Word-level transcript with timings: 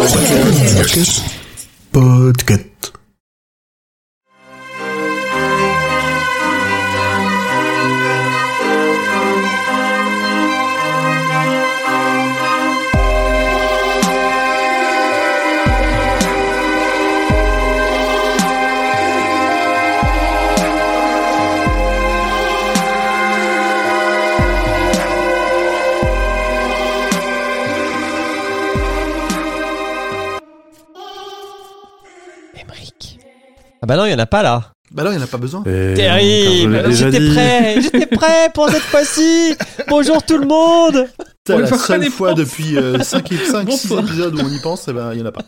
Podcast. 0.00 1.22
Emmerich. 1.92 2.69
Bah 33.90 33.96
non, 33.96 34.04
il 34.06 34.12
y 34.12 34.14
en 34.14 34.18
a 34.20 34.26
pas 34.26 34.44
là. 34.44 34.70
Bah 34.92 35.02
non, 35.02 35.10
il 35.10 35.16
n'y 35.16 35.20
en 35.20 35.24
a 35.24 35.28
pas 35.28 35.36
besoin. 35.38 35.62
Et 35.64 35.94
Terrible. 35.94 36.92
J'étais 36.92 37.18
dit, 37.18 37.30
prêt. 37.32 37.74
J'étais 37.82 38.06
prêt 38.06 38.50
pour 38.54 38.68
cette 38.70 38.82
fois-ci. 38.82 39.56
Bonjour 39.88 40.22
tout 40.22 40.38
le 40.38 40.46
monde. 40.46 41.08
C'est 41.44 41.54
la 41.58 41.68
le 41.68 41.76
seule 41.76 42.10
fois 42.10 42.34
depuis 42.34 42.76
5 43.02 43.26
6 43.28 43.64
Bonsoir. 43.64 44.04
épisodes 44.04 44.34
où 44.36 44.44
on 44.44 44.48
y 44.48 44.60
pense, 44.60 44.86
eh 44.86 44.92
ben, 44.92 45.12
il 45.12 45.16
n'y 45.16 45.22
en 45.24 45.26
a 45.26 45.32
pas. 45.32 45.42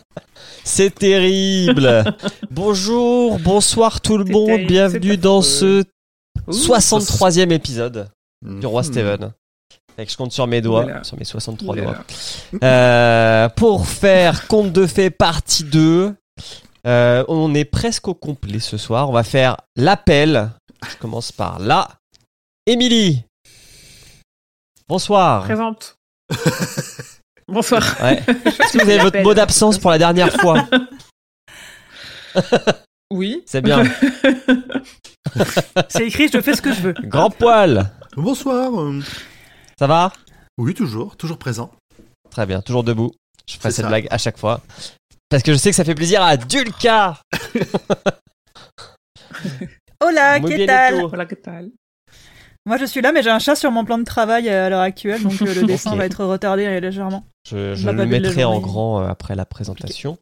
C'est 0.65 0.93
terrible. 0.93 2.03
Bonjour, 2.51 3.39
bonsoir 3.39 4.01
tout 4.01 4.17
le 4.17 4.25
monde. 4.25 4.47
terrible, 4.47 4.67
Bienvenue 4.67 5.15
dans 5.17 5.41
ce 5.41 5.83
Ouh. 6.47 6.51
63e 6.51 7.51
épisode 7.51 8.09
du 8.45 8.65
roi 8.65 8.81
Hmm. 8.81 8.85
Steven. 8.85 9.31
Fait 9.95 10.05
que 10.05 10.11
je 10.11 10.17
compte 10.17 10.33
sur 10.33 10.47
mes 10.47 10.59
doigts, 10.59 10.85
sur 11.03 11.17
mes 11.17 11.23
63 11.23 11.75
Oulala. 11.75 11.91
doigts. 11.91 12.59
Euh, 12.63 13.47
pour 13.55 13.87
faire 13.87 14.47
Conte 14.47 14.73
de 14.73 14.87
fées 14.87 15.11
partie 15.11 15.63
2, 15.63 16.15
euh, 16.85 17.23
on 17.27 17.53
est 17.53 17.65
presque 17.65 18.07
au 18.07 18.13
complet 18.13 18.59
ce 18.59 18.77
soir. 18.77 19.09
On 19.09 19.13
va 19.13 19.23
faire 19.23 19.57
l'appel. 19.75 20.51
Je 20.89 20.95
commence 20.97 21.31
par 21.31 21.59
là. 21.59 21.87
Émilie. 22.65 23.23
Bonsoir. 24.87 25.43
Présente. 25.43 25.97
Bonsoir. 27.47 27.83
Ouais. 28.01 28.21
Est-ce 28.45 28.77
que 28.77 28.83
vous 28.83 28.89
avez 28.89 28.99
votre 28.99 29.21
mot 29.21 29.33
d'absence 29.33 29.77
pour 29.77 29.91
la 29.91 29.97
dernière 29.97 30.33
fois 30.33 30.67
Oui. 33.11 33.43
C'est 33.45 33.61
bien. 33.61 33.83
C'est 35.89 36.07
écrit, 36.07 36.29
je 36.31 36.41
fais 36.41 36.55
ce 36.55 36.61
que 36.61 36.73
je 36.73 36.81
veux. 36.81 36.93
Grand 37.03 37.29
poil. 37.29 37.91
Bonsoir. 38.15 38.71
Ça 39.77 39.87
va? 39.87 40.11
Oui, 40.57 40.73
toujours, 40.73 41.15
toujours 41.15 41.37
présent. 41.37 41.71
Très 42.29 42.45
bien, 42.45 42.61
toujours 42.61 42.83
debout. 42.83 43.11
Je 43.47 43.57
ferai 43.57 43.71
cette 43.71 43.83
ça. 43.83 43.89
blague 43.89 44.07
à 44.09 44.17
chaque 44.17 44.37
fois. 44.37 44.61
Parce 45.33 45.41
que 45.41 45.51
je 45.51 45.57
sais 45.57 45.71
que 45.71 45.75
ça 45.75 45.83
fait 45.83 45.95
plaisir 45.95 46.21
à 46.21 46.37
Dulka. 46.37 47.17
Hola, 49.99 50.37
bien, 50.37 50.67
tal? 50.67 51.07
Voilà, 51.07 51.25
que 51.25 51.33
tal? 51.33 51.71
Moi 52.67 52.77
je 52.77 52.85
suis 52.85 53.01
là, 53.01 53.11
mais 53.11 53.23
j'ai 53.23 53.31
un 53.31 53.39
chat 53.39 53.55
sur 53.55 53.71
mon 53.71 53.83
plan 53.83 53.97
de 53.97 54.03
travail 54.03 54.47
euh, 54.47 54.67
à 54.67 54.69
l'heure 54.69 54.81
actuelle, 54.81 55.23
donc 55.23 55.41
euh, 55.41 55.55
le 55.55 55.63
dessin 55.67 55.95
va 55.95 56.05
être 56.05 56.23
retardé 56.23 56.67
euh, 56.67 56.79
légèrement. 56.79 57.25
Je, 57.49 57.89
le 57.89 58.05
mettrai 58.05 58.43
en 58.43 58.59
grand 58.59 58.99
après 58.99 59.33
la 59.33 59.45
présentation. 59.45 60.19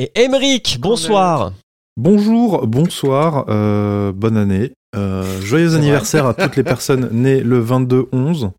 Et 0.00 0.10
Emeric, 0.20 0.80
bonsoir. 0.80 1.52
Bonjour, 1.96 2.66
bonsoir, 2.66 3.44
euh, 3.48 4.10
bonne 4.10 4.36
année. 4.36 4.72
Euh, 4.96 5.40
joyeux 5.42 5.76
anniversaire 5.76 6.26
à 6.26 6.34
toutes 6.34 6.56
les 6.56 6.64
personnes 6.64 7.08
nées 7.12 7.40
le 7.40 7.64
22-11. 7.64 8.50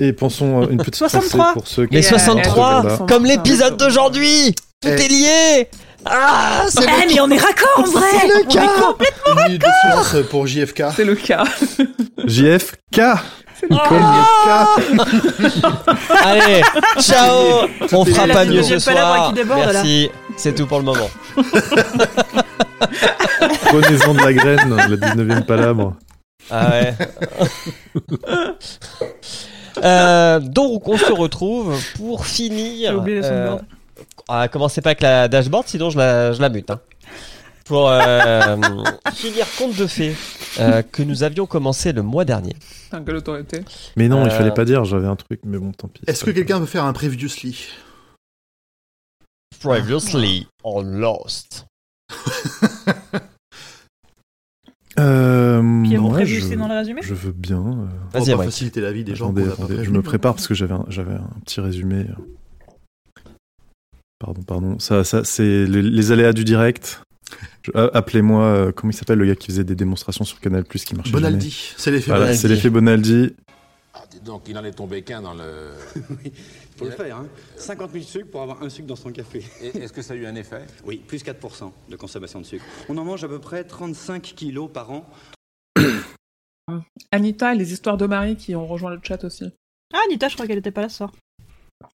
Et 0.00 0.12
pensons 0.12 0.62
euh, 0.62 0.66
une 0.70 0.78
petite 0.78 0.96
63. 0.96 1.44
pensée 1.44 1.52
pour 1.54 1.66
ceux 1.68 1.86
qui... 1.86 1.94
Les 1.94 2.02
Et, 2.02 2.06
euh, 2.06 2.18
63, 2.18 2.80
voilà. 2.82 2.98
comme 3.08 3.24
l'épisode 3.24 3.76
d'aujourd'hui. 3.76 4.52
Tout 4.80 4.88
est 4.88 5.08
lié. 5.08 5.68
Ah, 6.04 6.64
c'est 6.68 6.82
Eh, 6.84 7.06
mais 7.14 7.20
on 7.20 7.30
est 7.30 7.38
raccord 7.38 7.68
en 7.78 7.82
vrai 7.82 8.08
C'est 8.20 8.26
le 8.26 8.34
On 8.34 8.38
est 8.48 8.52
cas. 8.52 8.66
complètement- 8.80 9.46
Une 9.48 9.60
silence 9.82 10.16
pour 10.30 10.46
JFK. 10.48 10.82
C'est 10.96 11.04
le 11.04 11.14
cas. 11.14 11.44
JFK 12.24 12.98
Ah. 12.98 13.22
JFK 13.70 14.48
Allez, 16.24 16.62
ciao. 17.00 17.68
On 17.92 18.04
fera 18.04 18.26
pas 18.26 18.44
mieux 18.44 18.64
ce 18.64 18.80
soir. 18.80 19.32
Merci. 19.46 20.10
C'est 20.36 20.54
tout 20.56 20.66
pour 20.66 20.78
le 20.78 20.84
moment. 20.84 21.08
Prenez-en 23.66 24.14
de 24.14 24.20
la 24.20 24.32
graine, 24.32 24.74
la 24.76 24.88
19e 24.96 25.44
palabre. 25.44 25.94
Ah 26.50 26.70
ouais. 26.70 26.94
Euh, 29.82 30.40
donc 30.40 30.88
on 30.88 30.96
se 30.98 31.12
retrouve 31.12 31.78
pour 31.96 32.24
J'ai 32.24 32.30
finir. 32.48 32.98
oublié 32.98 33.18
le 33.20 33.24
euh, 33.24 33.46
soundboard. 33.48 33.64
ah, 34.28 34.48
commencez 34.48 34.80
pas 34.80 34.90
avec 34.90 35.00
la 35.00 35.28
dashboard, 35.28 35.66
sinon 35.68 35.90
je 35.90 35.98
la, 35.98 36.32
je 36.32 36.40
la 36.40 36.48
mute. 36.48 36.70
hein. 36.70 36.80
Pour 37.64 37.88
euh, 37.88 38.56
finir 39.14 39.46
Conte 39.56 39.76
de 39.76 39.86
fées 39.86 40.14
euh, 40.58 40.82
que 40.82 41.02
nous 41.02 41.22
avions 41.22 41.46
commencé 41.46 41.92
le 41.92 42.02
mois 42.02 42.24
dernier. 42.24 42.54
Quelle 42.90 43.16
autorité. 43.16 43.64
Mais 43.96 44.08
non, 44.08 44.24
il 44.26 44.28
Euh. 44.32 44.36
fallait 44.36 44.50
pas 44.50 44.64
dire, 44.64 44.84
j'avais 44.84 45.06
un 45.06 45.16
truc, 45.16 45.40
mais 45.44 45.58
bon, 45.58 45.72
tant 45.72 45.88
pis. 45.88 46.02
Est-ce 46.06 46.24
que 46.24 46.30
quelqu'un 46.32 46.58
veut 46.58 46.66
faire 46.66 46.84
un 46.84 46.92
previously? 46.92 47.68
Previously 49.60 50.48
on 50.64 50.82
Lost. 50.82 51.66
Euh, 55.02 55.60
ouais, 55.60 56.10
prévu 56.12 56.40
je, 56.40 56.54
dans 56.54 56.68
le 56.68 56.74
résumé 56.74 57.00
je 57.02 57.14
veux 57.14 57.32
bien. 57.32 57.58
euh, 57.58 57.60
On 58.14 58.18
Vas-y, 58.18 58.20
va 58.20 58.26
pas 58.26 58.32
Emric. 58.32 58.50
faciliter 58.50 58.80
la 58.80 58.92
vie 58.92 59.04
des 59.04 59.14
gens. 59.14 59.34
Attendez, 59.34 59.84
je 59.84 59.90
me 59.90 60.02
prépare 60.02 60.34
parce 60.34 60.46
que 60.48 60.54
j'avais 60.54 60.74
un, 60.74 60.84
j'avais 60.88 61.14
un 61.14 61.28
petit 61.44 61.60
résumé. 61.60 62.06
Pardon, 64.18 64.42
pardon. 64.42 64.78
Ça, 64.78 65.02
ça, 65.04 65.24
c'est 65.24 65.66
les, 65.66 65.82
les 65.82 66.12
aléas 66.12 66.32
du 66.32 66.44
direct. 66.44 67.02
Je- 67.62 67.72
a- 67.74 67.90
Appelez-moi, 67.96 68.44
euh, 68.44 68.72
comment 68.72 68.90
il 68.90 68.94
s'appelle 68.94 69.18
le 69.18 69.26
gars 69.26 69.34
qui 69.34 69.48
faisait 69.48 69.64
des 69.64 69.74
démonstrations 69.74 70.24
sur 70.24 70.38
Canal 70.40 70.64
Plus 70.64 70.84
qui 70.84 70.94
marchait 70.94 71.10
Bonaldi, 71.12 71.72
c'est 71.76 71.90
l'effet 71.90 72.06
Voilà, 72.06 72.20
Bonaldi. 72.26 72.40
c'est 72.40 72.48
l'effet 72.48 72.70
Bonaldi. 72.70 73.34
Ah, 73.94 74.04
dis 74.10 74.20
donc, 74.20 74.42
il 74.48 74.56
en 74.56 74.64
est 74.64 74.70
tombé 74.72 75.02
qu'un 75.02 75.22
dans 75.22 75.34
le. 75.34 75.42
Faut 76.76 76.84
le 76.86 76.90
faire, 76.92 77.16
hein. 77.16 77.26
50 77.56 77.92
000 77.92 78.04
sucres 78.04 78.30
pour 78.30 78.42
avoir 78.42 78.62
un 78.62 78.68
sucre 78.68 78.88
dans 78.88 78.96
son 78.96 79.10
café. 79.12 79.44
Et 79.60 79.68
Est-ce 79.78 79.92
que 79.92 80.02
ça 80.02 80.14
a 80.14 80.16
eu 80.16 80.26
un 80.26 80.34
effet? 80.34 80.62
Oui, 80.84 80.96
plus 81.06 81.22
4% 81.22 81.70
de 81.88 81.96
consommation 81.96 82.40
de 82.40 82.46
sucre. 82.46 82.64
On 82.88 82.96
en 82.96 83.04
mange 83.04 83.22
à 83.24 83.28
peu 83.28 83.38
près 83.38 83.64
35 83.64 84.22
kilos 84.22 84.70
par 84.72 84.90
an. 84.90 85.08
Anita 87.10 87.54
et 87.54 87.58
les 87.58 87.72
histoires 87.72 87.96
de 87.96 88.06
Marie 88.06 88.36
qui 88.36 88.54
ont 88.56 88.66
rejoint 88.66 88.90
le 88.90 89.00
chat 89.02 89.22
aussi. 89.24 89.44
Ah, 89.92 89.98
Anita, 90.06 90.28
je 90.28 90.34
crois 90.34 90.46
qu'elle 90.46 90.58
était 90.58 90.70
pas 90.70 90.82
là 90.82 90.88
ce 90.88 90.98
soir. 90.98 91.12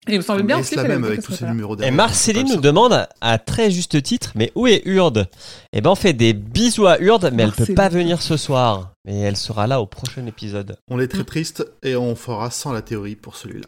Et 0.07 0.13
il 0.13 0.17
me 0.17 0.23
semble 0.23 0.41
bien 0.43 0.59
aussi 0.59 0.69
c'est 0.69 0.81
la 0.81 0.87
même 0.87 1.03
avec 1.03 1.21
tous 1.21 1.33
ces 1.33 1.45
numéros 1.45 1.77
Et. 1.77 1.91
Marceline 1.91 2.47
nous 2.47 2.59
demande 2.59 3.07
à 3.21 3.37
très 3.37 3.69
juste 3.69 4.01
titre, 4.01 4.31
mais 4.33 4.51
où 4.55 4.65
est 4.65 4.81
Urde? 4.85 5.29
Eh 5.73 5.81
ben 5.81 5.91
on 5.91 5.95
fait 5.95 6.13
des 6.13 6.33
bisous 6.33 6.87
à 6.87 6.99
Urde, 6.99 7.29
mais 7.31 7.43
elle 7.43 7.51
peut 7.51 7.57
Marceline. 7.59 7.75
pas 7.75 7.89
venir 7.89 8.21
ce 8.21 8.35
soir. 8.35 8.93
Mais 9.05 9.19
elle 9.19 9.37
sera 9.37 9.67
là 9.67 9.81
au 9.81 9.85
prochain 9.85 10.25
épisode. 10.25 10.77
On 10.89 10.99
est 10.99 11.07
très 11.07 11.23
triste 11.23 11.67
et 11.83 11.95
on 11.95 12.15
fera 12.15 12.49
sans 12.49 12.73
la 12.73 12.81
théorie 12.81 13.15
pour 13.15 13.35
celui-là. 13.35 13.67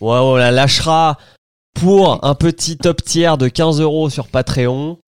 Ouais, 0.00 0.18
on 0.18 0.36
la 0.36 0.50
lâchera 0.50 1.18
pour 1.74 2.24
un 2.24 2.34
petit 2.34 2.76
top 2.76 3.02
tiers 3.02 3.38
de 3.38 3.48
15 3.48 3.80
euros 3.80 4.10
sur 4.10 4.28
Patreon. 4.28 4.98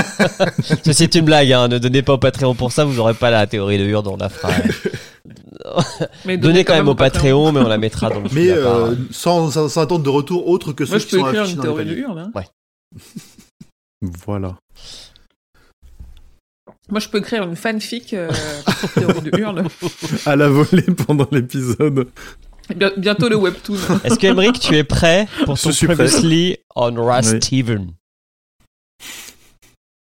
Ceci 0.84 1.04
est 1.04 1.14
une 1.14 1.24
blague, 1.24 1.52
hein. 1.52 1.68
ne 1.68 1.78
donnez 1.78 2.02
pas 2.02 2.14
au 2.14 2.18
Patreon 2.18 2.54
pour 2.54 2.72
ça, 2.72 2.84
vous 2.84 2.98
aurez 2.98 3.14
pas 3.14 3.30
la 3.30 3.46
théorie 3.46 3.78
de 3.78 3.84
Urde, 3.84 4.08
on 4.08 4.16
la 4.16 4.28
fera. 4.28 4.52
Mais 6.24 6.38
Donnez 6.38 6.64
quand 6.64 6.74
même 6.74 6.88
au 6.88 6.94
Patreon, 6.94 7.52
mais 7.52 7.60
on 7.60 7.68
la 7.68 7.78
mettra 7.78 8.08
dans 8.08 8.20
le 8.20 8.28
Mais 8.32 8.50
euh, 8.50 8.94
sans, 9.10 9.50
sans, 9.50 9.68
sans 9.68 9.82
attendre 9.82 10.02
de 10.02 10.08
retour 10.08 10.48
autre 10.48 10.72
que 10.72 10.84
ceux 10.84 10.92
Moi, 10.92 10.98
je 10.98 11.06
peux 11.06 11.18
sont 11.18 11.26
écrire 11.26 11.44
une 11.44 11.60
théorie 11.60 11.84
de. 11.84 12.04
Hein. 12.04 12.32
Voilà. 14.00 14.56
Moi, 16.90 16.98
je 16.98 17.08
peux 17.08 17.18
écrire 17.18 17.44
une 17.44 17.56
fanfic 17.56 18.14
euh, 18.14 18.30
théorie 18.94 19.20
de 19.20 19.38
hurle. 19.38 19.64
À 20.26 20.34
la 20.34 20.48
volée 20.48 20.82
pendant 21.06 21.28
l'épisode. 21.30 22.08
Bien- 22.76 22.92
bientôt 22.96 23.28
le 23.28 23.36
webtoon. 23.36 23.76
Est-ce 24.04 24.18
que 24.18 24.26
Emmerich, 24.26 24.60
tu 24.60 24.76
es 24.76 24.84
prêt 24.84 25.26
pour 25.44 25.58
ton. 25.58 25.70
Previously 25.70 26.56
on 26.76 26.94
Ras 27.04 27.30
Oui. 27.32 27.38
Steven 27.40 27.92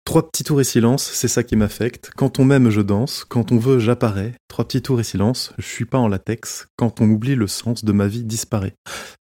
Trois 0.04 0.28
petits 0.28 0.44
tours 0.44 0.60
et 0.60 0.64
silence, 0.64 1.08
c'est 1.14 1.28
ça 1.28 1.42
qui 1.42 1.56
m'affecte. 1.56 2.10
Quand 2.16 2.38
on 2.38 2.44
m'aime, 2.44 2.70
je 2.70 2.80
danse. 2.80 3.24
Quand 3.26 3.52
on 3.52 3.58
veut, 3.58 3.78
j'apparais. 3.78 4.34
Trois 4.48 4.66
petits 4.66 4.82
tours 4.82 5.00
et 5.00 5.04
silence, 5.04 5.52
je 5.58 5.66
suis 5.66 5.84
pas 5.84 5.98
en 5.98 6.08
latex. 6.08 6.66
Quand 6.76 7.00
on 7.00 7.08
oublie, 7.08 7.34
le 7.34 7.46
sens 7.46 7.84
de 7.84 7.92
ma 7.92 8.08
vie 8.08 8.24
disparaît. 8.24 8.74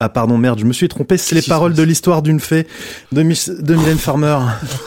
Ah 0.00 0.11
pardon, 0.11 0.37
merde, 0.37 0.59
je 0.59 0.67
me 0.67 0.75
suis 0.75 0.89
trompé. 0.89 1.17
C'est 1.17 1.35
les 1.35 1.41
paroles 1.41 1.73
de 1.73 1.83
l'histoire 1.83 2.21
d'une 2.21 2.41
fée 2.41 2.67
de, 3.12 3.23
de 3.23 3.75
Mylène 3.75 3.97
Farmer. 3.97 4.39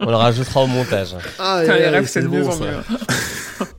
On 0.00 0.10
le 0.10 0.16
rajoutera 0.16 0.62
au 0.62 0.66
montage. 0.66 1.14
Ah, 1.38 1.62
c'est 2.06 2.22
de 2.22 2.28
bon, 2.28 2.36
mieux 2.36 2.48
en 2.48 2.58
mieux. 2.58 2.76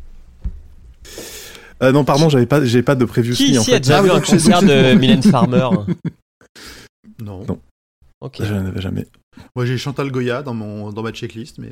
Euh, 1.83 1.91
non, 1.91 2.03
pardon, 2.03 2.27
j'avais 2.29 2.45
pas, 2.47 2.63
j'ai 2.65 2.81
pas 2.81 2.95
de 2.95 3.05
preview 3.05 3.33
Qui 3.35 3.57
en 3.57 3.61
ici 3.61 3.71
a 3.71 3.75
fait. 3.75 3.79
déjà 3.81 3.99
Ah 3.99 4.01
vu 4.01 4.09
un 4.11 4.19
concert 4.21 4.61
de. 4.61 4.93
Mylène 4.95 5.23
Farmer? 5.23 5.69
Non. 7.19 7.43
Non. 7.45 7.59
Ok. 8.21 8.37
Je 8.43 8.53
n'avais 8.53 8.79
jamais. 8.81 9.07
Moi 9.55 9.65
j'ai 9.65 9.77
Chantal 9.77 10.11
Goya 10.11 10.43
dans, 10.43 10.53
mon, 10.53 10.91
dans 10.91 11.01
ma 11.01 11.11
checklist, 11.11 11.57
mais 11.57 11.71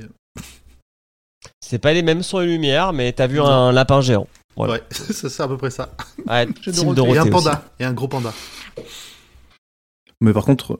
C'est 1.61 1.77
pas 1.77 1.93
les 1.93 2.01
mêmes 2.01 2.23
sons 2.23 2.41
et 2.41 2.47
lumières, 2.47 2.93
mais 2.93 3.11
t'as 3.13 3.27
vu 3.27 3.39
un 3.39 3.71
lapin 3.71 4.01
géant. 4.01 4.27
Voilà. 4.55 4.73
Ouais, 4.73 4.83
c'est 4.89 5.29
c'est 5.29 5.43
à 5.43 5.47
peu 5.47 5.57
près 5.57 5.69
ça. 5.69 5.95
Ouais, 6.27 6.47
Team. 6.63 6.93
Dorothée 6.93 7.15
et 7.15 7.19
un 7.19 7.21
aussi. 7.23 7.29
panda. 7.31 7.63
Et 7.79 7.85
un 7.85 7.93
gros 7.93 8.07
panda. 8.07 8.33
Mais 10.21 10.33
par 10.33 10.45
contre, 10.45 10.79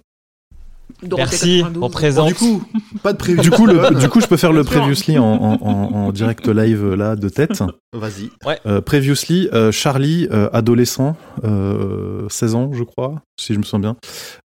Merci, 1.18 1.58
92. 1.60 1.84
on 1.84 1.90
présente. 1.90 2.26
Bon, 2.26 2.30
du 2.30 2.36
coup, 2.36 2.64
pas 3.04 3.14
de 3.14 3.18
prévu. 3.18 3.40
du 3.42 3.52
coup, 3.52 3.66
le, 3.66 4.00
du 4.00 4.08
coup, 4.10 4.22
je 4.22 4.28
peux 4.28 4.38
faire 4.38 4.54
le 4.54 4.64
previously 4.64 5.18
en, 5.18 5.26
en, 5.26 5.54
en- 5.62 5.94
en 5.94 6.12
direct 6.12 6.48
live 6.48 6.94
là 6.94 7.16
de 7.16 7.30
tête. 7.30 7.62
Vas-y. 7.94 8.30
Euh, 8.66 8.82
previously, 8.82 9.50
euh, 9.54 9.72
Charlie, 9.72 10.28
euh, 10.32 10.50
adolescent, 10.54 11.16
euh, 11.44 12.28
16 12.30 12.56
ans, 12.56 12.72
je 12.74 12.84
crois, 12.84 13.22
si 13.40 13.54
je 13.54 13.60
me 13.60 13.64
souviens 13.64 13.80
bien, 13.80 13.96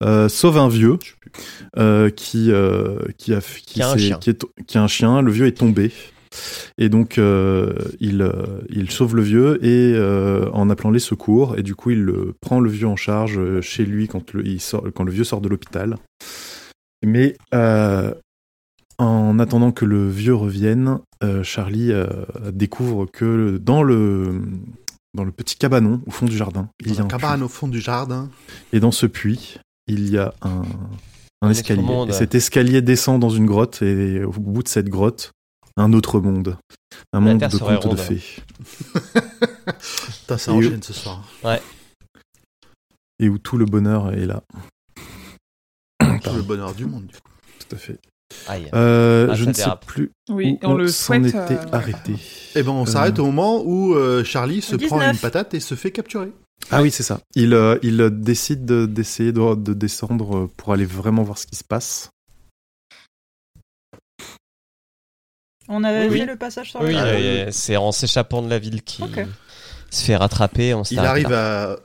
euh, 0.04 0.28
sauve 0.30 0.58
un 0.58 0.68
vieux 0.70 0.98
euh, 1.78 2.10
qui 2.10 2.52
euh, 2.52 2.98
qui 3.18 3.34
a 3.34 3.42
qui, 3.42 3.62
Qui 3.76 3.82
a 3.84 3.90
un 3.90 3.94
s'est- 3.94 4.00
chien. 4.00 4.18
qui 4.20 4.30
est 4.32 4.46
qui 4.68 4.78
a 4.78 4.84
un 4.84 4.88
chien. 4.88 5.22
Le 5.22 5.32
vieux 5.32 5.46
est 5.48 5.58
tombé. 5.58 5.92
Et 6.78 6.90
donc 6.90 7.18
euh, 7.18 7.74
il 8.00 8.22
euh, 8.22 8.62
il 8.70 8.92
sauve 8.92 9.16
le 9.16 9.22
vieux 9.22 9.64
et 9.66 9.94
euh, 9.96 10.50
en 10.52 10.70
appelant 10.70 10.92
les 10.92 11.00
secours 11.00 11.58
et 11.58 11.64
du 11.64 11.76
coup 11.76 11.92
il 11.92 12.02
le, 12.02 12.34
prend 12.42 12.60
le 12.60 12.70
vieux 12.70 12.88
en 12.88 12.96
charge 12.96 13.62
chez 13.62 13.86
lui 13.86 14.08
quand 14.08 14.34
le 14.34 14.46
il 14.46 14.62
sort 14.62 14.86
quand 14.94 15.04
le 15.04 15.12
vieux 15.12 15.24
sort 15.24 15.42
de 15.42 15.50
l'hôpital. 15.50 15.98
Mais 17.06 17.38
euh, 17.54 18.14
en 18.98 19.40
attendant 19.40 19.72
que 19.72 19.86
le 19.86 20.10
vieux 20.10 20.36
revienne, 20.36 21.00
euh, 21.24 21.44
Charlie 21.44 21.92
euh, 21.92 22.08
découvre 22.52 23.06
que 23.06 23.58
dans 23.58 23.84
le 23.84 24.42
dans 25.14 25.24
le 25.24 25.32
petit 25.32 25.56
cabanon 25.56 26.02
au 26.06 26.12
fond 26.12 26.26
du 26.26 26.38
jardin, 26.38 26.70
il 26.86 26.94
y 26.94 27.00
a 27.00 27.04
un 27.04 27.08
cabane 27.08 27.42
au 27.42 27.48
fond 27.48 27.68
du 27.68 27.80
jardin. 27.80 28.30
puits. 28.48 28.78
Et 28.78 28.80
dans 28.80 28.92
ce 28.92 29.06
puits, 29.06 29.60
il 29.88 30.10
y 30.10 30.18
a 30.18 30.34
un, 30.42 30.64
un 31.42 31.48
Un 31.48 31.50
escalier. 31.50 31.84
Et 32.10 32.12
cet 32.12 32.36
escalier 32.36 32.82
descend 32.82 33.20
dans 33.20 33.30
une 33.30 33.46
grotte 33.46 33.82
et 33.82 34.24
au 34.24 34.32
bout 34.32 34.64
de 34.64 34.68
cette 34.68 34.90
grotte, 34.90 35.32
un 35.80 35.94
autre 35.94 36.20
monde. 36.20 36.58
Un 37.14 37.20
La 37.20 37.20
monde 37.20 37.40
Terre 37.40 37.50
de 37.50 37.58
contes 37.58 37.92
de 37.92 37.96
fées. 37.98 38.22
Putain, 40.22 40.38
ça 40.38 40.52
Et- 40.52 40.56
enchaîne 40.56 40.84
ce 40.84 40.94
soir. 40.94 41.24
Et 43.20 43.30
où 43.30 43.38
tout 43.38 43.58
le 43.58 43.66
bonheur 43.66 44.14
est 44.14 44.26
là. 44.26 44.44
Tout 46.00 46.36
le 46.36 46.42
bonheur 46.42 46.74
du 46.74 46.86
monde. 46.86 47.06
du 47.08 47.14
coup. 47.16 47.32
Tout 47.68 47.76
à 47.76 47.80
fait. 47.80 48.00
Aïe. 48.48 48.70
Euh, 48.74 49.28
Ah, 49.32 49.36
je 49.36 49.46
ne 49.46 49.54
sais 49.54 49.64
dérape. 49.64 49.86
plus 49.86 50.12
Oui, 50.30 50.58
où 50.62 50.68
on 50.68 50.74
le 50.76 50.88
s'en 50.88 51.24
était 51.24 51.36
euh, 51.38 51.66
arrêté. 51.72 52.14
Eh 52.56 52.62
ben, 52.64 52.72
on 52.72 52.86
s'arrête 52.86 53.18
au 53.20 53.26
moment 53.26 53.62
où 53.66 53.96
euh, 53.96 54.24
Charlie 54.24 54.62
se 54.62 54.76
prend 54.76 54.98
19. 55.00 55.14
une 55.14 55.20
patate 55.20 55.54
et 55.56 55.60
se 55.60 55.76
fait 55.76 55.92
capturer. 55.92 56.32
Ah 56.72 56.82
oui, 56.82 56.92
c'est 56.92 57.04
ça. 57.04 57.22
Il, 57.36 57.54
euh, 57.54 57.78
il 57.82 58.00
euh, 58.02 58.10
décide 58.10 58.66
de- 58.66 58.86
d'essayer 58.86 59.32
de, 59.32 59.56
de 59.56 59.74
descendre 59.74 60.38
euh, 60.38 60.48
pour 60.58 60.74
aller 60.74 60.86
vraiment 60.86 61.24
voir 61.24 61.38
ce 61.38 61.48
qui 61.48 61.56
se 61.56 61.64
passe. 61.64 62.10
On 65.70 65.84
avait 65.84 66.10
Oui. 66.10 66.20
fait 66.20 66.26
le 66.26 66.36
passage 66.36 66.72
sur 66.72 66.82
Oui, 66.82 66.94
le 66.94 66.98
euh, 67.00 67.52
c'est 67.52 67.78
en 67.78 67.92
s'échappant 67.92 68.42
de 68.42 68.50
la 68.50 68.58
ville 68.60 68.82
qui 68.84 69.04
Ok. 69.04 69.20
se 69.92 70.04
fait 70.04 70.16
rattraper. 70.16 70.74
On 70.74 70.82
Il 70.84 71.00
arrive 71.00 71.30
là. 71.30 71.72
à. 71.74 71.76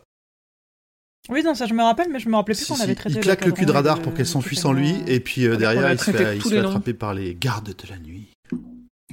Oui, 1.29 1.43
non, 1.43 1.55
ça 1.55 1.67
je 1.67 1.75
me 1.75 1.83
rappelle, 1.83 2.09
mais 2.11 2.19
je 2.19 2.29
me 2.29 2.35
rappelais 2.37 2.55
plus 2.55 2.65
si, 2.65 2.69
qu'on 2.71 2.77
si, 2.77 2.83
avait 2.83 2.95
traité 2.95 3.17
il 3.17 3.21
claque 3.23 3.45
le 3.47 3.53
cul 3.53 3.65
de 3.67 3.73
radar 3.73 3.99
de- 3.99 4.03
pour 4.03 4.13
qu'elle 4.15 4.27
s'enfuit 4.27 4.57
sans 4.57 4.73
lui, 4.73 4.95
et 5.07 5.21
puis 5.21 5.47
euh, 5.47 5.55
On 5.55 5.59
derrière, 5.59 5.91
il 5.93 5.99
se 5.99 6.11
fait, 6.11 6.37
il 6.37 6.43
se 6.43 6.49
fait 6.51 6.59
attraper 6.59 6.93
par 6.95 7.15
les 7.15 7.35
gardes 7.35 7.75
de 7.75 7.89
la 7.89 7.99
nuit. 7.99 8.29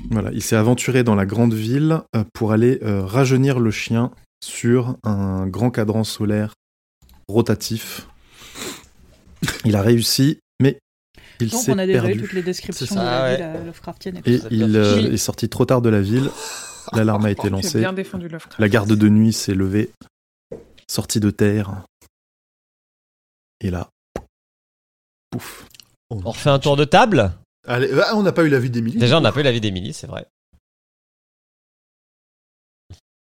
Voilà, 0.09 0.29
il 0.33 0.41
s'est 0.41 0.55
aventuré 0.57 1.03
dans 1.03 1.15
la 1.15 1.25
grande 1.25 1.53
ville 1.53 2.01
euh, 2.15 2.23
pour 2.33 2.51
aller 2.53 2.79
euh, 2.81 3.05
rajeunir 3.05 3.59
le 3.59 3.71
chien 3.71 4.11
sur 4.43 4.97
un 5.03 5.47
grand 5.47 5.69
cadran 5.71 6.03
solaire 6.03 6.53
rotatif. 7.29 8.07
Il 9.63 9.75
a 9.75 9.81
réussi, 9.81 10.39
il 11.41 11.49
Donc 11.49 11.61
s'est 11.61 11.71
on 11.73 11.77
a 11.77 11.85
déjà 11.85 11.99
eu 11.99 12.01
perdu. 12.07 12.21
toutes 12.21 12.33
les 12.33 12.43
descriptions 12.43 12.95
de 12.95 12.99
la 13.01 13.23
Ah 13.25 13.29
ville 13.35 13.45
ouais. 13.45 13.51
à 13.59 13.63
Lovecraftienne 13.63 14.17
et 14.17 14.21
tout 14.21 14.29
Et 14.29 14.37
Ça 14.39 14.47
il 14.51 14.75
euh, 14.75 15.11
est 15.13 15.17
sorti 15.17 15.49
trop 15.49 15.65
tard 15.65 15.81
de 15.81 15.89
la 15.89 16.01
ville. 16.01 16.29
L'alarme 16.93 17.25
a 17.25 17.31
été 17.31 17.41
Tu 17.41 17.47
as 17.47 17.49
lancée. 17.51 17.79
bien 17.79 17.93
défendu 17.93 18.27
Lovecraft. 18.27 18.59
La 18.59 18.69
garde 18.69 18.91
de 18.93 19.09
nuit 19.09 19.33
s'est 19.33 19.53
levée, 19.53 19.91
sortie 20.87 21.19
de 21.19 21.29
terre. 21.31 21.83
Et 23.61 23.69
là, 23.69 23.89
pouf. 25.29 25.67
Oh, 26.09 26.19
On 26.25 26.31
refait 26.31 26.49
un 26.49 26.59
tour 26.59 26.75
de 26.75 26.83
table? 26.85 27.31
Allez, 27.67 27.89
ah, 28.05 28.15
on 28.15 28.23
n'a 28.23 28.31
pas 28.31 28.43
eu 28.43 28.49
l'avis 28.49 28.69
d'Emilie. 28.71 28.97
Déjà, 28.97 29.17
on 29.19 29.21
n'a 29.21 29.31
pas 29.31 29.39
eu 29.39 29.43
l'avis 29.43 29.61
d'Emilie, 29.61 29.93
c'est 29.93 30.07
vrai. 30.07 30.25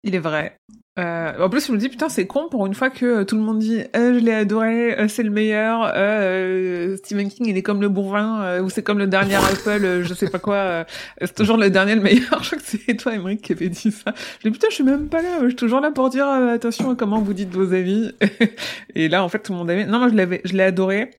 Il 0.07 0.15
est 0.15 0.21
vrai. 0.21 0.57
Euh, 1.01 1.33
en 1.45 1.51
plus, 1.51 1.67
je 1.67 1.73
me 1.73 1.79
dis, 1.79 1.89
putain, 1.89 2.09
c'est 2.09 2.27
con 2.29 2.49
pour 2.49 2.65
une 2.65 2.75
fois 2.75 2.91
que 2.91 3.25
tout 3.25 3.35
le 3.35 3.43
monde 3.43 3.59
dit 3.59 3.81
euh, 3.97 4.15
je 4.15 4.25
l'ai 4.25 4.33
adoré, 4.33 4.99
euh, 4.99 5.09
c'est 5.09 5.25
le 5.25 5.31
meilleur, 5.31 5.93
euh, 5.95 6.97
Stephen 6.97 7.29
King, 7.29 7.47
il 7.49 7.57
est 7.57 7.63
comme 7.63 7.83
le 7.83 7.89
euh, 7.89 8.63
ou 8.63 8.71
c'est 8.71 8.85
comme 8.85 8.99
le 8.99 9.09
dernier 9.09 9.35
Apple, 9.35 10.05
je 10.05 10.15
sais 10.15 10.31
pas 10.31 10.39
quoi, 10.39 10.87
c'est 11.21 11.35
toujours 11.35 11.57
le 11.59 11.71
dernier 11.71 11.97
le 11.97 12.01
meilleur. 12.01 12.41
je 12.43 12.47
crois 12.47 12.59
que 12.59 12.65
c'est 12.65 12.97
toi, 12.97 13.15
Emmerich, 13.15 13.43
qui 13.43 13.53
avait 13.53 13.69
dit 13.69 13.91
ça. 13.91 14.15
Je 14.39 14.49
dis, 14.49 14.53
putain, 14.53 14.69
je 14.71 14.77
suis 14.77 14.85
même 14.85 15.09
pas 15.09 15.23
là, 15.23 15.41
je 15.43 15.49
suis 15.49 15.57
toujours 15.57 15.81
là 15.81 15.91
pour 15.91 16.09
dire 16.09 16.29
attention 16.29 16.91
à 16.93 16.95
comment 16.95 17.21
vous 17.21 17.35
dites 17.35 17.51
vos 17.51 17.75
avis. 17.75 18.13
Et 18.95 19.09
là, 19.09 19.25
en 19.25 19.29
fait, 19.29 19.41
tout 19.41 19.53
le 19.53 19.59
monde 19.59 19.71
avait. 19.71 19.87
Non, 19.87 19.99
moi, 19.99 20.09
je 20.09 20.15
l'avais, 20.15 20.41
je 20.45 20.55
l'ai 20.55 20.63
adoré. 20.63 21.11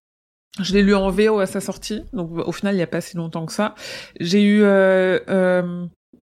Je 0.60 0.74
l'ai 0.74 0.82
lu 0.82 0.96
en 0.96 1.12
VO 1.12 1.40
à 1.40 1.46
sa 1.46 1.60
sortie, 1.60 2.02
donc 2.14 2.32
au 2.36 2.52
final, 2.52 2.74
il 2.74 2.78
n'y 2.78 2.84
a 2.84 2.88
pas 2.88 3.02
si 3.02 3.16
longtemps 3.16 3.46
que 3.46 3.52
ça. 3.52 3.76
J'ai 4.20 4.44
eu 4.44 4.62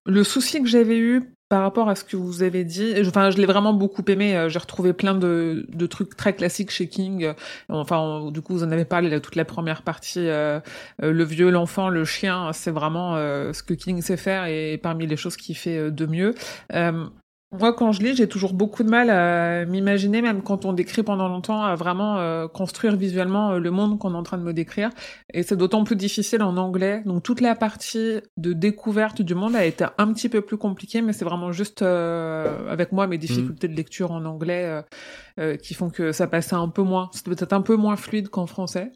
le 0.06 0.24
souci 0.24 0.62
que 0.62 0.68
j'avais 0.68 0.98
eu 0.98 1.22
par 1.48 1.62
rapport 1.62 1.88
à 1.88 1.94
ce 1.94 2.04
que 2.04 2.16
vous 2.16 2.42
avez 2.42 2.64
dit. 2.64 2.94
je- 3.02 3.08
Enfin, 3.08 3.30
je 3.30 3.36
l'ai 3.38 3.46
vraiment 3.46 3.72
beaucoup 3.72 4.02
aimé. 4.08 4.36
euh, 4.36 4.48
J'ai 4.48 4.58
retrouvé 4.58 4.92
plein 4.92 5.14
de, 5.14 5.66
trucs 5.86 6.16
très 6.16 6.34
classiques 6.34 6.70
chez 6.70 6.88
King. 6.88 7.32
Enfin, 7.68 8.30
du 8.32 8.40
coup, 8.42 8.54
vous 8.54 8.64
en 8.64 8.72
avez 8.72 8.84
parlé 8.84 9.20
toute 9.20 9.36
la 9.36 9.44
première 9.44 9.82
partie. 9.82 10.28
euh, 10.28 10.60
euh, 11.02 11.12
le 11.12 11.24
vieux, 11.24 11.50
l'enfant, 11.50 11.88
le 11.88 12.04
chien, 12.04 12.52
c'est 12.52 12.70
vraiment 12.70 13.16
ce 13.16 13.62
que 13.62 13.74
King 13.74 14.00
sait 14.02 14.16
faire 14.16 14.46
et 14.46 14.78
parmi 14.82 15.06
les 15.06 15.16
choses 15.16 15.36
qu'il 15.36 15.56
fait 15.56 15.90
de 15.90 16.06
mieux. 16.06 16.34
Moi, 17.58 17.72
quand 17.72 17.92
je 17.92 18.02
lis, 18.02 18.16
j'ai 18.16 18.28
toujours 18.28 18.52
beaucoup 18.52 18.82
de 18.82 18.88
mal 18.88 19.10
à 19.10 19.64
m'imaginer, 19.64 20.22
même 20.22 20.42
quand 20.42 20.64
on 20.64 20.72
décrit 20.72 21.02
pendant 21.02 21.28
longtemps, 21.28 21.62
à 21.62 21.74
vraiment 21.74 22.18
euh, 22.18 22.48
construire 22.48 22.96
visuellement 22.96 23.52
euh, 23.52 23.58
le 23.58 23.70
monde 23.70 23.98
qu'on 23.98 24.12
est 24.14 24.16
en 24.16 24.22
train 24.22 24.38
de 24.38 24.42
me 24.42 24.52
décrire. 24.52 24.90
Et 25.32 25.42
c'est 25.42 25.56
d'autant 25.56 25.84
plus 25.84 25.96
difficile 25.96 26.42
en 26.42 26.56
anglais. 26.56 27.02
Donc 27.04 27.22
toute 27.22 27.40
la 27.40 27.54
partie 27.54 28.20
de 28.36 28.52
découverte 28.52 29.22
du 29.22 29.34
monde 29.34 29.56
a 29.56 29.64
été 29.64 29.84
un 29.98 30.12
petit 30.12 30.28
peu 30.28 30.40
plus 30.40 30.56
compliquée, 30.56 31.02
mais 31.02 31.12
c'est 31.12 31.24
vraiment 31.24 31.52
juste 31.52 31.82
euh, 31.82 32.70
avec 32.70 32.92
moi 32.92 33.06
mes 33.06 33.18
difficultés 33.18 33.68
de 33.68 33.74
lecture 33.74 34.12
en 34.12 34.24
anglais 34.24 34.64
euh, 34.64 34.82
euh, 35.38 35.58
qui 35.58 35.74
font 35.74 35.90
que 35.90 36.12
ça 36.12 36.26
passait 36.26 36.54
un 36.54 36.70
peu 36.70 36.80
moins. 36.80 37.10
C'était 37.12 37.30
peut-être 37.30 37.52
un 37.52 37.60
peu 37.60 37.76
moins 37.76 37.96
fluide 37.96 38.30
qu'en 38.30 38.46
français. 38.46 38.90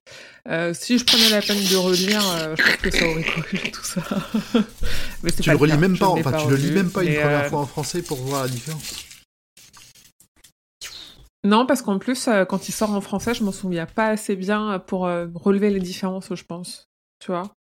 Euh, 0.48 0.72
si 0.72 0.96
je 0.96 1.04
prenais 1.04 1.28
la 1.28 1.42
peine 1.42 1.58
de 1.58 1.76
relire, 1.76 2.22
euh, 2.32 2.56
je 2.56 2.62
pense 2.62 2.76
que 2.76 2.90
ça 2.90 3.06
aurait 3.06 3.24
corrigé 3.24 3.70
tout 3.70 3.84
ça. 3.84 4.00
mais 5.22 5.32
Tu 5.32 5.42
pas 5.42 5.52
le 5.52 5.58
relis 5.58 5.72
cas. 5.72 5.78
même 5.78 5.98
pas, 5.98 6.08
enfin, 6.08 6.32
tu 6.32 6.48
le 6.48 6.56
lis 6.56 6.70
même 6.70 6.90
pas 6.90 7.04
une 7.04 7.14
première 7.14 7.46
fois 7.48 7.58
en 7.60 7.66
français 7.66 8.00
pour 8.00 8.16
voir 8.22 8.48
différence. 8.50 9.04
Non, 11.42 11.64
parce 11.64 11.80
qu'en 11.80 11.98
plus, 11.98 12.28
euh, 12.28 12.44
quand 12.44 12.68
il 12.68 12.72
sort 12.72 12.90
en 12.90 13.00
français, 13.00 13.32
je 13.32 13.42
m'en 13.44 13.52
souviens 13.52 13.86
pas 13.86 14.08
assez 14.08 14.36
bien 14.36 14.78
pour 14.78 15.06
euh, 15.06 15.26
relever 15.34 15.70
les 15.70 15.80
différences, 15.80 16.34
je 16.34 16.44
pense. 16.44 16.88
Tu 17.18 17.30
vois? 17.30 17.54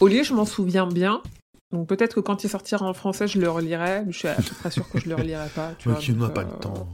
Au 0.00 0.06
lit, 0.06 0.24
je 0.24 0.32
m'en 0.32 0.46
souviens 0.46 0.86
bien. 0.86 1.22
Donc 1.70 1.86
peut-être 1.86 2.14
que 2.14 2.20
quand 2.20 2.44
il 2.44 2.48
sortira 2.48 2.86
en 2.86 2.94
français, 2.94 3.28
je 3.28 3.38
le 3.38 3.50
relirai. 3.50 4.04
Je 4.08 4.18
suis 4.18 4.28
à 4.28 4.34
peu 4.34 4.54
près 4.58 4.70
sûre 4.70 4.88
que 4.88 4.98
je 4.98 5.08
le 5.08 5.14
relirai 5.14 5.48
pas. 5.54 5.72
Tu 5.78 5.90
vois, 5.90 5.98
tu 5.98 6.14
n'as 6.14 6.30
pas 6.30 6.40
euh, 6.40 6.44
le 6.44 6.58
temps. 6.58 6.88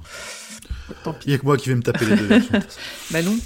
Tant 1.05 1.15
pis. 1.15 1.29
Il 1.29 1.33
y 1.33 1.35
a 1.35 1.39
que 1.39 1.45
moi 1.45 1.57
qui 1.57 1.69
vais 1.69 1.77
me 1.77 1.83
taper 1.83 2.07
les 2.07 2.17
deux 2.17 2.27
versions. 2.27 2.61
Bah 3.13 3.23
non. 3.23 3.37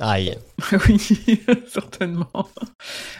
Aïe. 0.00 0.36
oui, 0.88 0.98
certainement. 1.68 2.28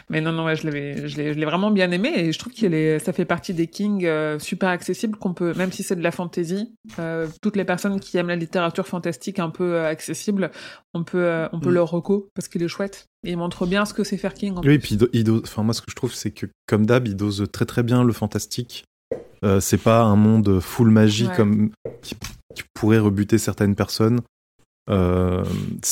Mais 0.09 0.21
non, 0.21 0.31
non, 0.31 0.45
ouais, 0.45 0.55
je 0.55 0.65
l'avais, 0.65 1.07
je 1.07 1.17
l'ai, 1.17 1.33
je 1.33 1.39
l'ai 1.39 1.45
vraiment 1.45 1.71
bien 1.71 1.89
aimé 1.91 2.11
et 2.15 2.31
je 2.31 2.37
trouve 2.39 2.53
qu'il 2.53 2.73
est, 2.73 2.99
ça 2.99 3.13
fait 3.13 3.25
partie 3.25 3.53
des 3.53 3.67
Kings 3.67 4.05
euh, 4.05 4.37
super 4.39 4.69
accessibles 4.69 5.17
qu'on 5.17 5.33
peut, 5.33 5.53
même 5.55 5.71
si 5.71 5.81
c'est 5.83 5.95
de 5.95 6.03
la 6.03 6.11
fantasy, 6.11 6.75
euh, 6.99 7.27
toutes 7.41 7.55
les 7.55 7.65
personnes 7.65 7.99
qui 7.99 8.17
aiment 8.17 8.27
la 8.27 8.35
littérature 8.35 8.87
fantastique 8.87 9.39
un 9.39 9.49
peu 9.49 9.73
euh, 9.73 9.89
accessible, 9.89 10.51
on 10.93 11.03
peut, 11.03 11.23
euh, 11.23 11.47
on 11.51 11.59
peut 11.59 11.71
Mm. 11.71 11.73
le 11.73 11.81
reco 11.83 12.29
parce 12.35 12.47
qu'il 12.47 12.61
est 12.63 12.67
chouette 12.67 13.05
et 13.25 13.31
il 13.31 13.37
montre 13.37 13.65
bien 13.65 13.85
ce 13.85 13.93
que 13.93 14.03
c'est 14.03 14.17
faire 14.17 14.33
King. 14.35 14.55
En 14.57 14.61
Oui, 14.61 14.73
et 14.73 14.79
puis 14.79 14.95
il 14.95 14.97
do- 14.97 15.09
il 15.13 15.23
dose- 15.23 15.41
enfin 15.45 15.63
moi 15.63 15.73
ce 15.73 15.81
que 15.81 15.89
je 15.89 15.95
trouve 15.95 16.13
c'est 16.13 16.31
que 16.31 16.45
comme 16.67 16.85
d'hab 16.85 17.07
il 17.07 17.15
dose 17.15 17.45
très 17.51 17.65
très 17.65 17.81
bien 17.83 18.03
le 18.03 18.13
fantastique. 18.13 18.85
Euh, 19.43 19.59
c'est 19.59 19.77
pas 19.77 20.01
un 20.01 20.15
monde 20.15 20.59
full 20.59 20.89
magie 20.89 21.27
Ouais. 21.27 21.35
comme 21.35 21.71
qui, 22.01 22.15
qui 22.55 22.63
pourrait 22.73 22.97
rebuter 22.99 23.37
certaines 23.37 23.75
personnes. 23.75 24.21
Euh, 24.89 25.43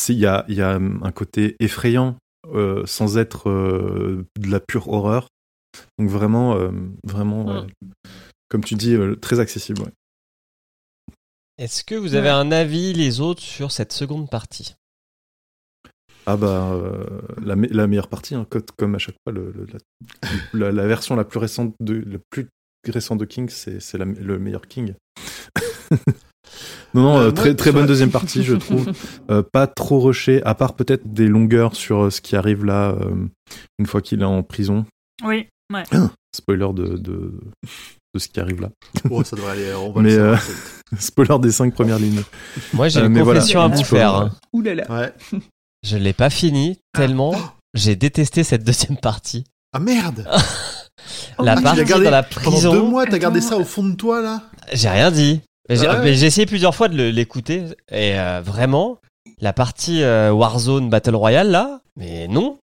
Il 0.09 0.15
y 0.15 0.25
a, 0.25 0.45
il 0.47 0.55
y 0.55 0.61
a 0.61 0.75
un 0.75 1.11
côté 1.11 1.55
effrayant 1.59 2.17
euh, 2.53 2.85
sans 2.85 3.17
être 3.17 3.49
euh, 3.49 4.25
de 4.39 4.49
la 4.49 4.59
pure 4.59 4.87
horreur. 4.89 5.27
Donc 5.99 6.09
vraiment, 6.09 6.55
euh, 6.55 6.71
vraiment, 7.03 7.43
Mm. 7.43 7.57
ouais. 7.57 7.67
comme 8.49 8.63
tu 8.63 8.75
dis, 8.75 8.93
euh, 8.95 9.15
très 9.15 9.39
accessible. 9.39 9.81
ouais. 9.81 9.91
Est-ce 11.57 11.83
que 11.83 11.95
vous 11.95 12.15
avez 12.15 12.29
un 12.29 12.51
avis, 12.51 12.93
les 12.93 13.21
autres, 13.21 13.41
sur 13.41 13.71
cette 13.71 13.93
seconde 13.93 14.29
partie? 14.29 14.75
Ah 16.27 16.37
bah 16.37 16.71
euh, 16.73 17.21
la, 17.41 17.55
me- 17.55 17.67
la 17.67 17.87
meilleure 17.87 18.07
partie, 18.07 18.33
hein, 18.35 18.45
co- 18.49 18.59
comme 18.77 18.95
à 18.95 18.97
chaque 18.97 19.15
fois, 19.23 19.31
le, 19.31 19.51
le- 19.51 19.65
la, 19.71 19.79
la- 20.53 20.71
la 20.71 20.87
version 20.87 21.15
la 21.15 21.23
plus 21.23 21.39
récente 21.39 21.73
de 21.79 21.95
la 22.07 22.17
plus 22.29 22.47
récente 22.87 23.19
de 23.19 23.25
King, 23.25 23.47
c'est 23.49 23.79
le 23.97 24.39
meilleur 24.39 24.67
King. 24.67 24.93
non 26.93 27.01
non, 27.03 27.17
Euh, 27.17 27.19
euh, 27.19 27.23
moi, 27.25 27.31
très 27.33 27.55
très 27.55 27.71
bonne 27.71 27.85
deuxième 27.85 28.11
partie, 28.11 28.43
je 28.43 28.55
trouve. 28.55 28.91
Euh, 29.31 29.41
pas 29.51 29.65
trop 29.67 29.99
rushé, 29.99 30.41
à 30.43 30.53
part 30.55 30.73
peut-être 30.75 31.11
des 31.13 31.27
longueurs 31.27 31.75
sur 31.75 32.03
euh, 32.05 32.09
ce 32.11 32.21
qui 32.21 32.35
arrive 32.35 32.63
là 32.63 32.89
euh, 32.91 33.27
une 33.79 33.85
fois 33.87 34.01
qu'il 34.01 34.21
est 34.21 34.25
en 34.25 34.43
prison. 34.43 34.85
Oui, 35.25 35.47
ouais. 35.73 35.83
Spoiler 36.35 36.67
de, 36.73 36.97
de, 36.97 37.33
de 38.13 38.19
ce 38.19 38.27
qui 38.27 38.39
arrive 38.39 38.61
là. 38.61 38.69
Oh, 39.09 39.23
ça 39.23 39.35
devrait 39.35 39.53
aller. 39.53 39.73
On 39.73 39.91
va 39.91 40.01
Mais, 40.01 40.09
le 40.11 40.15
savoir 40.35 40.39
euh. 40.93 40.95
Spoiler 40.99 41.39
des 41.39 41.51
cinq 41.51 41.73
premières 41.73 41.97
lignes. 41.99 42.21
Moi, 42.73 42.87
j'ai 42.89 42.99
Euh, 42.99 43.07
une 43.07 43.13
mais 43.13 43.21
voilà, 43.21 43.39
confession 43.39 43.61
à 43.61 43.67
vous 43.69 43.83
faire. 43.83 44.13
hein. 44.15 44.31
Ouh 44.53 44.61
là 44.61 44.75
là. 44.75 44.83
Ouais. 44.89 45.13
Je 45.87 45.97
l'ai 45.97 46.13
pas 46.13 46.29
fini 46.29 46.77
tellement 46.93 47.33
j'ai 47.75 47.95
détesté 47.97 48.43
cette 48.43 48.63
deuxième 48.63 48.97
partie. 48.97 49.43
Ah 49.73 49.79
merde 49.79 50.25
la 50.27 50.31
Ah, 50.31 50.45
tu 51.37 51.43
l'as 51.45 51.61
partie 51.61 51.83
dans 51.85 51.99
la 52.09 52.23
Pendant 52.23 52.51
prison. 52.51 52.71
deux 52.73 52.81
mois, 52.83 53.05
t'as 53.05 53.17
gardé 53.19 53.41
ça 53.41 53.57
au 53.57 53.65
fond 53.65 53.83
de 53.83 53.95
toi, 53.95 54.21
là? 54.21 54.43
J'ai 54.71 54.87
rien 54.89 55.11
dit. 55.11 55.41
Mais 55.69 55.75
J'ai 55.77 55.87
Ah 55.87 55.95
ouais 55.97 56.03
mais 56.03 56.13
j'ai 56.15 56.27
essayé 56.27 56.45
plusieurs 56.45 56.75
fois 56.75 56.87
de 56.89 56.95
le- 56.95 57.09
l'écouter 57.09 57.63
et 57.91 58.19
euh, 58.19 58.41
vraiment 58.41 58.99
la 59.39 59.51
partie 59.53 60.03
euh, 60.03 60.31
Warzone 60.31 60.89
Battle 60.89 61.15
Royale 61.15 61.49
là, 61.49 61.81
mais 61.95 62.27
non. 62.27 62.59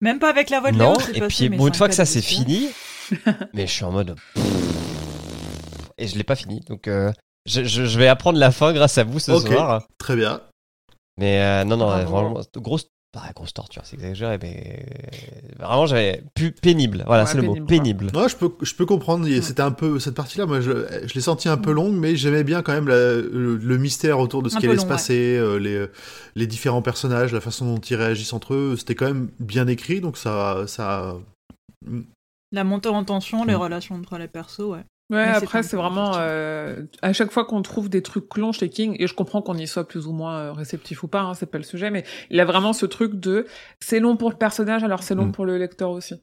Même 0.00 0.18
pas 0.18 0.28
avec 0.30 0.50
la 0.50 0.60
voix 0.60 0.72
de 0.72 0.76
Non, 0.76 0.92
Léo, 0.92 1.00
c'est 1.00 1.16
et 1.16 1.20
passé, 1.20 1.36
puis 1.36 1.48
mais 1.50 1.56
bon, 1.56 1.66
une 1.66 1.72
c'est 1.72 1.78
fois 1.78 1.88
que 1.88 1.94
ça 1.94 2.04
c'est 2.04 2.20
fini, 2.22 2.68
mais 3.54 3.66
je 3.66 3.72
suis 3.72 3.84
en 3.84 3.92
mode 3.92 4.16
et 5.98 6.06
je 6.06 6.16
l'ai 6.16 6.24
pas 6.24 6.36
fini. 6.36 6.60
Donc 6.60 6.86
euh, 6.88 7.12
je, 7.46 7.64
je- 7.64 7.84
je 7.86 7.98
vais 7.98 8.08
apprendre 8.08 8.38
la 8.38 8.50
fin 8.52 8.72
grâce 8.72 8.98
à 8.98 9.04
vous 9.04 9.18
ce 9.18 9.32
Ok. 9.32 9.46
soir. 9.48 9.86
Très 9.98 10.16
bien. 10.16 10.40
Mais 11.18 11.40
euh, 11.40 11.64
non 11.64 11.76
non, 11.78 11.86
Bravo. 11.86 12.10
vraiment 12.10 12.40
grosse 12.56 12.86
bah, 13.16 13.22
grosse 13.34 13.54
torture, 13.54 13.80
c'est 13.86 13.96
exagéré 13.96 14.38
mais 14.42 14.84
vraiment 15.58 15.86
j'avais 15.86 16.22
pu 16.34 16.52
pénible. 16.52 17.02
Voilà, 17.06 17.22
Ouais, 17.24 17.30
c'est 17.30 17.38
le 17.38 17.44
mot, 17.44 17.56
pénible. 17.64 18.10
Ouais, 18.14 18.28
je 18.28 18.36
peux, 18.36 18.50
je 18.60 18.74
peux 18.74 18.84
comprendre. 18.84 19.26
Et 19.26 19.40
C'était 19.40 19.62
un 19.62 19.70
peu 19.70 19.98
cette 19.98 20.14
partie-là. 20.14 20.44
Moi, 20.44 20.60
je, 20.60 20.70
je 21.06 21.14
l'ai 21.14 21.20
senti 21.22 21.48
un 21.48 21.56
peu 21.56 21.72
longue, 21.72 21.94
mais 21.94 22.14
j'aimais 22.14 22.44
bien 22.44 22.60
quand 22.60 22.72
même 22.74 22.88
la- 22.88 23.14
le, 23.14 23.56
le 23.56 23.78
mystère 23.78 24.18
autour 24.20 24.42
de 24.42 24.50
ce 24.50 24.56
Un 24.56 24.60
qui 24.60 24.66
allait 24.66 24.74
long, 24.76 24.82
se 24.82 24.86
ouais. 24.86 24.92
passer, 24.92 25.36
euh, 25.38 25.56
les, 25.58 25.86
les 26.34 26.46
différents 26.46 26.82
personnages, 26.82 27.32
la 27.32 27.40
façon 27.40 27.64
dont 27.64 27.80
ils 27.80 27.96
réagissent 27.96 28.34
entre 28.34 28.52
eux. 28.52 28.76
C'était 28.76 28.94
quand 28.94 29.06
même 29.06 29.30
bien 29.40 29.66
écrit, 29.66 30.02
donc 30.02 30.18
ça, 30.18 30.64
ça. 30.66 31.16
La 32.52 32.64
montée 32.64 32.90
en 32.90 33.02
tension, 33.04 33.44
les 33.44 33.54
Mm. 33.54 33.60
relations 33.60 33.94
entre 33.96 34.18
les 34.18 34.28
persos, 34.28 34.60
ouais. 34.60 34.84
Ouais, 35.08 35.24
Mais 35.26 35.36
après, 35.36 35.62
c'est 35.62 35.76
vraiment. 35.76 36.14
euh, 36.16 36.82
à 37.00 37.12
chaque 37.12 37.30
fois 37.30 37.44
qu'on 37.44 37.62
trouve 37.62 37.88
des 37.88 38.02
trucs 38.02 38.36
longs 38.36 38.50
chez 38.52 38.68
King, 38.68 38.96
et 38.98 39.06
je 39.06 39.14
comprends 39.14 39.40
qu'on 39.40 39.56
y 39.56 39.66
soit 39.68 39.86
plus 39.86 40.06
ou 40.08 40.12
moins 40.12 40.38
euh, 40.38 40.52
réceptif 40.52 41.04
ou 41.04 41.08
pas, 41.08 41.20
hein, 41.20 41.34
c'est 41.34 41.46
pas 41.46 41.58
le 41.58 41.64
sujet, 41.64 41.90
mais 41.92 42.04
il 42.30 42.40
a 42.40 42.44
vraiment 42.44 42.72
ce 42.72 42.86
truc 42.86 43.14
de 43.14 43.46
c'est 43.78 44.00
long 44.00 44.16
pour 44.16 44.30
le 44.30 44.36
personnage, 44.36 44.82
alors 44.82 45.04
c'est 45.04 45.14
long 45.14 45.26
Mm. 45.26 45.32
pour 45.32 45.44
le 45.46 45.58
lecteur 45.58 45.90
aussi. 45.90 46.14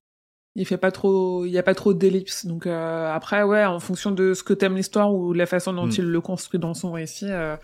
Il 0.56 0.68
fait 0.68 0.78
pas 0.78 0.92
trop, 0.92 1.46
il 1.46 1.52
y 1.52 1.58
a 1.58 1.64
pas 1.64 1.74
trop 1.74 1.94
d'ellipses. 1.96 2.46
Donc 2.46 2.68
euh, 2.68 3.12
après, 3.12 3.42
ouais, 3.42 3.66
en 3.66 3.80
fonction 3.80 4.12
de 4.12 4.36
ce 4.36 4.44
que 4.44 4.54
t'aimes 4.54 4.76
l'histoire 4.76 5.12
ou 5.14 5.34
la 5.34 5.48
façon 5.48 5.74
dont 5.74 5.88
Mm. 5.88 5.94
il 5.98 6.06
le 6.06 6.22
construit 6.22 6.60
dans 6.60 6.76
son 6.76 6.92
récit, 6.92 7.26
euh, 7.28 7.56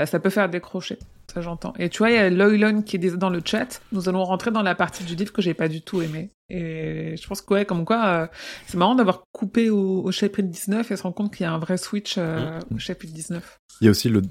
euh, 0.00 0.06
ça 0.06 0.18
peut 0.18 0.30
faire 0.30 0.48
décrocher. 0.48 0.98
Ça 1.32 1.42
j'entends. 1.42 1.74
Et 1.78 1.90
tu 1.90 1.98
vois, 1.98 2.10
il 2.10 2.14
y 2.14 2.18
a 2.18 2.30
Loylon 2.30 2.80
qui 2.80 2.96
est 2.96 3.16
dans 3.18 3.28
le 3.28 3.42
chat. 3.44 3.82
Nous 3.92 4.08
allons 4.08 4.24
rentrer 4.24 4.50
dans 4.50 4.62
la 4.62 4.74
partie 4.74 5.04
du 5.04 5.14
livre 5.14 5.30
que 5.30 5.42
j'ai 5.42 5.52
pas 5.52 5.68
du 5.68 5.82
tout 5.82 6.00
aimé. 6.00 6.30
Et 6.48 7.16
je 7.20 7.28
pense 7.28 7.42
que 7.42 7.52
ouais, 7.52 7.66
comme 7.66 7.84
quoi, 7.84 8.06
euh, 8.06 8.26
c'est 8.66 8.78
marrant 8.78 8.94
d'avoir 8.94 9.24
coupé 9.32 9.68
au, 9.68 10.02
au 10.02 10.10
chapitre 10.10 10.48
19 10.48 10.90
et 10.90 10.96
se 10.96 11.02
rendre 11.02 11.14
compte 11.14 11.34
qu'il 11.34 11.44
y 11.44 11.46
a 11.46 11.52
un 11.52 11.58
vrai 11.58 11.76
switch 11.76 12.14
euh, 12.16 12.58
au 12.74 12.78
chapitre 12.78 13.12
19. 13.12 13.58
Il 13.82 13.84
y 13.84 13.88
a 13.88 13.90
aussi 13.90 14.08
le. 14.08 14.22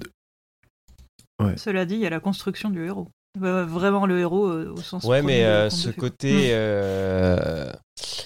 Cela 1.56 1.84
dit, 1.84 1.94
il 1.94 2.00
y 2.00 2.06
a 2.06 2.10
la 2.10 2.18
construction 2.18 2.68
du 2.68 2.84
héros. 2.84 3.06
Euh, 3.42 3.64
Vraiment 3.66 4.06
le 4.06 4.18
héros 4.20 4.46
euh, 4.46 4.72
au 4.76 4.80
sens 4.80 5.04
Ouais, 5.04 5.20
premier 5.20 5.38
mais 5.38 5.44
euh, 5.44 5.70
ce 5.70 5.90
côté, 5.90 6.50
euh, 6.52 7.70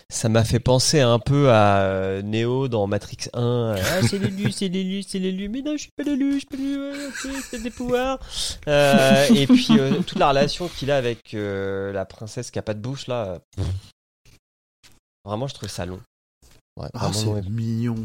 ça 0.09 0.29
m'a 0.29 0.45
fait 0.45 0.61
penser 0.61 1.01
un 1.01 1.19
peu 1.19 1.51
à 1.51 2.21
Neo 2.23 2.69
dans 2.69 2.87
Matrix 2.87 3.29
1. 3.35 3.75
Ah, 3.79 4.03
c'est 4.03 4.19
l'élu, 4.19 4.53
c'est 4.53 4.69
l'élu, 4.69 5.03
c'est 5.03 5.19
l'élu. 5.19 5.49
Mais 5.49 5.63
non, 5.63 5.73
je 5.73 5.83
suis 5.83 5.91
pas 5.97 6.03
l'élu, 6.05 6.35
je 6.35 6.39
suis 6.39 6.47
pas 6.47 6.57
l'élu. 6.57 7.41
c'est 7.51 7.63
des 7.63 7.71
pouvoirs. 7.71 8.19
Euh, 8.69 9.27
et 9.35 9.47
puis 9.47 9.69
euh, 9.73 10.01
toute 10.03 10.19
la 10.19 10.29
relation 10.31 10.69
qu'il 10.69 10.91
a 10.91 10.97
avec 10.97 11.35
euh, 11.35 11.93
la 11.93 12.05
princesse 12.05 12.51
qui 12.51 12.59
a 12.59 12.63
pas 12.63 12.75
de 12.75 12.81
bouche 12.81 13.07
là. 13.07 13.39
Vraiment, 15.25 15.47
je 15.47 15.55
trouve 15.55 15.69
ça 15.69 15.87
long. 15.87 16.01
Ouais, 16.77 16.89
Ah, 16.95 17.11
c'est 17.13 17.27
mignon. 17.49 17.97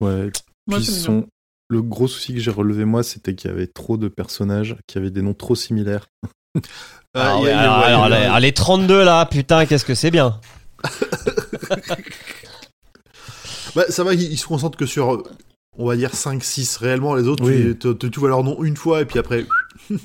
Ouais. 0.00 0.30
Moi, 0.66 0.78
Puis 0.78 0.84
c'est 0.86 0.92
son- 1.00 1.12
mignon. 1.12 1.26
Le 1.70 1.82
gros 1.82 2.08
souci 2.08 2.34
que 2.34 2.40
j'ai 2.40 2.50
relevé 2.50 2.84
moi, 2.84 3.02
c'était 3.04 3.34
qu'il 3.34 3.48
y 3.50 3.54
avait 3.54 3.68
trop 3.68 3.96
de 3.96 4.08
personnages 4.08 4.76
qui 4.88 4.98
avaient 4.98 5.10
des 5.10 5.22
noms 5.22 5.34
trop 5.34 5.54
similaires. 5.54 6.06
Ah, 7.14 7.36
il 7.38 7.42
y 7.42 7.44
ouais, 7.46 7.50
a- 7.50 7.54
il 7.54 7.56
y 7.56 7.66
a- 7.66 7.72
alors, 7.72 8.02
ouais, 8.04 8.08
les- 8.10 8.16
alors, 8.26 8.38
les 8.38 8.52
32 8.52 9.02
là, 9.04 9.26
putain, 9.26 9.66
qu'est-ce 9.66 9.84
que 9.84 9.94
c'est 9.96 10.12
bien. 10.12 10.40
Bah, 13.74 13.84
ça 13.88 14.02
va, 14.04 14.14
ils, 14.14 14.22
ils 14.32 14.36
se 14.38 14.46
concentrent 14.46 14.76
que 14.78 14.86
sur, 14.86 15.22
on 15.78 15.86
va 15.86 15.96
dire, 15.96 16.10
5-6 16.14 16.76
réellement. 16.78 17.14
Les 17.14 17.28
autres, 17.28 17.44
Oui. 17.44 17.76
tu, 17.78 17.96
tu- 17.96 18.10
tu 18.10 18.20
vois 18.20 18.28
leur 18.28 18.42
nom 18.44 18.62
une 18.64 18.76
fois 18.76 19.00
et 19.00 19.04
puis 19.04 19.18
après. 19.18 19.44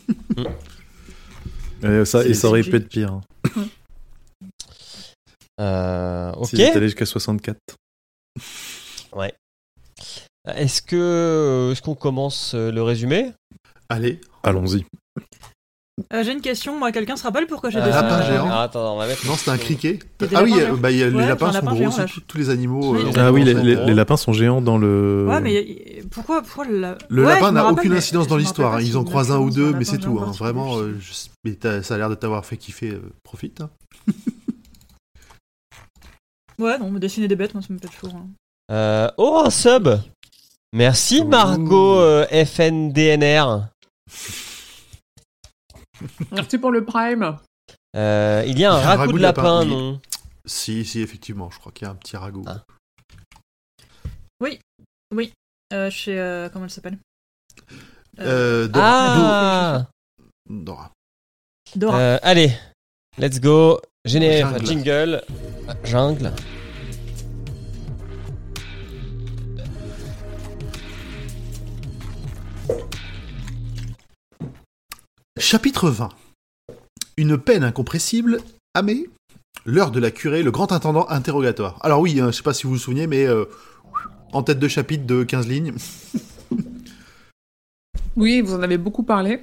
Et 1.84 2.06
ça, 2.06 2.26
et 2.26 2.34
ça 2.34 2.48
aurait 2.48 2.64
pu 2.64 2.76
être 2.78 2.88
pire. 2.90 3.22
Euh, 5.60 6.32
ok. 6.32 6.54
Étaient 6.56 6.72
allés 6.78 6.88
jusqu'à 6.88 7.06
64. 7.06 7.58
Est-ce 10.48 10.82
que 10.82 11.70
est-ce 11.72 11.82
qu'on 11.82 11.96
commence 11.96 12.54
euh, 12.54 12.72
le 12.72 12.82
résumé? 12.84 13.32
Allez. 13.90 14.22
Allons-y. 14.44 14.86
Euh, 16.14 16.24
j'ai 16.24 16.34
une 16.34 16.42
question, 16.42 16.78
moi, 16.78 16.92
quelqu'un 16.92 17.16
se 17.16 17.24
rappelle 17.24 17.48
pourquoi 17.48 17.70
j'ai 17.70 17.80
Euh, 17.80 17.86
dessiné 17.86 18.02
lapin 18.04 18.16
un 18.18 18.26
géant. 18.26 18.48
ah, 18.52 18.62
attends, 18.64 18.96
on 18.96 18.98
va 18.98 19.08
mettre. 19.08 19.26
Non, 19.26 19.36
c'était 19.36 19.52
un 19.52 19.58
criquet. 19.58 20.00
Ah 20.36 20.44
oui, 20.44 20.54
euh, 20.60 20.76
bah, 20.76 20.92
il 20.92 20.98
y 20.98 21.04
a- 21.04 21.10
les 21.10 21.26
lapins 21.26 21.48
sont 21.48 21.54
lapin 21.54 21.68
gros 21.72 21.78
géant, 21.78 22.06
tous- 22.28 22.38
les 22.38 22.50
animaux. 22.50 22.96
Oui. 22.96 23.02
euh, 23.06 23.12
Ah 23.16 23.32
oui, 23.32 23.44
les, 23.46 23.94
lapins 23.94 24.18
sont 24.18 24.34
géants 24.34 24.62
dans 24.62 24.78
le. 24.78 25.26
Ouais, 25.28 25.40
mais 25.40 26.04
pourquoi, 26.12 26.42
pourquoi 26.42 26.66
le, 26.66 26.80
la- 26.80 26.98
Le 27.08 27.24
Ouais, 27.24 27.30
lapin 27.34 27.54
n'a 27.54 27.68
aucune 27.72 27.92
mais 27.92 27.98
incidence 27.98 28.28
dans 28.28 28.36
l'histoire. 28.38 28.76
hein. 28.76 28.82
Ils 28.82 28.92
si 28.92 28.96
en 28.98 29.06
croisent 29.06 29.32
un 29.32 29.40
ou 29.40 29.50
deux, 29.50 29.72
mais 29.74 29.86
c'est 29.86 30.00
tout. 30.00 30.20
hein. 30.22 30.32
Vraiment, 30.38 30.78
euh, 30.80 30.96
je- 31.00 31.14
mais 31.46 31.54
t'as- 31.56 31.82
ça 31.82 31.96
a 31.96 31.98
l'air 31.98 32.10
de 32.10 32.16
t'avoir 32.16 32.46
fait 32.46 32.58
kiffer. 32.58 32.90
euh, 32.92 33.02
profite. 33.24 33.62
hein. 33.62 33.70
Ouais, 36.60 36.78
non, 36.78 36.90
mais 36.92 37.00
dessiner 37.00 37.28
des 37.28 37.36
bêtes, 37.36 37.54
moi, 37.54 37.62
ça 37.64 37.74
me 37.74 37.80
fait 37.80 37.88
toujours. 37.88 38.16
hein. 38.16 38.28
Euh, 38.72 39.10
oh, 39.18 39.44
un 39.46 39.50
sub 39.50 39.88
Merci 40.76 41.24
Margot 41.24 42.00
euh, 42.02 42.28
FNDNR. 42.28 43.70
Merci 46.34 46.58
pour 46.58 46.72
le 46.72 46.84
prime. 46.84 47.38
Euh, 47.96 48.44
il 48.46 48.60
y 48.60 48.66
a 48.66 48.74
un 48.74 48.82
ragoût 48.82 49.14
de 49.14 49.22
lapin, 49.22 49.62
oui. 49.62 49.70
non? 49.70 50.02
Si, 50.46 50.84
si, 50.84 51.00
effectivement. 51.00 51.50
Je 51.50 51.60
crois 51.60 51.72
qu'il 51.72 51.86
y 51.86 51.88
a 51.88 51.92
un 51.92 51.96
petit 51.96 52.18
ragoût. 52.18 52.44
Ah. 52.46 52.62
Euh, 55.74 55.90
chez. 55.90 56.20
euh, 56.20 56.50
comment 56.50 56.66
elle 56.66 56.72
s'appelle 56.72 56.98
Euh, 58.20 58.68
Dora. 58.68 58.86
Ah 58.86 59.88
Dora. 60.50 60.92
Dora. 61.76 61.98
Euh, 61.98 62.20
Allez, 62.22 62.52
let's 63.18 63.40
go. 63.40 63.80
Géné... 64.04 64.42
Jungle. 64.42 65.24
enfin, 65.68 65.78
jingle. 65.86 66.32
Chapitre 75.38 75.90
20. 75.90 76.10
Une 77.18 77.38
peine 77.38 77.66
incompressible, 77.66 78.40
Amé 78.74 79.10
L'heure 79.66 79.92
de 79.92 80.00
la 80.00 80.10
curée, 80.10 80.44
le 80.44 80.52
grand 80.52 80.72
intendant 80.72 81.10
interrogatoire. 81.10 81.78
Alors 81.84 82.00
oui, 82.00 82.22
hein, 82.22 82.32
je 82.32 82.38
sais 82.38 82.44
pas 82.44 82.54
si 82.54 82.64
vous 82.64 82.74
vous 82.74 82.80
souvenez, 82.80 83.06
mais 83.06 83.26
euh, 83.26 83.44
en 84.32 84.44
tête 84.44 84.60
de 84.60 84.68
chapitre 84.70 85.06
de 85.06 85.24
15 85.24 85.48
lignes. 85.48 85.74
Oui, 88.16 88.40
vous 88.40 88.54
en 88.54 88.62
avez 88.62 88.78
beaucoup 88.78 89.04
parlé. 89.04 89.42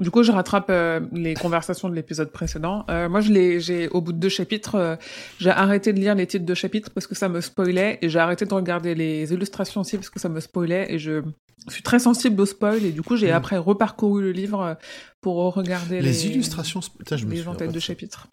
Du 0.00 0.10
coup, 0.10 0.22
je 0.22 0.32
rattrape 0.32 0.66
euh, 0.70 1.00
les 1.12 1.34
conversations 1.34 1.88
de 1.88 1.94
l'épisode 1.94 2.30
précédent. 2.30 2.84
Euh, 2.90 3.08
moi, 3.08 3.20
je 3.20 3.58
j'ai 3.58 3.88
au 3.88 4.00
bout 4.00 4.12
de 4.12 4.18
deux 4.18 4.28
chapitres, 4.28 4.74
euh, 4.74 4.96
j'ai 5.38 5.50
arrêté 5.50 5.92
de 5.92 5.98
lire 6.00 6.14
les 6.14 6.26
titres 6.26 6.46
de 6.46 6.54
chapitres 6.54 6.90
parce 6.94 7.06
que 7.06 7.14
ça 7.14 7.28
me 7.28 7.40
spoilait, 7.40 7.98
et 8.02 8.08
j'ai 8.08 8.18
arrêté 8.18 8.44
de 8.44 8.54
regarder 8.54 8.94
les 8.94 9.32
illustrations 9.32 9.80
aussi 9.82 9.96
parce 9.96 10.10
que 10.10 10.18
ça 10.20 10.28
me 10.28 10.40
spoilait, 10.40 10.92
et 10.92 10.98
je 10.98 11.22
suis 11.68 11.82
très 11.82 11.98
sensible 11.98 12.40
au 12.40 12.46
spoil, 12.46 12.84
et 12.84 12.92
du 12.92 13.02
coup, 13.02 13.16
j'ai 13.16 13.30
Mm. 13.30 13.34
après 13.34 13.56
reparcouru 13.58 14.22
le 14.22 14.32
livre 14.32 14.76
pour 15.20 15.36
regarder 15.54 16.00
Les, 16.00 16.08
les, 16.08 16.26
illustrations, 16.26 16.80
putain, 16.98 17.16
je 17.16 17.24
me 17.26 17.30
les 17.30 17.36
souviens 17.38 17.52
en-têtes 17.52 17.68
pas 17.68 17.74
de 17.74 17.80
chapitres. 17.80 18.28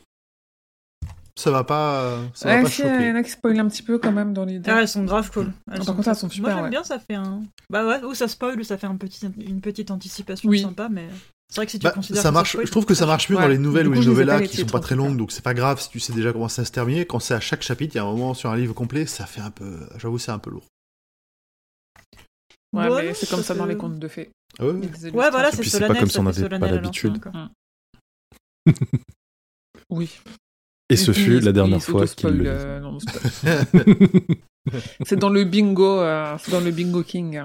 Ça 1.36 1.52
va 1.52 1.64
pas, 1.64 2.18
ça 2.34 2.50
va 2.50 2.56
Ouais, 2.56 2.64
pas 2.64 2.70
si, 2.70 2.82
il 2.82 3.08
y 3.08 3.12
en 3.12 3.16
a 3.16 3.24
qui 3.24 3.30
spoilent 3.30 3.60
un 3.62 3.70
petit 3.70 3.84
peu 3.84 3.98
quand 3.98 4.12
même 4.12 4.34
dans 4.34 4.44
l'idée. 4.44 4.70
Ah, 4.70 4.82
elles 4.82 4.90
sont 4.90 5.06
grave 5.06 5.32
cool. 5.32 5.54
Elles 5.72 5.86
Par 5.86 5.96
contre, 5.96 6.10
elles 6.10 6.16
sont 6.16 6.28
Moi, 6.28 6.34
super, 6.34 6.54
j'aime 6.56 6.64
ouais. 6.66 6.70
bien, 6.70 6.84
ça 6.84 7.00
fait 7.00 7.16
un. 7.16 7.44
Bah 7.70 7.88
ouais, 7.88 8.04
ou 8.04 8.14
ça 8.14 8.28
spoil, 8.28 8.60
ou 8.60 8.64
ça 8.64 8.78
fait 8.78 8.88
un 8.88 8.98
petit, 8.98 9.26
une 9.40 9.62
petite 9.62 9.90
anticipation 9.90 10.50
Oui. 10.50 10.60
sympa, 10.62 10.90
mais 10.92 11.08
c'est 11.50 11.56
vrai 11.58 11.66
que 11.66 11.72
si 11.72 11.80
tu 11.80 11.84
Bah, 11.84 11.92
considères 11.92 12.22
ça 12.22 12.30
que 12.30 12.34
marche. 12.34 12.58
je 12.64 12.70
trouve 12.72 12.86
que 12.86 12.94
ça 12.94 13.06
marche 13.06 13.30
mieux 13.30 13.36
Ouais. 13.38 13.42
dans 13.42 13.48
les 13.50 13.58
nouvelles 13.58 13.88
ou 13.88 13.94
les 13.94 14.06
novellas 14.06 14.40
les 14.40 14.48
qui 14.48 14.58
sont 14.58 14.66
pas 14.68 14.80
très 14.80 14.96
longues, 14.96 15.18
donc 15.18 15.32
c'est 15.32 15.42
pas 15.44 15.54
grave 15.56 15.82
si 15.82 15.90
tu 15.90 16.00
sais 16.00 16.14
déjà 16.14 16.32
comment 16.32 16.48
ça 16.48 16.64
se 16.64 16.72
terminer. 16.72 17.06
Quand 17.06 17.20
c'est 17.20 17.34
à 17.34 17.40
chaque 17.40 17.64
chapitre, 17.64 17.96
il 17.96 17.98
y 17.98 18.02
a 18.02 18.04
un 18.04 18.12
moment 18.12 18.34
sur 18.34 18.50
un 18.52 18.56
livre 18.56 18.74
complet, 18.74 19.06
ça 19.08 19.26
fait 19.26 19.42
un 19.42 19.52
peu. 19.52 19.80
J'avoue, 19.98 20.20
c'est 20.20 20.32
un 20.32 20.40
peu 20.40 20.52
lourd. 20.52 20.66
Ouais, 22.72 22.88
Ouais, 22.88 23.04
mais 23.08 23.14
c'est 23.16 23.28
comme 23.30 23.42
ça 23.42 23.56
dans 23.56 23.66
les 23.66 23.76
contes 23.78 23.98
de 23.98 24.08
fées. 24.08 24.30
Ah 24.60 24.66
ouais, 24.66 24.80
voilà, 25.12 25.52
c'est 25.52 25.62
puis 25.62 25.70
c'est 25.70 25.80
pas 25.80 25.88
solennel. 25.88 26.02
comme 26.04 26.10
si 26.12 26.20
on 26.20 26.26
ça 26.26 26.34
fait 26.34 26.40
avait 26.42 26.50
pas 26.50 26.56
solennel 26.60 26.76
l'habitude. 26.84 27.20
Oui. 29.90 30.20
Et 30.92 30.96
ce 30.96 31.12
fut 31.14 31.38
il- 31.38 31.44
la 31.46 31.52
dernière 31.52 31.82
fois 31.82 32.06
qu'il 32.08 32.30
le 32.30 32.44
euh, 32.48 32.98
c'est 35.06 35.16
dans 35.18 35.30
le 35.30 35.44
bingo, 35.46 36.00
euh, 36.02 36.36
c'est 36.40 36.52
dans 36.52 36.60
le 36.60 36.70
bingo 36.72 37.02
king. 37.04 37.42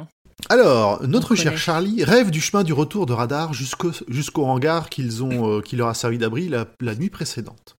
Alors, 0.50 1.02
notre 1.06 1.32
On 1.32 1.36
cher 1.36 1.52
connaît. 1.52 1.56
Charlie 1.56 2.04
rêve 2.04 2.30
du 2.30 2.40
chemin 2.40 2.64
du 2.64 2.72
retour 2.72 3.06
de 3.06 3.12
radar 3.12 3.54
jusqu'au 3.54 3.92
jusqu'au 4.08 4.44
hangar 4.44 4.88
qu'ils 4.90 5.22
ont, 5.22 5.48
euh, 5.58 5.60
qui 5.60 5.76
leur 5.76 5.88
a 5.88 5.94
servi 5.94 6.18
d'abri 6.18 6.48
la, 6.48 6.66
la 6.80 6.94
nuit 6.94 7.10
précédente. 7.10 7.76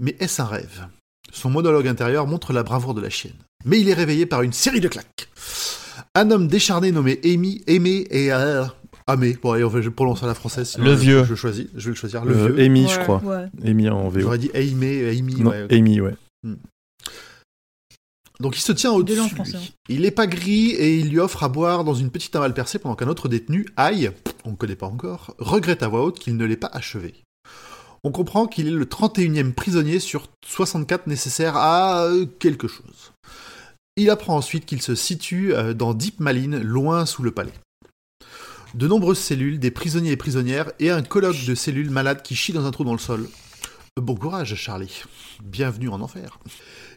Mais 0.00 0.16
est-ce 0.20 0.42
un 0.42 0.46
rêve? 0.46 0.86
Son 1.32 1.48
monologue 1.48 1.88
intérieur 1.88 2.26
montre 2.26 2.52
la 2.52 2.62
bravoure 2.62 2.94
de 2.94 3.00
la 3.00 3.08
chienne. 3.08 3.36
Mais 3.64 3.80
il 3.80 3.88
est 3.88 3.94
réveillé 3.94 4.26
par 4.26 4.42
une 4.42 4.52
série 4.52 4.80
de 4.80 4.88
claques. 4.88 5.28
Un 6.14 6.30
homme 6.30 6.48
décharné 6.48 6.92
nommé 6.92 7.20
Amy, 7.24 7.62
Aimé 7.66 8.06
et 8.10 8.32
euh, 8.32 8.64
Amé. 9.06 9.38
Bon, 9.42 9.52
allez, 9.52 9.64
je 9.82 9.88
prononce 9.88 10.22
à 10.22 10.26
la 10.26 10.34
française. 10.34 10.68
sinon 10.70 10.84
Le 10.84 10.92
vieux. 10.92 11.24
Je, 11.24 11.34
choisis. 11.34 11.68
Je 11.74 11.84
vais 11.84 11.90
le 11.90 11.96
choisir. 11.96 12.24
Le 12.24 12.34
vieux. 12.34 12.60
Amy, 12.64 12.84
Ouais, 12.84 12.90
je 12.92 12.98
crois. 13.00 13.22
Ouais. 13.24 13.46
Amy 13.64 13.88
en 13.88 14.08
VO. 14.08 14.20
J'aurais 14.20 14.38
dit 14.38 14.50
Aimé, 14.52 15.08
Amy. 15.16 15.36
Non, 15.36 15.50
ouais. 15.50 15.66
Amy, 15.70 16.00
ouais. 16.00 16.14
Donc 18.42 18.58
il 18.58 18.60
se 18.60 18.72
tient 18.72 18.90
au-dessus. 18.90 19.34
De 19.34 19.42
lui. 19.44 19.72
Il 19.88 20.04
est 20.04 20.10
pas 20.10 20.26
gris 20.26 20.70
et 20.72 20.98
il 20.98 21.10
lui 21.10 21.20
offre 21.20 21.44
à 21.44 21.48
boire 21.48 21.84
dans 21.84 21.94
une 21.94 22.10
petite 22.10 22.34
mal 22.34 22.52
percée 22.52 22.80
pendant 22.80 22.96
qu'un 22.96 23.06
autre 23.06 23.28
détenu, 23.28 23.66
Aïe, 23.76 24.10
on 24.44 24.50
ne 24.50 24.56
connaît 24.56 24.74
pas 24.74 24.88
encore, 24.88 25.36
regrette 25.38 25.84
à 25.84 25.88
voix 25.88 26.02
haute 26.02 26.18
qu'il 26.18 26.36
ne 26.36 26.44
l'ait 26.44 26.56
pas 26.56 26.70
achevé. 26.72 27.14
On 28.02 28.10
comprend 28.10 28.48
qu'il 28.48 28.66
est 28.66 28.72
le 28.72 28.84
31e 28.84 29.52
prisonnier 29.52 30.00
sur 30.00 30.26
64 30.44 31.06
nécessaires 31.06 31.56
à 31.56 32.02
euh, 32.02 32.26
quelque 32.40 32.66
chose. 32.66 33.12
Il 33.96 34.10
apprend 34.10 34.36
ensuite 34.36 34.66
qu'il 34.66 34.82
se 34.82 34.96
situe 34.96 35.54
euh, 35.54 35.72
dans 35.72 35.94
Deep 35.94 36.18
Maline, 36.18 36.58
loin 36.58 37.06
sous 37.06 37.22
le 37.22 37.30
palais. 37.30 37.52
De 38.74 38.88
nombreuses 38.88 39.20
cellules, 39.20 39.60
des 39.60 39.70
prisonniers 39.70 40.10
et 40.10 40.16
prisonnières, 40.16 40.72
et 40.80 40.90
un 40.90 41.02
colloque 41.02 41.44
de 41.44 41.54
cellules 41.54 41.90
malades 41.90 42.22
qui 42.22 42.34
chient 42.34 42.54
dans 42.54 42.66
un 42.66 42.72
trou 42.72 42.82
dans 42.82 42.92
le 42.92 42.98
sol. 42.98 43.28
Bon 44.00 44.16
courage, 44.16 44.56
Charlie. 44.56 45.02
Bienvenue 45.44 45.90
en 45.90 46.00
enfer. 46.00 46.40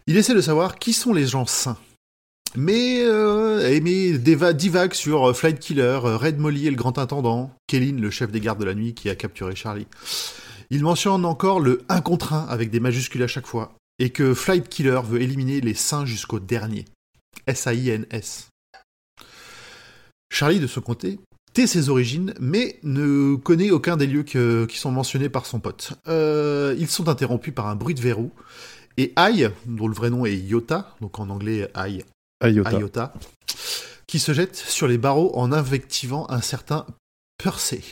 Il 0.07 0.17
essaie 0.17 0.35
de 0.35 0.41
savoir 0.41 0.77
qui 0.77 0.93
sont 0.93 1.13
les 1.13 1.25
gens 1.25 1.45
sains. 1.45 1.77
Mais 2.55 3.01
euh, 3.03 3.79
déva- 4.19 4.53
divague 4.53 4.93
sur 4.93 5.29
euh, 5.29 5.33
Flight 5.33 5.59
Killer, 5.59 6.00
euh, 6.03 6.15
Red 6.15 6.38
Molly 6.38 6.67
et 6.67 6.69
le 6.69 6.77
grand 6.77 6.97
intendant, 6.97 7.51
Kélin, 7.67 8.00
le 8.00 8.09
chef 8.12 8.31
des 8.31 8.39
gardes 8.39 8.59
de 8.59 8.65
la 8.65 8.75
nuit 8.75 8.93
qui 8.93 9.09
a 9.09 9.15
capturé 9.15 9.55
Charlie. 9.55 9.88
Il 10.69 10.83
mentionne 10.83 11.25
encore 11.25 11.59
le 11.59 11.81
1 11.89 12.01
contre 12.01 12.33
1 12.33 12.45
avec 12.45 12.69
des 12.69 12.79
majuscules 12.79 13.24
à 13.24 13.27
chaque 13.27 13.47
fois, 13.47 13.74
et 14.00 14.12
que 14.12 14.33
Flight 14.33 14.69
Killer 14.69 15.01
veut 15.03 15.21
éliminer 15.21 15.59
les 15.59 15.74
saints 15.74 16.05
jusqu'au 16.05 16.39
dernier. 16.39 16.85
S-A-I-N-S. 17.47 18.47
Charlie, 20.31 20.59
de 20.59 20.67
son 20.67 20.81
côté, 20.81 21.19
tait 21.53 21.67
ses 21.67 21.89
origines, 21.89 22.33
mais 22.39 22.79
ne 22.83 23.35
connaît 23.35 23.71
aucun 23.71 23.97
des 23.97 24.07
lieux 24.07 24.24
qui 24.24 24.77
sont 24.77 24.91
mentionnés 24.91 25.29
par 25.29 25.45
son 25.45 25.59
pote. 25.59 25.93
Euh, 26.07 26.75
ils 26.79 26.89
sont 26.89 27.09
interrompus 27.09 27.53
par 27.53 27.67
un 27.67 27.75
bruit 27.75 27.95
de 27.95 28.01
verrou, 28.01 28.31
et 28.98 29.14
Ai, 29.18 29.50
dont 29.66 29.88
le 29.88 29.94
vrai 29.94 30.10
nom 30.10 30.25
est 30.25 30.36
Yota, 30.36 30.96
donc 31.02 31.20
en 31.20 31.30
anglais 31.30 31.70
Ai. 31.75 32.04
Ayota, 32.42 33.14
qui 34.08 34.20
se 34.20 34.34
jette 34.34 34.56
sur 34.56 34.88
les 34.88 34.98
barreaux 34.98 35.32
en 35.36 35.52
invectivant 35.52 36.30
un 36.30 36.42
certain 36.42 36.86
Percé. 37.38 37.84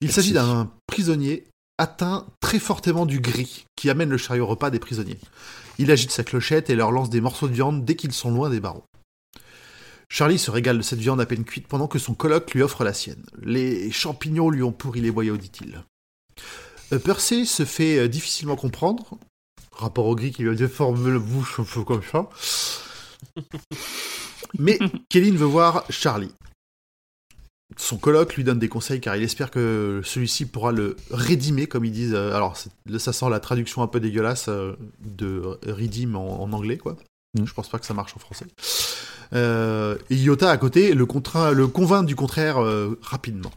Il 0.00 0.12
s'agit 0.12 0.32
d'un 0.32 0.70
prisonnier 0.86 1.44
atteint 1.78 2.26
très 2.40 2.58
fortement 2.58 3.06
du 3.06 3.20
gris 3.20 3.64
qui 3.74 3.90
amène 3.90 4.10
le 4.10 4.16
chariot 4.16 4.46
repas 4.46 4.70
des 4.70 4.78
prisonniers. 4.78 5.18
Il 5.78 5.90
agite 5.90 6.10
sa 6.10 6.24
clochette 6.24 6.70
et 6.70 6.74
leur 6.74 6.92
lance 6.92 7.10
des 7.10 7.20
morceaux 7.20 7.48
de 7.48 7.54
viande 7.54 7.84
dès 7.84 7.96
qu'ils 7.96 8.12
sont 8.12 8.30
loin 8.30 8.50
des 8.50 8.60
barreaux. 8.60 8.84
Charlie 10.08 10.38
se 10.38 10.50
régale 10.50 10.78
de 10.78 10.82
cette 10.82 10.98
viande 10.98 11.20
à 11.20 11.26
peine 11.26 11.44
cuite 11.44 11.68
pendant 11.68 11.86
que 11.86 11.98
son 11.98 12.14
coloc 12.14 12.52
lui 12.52 12.62
offre 12.62 12.84
la 12.84 12.92
sienne. 12.92 13.24
Les 13.42 13.90
champignons 13.90 14.50
lui 14.50 14.62
ont 14.62 14.72
pourri 14.72 15.00
les 15.00 15.10
boyaux, 15.10 15.36
dit-il. 15.36 15.82
Euh, 16.92 16.98
Percé 16.98 17.44
se 17.44 17.64
fait 17.64 17.98
euh, 17.98 18.08
difficilement 18.08 18.56
comprendre, 18.56 19.18
rapport 19.80 20.06
au 20.06 20.14
gris 20.14 20.32
qui 20.32 20.42
lui 20.42 20.50
a 20.50 20.54
déformé 20.54 21.10
la 21.10 21.18
bouche 21.18 21.58
un 21.60 21.64
peu 21.64 21.82
comme 21.82 22.02
ça. 22.02 22.28
Mais 24.58 24.78
Kéline 25.08 25.36
veut 25.36 25.46
voir 25.46 25.84
Charlie. 25.90 26.32
Son 27.76 27.98
coloc 27.98 28.34
lui 28.34 28.42
donne 28.42 28.58
des 28.58 28.68
conseils 28.68 29.00
car 29.00 29.14
il 29.14 29.22
espère 29.22 29.50
que 29.50 30.00
celui-ci 30.04 30.44
pourra 30.46 30.72
le 30.72 30.96
rédimer, 31.10 31.66
comme 31.66 31.84
ils 31.84 31.92
disent. 31.92 32.14
euh, 32.14 32.34
Alors, 32.34 32.56
ça 32.56 33.12
sent 33.12 33.30
la 33.30 33.38
traduction 33.38 33.82
un 33.82 33.86
peu 33.86 34.00
dégueulasse 34.00 34.48
euh, 34.48 34.74
de 35.00 35.58
redeem 35.66 36.16
en, 36.16 36.42
en 36.42 36.52
anglais, 36.52 36.78
quoi. 36.78 36.96
Mm. 37.38 37.46
Je 37.46 37.54
pense 37.54 37.68
pas 37.68 37.78
que 37.78 37.86
ça 37.86 37.94
marche 37.94 38.16
en 38.16 38.18
français. 38.18 38.46
Euh, 39.34 39.96
et 40.10 40.16
Iota, 40.16 40.50
à 40.50 40.56
côté, 40.56 40.94
le, 40.94 41.06
contraint, 41.06 41.52
le 41.52 41.68
convainc 41.68 42.06
du 42.06 42.16
contraire 42.16 42.58
euh, 42.60 42.98
rapidement. 43.02 43.52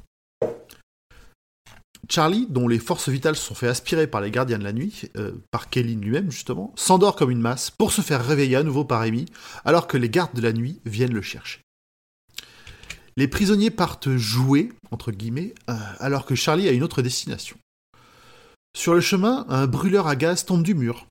Charlie, 2.10 2.48
dont 2.50 2.68
les 2.68 2.80
forces 2.80 3.10
vitales 3.10 3.36
se 3.36 3.46
sont 3.46 3.56
fait 3.56 3.68
aspirer 3.68 4.08
par 4.08 4.22
les 4.22 4.32
gardiens 4.32 4.60
de 4.60 4.64
la 4.64 4.74
nuit, 4.74 5.04
euh, 5.18 5.32
par 5.52 5.70
Kéline 5.70 6.02
lui-même 6.02 6.32
justement, 6.32 6.74
s'endort 6.76 7.16
comme 7.16 7.32
une 7.32 7.40
masse 7.40 7.72
pour 7.72 7.92
se 7.92 8.02
faire 8.02 8.26
réveiller 8.26 8.58
à 8.58 8.64
nouveau 8.64 8.84
par 8.84 9.02
Amy, 9.02 9.26
alors 9.64 9.88
que 9.88 9.98
les 9.98 10.10
gardes 10.10 10.36
de 10.36 10.42
la 10.42 10.54
nuit 10.54 10.82
viennent 10.86 11.14
le 11.14 11.22
chercher. 11.22 11.62
Les 13.16 13.28
prisonniers 13.28 13.72
partent 13.72 14.10
jouer, 14.16 14.74
entre 14.92 15.12
guillemets, 15.12 15.54
euh, 15.70 15.76
alors 16.00 16.26
que 16.26 16.36
Charlie 16.36 16.68
a 16.68 16.72
une 16.72 16.84
autre 16.84 17.02
destination. 17.02 17.58
Sur 18.76 18.96
le 18.96 19.02
chemin, 19.02 19.46
un 19.50 19.68
brûleur 19.68 20.08
à 20.08 20.16
gaz 20.16 20.46
tombe 20.46 20.64
du 20.64 20.74
mur. 20.74 21.06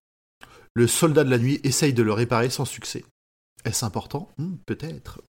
Le 0.74 0.86
soldat 0.86 1.22
de 1.22 1.30
la 1.30 1.38
nuit 1.38 1.60
essaye 1.62 1.92
de 1.92 2.02
le 2.02 2.12
réparer 2.12 2.50
sans 2.50 2.64
succès. 2.64 3.04
Est-ce 3.64 3.84
important? 3.84 4.28
Hmm, 4.38 4.56
Peut-être. 4.66 5.20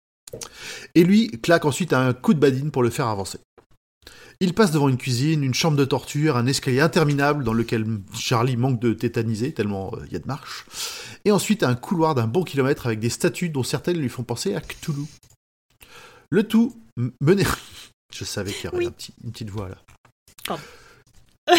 Et 0.95 1.03
lui 1.03 1.27
claque 1.27 1.65
ensuite 1.65 1.93
un 1.93 2.11
coup 2.13 2.33
de 2.33 2.39
badine 2.39 2.71
pour 2.71 2.81
le 2.81 2.89
faire 2.89 3.07
avancer. 3.07 3.39
Il 4.43 4.53
passe 4.53 4.71
devant 4.71 4.89
une 4.89 4.97
cuisine, 4.97 5.41
une 5.41 5.53
chambre 5.53 5.77
de 5.77 5.85
torture, 5.85 6.35
un 6.35 6.45
escalier 6.47 6.81
interminable 6.81 7.45
dans 7.45 7.53
lequel 7.53 7.85
Charlie 8.13 8.57
manque 8.57 8.77
de 8.81 8.91
tétaniser 8.91 9.53
tellement 9.53 9.93
il 10.05 10.11
y 10.11 10.17
a 10.17 10.19
de 10.19 10.27
marches, 10.27 10.65
et 11.23 11.31
ensuite 11.31 11.63
un 11.63 11.75
couloir 11.75 12.13
d'un 12.13 12.27
bon 12.27 12.43
kilomètre 12.43 12.85
avec 12.85 12.99
des 12.99 13.09
statues 13.09 13.47
dont 13.49 13.63
certaines 13.63 13.97
lui 13.97 14.09
font 14.09 14.23
penser 14.23 14.53
à 14.53 14.59
Cthulhu. 14.59 15.05
Le 16.29 16.43
tout 16.43 16.75
mené... 17.21 17.45
Je 18.13 18.25
savais 18.25 18.51
qu'il 18.51 18.65
y 18.65 18.67
aurait 18.67 18.77
Oui. 18.79 18.85
un 18.87 18.91
petit- 18.91 19.13
une 19.23 19.31
petite 19.31 19.49
voix 19.49 19.69
là. 19.69 20.57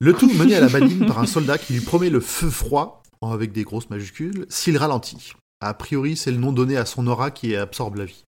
Le 0.00 0.12
tout 0.14 0.32
mené 0.32 0.54
à 0.54 0.60
la 0.60 0.68
badine 0.68 1.06
par 1.06 1.18
un 1.18 1.26
soldat 1.26 1.58
qui 1.58 1.72
lui 1.74 1.80
promet 1.80 2.08
le 2.10 2.20
feu 2.20 2.50
froid, 2.50 3.02
avec 3.20 3.50
des 3.52 3.64
grosses 3.64 3.90
majuscules, 3.90 4.46
s'il 4.48 4.76
ralentit. 4.76 5.32
A 5.60 5.74
priori, 5.74 6.16
c'est 6.16 6.30
le 6.30 6.38
nom 6.38 6.52
donné 6.52 6.76
à 6.76 6.86
son 6.86 7.06
aura 7.08 7.30
qui 7.32 7.54
absorbe 7.56 7.96
la 7.96 8.04
vie. 8.04 8.22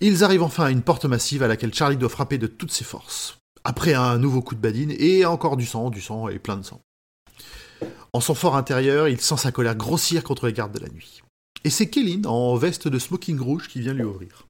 Ils 0.00 0.24
arrivent 0.24 0.42
enfin 0.42 0.64
à 0.64 0.70
une 0.70 0.82
porte 0.82 1.06
massive 1.06 1.42
à 1.42 1.48
laquelle 1.48 1.72
Charlie 1.72 1.96
doit 1.96 2.08
frapper 2.08 2.36
de 2.36 2.46
toutes 2.46 2.72
ses 2.72 2.84
forces. 2.84 3.38
Après 3.64 3.94
un 3.94 4.18
nouveau 4.18 4.42
coup 4.42 4.54
de 4.54 4.60
badine, 4.60 4.94
et 4.98 5.24
encore 5.24 5.56
du 5.56 5.66
sang, 5.66 5.90
du 5.90 6.00
sang 6.00 6.28
et 6.28 6.38
plein 6.38 6.56
de 6.56 6.62
sang. 6.62 6.80
En 8.12 8.20
son 8.20 8.34
fort 8.34 8.56
intérieur, 8.56 9.08
il 9.08 9.20
sent 9.20 9.38
sa 9.38 9.52
colère 9.52 9.74
grossir 9.74 10.22
contre 10.22 10.46
les 10.46 10.52
gardes 10.52 10.72
de 10.72 10.84
la 10.84 10.88
nuit. 10.88 11.22
Et 11.64 11.70
c'est 11.70 11.88
Kéline, 11.88 12.26
en 12.26 12.54
veste 12.56 12.88
de 12.88 12.98
smoking 12.98 13.40
rouge, 13.40 13.68
qui 13.68 13.80
vient 13.80 13.94
lui 13.94 14.04
ouvrir. 14.04 14.46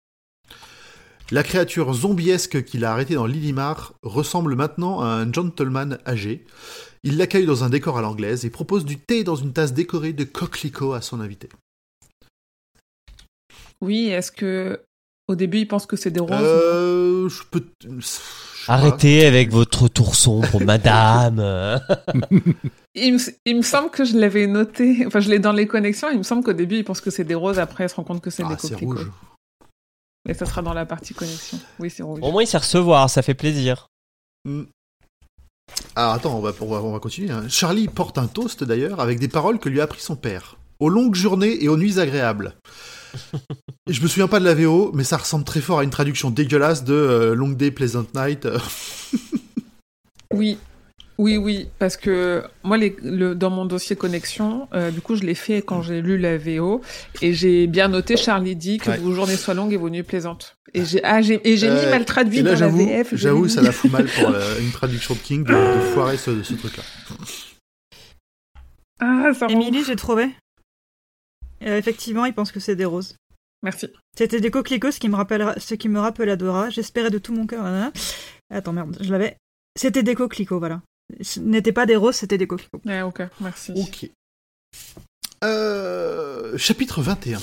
La 1.31 1.43
créature 1.43 1.93
zombiesque 1.93 2.65
qu'il 2.65 2.85
a 2.85 2.93
arrêtée 2.93 3.15
dans 3.15 3.27
l'Ilimar 3.27 3.95
ressemble 4.03 4.55
maintenant 4.55 5.01
à 5.01 5.07
un 5.07 5.33
gentleman 5.33 5.99
âgé. 6.07 6.45
Il 7.03 7.17
l'accueille 7.17 7.47
dans 7.47 7.65
un 7.65 7.71
décor 7.71 7.99
à 7.99 8.03
l'anglaise 8.03 8.45
et 8.45 8.51
propose 8.51 8.85
du 8.85 8.99
thé 8.99 9.25
dans 9.25 9.35
une 9.35 9.53
tasse 9.53 9.73
décorée 9.73 10.13
de 10.13 10.25
coquelicots 10.25 10.93
à 10.93 11.01
son 11.01 11.21
invité. 11.21 11.49
Oui, 13.81 14.09
est-ce 14.09 14.31
que 14.31 14.81
au 15.29 15.35
début 15.35 15.59
il 15.59 15.69
pense 15.69 15.87
que 15.87 15.97
c'est 15.97 16.11
des 16.11 16.21
roses 16.21 16.33
Euh, 16.41 17.29
je 17.29 17.43
peux. 17.51 17.65
je 17.85 18.01
sais 18.01 18.21
pas. 18.67 18.73
Arrêtez 18.75 19.25
avec 19.27 19.51
votre 19.53 19.87
tour 19.89 20.15
sombre, 20.17 20.61
madame. 20.65 21.81
il, 22.95 23.15
me, 23.15 23.19
il 23.45 23.57
me 23.59 23.63
semble 23.63 23.91
que 23.91 24.05
je 24.05 24.17
l'avais 24.19 24.47
noté, 24.49 25.05
enfin 25.07 25.21
je 25.21 25.31
l'ai 25.31 25.39
dans 25.39 25.53
les 25.53 25.67
connexions, 25.69 26.09
il 26.11 26.19
me 26.19 26.23
semble 26.25 26.43
qu'au 26.43 26.53
début 26.53 26.77
il 26.79 26.85
pense 26.85 27.01
que 27.01 27.11
c'est 27.11 27.25
des 27.25 27.35
roses, 27.37 27.59
après 27.61 27.85
il 27.85 27.89
se 27.89 27.95
rend 27.95 28.03
compte 28.05 28.21
que 28.21 28.31
c'est 28.31 28.43
Ah, 28.45 28.49
des 28.49 28.57
c'est 28.59 28.71
coquelicots. 28.75 28.95
rouge. 28.97 29.11
Et 30.29 30.35
ça 30.35 30.47
sera 30.47 30.63
dans 30.63 30.75
la 30.75 30.85
partie 30.87 31.15
connexion. 31.15 31.59
Oui, 31.79 31.89
c'est 31.89 32.03
rouge. 32.03 32.19
Au 32.21 32.33
moins, 32.33 32.43
il 32.43 32.49
sait 32.49 32.59
recevoir, 32.59 33.09
ça 33.09 33.23
fait 33.23 33.35
plaisir. 33.35 33.87
Alors 35.95 36.13
attends, 36.15 36.37
on 36.37 36.41
va, 36.41 36.53
on 36.61 36.67
va, 36.67 36.83
on 36.83 36.93
va 36.93 36.99
continuer. 36.99 37.31
hein. 37.31 37.45
Charlie 37.49 37.87
porte 37.89 38.19
un 38.19 38.27
toast 38.27 38.65
d'ailleurs 38.65 38.99
avec 39.01 39.21
des 39.21 39.29
paroles 39.29 39.59
que 39.61 39.69
lui 39.69 39.81
a 39.81 39.85
appris 39.85 40.01
son 40.01 40.17
père. 40.17 40.57
Aux 40.81 40.89
longues 40.89 41.15
journées 41.15 41.63
et 41.63 41.69
aux 41.69 41.77
nuits 41.77 42.01
agréables. 42.01 42.55
Et 43.89 43.93
je 43.93 44.03
me 44.03 44.09
souviens 44.09 44.29
pas 44.29 44.41
de 44.41 44.45
la 44.45 44.55
VO, 44.55 44.91
mais 44.95 45.05
ça 45.05 45.17
ressemble 45.17 45.45
très 45.45 45.61
fort 45.61 45.79
à 45.81 45.85
une 45.85 45.91
traduction 45.91 46.31
dégueulasse 46.31 46.85
de 46.85 46.93
euh, 46.95 47.35
Long 47.35 47.51
Day 47.51 47.71
Pleasant 47.71 48.07
Night. 48.15 48.47
euh. 48.47 48.59
Oui, 50.35 50.59
oui, 51.19 51.37
oui, 51.39 51.69
parce 51.79 51.97
que 51.97 52.43
moi, 52.63 52.77
les, 52.77 52.95
le, 53.03 53.35
dans 53.35 53.49
mon 53.49 53.65
dossier 53.65 53.97
connexion, 53.97 54.69
euh, 54.75 54.91
du 54.91 55.01
coup, 55.01 55.15
je 55.15 55.23
l'ai 55.23 55.37
fait 55.37 55.63
quand 55.63 55.81
j'ai 55.81 56.03
lu 56.03 56.19
la 56.19 56.37
VO, 56.37 56.83
et 57.23 57.33
j'ai 57.33 57.67
bien 57.69 57.89
noté 57.89 58.17
Charlie 58.19 58.57
dit 58.57 58.77
que 58.79 58.91
Ouais. 58.91 58.99
vos 58.99 59.13
journées 59.13 59.37
soient 59.37 59.55
longues 59.55 59.73
et 59.73 59.77
vos 59.79 59.89
nuits 59.89 60.03
plaisantes. 60.03 60.57
Et 60.75 60.85
j'ai 60.85 61.03
ah, 61.05 61.23
j'ai- 61.23 61.41
mis 61.45 61.87
mal 61.91 62.05
traduit 62.05 62.41
et 62.41 62.43
là, 62.43 62.51
dans 62.55 62.61
la 62.61 62.67
j'avoue, 62.67 62.87
VF. 62.87 63.15
j'avoue, 63.15 63.49
ça 63.49 63.63
la 63.63 63.73
fout 63.73 63.91
mal 63.91 64.05
pour 64.07 64.29
la- 64.31 64.59
une 64.59 64.73
traduction 64.73 65.15
de 65.15 65.21
King 65.21 65.45
de, 65.45 65.53
de 65.55 65.81
foirer 65.95 66.19
ce, 66.19 66.43
ce 66.43 66.53
truc-là. 66.55 66.83
Ah, 69.01 69.31
Émilie, 69.49 69.85
j'ai 69.85 69.97
trouvé. 69.97 70.29
Euh, 71.67 71.77
effectivement, 71.77 72.25
il 72.25 72.35
pense 72.35 72.53
que 72.53 72.61
c'est 72.61 72.77
des 72.77 72.85
roses. 72.85 73.17
Merci. 73.63 73.89
C'était 74.17 74.41
des 74.41 74.51
coquelicots, 74.51 74.93
ce 74.93 75.01
qui 75.01 75.09
me 75.09 75.17
rappelle, 75.17 75.55
ce 75.59 75.75
qui 75.75 75.89
me 75.89 75.99
rappelle 75.99 76.31
Adora. 76.31 76.71
J'espérais 76.71 77.11
de 77.11 77.19
tout 77.19 77.35
mon 77.35 77.47
cœur. 77.47 77.65
Attends, 78.51 78.73
merde, 78.73 78.97
je 79.01 79.11
l'avais. 79.11 79.37
C'était 79.77 80.03
des 80.03 80.15
coquelicots, 80.15 80.59
voilà. 80.59 80.83
Ce 81.21 81.41
n'était 81.41 81.73
pas 81.73 81.87
des 81.87 81.97
roses, 81.97 82.17
c'était 82.17 82.39
des 82.39 82.47
coquelicots. 82.47 82.81
Ouais, 82.85 83.03
ok, 83.03 83.23
merci. 83.41 83.73
Ok. 83.77 84.11
Euh, 85.45 86.57
chapitre 86.57 87.03
21. 87.03 87.41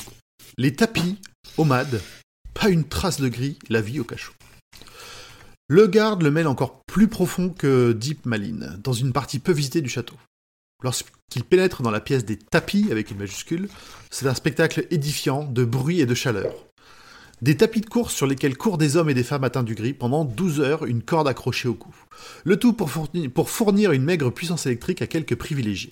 Les 0.57 0.73
tapis, 0.73 1.19
Omad, 1.57 2.01
pas 2.53 2.69
une 2.69 2.88
trace 2.88 3.19
de 3.19 3.27
gris, 3.27 3.57
la 3.69 3.81
vie 3.81 3.99
au 3.99 4.03
cachot. 4.03 4.33
Le 5.67 5.88
garde 5.88 6.21
le 6.21 6.31
mène 6.31 6.47
encore 6.47 6.81
plus 6.86 7.07
profond 7.07 7.49
que 7.49 7.93
Deep 7.93 8.25
Maline, 8.25 8.79
dans 8.83 8.93
une 8.93 9.13
partie 9.13 9.39
peu 9.39 9.51
visitée 9.51 9.81
du 9.81 9.89
château. 9.89 10.15
Lorsqu'il 10.83 11.43
pénètre 11.43 11.81
dans 11.81 11.91
la 11.91 12.01
pièce 12.01 12.25
des 12.25 12.37
tapis, 12.37 12.89
avec 12.91 13.09
une 13.09 13.17
majuscule, 13.17 13.69
c'est 14.11 14.27
un 14.27 14.35
spectacle 14.35 14.85
édifiant 14.91 15.45
de 15.45 15.63
bruit 15.63 16.01
et 16.01 16.05
de 16.05 16.13
chaleur. 16.13 16.53
Des 17.41 17.57
tapis 17.57 17.81
de 17.81 17.89
course 17.89 18.13
sur 18.13 18.27
lesquels 18.27 18.57
courent 18.57 18.77
des 18.77 18.95
hommes 18.95 19.09
et 19.09 19.13
des 19.13 19.23
femmes 19.23 19.43
atteints 19.43 19.63
du 19.63 19.75
gris 19.75 19.93
pendant 19.93 20.23
12 20.23 20.61
heures, 20.61 20.85
une 20.85 21.01
corde 21.01 21.27
accrochée 21.27 21.67
au 21.67 21.73
cou. 21.73 21.93
Le 22.45 22.57
tout 22.57 22.73
pour 22.73 23.49
fournir, 23.49 23.91
une 23.91 24.03
maigre 24.03 24.29
puissance 24.29 24.65
électrique 24.65 25.01
à 25.01 25.07
quelques 25.07 25.35
privilégiés. 25.35 25.91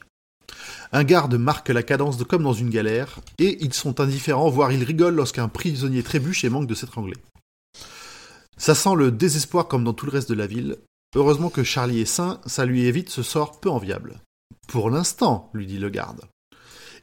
Un 0.92 1.04
garde 1.04 1.36
marque 1.36 1.70
la 1.70 1.84
cadence 1.84 2.18
de 2.18 2.24
comme 2.24 2.44
dans 2.44 2.54
une 2.54 2.70
galère, 2.70 3.20
et 3.40 3.58
ils 3.64 3.74
sont 3.74 4.00
indifférents, 4.00 4.50
voire 4.50 4.72
ils 4.72 4.84
rigolent 4.84 5.16
lorsqu'un 5.16 5.48
prisonnier 5.48 6.04
trébuche 6.04 6.44
et 6.44 6.50
manque 6.50 6.68
de 6.68 6.76
s'étrangler. 6.76 7.18
Ça 8.58 8.76
sent 8.76 8.96
le 8.96 9.12
désespoir 9.12 9.68
comme 9.68 9.84
dans 9.84 9.94
tout 9.94 10.06
le 10.06 10.12
reste 10.12 10.30
de 10.30 10.36
la 10.36 10.48
ville. 10.48 10.78
Heureusement 11.16 11.50
que 11.50 11.64
Charlie 11.64 12.02
est 12.02 12.06
sain, 12.06 12.40
ça 12.46 12.66
lui 12.66 12.86
évite 12.86 13.10
ce 13.10 13.24
sort 13.24 13.60
peu 13.60 13.70
enviable. 13.70 14.22
Pour 14.68 14.90
l'instant, 14.90 15.50
lui 15.54 15.66
dit 15.66 15.78
le 15.80 15.90
garde. 15.90 16.22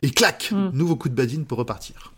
Et 0.03 0.11
clac 0.11 0.51
Hmm. 0.53 0.71
Nouveau 0.73 0.97
coup 0.97 1.09
de 1.09 1.15
badine 1.15 1.45
pour 1.45 1.59
repartir. 1.59 2.13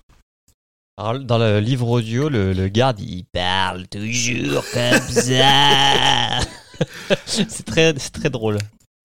Alors, 0.98 1.18
dans 1.18 1.38
le 1.38 1.60
livre 1.60 1.88
audio, 1.88 2.28
le, 2.28 2.52
le 2.52 2.68
garde, 2.68 3.00
il 3.00 3.24
parle 3.24 3.88
toujours 3.88 4.62
comme 4.72 5.00
ça. 5.08 6.40
c'est 7.26 7.64
très, 7.64 7.98
c'est 7.98 8.12
très 8.12 8.28
drôle. 8.30 8.58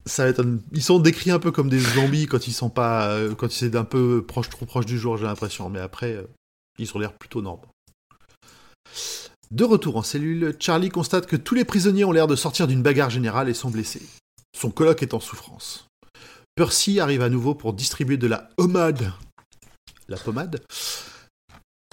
Ça 0.05 0.25
un- 0.27 0.59
Ils 0.73 0.83
sont 0.83 0.99
décrits 0.99 1.31
un 1.31 1.39
peu 1.39 1.51
comme 1.51 1.69
des 1.69 1.79
zombies 1.79 2.25
quand 2.27 2.47
ils 2.47 2.53
sont 2.53 2.69
pas, 2.69 3.07
euh, 3.09 3.33
quand 3.33 3.49
c'est 3.51 3.69
d'un 3.69 3.85
peu 3.85 4.23
proche, 4.25 4.49
trop 4.49 4.65
proche 4.65 4.85
du 4.85 4.99
jour, 4.99 5.17
j'ai 5.17 5.25
l'impression. 5.25 5.69
Mais 5.69 5.79
après, 5.79 6.11
euh, 6.13 6.27
ils 6.77 6.91
ont 6.95 6.99
l'air 6.99 7.13
plutôt 7.13 7.41
normaux. 7.41 7.63
De 9.51 9.63
retour 9.63 9.95
en 9.97 10.03
cellule, 10.03 10.55
Charlie 10.59 10.89
constate 10.89 11.27
que 11.27 11.35
tous 11.35 11.55
les 11.55 11.65
prisonniers 11.65 12.03
ont 12.03 12.11
l'air 12.11 12.27
de 12.27 12.35
sortir 12.35 12.67
d'une 12.67 12.81
bagarre 12.83 13.09
générale 13.09 13.47
et 13.49 13.53
sont 13.53 13.69
blessés. 13.69 14.01
Son 14.55 14.69
coloc 14.69 15.01
est 15.01 15.13
en 15.13 15.19
souffrance. 15.19 15.84
Percy 16.55 17.01
arrive 17.01 17.21
à 17.21 17.29
nouveau 17.29 17.53
pour 17.53 17.73
distribuer 17.73 18.15
de 18.15 18.27
la 18.27 18.37
pommade, 18.55 19.11
la 20.07 20.15
pommade, 20.15 20.63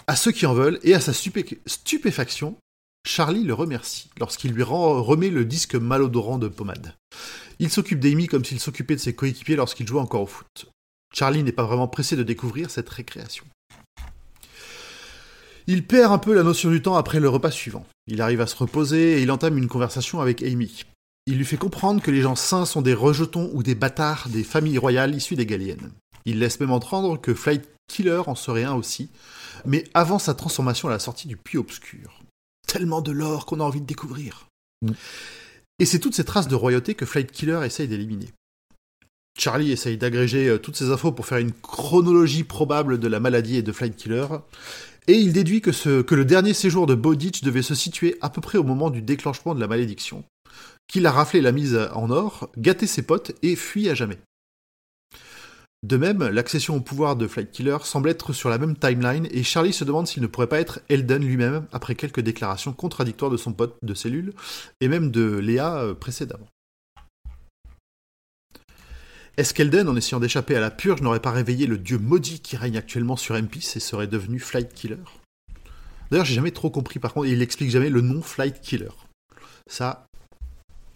à 0.07 0.15
ceux 0.15 0.31
qui 0.31 0.47
en 0.47 0.55
veulent 0.55 0.79
et 0.85 0.95
à 0.95 1.01
sa 1.01 1.13
stupé- 1.13 1.59
stupéfaction, 1.67 2.57
Charlie 3.05 3.43
le 3.43 3.55
remercie 3.55 4.09
lorsqu'il 4.21 4.53
lui 4.53 4.63
remet 4.63 5.31
le 5.31 5.45
disque 5.45 5.75
malodorant 5.75 6.39
de 6.39 6.47
pommade. 6.47 6.95
Il 7.59 7.71
s'occupe 7.71 7.99
d'Amy 7.99 8.29
comme 8.29 8.45
s'il 8.45 8.61
s'occupait 8.61 8.95
de 8.95 9.01
ses 9.01 9.15
coéquipiers 9.17 9.57
lorsqu'il 9.57 9.89
jouait 9.89 10.01
encore 10.01 10.23
au 10.23 10.27
foot. 10.27 10.67
Charlie 11.13 11.43
n'est 11.43 11.51
pas 11.51 11.65
vraiment 11.65 11.89
pressé 11.89 12.15
de 12.15 12.23
découvrir 12.23 12.71
cette 12.71 12.89
récréation. 12.89 13.45
Il 15.67 15.85
perd 15.87 16.13
un 16.13 16.19
peu 16.19 16.35
la 16.35 16.45
notion 16.45 16.71
du 16.71 16.83
temps 16.83 16.97
après 16.97 17.19
le 17.19 17.29
repas 17.29 17.51
suivant. 17.51 17.87
Il 18.07 18.21
arrive 18.21 18.41
à 18.41 18.47
se 18.47 18.57
reposer 18.57 19.19
et 19.19 19.23
il 19.23 19.31
entame 19.31 19.59
une 19.59 19.69
conversation 19.69 20.21
avec 20.21 20.43
Amy. 20.43 20.85
Il 21.27 21.39
lui 21.39 21.45
fait 21.45 21.57
comprendre 21.57 22.03
que 22.03 22.11
les 22.11 22.23
gens 22.23 22.35
sains 22.35 22.67
sont 22.67 22.83
des 22.83 22.95
rejetons 22.95 23.51
ou 23.53 23.63
des 23.63 23.77
bâtards 23.77 24.29
des 24.29 24.43
familles 24.43 24.79
royales 24.79 25.15
issues 25.15 25.37
des 25.37 25.47
Galliennes. 25.47 25.93
Il 26.25 26.39
laisse 26.41 26.59
même 26.59 26.73
entendre 26.73 27.21
que 27.21 27.35
Flight 27.35 27.69
Killer 27.87 28.23
en 28.27 28.35
serait 28.35 28.65
un 28.65 28.75
aussi, 28.75 29.11
mais 29.65 29.85
avant 29.95 30.19
sa 30.19 30.35
transformation 30.35 30.89
à 30.89 30.93
la 30.93 30.99
sortie 30.99 31.29
du 31.29 31.37
puits 31.37 31.59
obscur. 31.59 32.23
Tellement 32.67 33.03
de 33.03 33.13
l'or 33.13 33.47
qu'on 33.47 33.61
a 33.61 33.65
envie 33.65 33.81
de 33.81 33.87
découvrir. 33.87 34.47
Et 35.79 35.85
c'est 35.85 36.01
toutes 36.01 36.15
ces 36.15 36.25
traces 36.25 36.49
de 36.49 36.55
royauté 36.55 36.95
que 36.95 37.07
Flight 37.07 37.31
Killer 37.31 37.61
essaye 37.65 37.89
d'éliminer. 37.89 38.31
Charlie 39.39 39.73
essaye 39.73 39.97
d'agréger 39.97 40.49
euh, 40.49 40.59
toutes 40.59 40.77
ces 40.77 40.91
infos 40.91 41.13
pour 41.13 41.27
faire 41.27 41.39
une 41.39 41.53
chronologie 41.53 42.45
probable 42.45 42.99
de 42.99 43.09
la 43.09 43.21
maladie 43.21 43.57
et 43.57 43.63
de 43.63 43.73
Flight 43.73 43.97
Killer, 43.97 44.27
et 45.09 45.15
il 45.15 45.33
déduit 45.33 45.61
que, 45.61 45.73
ce, 45.73 46.03
que 46.03 46.15
le 46.15 46.25
dernier 46.25 46.55
séjour 46.55 46.87
de 46.87 46.95
Bowditch 46.95 47.43
devait 47.43 47.63
se 47.63 47.75
situer 47.75 48.17
à 48.21 48.31
peu 48.31 48.41
près 48.41 48.59
au 48.59 48.63
moment 48.63 48.91
du 48.91 49.03
déclenchement 49.03 49.55
de 49.55 49.61
la 49.61 49.67
malédiction, 49.67 50.25
qu'il 50.93 51.07
a 51.07 51.11
raflé 51.11 51.41
la 51.41 51.53
mise 51.53 51.75
en 51.95 52.11
or, 52.11 52.51
gâté 52.59 52.87
ses 52.87 53.01
potes 53.01 53.33
et 53.43 53.57
fui 53.57 53.89
à 53.89 53.95
jamais. 53.95 54.19
De 55.83 55.97
même, 55.97 56.29
l'accession 56.29 56.77
au 56.77 56.81
pouvoir 56.81 57.17
de 57.17 57.27
Flight 57.27 57.51
Killer 57.51 57.79
semble 57.83 58.11
être 58.11 58.35
sur 58.35 58.51
la 58.51 58.59
même 58.59 58.77
timeline 58.77 59.27
et 59.31 59.43
Charlie 59.43 59.73
se 59.73 59.85
demande 59.85 60.07
s'il 60.07 60.23
ne 60.23 60.27
pourrait 60.27 60.49
pas 60.49 60.61
être 60.61 60.81
Elden 60.91 61.25
lui-même 61.25 61.67
après 61.73 61.95
quelques 61.95 62.21
déclarations 62.21 62.75
contradictoires 62.75 63.31
de 63.31 63.39
son 63.39 63.55
pote 63.55 63.79
de 63.81 63.95
cellule 63.95 64.35
et 64.83 64.89
même 64.89 65.11
de 65.11 65.39
Léa 65.39 65.79
euh, 65.79 65.95
précédemment. 65.95 66.47
Est-ce 69.39 69.55
qu'Elden, 69.55 69.89
en 69.89 69.97
essayant 69.97 70.21
d'échapper 70.21 70.57
à 70.57 70.61
la 70.61 70.71
purge, 70.71 71.01
n'aurait 71.01 71.21
pas 71.21 71.33
réveillé 71.33 71.67
le 71.67 71.79
dieu 71.79 71.97
maudit 71.97 72.41
qui 72.41 72.59
règne 72.59 72.77
actuellement 72.77 73.17
sur 73.17 73.35
M-Peace 73.35 73.77
et 73.77 73.81
serait 73.81 74.07
devenu 74.07 74.39
Flight 74.39 74.75
Killer? 74.75 74.99
D'ailleurs, 76.11 76.27
j'ai 76.27 76.35
jamais 76.35 76.51
trop 76.51 76.69
compris 76.69 76.99
par 76.99 77.15
contre, 77.15 77.29
il 77.29 77.41
explique 77.41 77.71
jamais 77.71 77.89
le 77.89 78.03
nom 78.03 78.21
Flight 78.21 78.61
Killer. 78.61 78.93
Ça. 79.67 80.07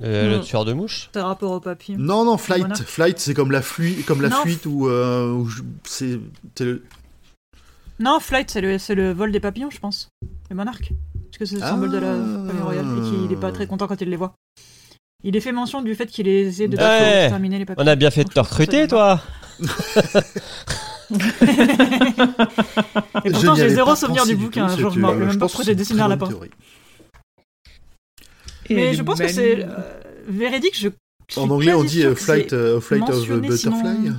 Euh, 0.03 0.31
Le 0.31 0.39
Mm. 0.39 0.43
tueur 0.43 0.65
de 0.67 0.73
mouches 0.75 1.09
C'est 1.15 1.21
rapport 1.23 1.53
au 1.53 1.61
papy. 1.61 1.95
Non, 1.97 2.25
non, 2.25 2.37
Flight. 2.37 2.63
Monarque. 2.63 2.83
Flight, 2.85 3.19
c'est 3.19 3.33
comme 3.35 3.51
la, 3.51 3.63
flui- 3.63 4.03
comme 4.05 4.21
la 4.21 4.29
Non. 4.29 4.43
fuite 4.43 4.67
ou. 4.67 4.89
euh, 4.89 5.43
c'est. 5.85 6.19
le- 6.61 6.85
Non, 7.99 8.21
Flight, 8.21 8.51
c'est 8.51 8.61
le, 8.61 8.77
le 8.95 9.13
vol 9.13 9.33
des 9.33 9.41
papillons, 9.41 9.71
je 9.71 9.79
pense. 9.79 10.11
Les 10.51 10.57
monarques. 10.57 10.93
Parce 11.31 11.39
que 11.39 11.45
c'est 11.47 11.57
le 11.57 11.63
Ah. 11.63 11.71
symbole 11.71 11.91
de 11.93 11.99
la 11.99 12.13
famille 12.13 12.63
royale 12.63 12.85
et 12.99 13.01
qu'il 13.11 13.33
est 13.33 13.41
pas 13.41 13.53
très 13.53 13.67
content 13.67 13.87
quand 13.87 13.99
il 14.01 14.11
les 14.11 14.17
voit. 14.17 14.35
Il 15.25 15.35
est 15.35 15.41
fait 15.41 15.51
mention 15.53 15.81
du 15.81 15.95
fait 15.95 16.07
qu'il 16.07 16.29
essaie 16.29 16.69
de 16.69 16.77
Ouais. 16.77 17.23
exterminer 17.23 17.59
les 17.59 17.65
papillons. 17.65 17.87
On 17.89 17.91
a 17.91 17.97
bien 17.97 18.11
fait 18.11 18.25
de 18.25 18.29
te 18.31 18.39
recruter, 18.41 18.87
toi 18.87 19.21
Et 23.25 23.31
pourtant, 23.31 23.55
j'ai 23.55 23.69
zéro 23.71 23.95
souvenir 23.97 24.27
du 24.27 24.37
bouquin. 24.37 24.67
tout, 24.67 24.73
un 24.73 24.77
jour, 24.77 24.91
je 24.93 24.99
me 25.01 25.07
rappelle 25.07 25.21
même 25.27 25.39
pas 25.39 25.47
pourquoi 25.47 25.61
que 25.65 25.71
j'ai 25.71 25.75
dessiné 25.75 26.03
un 26.03 26.09
lapin. 26.09 26.27
théorie. 26.29 26.51
Et 28.69 28.75
Mais 28.75 28.95
je 28.95 29.03
pense 29.03 29.19
que 29.19 29.29
c'est 29.29 29.65
euh, 29.65 30.03
véridique. 30.29 30.77
Je, 30.79 30.89
je 31.29 31.41
En 31.41 31.49
anglais, 31.51 31.75
on 31.75 31.85
dit 31.85 32.05
euh, 32.05 32.15
Flight, 32.15 32.53
euh, 32.53 32.81
flight 32.81 33.03
of 33.05 33.17
mentionné, 33.17 33.49
Butterfly. 33.49 33.97
sinon- 33.97 34.17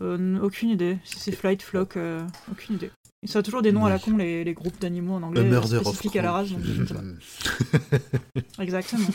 Euh, 0.00 0.38
aucune 0.40 0.70
idée. 0.70 0.98
Si 1.04 1.18
c'est 1.18 1.32
Flight, 1.32 1.62
Flock, 1.62 1.96
euh, 1.96 2.24
aucune 2.50 2.76
idée. 2.76 2.90
Ça 3.26 3.40
a 3.40 3.42
toujours 3.42 3.60
des 3.60 3.70
noms 3.72 3.84
à 3.84 3.90
la 3.90 3.98
con, 3.98 4.16
les, 4.16 4.44
les 4.44 4.54
groupes 4.54 4.80
d'animaux 4.80 5.14
en 5.14 5.22
A 5.22 5.26
anglais, 5.26 5.44
Murder 5.44 5.76
of 5.78 5.88
spécifiques 5.88 6.16
à 6.16 6.22
la 6.22 6.32
race. 6.32 6.48
donc. 6.50 6.62
Exactement. 8.58 9.08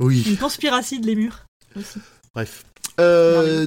Oui. 0.00 0.22
Une 0.26 0.36
conspiratie 0.36 1.00
de 1.00 1.06
l'émur. 1.06 1.46
Aussi. 1.76 1.98
Bref. 2.34 2.64
Euh, 3.00 3.66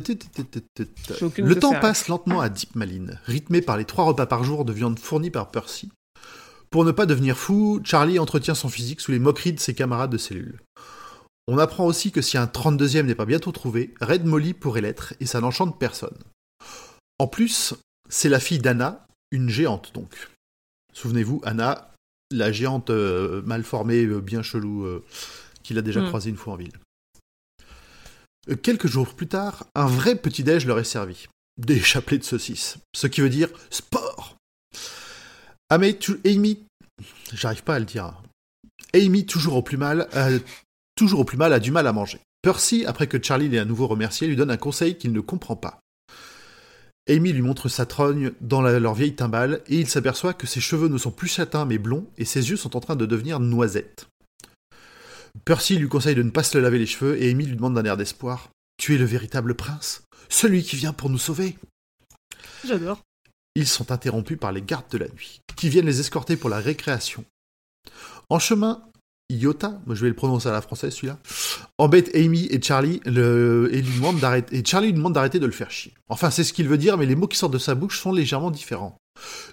Le 1.38 1.56
temps 1.56 1.74
passe 1.80 2.08
lentement 2.10 2.42
à 2.42 2.50
Deep 2.50 2.76
Maline, 2.76 3.20
rythmé 3.26 3.62
par 3.62 3.76
les 3.78 3.86
trois 3.86 4.06
repas 4.06 4.26
par 4.28 4.44
jour 4.44 4.66
de 4.66 4.72
viande 4.74 5.00
fournie 5.00 5.32
par 5.32 5.50
Percy. 5.52 5.90
Pour 6.70 6.86
ne 6.86 6.92
pas 6.92 7.06
devenir 7.06 7.38
fou, 7.38 7.80
Charlie 7.84 8.20
entretient 8.20 8.56
son 8.56 8.70
physique 8.70 9.02
sous 9.02 9.12
les 9.12 9.20
moqueries 9.20 9.54
de 9.54 9.60
ses 9.60 9.74
camarades 9.74 10.12
de 10.12 10.18
cellule. 10.18 10.62
On 11.48 11.58
apprend 11.58 11.86
aussi 11.86 12.12
que 12.12 12.22
si 12.22 12.38
un 12.38 12.46
32e 12.46 13.04
n'est 13.06 13.16
pas 13.16 13.26
bientôt 13.26 13.54
trouvé, 13.54 13.94
Red 14.02 14.26
Molly 14.26 14.54
pourrait 14.54 14.82
l'être, 14.82 15.14
et 15.22 15.26
ça 15.26 15.40
n'enchante 15.40 15.80
personne. 15.80 16.18
En 17.20 17.28
plus, 17.28 17.74
c'est 18.10 18.30
la 18.30 18.40
fille 18.42 18.60
d'Anna, 18.60 19.08
une 19.32 19.50
géante 19.50 19.92
donc. 19.94 20.30
Souvenez-vous, 20.94 21.42
Anna, 21.46 21.94
la 22.32 22.52
géante 22.52 22.90
euh, 22.90 23.42
mal 23.44 23.64
formée, 23.64 24.04
euh, 24.04 24.20
bien 24.20 24.42
chelou, 24.42 24.84
euh, 24.86 25.06
qu'il 25.64 25.78
a 25.78 25.82
déjà 25.82 26.02
Hmm. 26.02 26.08
croisée 26.08 26.30
une 26.30 26.38
fois 26.38 26.54
en 26.54 26.58
ville. 26.58 26.74
Quelques 28.62 28.88
jours 28.88 29.14
plus 29.14 29.28
tard, 29.28 29.66
un 29.76 29.88
vrai 29.88 30.16
petit-déj 30.16 30.66
leur 30.66 30.80
est 30.80 30.86
servi. 30.86 31.28
Des 31.58 31.80
chapelets 31.82 32.18
de 32.20 32.24
saucisses. 32.24 32.78
Ce 32.96 33.08
qui 33.08 33.22
veut 33.22 33.30
dire 33.30 33.50
sport. 33.70 34.07
Amy, 35.70 35.98
tu- 35.98 36.20
Amy 36.26 36.60
j'arrive 37.34 37.64
pas 37.64 37.76
à 37.76 37.80
le 37.80 37.86
dire. 37.86 38.14
Amy, 38.94 39.26
toujours 39.26 39.56
au 39.56 39.62
plus 39.62 39.78
mal, 39.78 40.08
a, 40.14 40.30
toujours 40.96 41.20
au 41.22 41.26
plus 41.26 41.38
mal, 41.38 41.54
a 41.54 41.60
du 41.60 41.72
mal 41.72 41.88
à 41.88 41.94
manger. 41.94 42.20
Percy, 42.42 42.86
après 42.86 43.08
que 43.08 43.22
Charlie 43.22 43.50
l'ait 43.50 43.60
à 43.60 43.66
nouveau 43.66 43.88
remercié, 43.88 44.28
lui 44.28 44.36
donne 44.36 44.52
un 44.52 44.58
conseil 44.58 44.98
qu'il 44.98 45.12
ne 45.12 45.20
comprend 45.20 45.56
pas. 45.56 45.80
Amy 47.10 47.32
lui 47.34 47.42
montre 47.42 47.70
sa 47.70 47.86
trogne 47.86 48.32
dans 48.42 48.62
leur 48.62 48.94
vieille 48.94 49.16
timbale 49.16 49.62
et 49.68 49.80
il 49.80 49.88
s'aperçoit 49.88 50.34
que 50.34 50.48
ses 50.48 50.60
cheveux 50.60 50.90
ne 50.90 50.98
sont 50.98 51.12
plus 51.12 51.30
châtains 51.30 51.66
mais 51.66 51.78
blonds 51.78 52.06
et 52.18 52.26
ses 52.26 52.50
yeux 52.50 52.58
sont 52.58 52.76
en 52.76 52.82
train 52.82 52.98
de 52.98 53.06
devenir 53.06 53.40
noisettes. 53.40 54.08
Percy 55.46 55.78
lui 55.78 55.88
conseille 55.88 56.16
de 56.16 56.24
ne 56.24 56.32
pas 56.32 56.44
se 56.44 56.58
laver 56.58 56.80
les 56.80 56.86
cheveux 56.86 57.22
et 57.22 57.30
Amy 57.30 57.46
lui 57.46 57.56
demande 57.56 57.76
d'un 57.76 57.86
air 57.86 57.96
d'espoir 57.98 58.50
Tu 58.78 58.96
es 58.96 58.98
le 58.98 59.06
véritable 59.06 59.56
prince? 59.56 60.04
Celui 60.30 60.64
qui 60.64 60.76
vient 60.76 60.92
pour 60.94 61.10
nous 61.10 61.18
sauver? 61.18 61.58
J'adore. 62.66 63.00
Ils 63.58 63.66
sont 63.66 63.92
interrompus 63.92 64.38
par 64.38 64.52
les 64.52 64.62
gardes 64.62 64.86
de 64.92 65.00
la 65.00 65.08
nuit, 65.08 65.42
qui 65.56 65.70
viennent 65.70 65.88
les 65.88 66.00
escorter 66.00 66.38
pour 66.38 66.48
la 66.48 66.60
récréation. 66.60 67.26
En 68.30 68.38
chemin, 68.38 68.84
Iota, 69.32 69.82
je 69.90 70.00
vais 70.00 70.10
le 70.10 70.16
prononcer 70.16 70.48
à 70.48 70.52
la 70.52 70.62
française 70.62 70.94
celui-là, 70.94 71.18
embête 71.80 72.16
Amy 72.16 72.46
et 72.52 72.62
Charlie 72.62 73.02
et, 73.06 73.10
lui 73.10 73.96
demande 73.96 74.20
d'arrêter, 74.20 74.58
et 74.58 74.64
Charlie 74.64 74.90
lui 74.90 74.94
demande 74.94 75.14
d'arrêter 75.14 75.40
de 75.40 75.48
le 75.48 75.52
faire 75.52 75.72
chier. 75.72 75.92
Enfin, 76.08 76.30
c'est 76.30 76.44
ce 76.44 76.54
qu'il 76.54 76.68
veut 76.68 76.78
dire, 76.78 77.00
mais 77.00 77.08
les 77.08 77.16
mots 77.16 77.28
qui 77.28 77.36
sortent 77.36 77.54
de 77.54 77.58
sa 77.58 77.74
bouche 77.74 78.00
sont 78.00 78.12
légèrement 78.12 78.52
différents. 78.52 78.96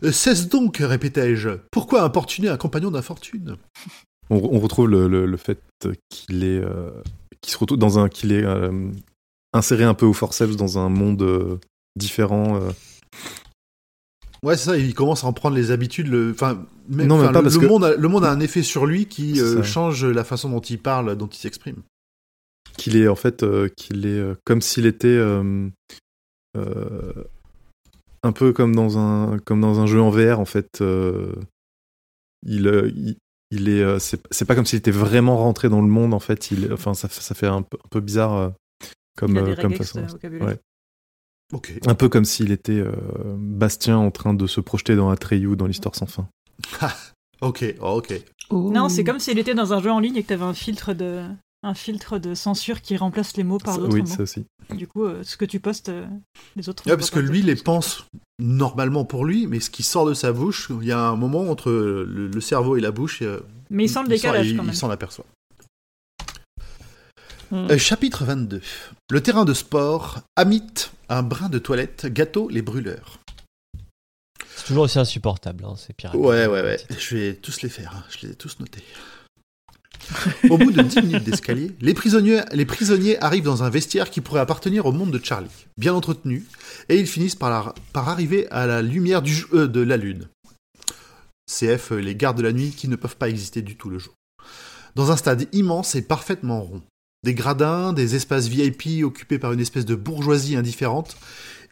Euh, 0.03 0.13
Cesse 0.13 0.51
donc, 0.51 0.77
répétai-je. 0.77 1.61
Pourquoi 1.71 2.03
importuner 2.03 2.49
un 2.49 2.59
compagnon 2.59 2.91
d'infortune? 2.91 3.57
On, 4.29 4.37
on 4.37 4.61
retrouve 4.61 4.89
le, 4.89 5.37
fait 5.39 5.61
qu'il 6.11 6.45
est, 6.45 6.61
euh, 6.61 6.91
qu'il 7.41 7.55
se 7.55 7.57
retrouve 7.57 7.79
dans 7.79 7.99
un, 7.99 8.11
qu'il 8.11 8.33
est 8.33 8.45
euh, 8.45 8.91
inséré 9.55 9.85
un 9.85 9.95
peu 9.95 10.05
au 10.05 10.13
forceps 10.13 10.57
dans 10.57 10.79
un 10.79 10.91
monde 10.91 11.59
différent. 11.97 12.61
Ouais, 14.45 14.57
c'est 14.57 14.67
ça, 14.67 14.77
il 14.77 14.95
commence 14.95 15.25
à 15.25 15.27
en 15.27 15.33
prendre 15.33 15.57
les 15.57 15.71
habitudes. 15.71 16.09
Le, 16.09 16.31
enfin, 16.33 16.65
même, 16.89 17.07
Non, 17.09 17.17
même 17.17 17.25
enfin, 17.25 17.33
pas 17.33 17.39
le, 17.41 17.43
parce 17.45 17.55
le 17.57 17.61
que- 17.63 17.67
monde 17.67 17.85
a, 17.85 17.97
le 17.97 18.09
monde 18.09 18.25
a 18.25 18.31
un 18.31 18.41
effet 18.41 18.63
sur 18.63 18.87
lui 18.87 19.07
qui 19.07 19.41
euh, 19.41 19.63
change 19.63 20.05
la 20.05 20.23
façon 20.23 20.51
dont 20.51 20.61
il 20.61 20.79
parle, 20.79 21.17
dont 21.17 21.27
il 21.29 21.39
s'exprime. 21.39 21.83
qu'il 22.77 22.97
est 22.97 23.09
en 23.09 23.17
fait 23.17 23.43
euh, 23.43 23.69
qu'il 23.77 24.07
est 24.07 24.19
euh, 24.19 24.35
comme 24.45 24.61
s'il 24.61 24.85
était 24.87 25.09
euh, 25.09 25.69
euh, 26.57 27.13
un 28.23 28.33
peu 28.33 28.53
comme 28.53 28.75
dans 28.75 28.99
un 28.99 29.39
comme 29.39 29.61
dans 29.61 29.81
un 29.81 29.87
jeu 29.87 30.01
en 30.01 30.11
VR 30.11 30.39
en 30.41 30.45
fait. 30.45 30.81
euh, 30.81 31.33
il, 32.47 32.67
euh, 32.69 32.91
il 32.95 33.17
il 33.51 33.69
est 33.69 33.83
euh, 33.83 33.99
c'est 33.99 34.21
c'est 34.31 34.45
pas 34.45 34.55
comme 34.55 34.67
s'il 34.67 34.79
était 34.79 34.91
vraiment 34.91 35.37
rentré 35.39 35.69
dans 35.69 35.81
le 35.81 35.87
monde 35.89 36.13
en 36.15 36.19
fait. 36.21 36.51
Il 36.51 36.73
enfin 36.73 36.95
ça 36.95 37.09
ça 37.09 37.35
fait 37.35 37.47
un 37.47 37.63
peu, 37.63 37.79
un 37.83 37.89
peu 37.89 38.01
bizarre 38.01 38.35
euh, 38.35 38.51
comme 39.17 39.33
Il 39.33 39.39
a 39.39 39.43
des 39.43 39.53
euh, 39.53 39.57
comme 39.57 39.75
façon. 39.75 40.05
Ouais. 40.41 40.59
Un 41.87 41.95
peu 41.95 42.09
comme 42.09 42.25
s'il 42.25 42.51
était 42.51 42.73
euh, 42.81 42.93
Bastien 43.39 43.97
en 43.99 44.11
train 44.11 44.35
de 44.35 44.47
se 44.47 44.61
projeter 44.61 44.97
dans 44.97 45.11
Atreyu 45.11 45.57
dans 45.57 45.67
l'histoire 45.67 45.95
sans 45.95 46.07
fin. 46.07 46.27
Ok, 47.41 47.65
oh, 47.81 47.99
ok. 47.99 48.21
Non, 48.51 48.89
c'est 48.89 49.05
comme 49.05 49.19
s'il 49.19 49.39
était 49.39 49.55
dans 49.55 49.73
un 49.73 49.81
jeu 49.83 49.91
en 49.91 50.01
ligne 50.01 50.17
et 50.17 50.23
que 50.23 50.29
t'avais 50.29 50.45
un 50.45 50.55
filtre 50.55 50.95
de 50.95 51.23
un 51.63 51.73
filtre 51.75 52.19
de 52.19 52.35
censure 52.35 52.83
qui 52.83 52.95
remplace 52.99 53.39
les 53.39 53.45
mots 53.45 53.57
par 53.57 53.79
d'autres 53.79 53.95
oui, 53.95 54.01
mots. 54.03 54.07
ça 54.07 54.23
aussi. 54.23 54.45
Du 54.75 54.87
coup, 54.87 55.05
euh, 55.05 55.23
ce 55.23 55.39
que 55.39 55.47
tu 55.47 55.61
postes, 55.61 55.89
euh, 55.89 56.07
les 56.57 56.69
autres. 56.69 56.87
Ouais, 56.87 56.95
parce 56.97 57.09
que 57.09 57.19
lui 57.19 57.41
les 57.41 57.53
exactement. 57.53 57.77
pense 57.77 58.05
normalement 58.39 59.07
pour 59.07 59.25
lui, 59.25 59.47
mais 59.47 59.61
ce 59.61 59.71
qui 59.71 59.83
sort 59.83 60.05
de 60.05 60.13
sa 60.13 60.33
bouche, 60.33 60.71
il 60.83 60.87
y 60.87 60.93
a 60.93 61.01
un 61.01 61.17
moment 61.17 61.49
entre 61.49 61.71
le, 61.71 62.27
le 62.29 62.41
cerveau 62.43 62.77
et 62.77 62.83
la 62.83 62.91
bouche. 62.91 63.23
Mais 63.71 63.85
il 63.85 63.89
sent 63.89 64.01
le 64.01 64.05
s'en- 64.05 64.11
décalage 64.11 64.51
il- 64.51 64.57
quand 64.59 64.63
même. 64.65 64.73
Il 64.75 64.77
s'en 64.77 64.91
aperçoit. 64.91 65.25
Euh, 67.53 67.79
chapitre 67.79 68.25
22. 68.25 68.61
Le 69.11 69.21
terrain 69.23 69.45
de 69.45 69.55
sport, 69.55 70.21
Amit, 70.37 70.91
un 71.09 71.23
brin 71.23 71.49
de 71.49 71.59
toilette, 71.59 72.07
gâteau, 72.07 72.49
les 72.49 72.63
brûleurs. 72.63 73.19
C'est 74.57 74.67
toujours 74.67 74.85
aussi 74.85 74.99
insupportable, 74.99 75.65
hein, 75.65 75.75
ces 75.77 75.93
pirates. 75.93 76.17
Ouais, 76.17 76.47
ouais, 76.47 76.63
ouais. 76.63 76.79
Je 76.99 77.17
vais 77.17 77.35
tous 77.35 77.63
les 77.63 77.69
faire. 77.69 77.95
hein. 77.97 78.05
Je 78.09 78.27
les 78.27 78.33
ai 78.33 78.37
tous 78.37 78.59
notés. 78.61 78.83
Au 80.51 80.59
bout 80.59 80.71
de 80.71 80.83
10 80.83 81.03
minutes 81.03 81.25
d'escalier, 81.25 81.73
les 81.81 81.95
prisonniers, 81.95 82.43
les 82.53 82.67
prisonniers 82.67 83.19
arrivent 83.23 83.45
dans 83.45 83.63
un 83.63 83.71
vestiaire 83.71 84.11
qui 84.11 84.21
pourrait 84.21 84.41
appartenir 84.41 84.85
au 84.87 84.93
monde 84.93 85.11
de 85.11 85.25
Charlie, 85.25 85.49
bien 85.79 85.95
entretenu, 85.95 86.45
et 86.91 86.99
ils 86.99 87.07
finissent 87.07 87.35
par, 87.37 87.51
la- 87.51 87.75
par 87.93 88.09
arriver 88.11 88.47
à 88.51 88.67
la 88.67 88.83
lumière 88.83 89.23
du, 89.23 89.45
euh, 89.55 89.67
de 89.67 89.81
la 89.81 89.97
lune. 89.97 90.29
CF, 91.51 91.93
euh, 91.93 91.97
les 92.01 92.15
gardes 92.17 92.37
de 92.39 92.43
la 92.43 92.53
nuit 92.53 92.71
qui 92.71 92.89
ne 92.89 92.97
peuvent 92.97 93.17
pas 93.17 93.29
exister 93.31 93.63
du 93.63 93.77
tout 93.77 93.89
le 93.89 93.99
jour. 93.99 94.15
Dans 94.95 95.11
un 95.11 95.17
stade 95.17 95.49
immense 95.53 95.95
et 95.95 96.03
parfaitement 96.03 96.61
rond. 96.63 96.83
Des 97.25 97.35
gradins, 97.35 97.93
des 97.95 98.15
espaces 98.15 98.49
VIP 98.49 99.03
occupés 99.03 99.39
par 99.39 99.53
une 99.53 99.61
espèce 99.61 99.87
de 99.87 99.95
bourgeoisie 99.95 100.57
indifférente, 100.57 101.17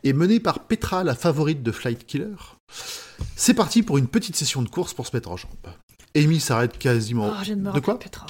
et 0.03 0.15
menés 0.15 0.41
par 0.41 0.61
Petra, 0.61 1.05
la 1.05 1.15
favorite 1.15 1.62
de 1.62 1.71
Flight 1.71 2.07
Killer. 2.07 2.35
C'est 3.37 3.55
parti 3.55 3.83
pour 3.83 3.99
une 3.99 4.09
petite 4.09 4.35
session 4.35 4.62
de 4.62 4.69
course 4.69 4.95
pour 4.95 5.07
se 5.07 5.15
mettre 5.15 5.31
en 5.31 5.37
jambes. 5.37 5.53
Amy 6.17 6.41
s'arrête 6.41 6.79
quasiment. 6.79 7.31
Ah, 7.33 7.41
je 7.41 7.47
viens 7.49 7.57
de 7.57 7.61
me 7.61 7.65
De 7.67 7.69
rappeler 7.71 7.83
quoi 7.83 7.95
de 7.95 7.99
Petra. 7.99 8.27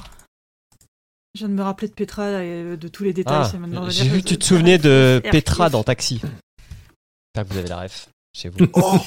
Je 1.35 1.39
viens 1.39 1.49
de 1.49 1.55
me 1.55 1.63
rappeler 1.63 1.89
de 1.89 1.95
Petra 1.95 2.29
et 2.45 2.49
euh, 2.63 2.77
de 2.77 2.89
tous 2.89 3.05
les 3.05 3.13
détails. 3.13 3.43
Ah, 3.45 3.49
c'est 3.51 3.59
maintenant- 3.59 3.89
j'ai 3.89 4.09
vu 4.09 4.21
que 4.21 4.29
tu 4.29 4.37
te 4.37 4.45
souvenais 4.45 4.79
de. 4.79 5.23
Petra 5.31 5.71
dans 5.71 5.83
Taxi. 5.85 6.21
J'espère 6.21 7.49
que 7.49 7.53
vous 7.53 7.59
avez 7.59 7.69
la 7.69 7.81
ref 7.83 8.09
chez 8.37 8.49
vous. 8.51 8.67
Oh 8.75 8.99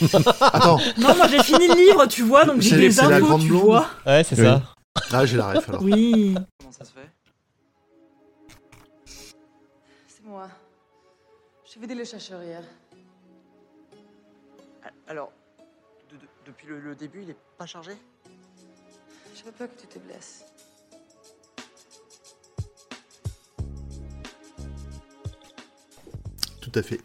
Attends, 0.41 0.79
Non, 0.97 1.15
moi 1.15 1.27
j'ai 1.27 1.43
fini 1.43 1.67
le 1.67 1.75
livre, 1.75 2.05
tu 2.07 2.23
vois, 2.23 2.45
donc 2.45 2.61
j'ai 2.61 2.77
des 2.77 2.89
la 2.91 3.17
infos, 3.17 3.25
grande 3.25 3.41
tu 3.41 3.47
blonde 3.49 3.61
vois. 3.63 3.87
Ouais, 4.05 4.23
c'est 4.23 4.39
Oui. 4.39 4.45
ça. 4.45 4.73
ah, 5.11 5.25
j'ai 5.25 5.37
la 5.37 5.51
ref 5.51 5.67
alors. 5.69 5.83
Oui. 5.83 6.33
Comment 6.59 6.71
ça 6.71 6.85
se 6.85 6.91
fait? 6.91 7.09
J'ai 11.75 11.81
vidé 11.81 11.93
le 11.93 12.05
chercheur 12.05 12.41
hier. 12.41 12.63
Alors, 15.09 15.33
de- 16.09 16.15
de- 16.15 16.21
depuis 16.45 16.67
le, 16.67 16.79
le 16.79 16.95
début, 16.95 17.23
il 17.23 17.31
est 17.31 17.37
pas 17.57 17.65
chargé? 17.65 17.91
Je 19.35 19.43
veux 19.43 19.51
pas 19.51 19.67
que 19.67 19.81
tu 19.81 19.85
te 19.85 19.99
blesses. 19.99 20.45
Tout 26.61 26.71
à 26.75 26.81
fait. 26.81 27.01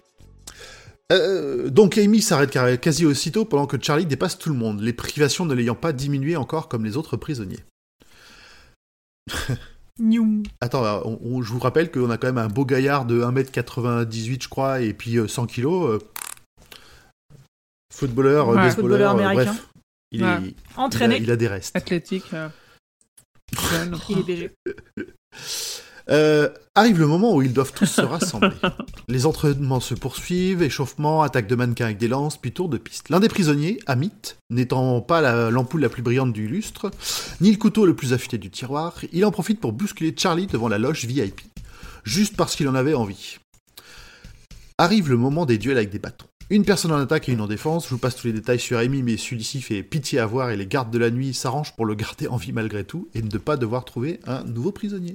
Euh, 1.10 1.68
donc 1.68 1.98
Amy 1.98 2.22
s'arrête 2.22 2.52
quasi 2.80 3.04
aussitôt 3.04 3.44
pendant 3.44 3.66
que 3.66 3.76
Charlie 3.82 4.06
dépasse 4.06 4.38
tout 4.38 4.50
le 4.50 4.54
monde, 4.54 4.80
les 4.80 4.92
privations 4.92 5.46
ne 5.46 5.54
l'ayant 5.54 5.74
pas 5.74 5.92
diminué 5.92 6.36
encore 6.36 6.68
comme 6.68 6.84
les 6.84 6.96
autres 6.96 7.16
prisonniers. 7.16 7.64
Attends, 10.60 10.84
euh, 10.84 11.00
on- 11.04 11.18
on- 11.22 11.42
je 11.42 11.52
vous 11.52 11.58
rappelle 11.58 11.90
qu'on 11.90 12.10
a 12.10 12.16
quand 12.16 12.28
même 12.28 12.38
un 12.38 12.48
beau 12.48 12.64
gaillard 12.64 13.04
de 13.04 13.20
1m98 13.22 14.42
je 14.42 14.48
crois 14.48 14.80
et 14.80 14.94
puis 14.94 15.18
euh, 15.18 15.28
100 15.28 15.46
kilos. 15.46 15.90
euh, 15.90 15.98
footballeur, 17.92 18.48
euh, 18.48 18.54
Ouais. 18.54 18.62
baseballeur, 18.62 18.74
Footballeur 18.74 19.10
euh, 19.10 19.14
américain. 19.30 19.52
bref. 19.52 19.68
Il, 20.12 20.22
est- 20.22 20.24
Ouais. 20.24 20.38
il 20.42 20.54
a, 20.76 20.80
Entraîné. 20.80 21.18
il 21.20 21.30
a 21.30 21.36
des 21.36 21.48
restes. 21.48 21.76
Athlétique. 21.76 22.24
euh. 22.32 22.48
Il 24.08 24.18
est 24.18 24.22
BG. 24.22 24.54
Euh, 26.10 26.48
arrive 26.74 26.98
le 26.98 27.06
moment 27.06 27.34
où 27.34 27.42
ils 27.42 27.52
doivent 27.52 27.72
tous 27.72 27.86
se 27.86 28.00
rassembler. 28.00 28.50
Les 29.08 29.26
entraînements 29.26 29.78
se 29.80 29.94
poursuivent, 29.94 30.62
échauffement, 30.62 31.22
attaque 31.22 31.46
de 31.46 31.54
mannequins 31.54 31.84
avec 31.84 31.98
des 31.98 32.08
lances, 32.08 32.36
puis 32.36 32.50
tour 32.52 32.68
de 32.68 32.78
piste. 32.78 33.10
L'un 33.10 33.20
des 33.20 33.28
prisonniers, 33.28 33.78
Amit, 33.86 34.36
n'étant 34.50 35.00
pas 35.00 35.20
la- 35.20 35.50
l'ampoule 35.50 35.80
la, 35.82 35.88
plus 35.88 36.02
brillante 36.02 36.32
du 36.32 36.48
lustre, 36.48 36.90
ni 37.40 37.52
le 37.52 37.58
couteau 37.58 37.86
le 37.86 37.94
plus 37.94 38.12
affûté 38.12 38.38
du 38.38 38.50
tiroir, 38.50 38.94
il 39.12 39.24
en 39.24 39.30
profite 39.30 39.60
pour 39.60 39.72
bousculer 39.72 40.14
Charlie 40.16 40.46
devant 40.48 40.68
la 40.68 40.78
loge 40.78 41.04
VIP, 41.04 41.42
juste 42.02 42.36
parce 42.36 42.56
qu'il 42.56 42.68
en 42.68 42.74
avait 42.74 42.94
envie. 42.94 43.38
Arrive 44.78 45.10
le 45.10 45.16
moment 45.16 45.46
des 45.46 45.58
duels 45.58 45.76
avec 45.76 45.90
des 45.90 45.98
bâtons. 45.98 46.26
Une 46.48 46.64
personne 46.64 46.90
en 46.90 46.98
attaque 46.98 47.28
et 47.28 47.32
une 47.32 47.40
en 47.42 47.46
défense, 47.46 47.84
je 47.84 47.90
vous 47.90 47.98
passe 47.98 48.16
tous 48.16 48.26
les 48.26 48.32
détails 48.32 48.58
sur 48.58 48.78
Amy, 48.78 49.04
mais 49.04 49.16
celui-ci 49.16 49.60
fait 49.60 49.84
pitié 49.84 50.18
à 50.18 50.26
voir 50.26 50.50
et 50.50 50.56
les 50.56 50.66
gardes 50.66 50.90
de 50.90 50.98
la 50.98 51.12
nuit 51.12 51.34
s'arrangent 51.34 51.76
pour 51.76 51.86
le 51.86 51.94
garder 51.94 52.26
en 52.26 52.36
vie 52.36 52.52
malgré 52.52 52.82
tout 52.82 53.08
et 53.14 53.22
ne 53.22 53.38
pas 53.38 53.56
devoir 53.56 53.84
trouver 53.84 54.18
un 54.26 54.42
nouveau 54.42 54.72
prisonnier. 54.72 55.14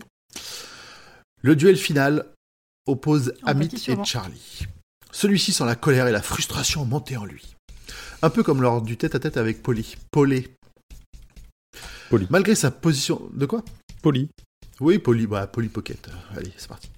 Le 1.46 1.56
duel 1.56 1.78
final 1.78 2.26
oppose 2.88 3.34
Amit 3.44 3.70
et. 3.88 4.04
Charlie. 4.04 4.66
Celui-ci 5.12 5.54
sent 5.54 5.64
la 5.66 5.76
colère 5.76 6.08
et 6.08 6.12
la 6.12 6.24
frustration 6.24 6.86
monter 6.86 7.18
en 7.18 7.26
lui. 7.26 7.56
Un 8.24 8.32
peu 8.32 8.42
comme 8.42 8.64
lors 8.64 8.82
du 8.82 8.98
tête-à-tête 8.98 9.38
avec 9.38 9.62
Polly. 9.62 9.96
Polly. 10.10 10.48
Polly. 12.10 12.26
Malgré 12.32 12.56
sa 12.56 12.72
position... 12.72 13.22
De 13.32 13.46
quoi? 13.46 13.64
Poli. 14.02 14.32
Oui, 14.80 14.98
Polly, 14.98 15.28
bah, 15.28 15.46
Polly 15.46 15.70
Pocket. 15.70 16.10
Allez, 16.36 16.52
c'est 16.58 16.68
parti. 16.68 16.90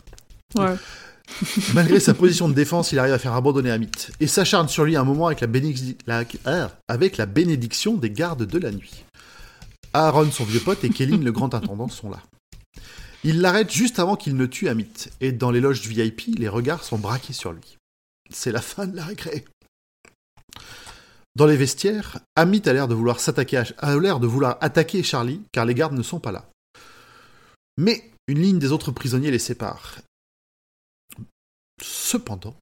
Ouais. 0.55 0.75
Malgré 1.73 1.99
sa 1.99 2.13
position 2.13 2.47
de 2.47 2.53
défense, 2.53 2.93
il 2.93 2.99
arrive 2.99 3.15
à 3.15 3.19
faire 3.19 3.33
abandonner 3.33 3.71
Amit 3.71 4.11
et 4.21 4.27
s'acharne 4.27 4.69
sur 4.69 4.85
lui 4.85 4.95
un 4.95 5.03
moment 5.03 5.27
avec 5.27 5.41
la, 5.41 6.23
ah, 6.45 6.71
avec 6.87 7.17
la 7.17 7.25
bénédiction 7.25 7.95
des 7.95 8.11
gardes 8.11 8.45
de 8.45 8.59
la 8.59 8.71
nuit. 8.71 9.03
Aaron, 9.91 10.31
son 10.31 10.45
vieux 10.45 10.61
pote, 10.61 10.85
et 10.85 10.89
Kéline, 10.89 11.25
le 11.25 11.33
grand 11.33 11.53
intendant, 11.53 11.89
sont 11.89 12.09
là. 12.09 12.21
Il 13.23 13.41
l'arrête 13.41 13.71
juste 13.71 13.99
avant 13.99 14.15
qu'il 14.15 14.35
ne 14.35 14.45
tue 14.45 14.69
Amit, 14.69 15.09
et 15.21 15.31
dans 15.31 15.51
les 15.51 15.59
loges 15.59 15.81
VIP, 15.87 16.37
les 16.37 16.47
regards 16.47 16.83
sont 16.83 16.97
braqués 16.99 17.33
sur 17.33 17.51
lui. 17.51 17.77
C'est 18.29 18.51
la 18.51 18.61
fin 18.61 18.87
de 18.87 18.95
la 18.95 19.05
récré. 19.05 19.45
Dans 21.35 21.45
les 21.45 21.57
vestiaires, 21.57 22.19
Amit 22.35 22.67
a 22.67 22.73
l'air 22.73 22.87
de 22.87 22.95
vouloir 22.95 23.19
s'attaquer 23.19 23.57
à- 23.57 23.65
a 23.77 23.97
l'air 23.97 24.19
de 24.19 24.27
vouloir 24.27 24.57
attaquer 24.61 25.03
Charlie, 25.03 25.41
car 25.51 25.65
les 25.65 25.73
gardes 25.75 25.93
ne 25.93 26.03
sont 26.03 26.19
pas 26.19 26.31
là. 26.31 26.49
Mais 27.77 28.11
une 28.27 28.41
ligne 28.41 28.59
des 28.59 28.71
autres 28.71 28.91
prisonniers 28.91 29.31
les 29.31 29.39
sépare, 29.39 29.99
Cependant, 31.79 32.55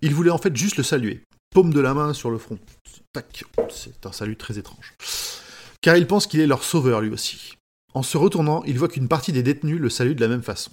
il 0.00 0.14
voulait 0.14 0.30
en 0.30 0.38
fait 0.38 0.56
juste 0.56 0.76
le 0.76 0.84
saluer. 0.84 1.24
Paume 1.50 1.72
de 1.72 1.80
la 1.80 1.92
main 1.92 2.14
sur 2.14 2.30
le 2.30 2.38
front. 2.38 2.58
Tac. 3.12 3.44
C'est 3.68 4.06
un 4.06 4.12
salut 4.12 4.36
très 4.36 4.58
étrange. 4.58 4.94
Car 5.80 5.96
il 5.96 6.06
pense 6.06 6.28
qu'il 6.28 6.38
est 6.38 6.46
leur 6.46 6.62
sauveur 6.62 7.00
lui 7.00 7.10
aussi. 7.10 7.56
En 7.94 8.02
se 8.02 8.16
retournant, 8.16 8.62
il 8.64 8.78
voit 8.78 8.88
qu'une 8.88 9.08
partie 9.08 9.32
des 9.32 9.42
détenus 9.42 9.80
le 9.80 9.90
salue 9.90 10.14
de 10.14 10.20
la 10.20 10.28
même 10.28 10.42
façon. 10.42 10.70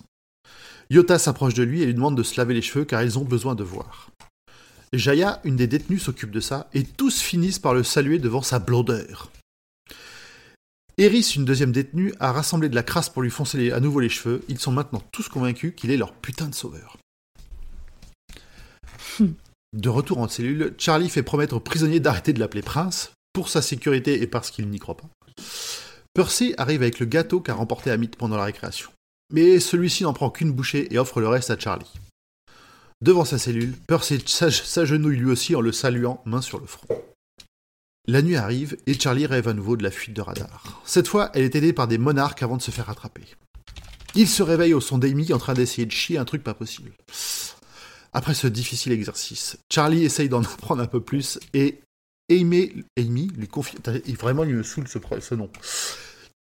Yota 0.90 1.20
s'approche 1.20 1.54
de 1.54 1.64
lui 1.64 1.82
et 1.82 1.86
lui 1.86 1.94
demande 1.94 2.16
de 2.16 2.24
se 2.24 2.38
laver 2.38 2.54
les 2.54 2.62
cheveux 2.62 2.86
car 2.86 3.04
ils 3.04 3.18
ont 3.18 3.26
besoin 3.26 3.56
de 3.56 3.64
voir. 3.64 4.10
Jaya, 4.94 5.42
une 5.44 5.58
des 5.58 5.68
détenues, 5.68 6.00
s'occupe 6.00 6.32
de 6.32 6.40
ça 6.40 6.70
et 6.74 6.84
tous 6.84 7.20
finissent 7.20 7.60
par 7.60 7.74
le 7.74 7.84
saluer 7.84 8.20
devant 8.20 8.42
sa 8.42 8.60
blondeur. 8.60 9.32
Eris, 10.98 11.34
une 11.36 11.46
deuxième 11.46 11.72
détenue, 11.72 12.14
a 12.20 12.32
rassemblé 12.32 12.70
de 12.70 12.76
la 12.76 12.84
crasse 12.84 13.10
pour 13.10 13.22
lui 13.22 13.30
foncer 13.30 13.58
les- 13.58 13.72
à 13.72 13.80
nouveau 13.80 14.00
les 14.00 14.10
cheveux. 14.10 14.44
Ils 14.48 14.60
sont 14.60 14.72
maintenant 14.72 15.04
tous 15.12 15.28
convaincus 15.28 15.74
qu'il 15.76 15.92
est 15.92 15.98
leur 15.98 16.14
putain 16.14 16.48
de 16.48 16.56
sauveur. 16.56 16.98
De 19.74 19.90
retour 19.90 20.20
en 20.20 20.28
cellule, 20.28 20.74
Charlie 20.78 21.10
fait 21.10 21.24
promettre 21.24 21.56
aux 21.56 21.60
prisonniers 21.60 22.00
d'arrêter 22.00 22.34
de 22.34 22.40
l'appeler 22.40 22.62
prince, 22.62 23.12
pour 23.34 23.50
sa 23.50 23.62
sécurité 23.62 24.22
et 24.24 24.28
parce 24.28 24.50
qu'il 24.50 24.68
n'y 24.70 24.80
croit 24.80 24.98
pas. 24.98 25.10
Percy 26.18 26.56
arrive 26.58 26.82
avec 26.82 27.00
le 27.00 27.06
gâteau 27.06 27.42
qu'a 27.42 27.54
remporté 27.54 27.92
Amit 27.92 28.08
pendant 28.08 28.38
la 28.38 28.46
récréation. 28.46 28.90
Mais 29.32 29.60
celui-ci 29.60 30.02
n'en 30.02 30.14
prend 30.14 30.32
qu'une 30.32 30.52
bouchée 30.52 30.92
et 30.92 30.98
offre 30.98 31.22
le 31.22 31.28
reste 31.28 31.52
à 31.52 31.60
Charlie. 31.60 31.94
Devant 33.02 33.24
sa 33.24 33.38
cellule, 33.38 33.76
Percy 33.88 34.24
s'ag- 34.26 34.50
s'agenouille 34.50 35.18
lui 35.18 35.30
aussi 35.30 35.56
en 35.56 35.62
le 35.62 35.72
saluant 35.72 36.24
main 36.26 36.42
sur 36.42 36.60
le 36.60 36.66
front. 36.66 36.88
La 38.08 38.24
nuit 38.24 38.36
arrive 38.36 38.78
et 38.88 39.00
Charlie 39.00 39.28
rêve 39.28 39.48
à 39.48 39.54
nouveau 39.54 39.78
de 39.78 39.84
la 39.84 39.92
fuite 39.92 40.16
de 40.16 40.22
radar. 40.22 40.82
Cette 40.86 41.08
fois, 41.08 41.30
elle 41.36 41.44
est 41.44 41.54
aidée 41.54 41.72
par 41.72 41.88
des 41.88 42.00
monarques 42.00 42.42
avant 42.42 42.58
de 42.58 42.64
se 42.64 42.72
faire 42.72 42.88
rattraper. 42.88 43.26
Il 44.16 44.28
se 44.28 44.42
réveille 44.42 44.74
au 44.74 44.82
son 44.82 44.98
d'Amy 44.98 45.32
en 45.34 45.38
train 45.38 45.54
d'essayer 45.54 45.86
de 45.86 45.92
chier 45.92 46.18
un 46.18 46.26
truc 46.26 46.44
pas 46.44 46.56
possible. 46.56 46.94
Après 48.12 48.34
ce 48.34 48.48
difficile 48.48 48.92
exercice, 48.92 49.60
Charlie 49.72 50.04
essaye 50.04 50.30
d'en 50.30 50.42
apprendre 50.56 50.82
un 50.82 50.88
peu 50.88 51.00
plus 51.00 51.38
et 51.54 51.80
Amy, 52.32 52.74
Amy 52.98 53.28
lui 53.38 53.48
confie. 53.48 53.78
Vraiment, 54.20 54.46
il 54.46 54.56
me 54.56 54.64
saoule 54.64 54.88
ce 54.88 55.36
nom. 55.36 55.52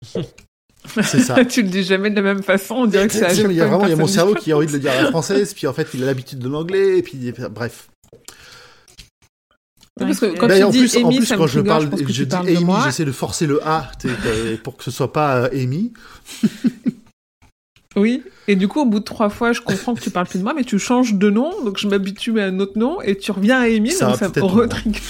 C'est 0.03 1.19
ça. 1.19 1.43
tu 1.49 1.62
le 1.62 1.69
dis 1.69 1.83
jamais 1.83 2.09
de 2.09 2.15
la 2.15 2.21
même 2.21 2.43
façon, 2.43 2.75
on 2.75 2.85
dirait 2.85 3.07
que 3.07 3.13
c'est 3.13 3.35
il 3.35 3.51
y 3.51 3.62
a 3.62 3.67
vraiment 3.67 3.85
il 3.85 3.89
y 3.89 3.93
a 3.93 3.95
mon 3.95 4.07
cerveau 4.07 4.33
qui 4.33 4.51
a 4.51 4.57
envie 4.57 4.67
de 4.67 4.71
le 4.71 4.79
dire 4.79 4.91
à 4.91 5.03
la 5.03 5.09
française, 5.09 5.53
puis 5.53 5.67
en 5.67 5.73
fait 5.73 5.88
il 5.93 6.03
a 6.03 6.05
l'habitude 6.05 6.39
de 6.39 6.47
l'anglais, 6.47 6.99
et 6.99 7.03
puis 7.03 7.33
bref. 7.51 7.89
Oui, 9.99 10.05
parce 10.05 10.19
que 10.21 10.38
quand 10.38 10.47
D'ailleurs, 10.47 10.69
en 10.69 10.71
dis 10.71 10.79
plus, 10.79 10.95
en 10.95 11.07
Amy, 11.07 11.17
plus 11.17 11.25
ça 11.25 11.35
quand 11.35 11.43
me 11.43 11.47
je 11.47 11.59
parle, 11.59 11.89
je 12.07 12.23
dis 12.23 12.35
Amy, 12.35 12.73
j'essaie 12.85 13.03
de 13.03 13.12
forcer 13.12 13.47
le 13.47 13.62
A 13.67 13.91
pour 14.63 14.77
que 14.77 14.85
ce 14.85 14.91
soit 14.91 15.12
pas 15.12 15.43
euh, 15.43 15.49
Amy. 15.51 15.91
Oui, 17.95 18.21
et 18.47 18.55
du 18.55 18.67
coup, 18.67 18.81
au 18.81 18.85
bout 18.85 18.99
de 18.99 19.03
trois 19.03 19.29
fois, 19.29 19.51
je 19.51 19.62
comprends 19.62 19.95
que 19.95 19.99
tu 19.99 20.12
parles 20.12 20.27
plus 20.27 20.38
de 20.38 20.43
moi, 20.43 20.53
mais 20.53 20.63
tu 20.63 20.77
changes 20.77 21.15
de 21.15 21.29
nom, 21.29 21.51
donc 21.65 21.79
je 21.79 21.88
m'habitue 21.88 22.39
à 22.39 22.45
un 22.45 22.59
autre 22.59 22.77
nom, 22.77 23.01
et 23.01 23.17
tu 23.17 23.31
reviens 23.31 23.59
à 23.59 23.63
Amy, 23.63 23.91
Ça 23.91 24.05
donc 24.05 24.17
ça 24.17 24.29
me 24.29 24.41
retrigger. 24.43 25.01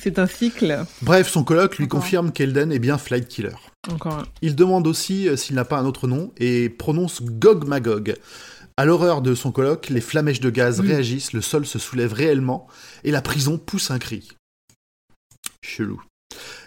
C'est 0.00 0.18
un 0.18 0.26
cycle. 0.26 0.84
Bref, 1.02 1.28
son 1.28 1.44
colloque 1.44 1.78
lui 1.78 1.84
Encore. 1.86 2.00
confirme 2.00 2.32
qu'Elden 2.32 2.72
est 2.72 2.78
bien 2.78 2.98
Flight 2.98 3.26
Killer. 3.28 3.54
Encore 3.90 4.18
un. 4.18 4.24
Il 4.42 4.54
demande 4.56 4.86
aussi 4.86 5.28
euh, 5.28 5.36
s'il 5.36 5.56
n'a 5.56 5.64
pas 5.64 5.78
un 5.78 5.84
autre 5.86 6.06
nom 6.06 6.32
et 6.36 6.68
prononce 6.68 7.22
Gog 7.22 7.66
Magog. 7.66 8.16
À 8.76 8.84
l'horreur 8.84 9.22
de 9.22 9.34
son 9.34 9.50
colloque, 9.50 9.88
les 9.88 10.00
flamèches 10.00 10.40
de 10.40 10.50
gaz 10.50 10.78
réagissent, 10.80 11.32
le 11.32 11.40
sol 11.40 11.66
se 11.66 11.80
soulève 11.80 12.12
réellement 12.12 12.68
et 13.02 13.10
la 13.10 13.22
prison 13.22 13.58
pousse 13.58 13.90
un 13.90 13.98
cri. 13.98 14.28
Chelou. 15.64 16.00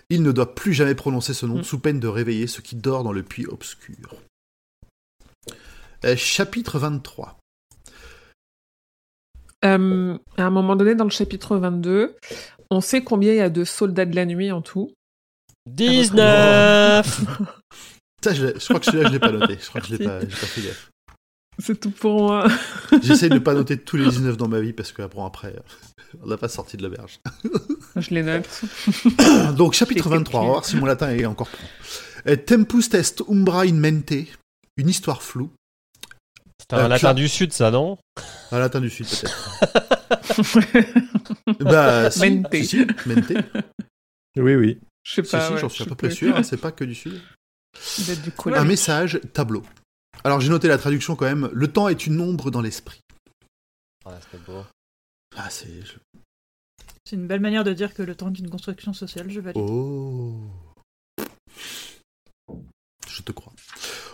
Il 0.09 0.21
ne 0.23 0.33
doit 0.33 0.53
plus 0.53 0.73
jamais 0.73 0.95
prononcer 0.95 1.33
ce 1.33 1.45
nom 1.45 1.59
Mm. 1.59 1.63
sous 1.63 1.79
peine 1.79 1.99
de 2.01 2.07
réveiller 2.09 2.47
ce 2.47 2.59
qui 2.59 2.75
dort 2.75 3.03
dans 3.05 3.13
le 3.13 3.23
puits 3.23 3.45
obscur. 3.47 4.15
Euh, 6.03 6.17
chapitre 6.17 6.79
23. 6.79 7.37
Euh, 9.63 10.17
à 10.37 10.43
un 10.43 10.49
moment 10.49 10.75
donné, 10.75 10.95
dans 10.95 11.03
le 11.05 11.11
chapitre 11.11 11.55
22, 11.57 12.15
on 12.71 12.81
sait 12.81 13.03
combien 13.03 13.34
il 13.34 13.38
y 13.38 13.41
a 13.41 13.49
de 13.49 13.63
soldats 13.63 14.05
de 14.05 14.15
la 14.15 14.25
nuit 14.25 14.51
en 14.51 14.62
tout. 14.62 14.91
19 15.67 17.21
Ça, 18.23 18.34
je, 18.34 18.47
crois 18.67 18.79
que 18.79 18.86
celui-là, 18.86 19.10
je 19.10 19.13
l'ai 19.13 19.19
pas 19.19 19.31
noté. 19.31 19.57
Je 19.62 19.67
crois 19.67 19.81
que 19.81 19.88
je 19.88 19.95
l'ai 19.95 20.05
pas, 20.05 20.21
fait 20.21 20.62
gaffe. 20.62 20.89
C'est 21.60 21.79
tout 21.79 21.91
pour 21.91 22.23
moi. 22.23 22.47
J'essaie 23.03 23.29
de 23.29 23.36
ne 23.36 23.39
pas 23.39 23.53
noter 23.53 23.77
tous 23.77 23.97
les 23.97 24.10
19 24.10 24.38
dans 24.38 24.47
ma 24.47 24.62
vie 24.62 24.73
parce 24.73 24.91
que 24.91 25.03
bon, 25.03 25.25
après, 25.25 25.49
euh, 25.49 26.17
on 26.23 26.27
n'a 26.27 26.38
pas 26.38 26.47
sorti 26.47 26.77
de 26.77 26.84
l'auberge. 26.84 27.19
Je 27.95 28.10
les 28.12 28.23
note. 28.23 28.47
Donc, 29.55 29.73
chapitre 29.73 30.05
Fais 30.05 30.15
23, 30.15 30.39
on 30.39 30.43
va 30.43 30.51
voir 30.51 30.65
si 30.65 30.77
mon 30.77 30.86
latin 30.86 31.12
est 31.12 31.25
encore 31.25 31.49
bon. 31.51 32.31
Euh, 32.31 32.38
Tempus 32.38 32.89
est 32.93 33.21
umbra 33.29 33.63
in 33.63 33.73
mente, 33.73 34.13
une 34.77 34.89
histoire 34.89 35.21
floue. 35.21 35.51
C'est 36.71 36.77
un 36.77 36.86
Euh, 36.86 36.88
latin 36.88 37.13
du 37.13 37.27
sud, 37.27 37.51
ça, 37.51 37.69
non? 37.69 37.97
Un 38.51 38.60
latin 38.60 38.79
du 38.79 38.89
sud, 38.89 39.05
peut-être. 39.07 39.60
bah, 41.60 42.10
si, 42.10 42.19
Mente. 42.31 42.47
si, 42.55 42.65
si, 42.65 42.86
mente. 43.05 43.34
Oui, 44.38 44.55
oui. 44.55 44.79
Je 45.03 45.15
sais 45.15 45.23
Si, 45.23 45.31
pas. 45.31 45.45
si, 45.47 45.53
ouais, 45.53 45.60
j'en 45.60 45.67
je 45.69 45.73
suis 45.73 45.84
à 45.84 45.88
peu 45.88 45.95
près 45.95 46.10
sûr, 46.12 46.36
hein, 46.38 46.43
c'est 46.43 46.57
pas 46.57 46.71
que 46.71 46.86
du 46.86 46.95
sud. 46.95 47.19
Un 48.45 48.63
message, 48.63 49.19
tableau. 49.34 49.63
Alors, 50.23 50.39
j'ai 50.39 50.49
noté 50.49 50.67
la 50.69 50.77
traduction 50.77 51.15
quand 51.15 51.25
même. 51.25 51.49
Le 51.51 51.67
temps 51.67 51.88
est 51.89 52.05
une 52.07 52.21
ombre 52.21 52.51
dans 52.51 52.62
l'esprit. 52.62 53.01
Ah, 54.05 54.17
c'était 54.21 54.43
beau. 54.45 54.63
Ah, 55.36 55.49
c'est. 55.49 55.67
je- 55.86 55.97
C'est 57.05 57.15
une 57.17 57.27
belle 57.27 57.39
manière 57.41 57.63
de 57.65 57.73
dire 57.73 57.93
que 57.93 58.01
le 58.03 58.15
temps 58.15 58.29
est 58.29 58.39
une 58.39 58.49
construction 58.49 58.93
sociale, 58.93 59.29
je 59.29 59.39
valide. 59.41 59.62
Oh. 59.62 60.39
Je 63.15 63.21
te 63.24 63.32
crois. 63.32 63.54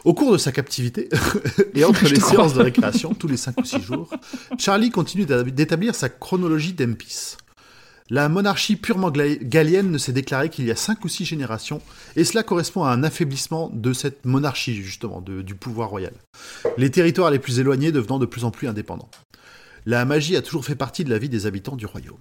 Au 0.05 0.13
cours 0.13 0.31
de 0.31 0.37
sa 0.37 0.51
captivité, 0.51 1.09
et 1.75 1.83
entre 1.83 2.05
les 2.05 2.19
séances 2.19 2.53
de 2.53 2.61
récréation, 2.61 3.13
tous 3.13 3.27
les 3.27 3.37
5 3.37 3.59
ou 3.59 3.65
6 3.65 3.81
jours, 3.81 4.09
Charlie 4.57 4.89
continue 4.89 5.25
d'établir 5.25 5.95
sa 5.95 6.09
chronologie 6.09 6.73
d'Empis. 6.73 7.37
La 8.09 8.29
monarchie 8.29 8.77
purement 8.77 9.11
gallienne 9.11 9.91
ne 9.91 9.97
s'est 9.97 10.13
déclarée 10.13 10.49
qu'il 10.49 10.65
y 10.65 10.71
a 10.71 10.77
5 10.77 11.03
ou 11.03 11.09
6 11.09 11.25
générations, 11.25 11.81
et 12.15 12.23
cela 12.23 12.41
correspond 12.43 12.83
à 12.85 12.91
un 12.91 13.03
affaiblissement 13.03 13.69
de 13.73 13.91
cette 13.91 14.23
monarchie, 14.25 14.75
justement, 14.81 15.19
de- 15.19 15.41
du 15.41 15.55
pouvoir 15.55 15.89
royal. 15.89 16.13
Les 16.77 16.89
territoires 16.89 17.31
les 17.31 17.39
plus 17.39 17.59
éloignés 17.59 17.91
devenant 17.91 18.17
de 18.19 18.25
plus 18.25 18.45
en 18.45 18.51
plus 18.51 18.67
indépendants. 18.69 19.09
La 19.85 20.05
magie 20.05 20.37
a 20.37 20.41
toujours 20.41 20.63
fait 20.65 20.75
partie 20.75 21.03
de 21.03 21.09
la 21.09 21.17
vie 21.19 21.29
des 21.29 21.45
habitants 21.45 21.75
du 21.75 21.85
royaume. 21.85 22.17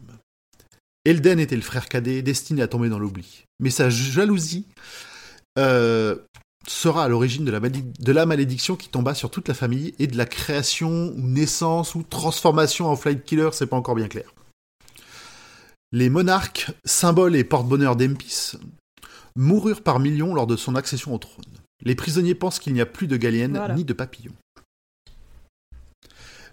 Elden 1.05 1.39
était 1.39 1.55
le 1.57 1.63
frère 1.63 1.89
cadet 1.89 2.21
destiné 2.23 2.63
à 2.63 2.67
tomber 2.69 2.89
dans 2.89 2.99
l'oubli. 2.99 3.45
Mais 3.61 3.71
sa 3.71 3.89
jalousie 3.91 4.67
euh, 5.59 6.17
sera 6.69 7.05
à 7.05 7.09
l'origine 7.09 7.45
de, 7.45 7.51
la 7.51 7.61
malé- 7.61 7.85
de 7.99 8.13
la 8.13 8.27
malédiction 8.27 8.77
qui 8.77 8.89
tomba 8.89 9.15
sur 9.15 9.31
toute 9.31 9.49
la 9.49 9.55
famille 9.55 9.95
et 9.99 10.07
de 10.07 10.17
la 10.17 10.27
création 10.27 11.13
ou 11.17 11.21
naissance 11.29 11.95
ou 11.95 12.03
transformation 12.03 12.89
en 12.89 12.97
Flight 12.97 13.25
Killer, 13.25 13.51
c'est 13.53 13.67
pas 13.67 13.77
encore 13.77 13.95
bien 13.95 14.09
clair. 14.09 14.33
Les 15.93 16.11
monarques, 16.11 16.71
symboles 16.85 17.37
et 17.37 17.45
porte-bonheur 17.45 17.95
d'Empis, 17.97 18.53
moururent 19.37 19.83
par 19.83 20.01
millions 20.01 20.35
lors 20.35 20.47
de 20.47 20.57
son 20.57 20.75
accession 20.75 21.15
au 21.15 21.19
trône. 21.19 21.45
Les 21.85 21.95
prisonniers 21.95 22.35
pensent 22.35 22.59
qu'il 22.59 22.73
n'y 22.73 22.81
a 22.81 22.87
plus 22.87 23.07
de 23.07 23.17
Galliennes 23.17 23.57
Voilà. 23.57 23.75
ni 23.75 23.85
de 23.85 23.93
papillons. 23.93 24.33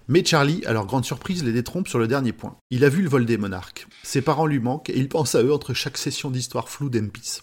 Mais 0.10 0.24
Charlie, 0.26 0.66
à 0.66 0.74
leur 0.74 0.86
grande 0.86 1.06
surprise, 1.06 1.44
les 1.46 1.54
détrompe 1.54 1.88
sur 1.88 1.98
le 1.98 2.08
dernier 2.10 2.34
point. 2.34 2.58
Il 2.70 2.84
a 2.84 2.90
vu 2.90 3.02
le 3.02 3.10
vol 3.10 3.26
des 3.26 3.38
monarques. 3.38 3.88
Ses 4.04 4.22
parents 4.22 4.46
lui 4.46 4.60
manquent 4.60 4.90
et 4.90 4.98
il 4.98 5.08
pense 5.08 5.34
à 5.34 5.42
eux 5.42 5.54
entre 5.54 5.74
chaque 5.74 5.98
session 5.98 6.30
d'histoire 6.30 6.68
floue 6.70 6.90
d'Empis. 6.90 7.40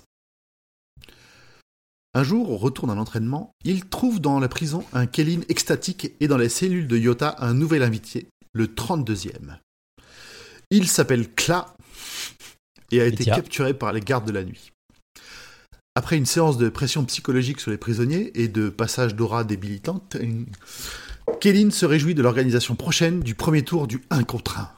Un 2.12 2.24
jour, 2.24 2.50
au 2.50 2.56
retour 2.56 2.88
d'un 2.88 2.98
entraînement, 2.98 3.54
il 3.64 3.84
trouve 3.84 4.20
dans 4.20 4.40
la 4.40 4.48
prison 4.48 4.84
un 4.92 5.06
Kélin 5.06 5.42
extatique 5.48 6.12
et 6.18 6.26
dans 6.26 6.38
les 6.38 6.48
cellules 6.48 6.88
de 6.88 6.96
Yota 6.96 7.36
un 7.38 7.54
nouvel 7.54 7.84
invité, 7.84 8.26
le 8.52 8.66
32e. 8.66 9.58
Il 10.70 10.88
s'appelle 10.88 11.32
Kla 11.32 11.76
et 12.90 13.00
a 13.00 13.06
été 13.06 13.24
capturé 13.24 13.74
par 13.74 13.92
les 13.92 14.00
gardes 14.00 14.26
de 14.26 14.32
la 14.32 14.42
nuit. 14.42 14.72
Après 15.94 16.16
une 16.16 16.26
séance 16.26 16.58
de 16.58 16.68
pression 16.68 17.04
psychologique 17.04 17.60
sur 17.60 17.70
les 17.70 17.76
prisonniers 17.76 18.32
et 18.34 18.48
de 18.48 18.70
passage 18.70 19.14
d'aura 19.14 19.44
débilitante, 19.44 20.16
Kélin 21.40 21.70
se 21.70 21.86
réjouit 21.86 22.16
de 22.16 22.22
l'organisation 22.22 22.74
prochaine 22.74 23.20
du 23.20 23.36
premier 23.36 23.62
tour 23.62 23.86
du 23.86 24.02
1 24.10 24.24
contre 24.24 24.58
1. 24.58 24.70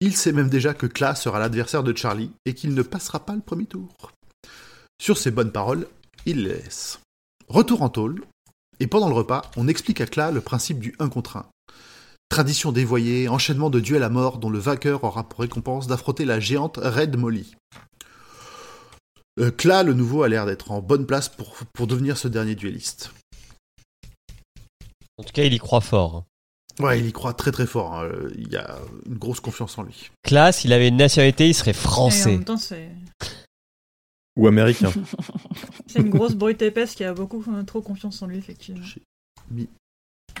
Il 0.00 0.14
sait 0.14 0.32
même 0.32 0.50
déjà 0.50 0.74
que 0.74 0.86
Kla 0.86 1.14
sera 1.14 1.38
l'adversaire 1.38 1.82
de 1.82 1.96
Charlie 1.96 2.32
et 2.44 2.52
qu'il 2.52 2.74
ne 2.74 2.82
passera 2.82 3.24
pas 3.24 3.34
le 3.34 3.40
premier 3.40 3.64
tour. 3.64 4.12
Sur 5.00 5.16
ces 5.16 5.30
bonnes 5.30 5.52
paroles, 5.52 5.86
il 6.26 6.44
les 6.44 6.54
laisse. 6.54 6.98
Retour 7.48 7.82
en 7.82 7.88
tôle, 7.88 8.24
et 8.80 8.86
pendant 8.86 9.08
le 9.08 9.14
repas, 9.14 9.42
on 9.56 9.68
explique 9.68 10.00
à 10.00 10.06
Kla 10.06 10.30
le 10.30 10.40
principe 10.40 10.78
du 10.80 10.94
1 10.98 11.08
contre 11.08 11.36
1. 11.36 11.46
Tradition 12.28 12.72
dévoyée, 12.72 13.28
enchaînement 13.28 13.70
de 13.70 13.80
duels 13.80 14.02
à 14.02 14.08
mort 14.08 14.38
dont 14.38 14.50
le 14.50 14.58
vainqueur 14.58 15.04
aura 15.04 15.28
pour 15.28 15.40
récompense 15.40 15.86
d'affronter 15.86 16.24
la 16.24 16.40
géante 16.40 16.78
Red 16.82 17.16
Molly. 17.16 17.54
Euh, 19.40 19.50
Kla, 19.50 19.82
le 19.82 19.94
nouveau, 19.94 20.22
a 20.22 20.28
l'air 20.28 20.46
d'être 20.46 20.70
en 20.70 20.80
bonne 20.80 21.06
place 21.06 21.28
pour, 21.28 21.54
pour 21.72 21.86
devenir 21.86 22.16
ce 22.16 22.28
dernier 22.28 22.54
duelliste. 22.54 23.12
En 25.18 25.22
tout 25.22 25.32
cas, 25.32 25.44
il 25.44 25.52
y 25.52 25.58
croit 25.58 25.80
fort. 25.80 26.24
Ouais, 26.80 26.98
il 26.98 27.06
y 27.06 27.12
croit 27.12 27.34
très 27.34 27.52
très 27.52 27.66
fort. 27.66 27.94
hein. 27.94 28.04
Euh, 28.04 28.30
Il 28.36 28.50
y 28.50 28.56
a 28.56 28.78
une 29.06 29.14
grosse 29.16 29.38
confiance 29.40 29.78
en 29.78 29.82
lui. 29.84 30.10
Classe, 30.24 30.60
s'il 30.60 30.72
avait 30.72 30.88
une 30.88 30.96
nationalité, 30.96 31.48
il 31.48 31.54
serait 31.54 31.70
Et 31.70 31.76
en 31.76 31.78
français. 31.78 32.32
même 32.32 32.44
temps, 32.44 32.56
c'est 32.56 32.90
Ou 34.36 34.48
américain. 34.48 34.92
c'est 35.86 36.00
une 36.00 36.10
grosse 36.10 36.34
brute 36.34 36.60
épaisse 36.62 36.94
qui 36.94 37.04
a 37.04 37.14
beaucoup 37.14 37.44
euh, 37.48 37.62
trop 37.62 37.82
confiance 37.82 38.20
en 38.22 38.26
lui, 38.26 38.36
effectivement. 38.36 38.82
J'ai 38.82 39.02
mis 39.50 39.68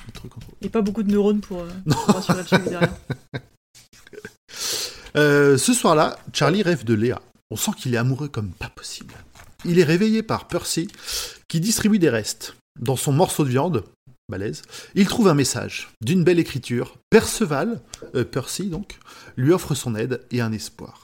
le 0.06 0.12
truc 0.12 0.36
en 0.36 0.40
trop. 0.40 0.52
Et 0.60 0.68
pas 0.68 0.82
beaucoup 0.82 1.02
de 1.02 1.12
neurones 1.12 1.40
pour, 1.40 1.60
euh, 1.60 1.68
pour 1.86 2.34
le 2.34 2.70
derrière. 2.70 2.94
Euh, 5.16 5.56
ce 5.56 5.72
soir-là, 5.72 6.18
Charlie 6.32 6.62
rêve 6.62 6.84
de 6.84 6.92
Léa. 6.92 7.22
On 7.50 7.56
sent 7.56 7.70
qu'il 7.76 7.94
est 7.94 7.98
amoureux 7.98 8.26
comme 8.26 8.50
pas 8.50 8.68
possible. 8.68 9.14
Il 9.64 9.78
est 9.78 9.84
réveillé 9.84 10.24
par 10.24 10.48
Percy, 10.48 10.88
qui 11.46 11.60
distribue 11.60 12.00
des 12.00 12.10
restes. 12.10 12.56
Dans 12.80 12.96
son 12.96 13.12
morceau 13.12 13.44
de 13.44 13.50
viande, 13.50 13.84
balèze, 14.28 14.62
il 14.96 15.06
trouve 15.06 15.28
un 15.28 15.34
message 15.34 15.88
d'une 16.02 16.24
belle 16.24 16.40
écriture. 16.40 16.96
Perceval, 17.10 17.80
euh, 18.16 18.24
Percy 18.24 18.66
donc, 18.66 18.98
lui 19.36 19.52
offre 19.52 19.76
son 19.76 19.94
aide 19.94 20.20
et 20.32 20.40
un 20.40 20.52
espoir. 20.52 21.03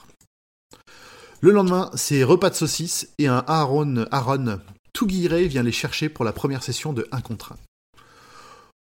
Le 1.41 1.51
lendemain, 1.51 1.89
c'est 1.95 2.23
repas 2.23 2.49
de 2.51 2.55
saucisses 2.55 3.09
et 3.17 3.27
un 3.27 3.43
Aaron, 3.47 4.05
Aaron 4.11 4.59
tout 4.93 5.07
guilleret 5.07 5.47
vient 5.47 5.63
les 5.63 5.71
chercher 5.71 6.09
pour 6.09 6.23
la 6.25 6.33
première 6.33 6.61
session 6.63 6.93
de 6.93 7.07
1 7.11 7.21
contre 7.21 7.53
1. 7.53 7.55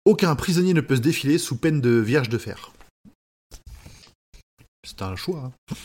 Aucun 0.06 0.36
prisonnier 0.36 0.74
ne 0.74 0.82
peut 0.82 0.96
se 0.96 1.02
défiler 1.02 1.38
sous 1.38 1.58
peine 1.58 1.82
de 1.82 1.90
vierge 1.90 2.30
de 2.30 2.38
fer. 2.38 2.72
C'est 4.88 5.02
un 5.02 5.16
choix. 5.16 5.52
hein. 5.72 5.76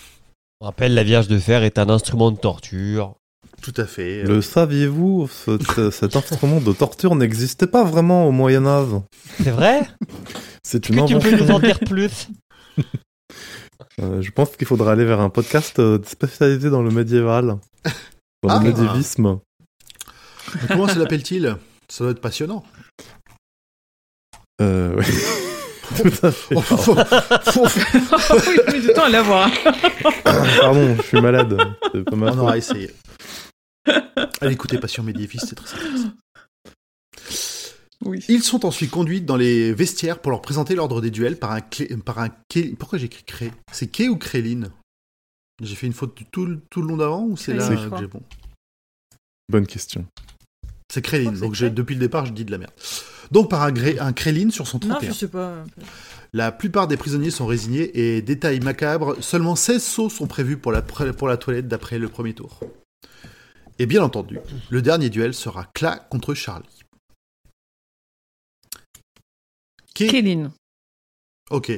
On 0.60 0.66
rappelle, 0.66 0.92
la 0.92 1.04
Vierge 1.04 1.26
de 1.26 1.38
Fer 1.38 1.62
est 1.62 1.78
un 1.78 1.88
instrument 1.88 2.30
de 2.30 2.36
torture. 2.36 3.14
Tout 3.62 3.72
à 3.78 3.86
fait. 3.86 4.24
Le 4.24 4.42
saviez-vous 4.42 5.26
ce- 5.26 5.58
ce- 5.74 5.90
Cet 5.90 6.14
instrument 6.16 6.60
de 6.60 6.72
torture 6.74 7.14
n'existait 7.14 7.66
pas 7.66 7.82
vraiment 7.82 8.28
au 8.28 8.30
Moyen 8.30 8.66
Âge? 8.66 8.90
C'est 9.42 9.50
vrai? 9.52 9.88
C'est 10.62 10.90
une 10.90 10.96
que 10.96 11.06
tu 11.06 11.18
peux 11.18 11.42
nous 11.42 11.50
en 11.50 11.58
dire 11.60 11.80
plus? 11.80 12.28
Euh, 14.02 14.22
je 14.22 14.30
pense 14.30 14.56
qu'il 14.56 14.66
faudra 14.66 14.92
aller 14.92 15.04
vers 15.04 15.20
un 15.20 15.30
podcast 15.30 15.78
euh, 15.78 15.98
spécialisé 16.06 16.70
dans 16.70 16.82
le 16.82 16.90
médiéval, 16.90 17.58
dans 18.42 18.48
Ah. 18.48 18.58
le 18.58 18.64
médiévisme. 18.68 19.38
Mais 20.54 20.60
Comment 20.68 20.88
se 20.88 20.98
l'appelle-t-il 20.98 21.56
Ça 21.88 22.04
doit 22.04 22.12
être 22.12 22.20
passionnant. 22.20 22.64
Euh, 24.62 24.94
ouais. 24.96 25.04
Tout 25.96 26.26
à 26.26 26.30
fait. 26.30 26.54
Oh, 26.54 26.60
faut- 26.60 26.94
faut- 26.94 28.72
du 28.80 28.92
temps 28.94 29.04
à 29.04 29.08
l'avoir. 29.08 29.50
Pardon, 30.24 30.96
je 30.96 31.02
suis 31.02 31.20
malade. 31.20 31.58
C'est 31.92 32.04
pas 32.04 32.16
ma 32.16 32.30
On 32.32 32.38
aura 32.38 32.56
essayé. 32.56 32.90
Allez, 34.40 34.52
écoutez 34.52 34.78
Passion 34.78 35.02
Médiéviste, 35.02 35.46
c'est 35.48 35.56
très 35.56 35.76
intéressant. 35.76 36.12
Oui. 38.04 38.24
Ils 38.28 38.42
sont 38.42 38.64
ensuite 38.64 38.90
conduits 38.90 39.20
dans 39.20 39.36
les 39.36 39.74
vestiaires 39.74 40.20
pour 40.20 40.30
leur 40.30 40.40
présenter 40.40 40.74
l'ordre 40.74 41.00
des 41.02 41.10
duels 41.10 41.38
par 41.38 41.52
un 41.52 41.60
clé, 41.60 41.94
par 42.04 42.18
un 42.18 42.28
Ké- 42.48 42.74
Pourquoi 42.76 42.98
j'ai 42.98 43.06
écrit 43.06 43.24
Cré? 43.24 43.52
C'est 43.72 43.88
Ké 43.88 44.08
ou 44.08 44.16
Créline? 44.16 44.70
J'ai 45.62 45.74
fait 45.74 45.86
une 45.86 45.92
faute 45.92 46.18
tout, 46.30 46.46
le- 46.46 46.60
tout 46.70 46.80
le 46.80 46.88
long 46.88 46.96
d'avant 46.96 47.24
ou 47.24 47.36
c'est 47.36 47.52
là 47.52 47.68
que 47.68 47.98
j'ai 47.98 48.06
bon? 48.06 48.22
Bonne 49.50 49.66
question. 49.66 50.06
C'est 50.90 51.02
Créline, 51.02 51.34
que 51.34 51.38
donc 51.40 51.54
depuis 51.74 51.94
le 51.94 52.00
départ 52.00 52.24
je 52.26 52.32
dis 52.32 52.44
de 52.44 52.50
la 52.50 52.58
merde. 52.58 52.72
Donc 53.30 53.50
par 53.50 53.62
un, 53.62 53.70
gré, 53.70 53.98
un 53.98 54.12
Créline 54.12 54.50
sur 54.50 54.66
son 54.66 54.78
Non, 54.78 54.88
31. 54.94 55.08
je 55.10 55.14
sais 55.14 55.28
pas. 55.28 55.62
La 56.32 56.50
plupart 56.52 56.88
des 56.88 56.96
prisonniers 56.96 57.30
sont 57.30 57.46
résignés 57.46 58.16
et 58.16 58.22
détail 58.22 58.60
macabre, 58.60 59.16
seulement 59.22 59.56
16 59.56 59.82
sauts 59.84 60.08
sont 60.08 60.26
prévus 60.26 60.56
pour 60.56 60.72
la, 60.72 60.80
pour 60.82 61.28
la 61.28 61.36
toilette 61.36 61.68
d'après 61.68 61.98
le 61.98 62.08
premier 62.08 62.32
tour. 62.34 62.60
Et 63.78 63.86
bien 63.86 64.02
entendu, 64.02 64.38
le 64.70 64.82
dernier 64.82 65.10
duel 65.10 65.34
sera 65.34 65.66
Cla 65.74 65.96
contre 66.10 66.34
Charlie. 66.34 66.79
Qui 70.06 70.10
Kéline. 70.12 70.50
Ok. 71.50 71.72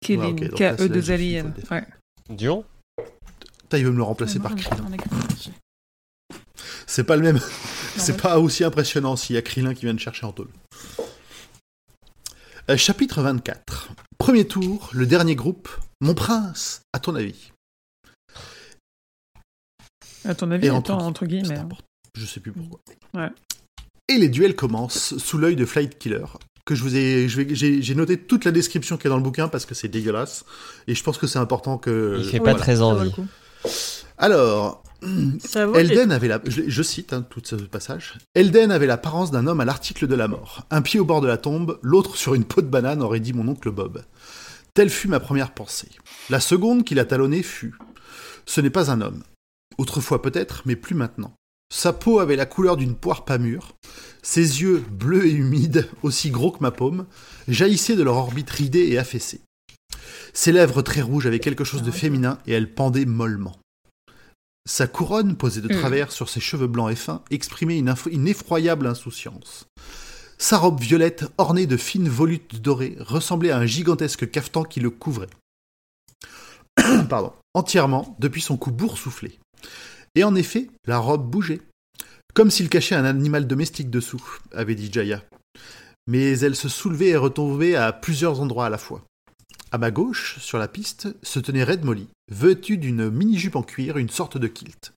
Kéline. 0.00 0.20
Ouais, 0.24 0.30
ok, 0.30 0.50
donc 0.50 0.58
là, 0.60 0.76
c'est 0.76 0.88
là, 0.88 0.94
j'ai 1.00 1.00
K-E-2-L-I-N. 1.02 1.52
fait 1.54 1.60
une 1.60 1.66
faute 1.66 1.70
Ouais. 1.70 1.86
Dion 2.30 2.64
Putain, 3.62 3.78
il 3.78 3.84
veut 3.84 3.90
me 3.92 3.96
le 3.96 4.02
remplacer 4.02 4.38
par 4.38 4.52
Ouais, 4.52 4.60
Krillin. 4.60 5.00
C'est 6.86 7.04
pas 7.04 7.16
le 7.16 7.22
même. 7.22 7.40
C'est 7.96 8.20
pas 8.20 8.38
aussi 8.38 8.62
impressionnant 8.64 9.16
s'il 9.16 9.34
y 9.34 9.38
a 9.38 9.42
Krillin 9.42 9.74
qui 9.74 9.84
vient 9.86 9.94
de 9.94 9.98
chercher 10.00 10.24
en 10.26 10.32
tôle. 10.32 10.48
Euh, 12.70 12.76
chapitre 12.76 13.22
24. 13.22 13.90
Premier 14.18 14.46
tour, 14.46 14.90
le 14.92 15.06
dernier 15.06 15.34
groupe. 15.36 15.68
Mon 16.00 16.14
prince, 16.14 16.82
à 16.92 16.98
ton 17.00 17.14
avis? 17.14 17.52
À 20.24 20.34
ton 20.34 20.50
avis, 20.50 20.70
entre- 20.70 20.92
entre 20.92 21.20
C'est 21.20 21.28
guillemets. 21.28 21.58
hein. 21.58 21.68
Je 22.16 22.26
sais 22.26 22.40
plus 22.40 22.52
pourquoi. 22.52 22.80
Ouais. 23.14 23.30
Et 24.08 24.18
les 24.18 24.28
duels 24.28 24.56
commencent 24.56 25.16
sous 25.18 25.38
l'œil 25.38 25.56
de 25.56 25.64
Flight 25.64 25.98
Killer. 25.98 26.24
Que 26.66 26.74
je 26.74 26.82
vous 26.82 26.94
ai, 26.96 27.28
je 27.28 27.40
vais- 27.40 27.54
j'ai 27.54 27.80
j'ai 27.80 27.94
noté 27.94 28.18
toute 28.18 28.44
la 28.44 28.50
description 28.50 28.96
qui 28.98 29.06
est 29.06 29.10
dans 29.10 29.16
le 29.16 29.22
bouquin 29.22 29.48
parce 29.48 29.64
que 29.64 29.74
c'est 29.74 29.88
dégueulasse. 29.88 30.44
Et 30.88 30.94
je 30.94 31.02
pense 31.02 31.16
que 31.16 31.26
c'est 31.26 31.38
important 31.38 31.78
que. 31.78 32.16
Il 32.18 32.24
fait 32.24 32.40
pas 32.40 32.54
très 32.54 32.82
envie. 32.82 33.12
coup. 33.12 33.24
Alors, 34.18 34.82
Elden 35.74 36.10
avait 36.12 36.28
la, 36.28 36.40
je, 36.46 36.62
je 36.66 36.82
cite 36.82 37.12
hein, 37.12 37.24
tout 37.28 37.40
ce 37.44 37.54
passage. 37.56 38.14
Elden 38.34 38.70
avait 38.72 38.86
l'apparence 38.86 39.30
d'un 39.30 39.46
homme 39.46 39.60
à 39.60 39.64
l'article 39.64 40.06
de 40.06 40.14
la 40.14 40.26
mort. 40.28 40.66
Un 40.70 40.82
pied 40.82 40.98
au 41.00 41.04
bord 41.04 41.20
de 41.20 41.26
la 41.28 41.36
tombe, 41.36 41.78
l'autre 41.82 42.16
sur 42.16 42.34
une 42.34 42.44
peau 42.44 42.62
de 42.62 42.66
banane, 42.66 43.02
aurait 43.02 43.20
dit 43.20 43.32
mon 43.32 43.46
oncle 43.48 43.70
Bob. 43.70 44.02
Telle 44.74 44.90
fut 44.90 45.08
ma 45.08 45.20
première 45.20 45.52
pensée. 45.54 45.88
La 46.30 46.40
seconde 46.40 46.84
qui 46.84 46.94
l'a 46.94 47.04
talonné 47.04 47.42
fut 47.42 47.74
Ce 48.44 48.60
n'est 48.60 48.70
pas 48.70 48.90
un 48.90 49.00
homme. 49.00 49.22
Autrefois 49.78 50.20
peut-être, 50.22 50.62
mais 50.66 50.76
plus 50.76 50.94
maintenant. 50.94 51.32
Sa 51.68 51.92
peau 51.92 52.20
avait 52.20 52.36
la 52.36 52.46
couleur 52.46 52.76
d'une 52.76 52.94
poire 52.94 53.24
pas 53.24 53.38
mûre. 53.38 53.72
Ses 54.22 54.60
yeux, 54.62 54.84
bleus 54.90 55.26
et 55.26 55.32
humides, 55.32 55.88
aussi 56.02 56.30
gros 56.30 56.50
que 56.50 56.62
ma 56.62 56.70
paume, 56.70 57.06
jaillissaient 57.48 57.96
de 57.96 58.02
leur 58.02 58.16
orbite 58.16 58.50
ridée 58.50 58.88
et 58.88 58.98
affaissée. 58.98 59.40
Ses 60.32 60.52
lèvres 60.52 60.82
très 60.82 61.02
rouges 61.02 61.26
avaient 61.26 61.40
quelque 61.40 61.64
chose 61.64 61.82
de 61.82 61.90
féminin 61.90 62.38
et 62.46 62.52
elles 62.52 62.72
pendaient 62.72 63.04
mollement. 63.06 63.56
Sa 64.68 64.86
couronne, 64.86 65.36
posée 65.36 65.60
de 65.60 65.72
Mm. 65.72 65.78
travers 65.78 66.12
sur 66.12 66.28
ses 66.28 66.40
cheveux 66.40 66.66
blancs 66.66 66.90
et 66.90 66.96
fins, 66.96 67.22
exprimait 67.30 67.78
une, 67.78 67.94
une 68.10 68.26
effroyable 68.28 68.86
insouciance. 68.86 69.66
Sa 70.38 70.58
robe 70.58 70.80
violette, 70.80 71.24
ornée 71.38 71.66
de 71.66 71.76
fines 71.76 72.08
volutes 72.08 72.60
dorées, 72.60 72.96
ressemblait 73.00 73.52
à 73.52 73.58
un 73.58 73.66
gigantesque 73.66 74.30
cafetan 74.30 74.64
qui 74.64 74.80
le 74.80 74.90
couvrait. 74.90 75.30
Pardon. 77.08 77.32
Entièrement, 77.54 78.16
depuis 78.18 78.42
son 78.42 78.56
cou 78.56 78.70
boursouflé. 78.70 79.38
Et 80.16 80.24
en 80.24 80.34
effet, 80.34 80.68
la 80.86 80.98
robe 80.98 81.30
bougeait. 81.30 81.60
Comme 82.34 82.50
s'il 82.50 82.68
cachait 82.68 82.94
un 82.94 83.04
animal 83.04 83.46
domestique 83.46 83.90
dessous, 83.90 84.22
avait 84.52 84.74
dit 84.74 84.90
Jaya. 84.92 85.22
Mais 86.06 86.38
elle 86.38 86.56
se 86.56 86.68
soulevait 86.68 87.08
et 87.10 87.16
retombait 87.16 87.76
à 87.76 87.92
plusieurs 87.92 88.40
endroits 88.40 88.66
à 88.66 88.70
la 88.70 88.78
fois. 88.78 89.04
À 89.72 89.78
ma 89.78 89.90
gauche, 89.90 90.38
sur 90.40 90.58
la 90.58 90.68
piste, 90.68 91.08
se 91.22 91.38
tenait 91.38 91.64
Red 91.64 91.84
Molly, 91.84 92.08
vêtue 92.30 92.78
d'une 92.78 93.10
mini-jupe 93.10 93.56
en 93.56 93.62
cuir, 93.62 93.98
une 93.98 94.08
sorte 94.08 94.38
de 94.38 94.46
kilt. 94.46 94.92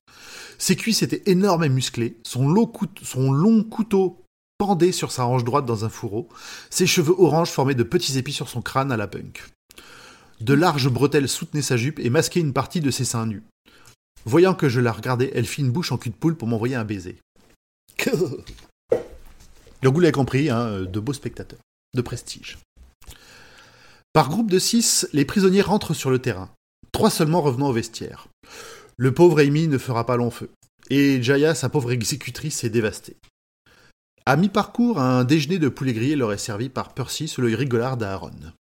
Ses 0.58 0.76
cuisses 0.76 1.02
étaient 1.02 1.22
énormes 1.26 1.64
et 1.64 1.68
musclées, 1.68 2.16
son, 2.22 2.48
long 2.48 2.66
coute- 2.66 3.00
son 3.02 3.32
long 3.32 3.62
couteau 3.62 4.22
pendait 4.58 4.92
sur 4.92 5.10
sa 5.10 5.26
hanche 5.26 5.44
droite 5.44 5.66
dans 5.66 5.84
un 5.84 5.88
fourreau, 5.88 6.28
ses 6.68 6.86
cheveux 6.86 7.14
orange 7.18 7.50
formaient 7.50 7.74
de 7.74 7.82
petits 7.82 8.16
épis 8.18 8.32
sur 8.32 8.48
son 8.48 8.62
crâne 8.62 8.92
à 8.92 8.96
la 8.96 9.06
punk. 9.06 9.42
De 10.40 10.54
larges 10.54 10.88
bretelles 10.88 11.28
soutenaient 11.28 11.62
sa 11.62 11.76
jupe 11.76 11.98
et 11.98 12.10
masquaient 12.10 12.40
une 12.40 12.52
partie 12.52 12.80
de 12.80 12.90
ses 12.90 13.04
seins 13.04 13.26
nus. 13.26 13.42
Voyant 14.24 14.54
que 14.54 14.68
je 14.68 14.80
la 14.80 14.92
regardais, 14.92 15.30
elle 15.34 15.46
fit 15.46 15.62
une 15.62 15.70
bouche 15.70 15.92
en 15.92 15.98
cul 15.98 16.10
de 16.10 16.14
poule 16.14 16.36
pour 16.36 16.48
m'envoyer 16.48 16.74
un 16.74 16.84
baiser. 16.84 17.16
Le 19.82 19.90
goût 19.90 20.00
l'a 20.00 20.12
compris, 20.12 20.50
hein, 20.50 20.82
de 20.82 21.00
beaux 21.00 21.14
spectateurs, 21.14 21.60
de 21.94 22.02
prestige. 22.02 22.58
Par 24.12 24.28
groupe 24.28 24.50
de 24.50 24.58
six, 24.58 25.08
les 25.12 25.24
prisonniers 25.24 25.62
rentrent 25.62 25.94
sur 25.94 26.10
le 26.10 26.18
terrain. 26.18 26.50
Trois 26.92 27.10
seulement 27.10 27.40
revenant 27.40 27.68
au 27.68 27.72
vestiaire. 27.72 28.26
Le 28.96 29.14
pauvre 29.14 29.40
Amy 29.40 29.68
ne 29.68 29.78
fera 29.78 30.04
pas 30.04 30.16
long 30.16 30.30
feu. 30.30 30.50
Et 30.90 31.22
Jaya, 31.22 31.54
sa 31.54 31.68
pauvre 31.68 31.92
exécutrice, 31.92 32.64
est 32.64 32.70
dévastée. 32.70 33.16
À 34.26 34.36
mi-parcours, 34.36 35.00
un 35.00 35.24
déjeuner 35.24 35.58
de 35.58 35.68
poulet 35.68 35.94
grillé 35.94 36.16
leur 36.16 36.32
est 36.32 36.38
servi 36.38 36.68
par 36.68 36.92
Percy 36.92 37.26
sous 37.26 37.40
l'œil 37.40 37.54
rigolard 37.54 37.96
d'Aaron. 37.96 38.52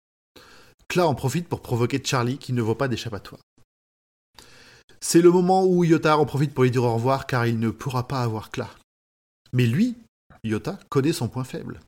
Cla 0.87 1.05
en 1.07 1.15
profite 1.15 1.47
pour 1.47 1.61
provoquer 1.61 2.01
Charlie 2.03 2.37
qui 2.37 2.53
ne 2.53 2.61
voit 2.61 2.77
pas 2.77 2.87
d'échappatoire. 2.87 3.41
C'est 5.01 5.21
le 5.21 5.31
moment 5.31 5.65
où 5.65 5.83
Yota 5.83 6.17
en 6.17 6.25
profite 6.25 6.53
pour 6.53 6.63
lui 6.63 6.71
dire 6.71 6.83
au 6.83 6.93
revoir 6.93 7.25
car 7.25 7.45
il 7.45 7.59
ne 7.59 7.69
pourra 7.69 8.07
pas 8.07 8.21
avoir 8.21 8.51
Cla. 8.51 8.69
Mais 9.53 9.65
lui, 9.65 9.95
Yota, 10.43 10.79
connaît 10.89 11.13
son 11.13 11.27
point 11.27 11.43
faible. 11.43 11.79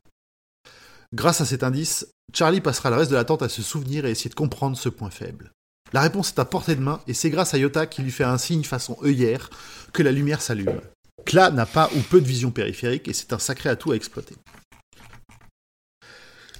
Grâce 1.14 1.40
à 1.40 1.44
cet 1.44 1.62
indice, 1.62 2.06
Charlie 2.32 2.62
passera 2.62 2.90
le 2.90 2.96
reste 2.96 3.10
de 3.10 3.16
l'attente 3.16 3.42
à 3.42 3.48
se 3.48 3.62
souvenir 3.62 4.06
et 4.06 4.10
essayer 4.10 4.30
de 4.30 4.34
comprendre 4.34 4.76
ce 4.78 4.88
point 4.88 5.10
faible. 5.10 5.52
La 5.92 6.00
réponse 6.00 6.30
est 6.30 6.38
à 6.38 6.46
portée 6.46 6.74
de 6.74 6.80
main 6.80 7.00
et 7.06 7.12
c'est 7.12 7.28
grâce 7.28 7.52
à 7.52 7.58
Yota 7.58 7.86
qui 7.86 8.00
lui 8.02 8.10
fait 8.10 8.24
un 8.24 8.38
signe 8.38 8.64
façon 8.64 8.96
œillère 9.04 9.50
que 9.92 10.02
la 10.02 10.10
lumière 10.10 10.40
s'allume. 10.40 10.80
Kla 11.26 11.50
n'a 11.50 11.66
pas 11.66 11.90
ou 11.94 12.00
peu 12.00 12.20
de 12.20 12.26
vision 12.26 12.50
périphérique 12.50 13.08
et 13.08 13.12
c'est 13.12 13.34
un 13.34 13.38
sacré 13.38 13.68
atout 13.68 13.92
à 13.92 13.96
exploiter. 13.96 14.34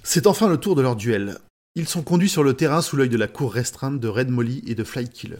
C'est 0.03 0.27
enfin 0.27 0.47
le 0.47 0.57
tour 0.57 0.75
de 0.75 0.81
leur 0.83 0.95
duel. 0.95 1.39
Ils 1.75 1.87
sont 1.87 2.03
conduits 2.03 2.29
sur 2.29 2.43
le 2.43 2.53
terrain 2.53 2.83
sous 2.83 2.95
l'œil 2.95 3.09
de 3.09 3.17
la 3.17 3.27
cour 3.27 3.51
restreinte 3.51 3.99
de 3.99 4.07
Red 4.07 4.29
Molly 4.29 4.61
et 4.67 4.75
de 4.75 4.83
Flight 4.83 5.11
Killer. 5.11 5.37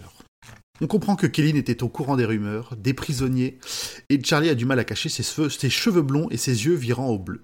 On 0.81 0.87
comprend 0.87 1.15
que 1.15 1.27
Kellyn 1.27 1.55
était 1.55 1.83
au 1.83 1.89
courant 1.89 2.17
des 2.17 2.25
rumeurs, 2.25 2.75
des 2.75 2.93
prisonniers, 2.93 3.59
et 4.09 4.21
Charlie 4.23 4.49
a 4.49 4.55
du 4.55 4.65
mal 4.65 4.79
à 4.79 4.83
cacher 4.83 5.09
ses 5.09 5.23
cheveux, 5.23 5.49
ses 5.49 5.69
cheveux 5.69 6.01
blonds 6.01 6.27
et 6.31 6.37
ses 6.37 6.65
yeux 6.65 6.73
virant 6.73 7.09
au 7.09 7.19
bleu. 7.19 7.43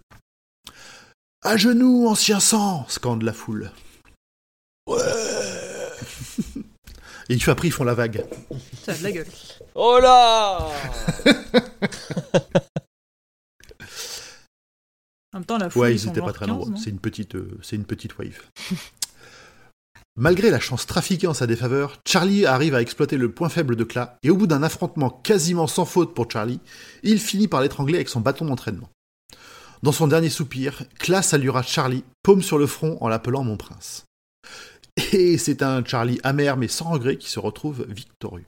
À 1.44 1.56
genoux, 1.56 2.08
ancien 2.08 2.40
sang 2.40 2.86
scande 2.90 3.24
la 3.24 3.34
foule. 3.34 3.72
Ouais 4.88 4.98
Et 7.30 7.38
après, 7.48 7.68
ils 7.68 7.72
font 7.72 7.84
la 7.84 7.94
vague. 7.94 8.26
Ça 8.74 8.94
a 8.94 8.98
de 8.98 9.04
la 9.04 9.12
gueule. 9.12 9.28
Oh 9.76 10.00
là 10.02 10.68
En 15.32 15.38
même 15.38 15.46
temps, 15.46 15.60
la 15.60 15.70
foule, 15.70 15.84
Ouais, 15.84 15.92
ils 15.92 15.96
ils 15.96 16.00
sont 16.00 16.10
étaient 16.10 16.22
pas 16.22 16.34
très 16.34 16.48
15, 16.48 16.56
nombreux. 16.56 16.74
C'est 16.76 16.90
une 16.90 17.00
petite, 17.00 17.36
euh, 17.36 17.60
c'est 17.62 17.76
une 17.76 17.86
petite 17.86 18.18
wave. 18.18 18.42
Malgré 20.20 20.50
la 20.50 20.60
chance 20.60 20.86
trafiquée 20.86 21.28
en 21.28 21.34
sa 21.34 21.48
défaveur, 21.48 21.98
Charlie 22.06 22.46
arrive 22.46 22.76
à 22.76 22.82
exploiter 22.82 23.16
le 23.16 23.32
point 23.32 23.48
faible 23.48 23.78
de 23.78 23.86
Cla, 23.86 24.18
et 24.22 24.30
au 24.30 24.36
bout 24.36 24.48
d'un 24.48 24.64
affrontement 24.64 25.10
quasiment 25.10 25.66
sans 25.66 25.86
faute 25.86 26.14
pour 26.14 26.30
Charlie, 26.30 26.60
il 27.04 27.20
finit 27.20 27.48
par 27.48 27.62
l'étrangler 27.62 27.96
avec 27.96 28.10
son 28.10 28.20
bâton 28.20 28.44
d'entraînement. 28.44 28.90
Dans 29.82 29.94
son 29.94 30.10
dernier 30.10 30.30
soupir, 30.30 30.84
Cla 31.00 31.22
saluera 31.22 31.62
Charlie, 31.62 32.04
paume 32.22 32.42
sur 32.42 32.58
le 32.58 32.68
front 32.68 32.98
en 33.00 33.08
l'appelant 33.08 33.46
mon 33.46 33.56
prince. 33.56 34.04
Et 35.14 35.38
c'est 35.38 35.64
un 35.64 35.86
Charlie 35.86 36.20
amer 36.24 36.58
mais 36.58 36.68
sans 36.68 36.90
regret 36.90 37.16
qui 37.16 37.30
se 37.30 37.40
retrouve 37.40 37.86
victorieux. 37.88 38.48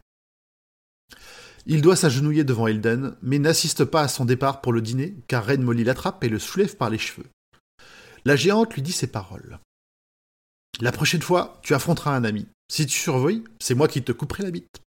Il 1.68 1.82
doit 1.82 1.96
s'agenouiller 1.96 2.44
devant 2.44 2.68
Elden, 2.68 3.16
mais 3.22 3.40
n'assiste 3.40 3.86
pas 3.86 4.02
à 4.02 4.08
son 4.10 4.26
départ 4.26 4.60
pour 4.60 4.74
le 4.74 4.82
dîner, 4.82 5.16
car 5.30 5.46
Red 5.46 5.62
Molly 5.62 5.86
l'attrape 5.86 6.22
et 6.26 6.30
le 6.30 6.38
soulève 6.38 6.76
par 6.76 6.90
les 6.90 6.98
cheveux. 6.98 7.28
La 8.26 8.36
géante 8.36 8.74
lui 8.74 8.82
dit 8.82 8.92
ces 8.92 9.08
paroles. 9.08 9.58
La 10.80 10.92
prochaine 10.92 11.22
fois, 11.22 11.60
tu 11.62 11.74
affronteras 11.74 12.16
un 12.16 12.24
ami. 12.24 12.48
Si 12.72 12.86
tu 12.86 12.98
surveilles, 12.98 13.44
c'est 13.60 13.76
moi 13.76 13.88
qui 13.88 14.02
te 14.02 14.12
couperai 14.12 14.44
la 14.44 14.52
bite. 14.52 14.82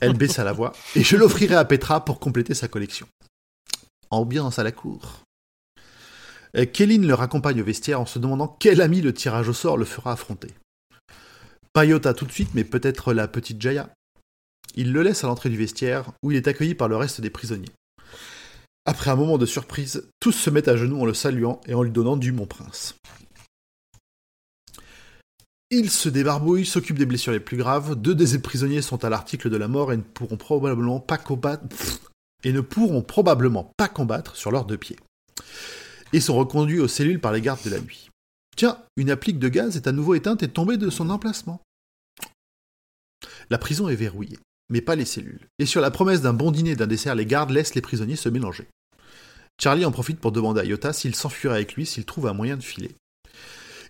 Elle 0.00 0.16
baissa 0.16 0.44
la 0.44 0.52
voix, 0.52 0.72
et 0.94 1.02
je 1.02 1.16
l'offrirai 1.16 1.54
à 1.54 1.64
Petra 1.64 2.04
pour 2.04 2.20
compléter 2.20 2.54
sa 2.54 2.68
collection. 2.68 3.08
Ambiance 4.10 4.58
à 4.58 4.62
la 4.62 4.72
cour. 4.72 5.22
Euh, 6.56 6.64
Kéline 6.64 7.06
le 7.06 7.14
raccompagne 7.14 7.60
au 7.60 7.64
vestiaire 7.64 8.00
en 8.00 8.06
se 8.06 8.18
demandant 8.18 8.56
quel 8.58 8.80
ami 8.80 9.00
le 9.00 9.12
tirage 9.12 9.48
au 9.48 9.52
sort 9.52 9.76
le 9.76 9.84
fera 9.84 10.12
affronter. 10.12 10.54
Pas 11.72 11.84
Yota 11.84 12.14
tout 12.14 12.24
de 12.24 12.32
suite, 12.32 12.54
mais 12.54 12.64
peut-être 12.64 13.12
la 13.12 13.28
petite 13.28 13.60
Jaya. 13.60 13.90
Il 14.74 14.92
le 14.92 15.02
laisse 15.02 15.24
à 15.24 15.26
l'entrée 15.26 15.50
du 15.50 15.56
vestiaire, 15.56 16.12
où 16.22 16.30
il 16.30 16.36
est 16.36 16.48
accueilli 16.48 16.74
par 16.74 16.88
le 16.88 16.96
reste 16.96 17.20
des 17.20 17.30
prisonniers. 17.30 17.72
Après 18.86 19.10
un 19.10 19.16
moment 19.16 19.36
de 19.36 19.46
surprise, 19.46 20.08
tous 20.20 20.32
se 20.32 20.48
mettent 20.48 20.68
à 20.68 20.76
genoux 20.76 21.00
en 21.00 21.04
le 21.04 21.14
saluant 21.14 21.60
et 21.66 21.74
en 21.74 21.82
lui 21.82 21.90
donnant 21.90 22.16
du 22.16 22.32
mon 22.32 22.46
prince. 22.46 22.94
Il 25.70 25.90
se 25.90 26.08
débarbouille, 26.08 26.64
s'occupe 26.64 26.98
des 26.98 27.04
blessures 27.04 27.32
les 27.32 27.40
plus 27.40 27.58
graves. 27.58 27.94
Deux 27.94 28.14
des 28.14 28.38
prisonniers 28.38 28.80
sont 28.80 29.04
à 29.04 29.10
l'article 29.10 29.50
de 29.50 29.56
la 29.58 29.68
mort 29.68 29.92
et 29.92 29.98
ne 29.98 30.02
pourront 30.02 30.38
probablement 30.38 31.00
pas 31.00 31.18
combattre 33.88 34.36
sur 34.36 34.50
leurs 34.50 34.64
deux 34.64 34.78
pieds. 34.78 34.96
Et 36.14 36.20
sont 36.20 36.36
reconduits 36.36 36.80
aux 36.80 36.88
cellules 36.88 37.20
par 37.20 37.32
les 37.32 37.42
gardes 37.42 37.62
de 37.64 37.70
la 37.70 37.80
nuit. 37.80 38.08
Tiens, 38.56 38.82
une 38.96 39.10
applique 39.10 39.38
de 39.38 39.48
gaz 39.48 39.76
est 39.76 39.86
à 39.86 39.92
nouveau 39.92 40.14
éteinte 40.14 40.42
et 40.42 40.48
tombée 40.48 40.78
de 40.78 40.88
son 40.88 41.10
emplacement. 41.10 41.60
La 43.50 43.58
prison 43.58 43.90
est 43.90 43.94
verrouillée, 43.94 44.38
mais 44.70 44.80
pas 44.80 44.96
les 44.96 45.04
cellules. 45.04 45.48
Et 45.58 45.66
sur 45.66 45.82
la 45.82 45.90
promesse 45.90 46.22
d'un 46.22 46.32
bon 46.32 46.50
dîner 46.50 46.70
et 46.70 46.76
d'un 46.76 46.86
dessert, 46.86 47.14
les 47.14 47.26
gardes 47.26 47.50
laissent 47.50 47.74
les 47.74 47.82
prisonniers 47.82 48.16
se 48.16 48.30
mélanger. 48.30 48.66
Charlie 49.60 49.84
en 49.84 49.92
profite 49.92 50.18
pour 50.18 50.32
demander 50.32 50.62
à 50.62 50.64
Yota 50.64 50.94
s'il 50.94 51.14
s'enfuirait 51.14 51.56
avec 51.56 51.74
lui 51.74 51.84
s'il 51.84 52.06
trouve 52.06 52.26
un 52.26 52.32
moyen 52.32 52.56
de 52.56 52.62
filer. 52.62 52.94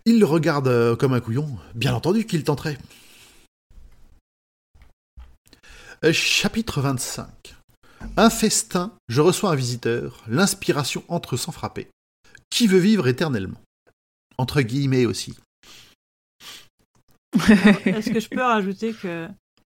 Il 0.09 0.21
le 0.21 0.25
regarde 0.25 0.69
euh, 0.69 0.97
comme 0.97 1.13
un 1.13 1.21
couillon, 1.21 1.47
bien 1.75 1.93
entendu 1.93 2.25
qu'il 2.25 2.43
tenterait. 2.43 2.79
Euh, 6.03 6.15
chapitre 6.15 6.81
25. 6.81 7.55
Un 8.17 8.31
festin, 8.31 8.95
je 9.09 9.21
reçois 9.21 9.51
un 9.51 9.55
visiteur, 9.55 10.25
l'inspiration 10.27 11.05
entre 11.09 11.37
sans 11.37 11.53
frapper. 11.53 11.89
Qui 12.49 12.69
veut 12.69 12.79
vivre 12.79 13.07
éternellement? 13.07 13.61
Entre 14.39 14.63
guillemets 14.63 15.05
aussi. 15.05 15.37
Est-ce 17.35 18.09
que 18.09 18.21
je 18.21 18.31
peux 18.31 18.41
rajouter 18.41 18.95
que 18.95 19.29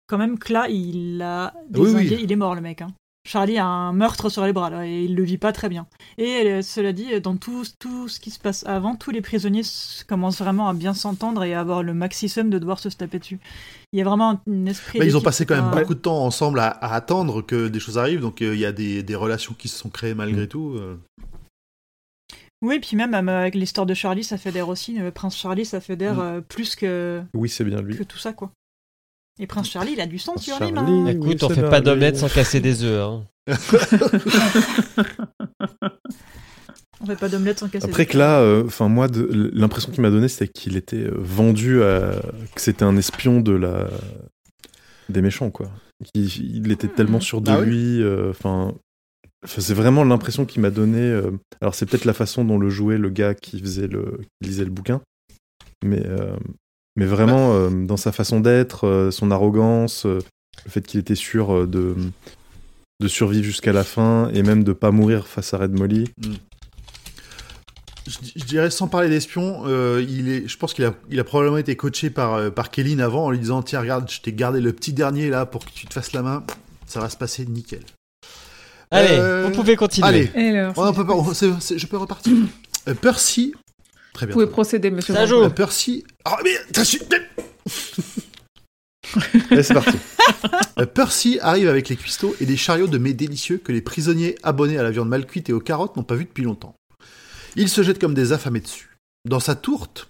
quand 0.08 0.18
même 0.18 0.38
là, 0.48 0.70
il 0.70 1.22
a 1.22 1.54
Oui, 1.74 2.08
il 2.22 2.32
est 2.32 2.38
mort 2.38 2.56
le 2.56 2.62
mec. 2.62 2.82
Hein. 2.82 2.94
Charlie 3.24 3.60
a 3.60 3.66
un 3.66 3.94
meurtre 3.94 4.30
sur 4.30 4.44
les 4.46 4.52
bras 4.52 4.70
là, 4.72 4.86
et 4.88 5.04
il 5.06 5.16
le 5.16 5.24
vit 5.24 5.38
pas 5.38 5.52
très 5.54 5.70
bien. 5.70 5.86
Et 6.18 6.42
euh, 6.46 6.62
cela 6.64 6.92
dit, 6.92 7.22
dans 7.22 7.38
tout, 7.38 7.64
tout 7.80 8.08
ce 8.08 8.20
qui 8.20 8.32
se 8.32 8.40
passe 8.40 8.66
avant, 8.66 8.96
tous 8.96 9.12
les 9.12 9.22
prisonniers 9.22 9.62
commencent 10.08 10.40
vraiment 10.40 10.68
à 10.68 10.74
bien 10.74 10.94
s'entendre 10.96 11.44
et 11.44 11.54
à 11.54 11.60
avoir 11.60 11.84
le 11.84 11.94
maximum 11.94 12.50
de 12.50 12.58
devoir 12.58 12.80
se 12.80 12.90
taper 12.90 13.20
dessus. 13.20 13.40
Il 13.94 14.00
y 14.00 14.02
a 14.02 14.06
vraiment 14.06 14.42
un 14.50 14.66
esprit. 14.66 14.98
Bah, 15.00 15.06
ils 15.06 15.16
ont 15.16 15.22
passé 15.22 15.46
quand 15.46 15.56
même 15.56 15.70
pas- 15.70 15.82
beaucoup 15.82 15.94
de 15.94 16.00
temps 16.00 16.26
ensemble 16.26 16.60
à, 16.60 16.68
à 16.70 16.96
attendre 16.96 17.42
que 17.44 17.68
des 17.68 17.80
choses 17.80 17.98
arrivent, 18.00 18.22
donc 18.22 18.42
euh, 18.42 18.56
il 18.56 18.60
y 18.60 18.66
a 18.66 18.72
des, 18.72 19.04
des 19.04 19.16
relations 19.16 19.54
qui 19.54 19.68
se 19.68 19.78
sont 19.78 19.90
créées 19.90 20.16
malgré 20.16 20.48
tout. 20.48 20.74
euh. 20.78 20.98
Oui, 22.64 22.80
puis 22.80 22.96
même 22.96 23.14
euh, 23.14 23.40
avec 23.42 23.56
l'histoire 23.56 23.86
de 23.88 23.94
Charlie, 23.94 24.24
ça 24.24 24.38
fédère 24.38 24.68
aussi. 24.70 24.94
Le 24.98 25.12
prince 25.12 25.38
Charlie, 25.38 25.66
ça 25.66 25.80
fédère 25.80 26.16
Mm. 26.16 26.20
euh, 26.20 26.42
plus 26.42 26.76
que, 26.76 27.22
Oui, 27.36 27.50
c'est 27.50 27.64
bien 27.64 27.82
lui. 27.82 27.96
que 27.98 28.04
tout 28.04 28.18
ça, 28.20 28.34
quoi. 28.34 28.52
Et 29.42 29.48
prince 29.48 29.70
Charlie, 29.70 29.94
il 29.94 30.00
a 30.02 30.06
du 30.06 30.20
sang 30.20 30.38
sur 30.38 30.60
les 30.64 30.72
mains. 30.72 31.08
Écoute, 31.08 31.26
oui, 31.28 31.36
on 31.42 31.48
c'est 31.50 31.56
fait 31.56 31.70
pas 31.70 31.82
d'omelette 31.82 32.16
sans 32.16 32.30
casser 32.30 32.60
des 32.60 32.84
œufs. 32.84 33.02
Hein. 33.04 33.24
On 37.02 37.06
fait 37.08 37.16
pas 37.16 37.30
d'omelette 37.30 37.58
sans 37.58 37.68
casser. 37.68 37.88
Après 37.90 38.04
les 38.04 38.08
que 38.10 38.18
là, 38.20 38.40
euh, 38.42 38.64
enfin 38.66 38.88
moi, 38.88 39.08
l'impression 39.54 39.92
qu'il 39.92 40.04
m'a 40.04 40.12
donné, 40.12 40.28
c'était 40.28 40.48
qu'il 40.52 40.78
était 40.78 40.98
euh, 41.08 41.16
vendu 41.18 41.82
à, 41.82 42.22
que 42.54 42.62
c'était 42.62 42.84
un 42.84 42.96
espion 42.96 43.42
de 43.42 43.54
la 43.54 43.90
des 45.10 45.24
méchants, 45.24 45.50
quoi. 45.50 45.72
Il, 46.14 46.28
il 46.66 46.72
était 46.72 46.88
tellement 46.88 47.20
sûr 47.20 47.42
de 47.42 47.50
Ah 47.50 47.62
lui. 47.62 48.02
euh, 48.04 48.30
Enfin, 48.30 48.74
enfin, 49.44 49.62
c'est 49.62 49.74
vraiment 49.74 50.04
l'impression 50.04 50.46
qu'il 50.46 50.62
m'a 50.62 50.70
donné. 50.70 51.00
euh, 51.02 51.32
alors 51.62 51.74
c'est 51.74 51.88
peut-être 51.88 52.06
la 52.06 52.14
façon 52.14 52.46
dont 52.46 52.60
le 52.60 52.70
jouait 52.70 53.00
le 53.00 53.10
gars 53.10 53.34
qui 53.34 53.60
faisait 53.60 53.88
le, 53.88 54.20
qui 54.40 54.50
lisait 54.50 54.66
le 54.66 54.70
bouquin, 54.70 55.02
mais 55.84 56.06
euh, 56.06 56.36
mais 56.96 57.06
vraiment 57.06 57.54
euh, 57.54 57.70
dans 57.70 57.98
sa 57.98 58.12
façon 58.12 58.40
d'être, 58.40 58.86
euh, 58.88 59.12
son 59.12 59.32
arrogance, 59.32 60.06
euh, 60.06 60.20
le 60.66 60.72
fait 60.72 60.86
qu'il 60.86 61.00
était 61.00 61.16
sûr 61.16 61.54
euh, 61.54 61.68
de 61.68 61.96
de 63.00 63.08
survivre 63.08 63.44
jusqu'à 63.44 63.74
la 63.74 63.84
fin 63.84 64.30
et 64.32 64.44
même 64.44 64.64
de 64.64 64.74
pas 64.74 64.92
mourir 64.92 65.26
face 65.28 65.56
à 65.56 65.58
Red 65.58 65.72
Molly. 65.72 66.08
Je, 68.08 68.18
je 68.36 68.44
dirais 68.46 68.70
sans 68.72 68.88
parler 68.88 69.10
d'espion, 69.10 69.64
euh, 69.66 70.06
il 70.08 70.30
est, 70.30 70.48
je 70.48 70.58
pense 70.58 70.74
qu'il 70.74 70.86
a, 70.86 70.94
il 71.10 71.20
a 71.20 71.24
probablement 71.24 71.58
été 71.58 71.76
coaché 71.76 72.10
par, 72.10 72.34
euh, 72.36 72.50
par 72.50 72.70
Kéline 72.72 73.00
avant 73.02 73.26
en 73.26 73.32
lui 73.32 73.40
disant 73.40 73.62
tiens 73.64 73.80
regarde, 73.80 74.10
je 74.10 74.22
t'ai 74.22 74.34
gardé 74.34 74.60
le 74.60 74.74
petit 74.74 74.94
dernier 74.94 75.30
là 75.30 75.46
pour 75.46 75.66
que 75.66 75.72
tu 75.72 75.86
te 75.88 75.94
fasses 75.94 76.14
la 76.14 76.22
main, 76.24 76.44
ça 76.88 77.00
va 77.00 77.10
se 77.10 77.18
passer 77.18 77.46
nickel. 77.46 77.82
Allez, 78.92 79.08
Euh, 79.12 79.46
vous 79.48 79.52
pouvez 79.52 79.76
continuer. 79.76 80.08
Allez, 80.08 80.30
Et 80.36 80.58
alors, 80.60 80.74
on 80.78 80.94
peut 80.94 81.06
pas- 81.06 81.14
on- 81.14 81.34
c'est- 81.34 81.54
c'est- 81.60 81.78
je 81.80 81.88
peux 81.88 81.98
repartir. 81.98 82.34
Euh, 82.88 82.96
Percy, 82.96 83.54
très 84.14 84.26
vous 84.26 84.30
bien. 84.30 84.34
pouvez 84.34 84.48
procéder, 84.48 84.92
monsieur. 84.92 85.14
Ça 85.14 85.26
joue. 85.26 85.42
Euh, 85.44 85.50
Percy, 85.50 86.04
ah 86.26 86.38
mais 86.44 86.52
t'as 86.72 86.84
su- 86.86 87.02
Allez, 89.50 89.64
c'est 89.64 89.74
parti. 89.74 89.98
Euh, 90.80 90.86
Percy 90.86 91.38
arrive 91.42 91.68
avec 91.68 91.90
les 91.90 91.96
cuistots 91.98 92.36
et 92.40 92.46
des 92.46 92.56
chariots 92.58 92.88
de 92.88 92.98
mets 92.98 93.14
délicieux 93.14 93.58
que 93.58 93.72
les 93.72 93.82
prisonniers 93.82 94.38
abonnés 94.44 94.78
à 94.78 94.84
la 94.84 94.92
viande 94.92 95.10
mal 95.10 95.26
cuite 95.26 95.50
et 95.50 95.54
aux 95.54 95.60
carottes 95.60 95.98
n'ont 95.98 96.04
pas 96.04 96.16
vu 96.16 96.26
depuis 96.26 96.44
longtemps. 96.44 96.76
Il 97.58 97.68
se 97.68 97.84
jette 97.84 98.00
comme 98.00 98.14
des 98.14 98.32
affamés 98.32 98.62
dessus. 98.62 98.96
Dans 99.26 99.42
sa 99.42 99.56
tourte, 99.56 100.08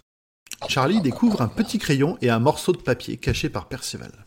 Charlie 0.69 1.01
découvre 1.01 1.41
un 1.41 1.47
petit 1.47 1.79
crayon 1.79 2.17
et 2.21 2.29
un 2.29 2.37
morceau 2.39 2.71
de 2.73 2.77
papier 2.77 3.17
caché 3.17 3.49
par 3.49 3.67
Perceval. 3.67 4.25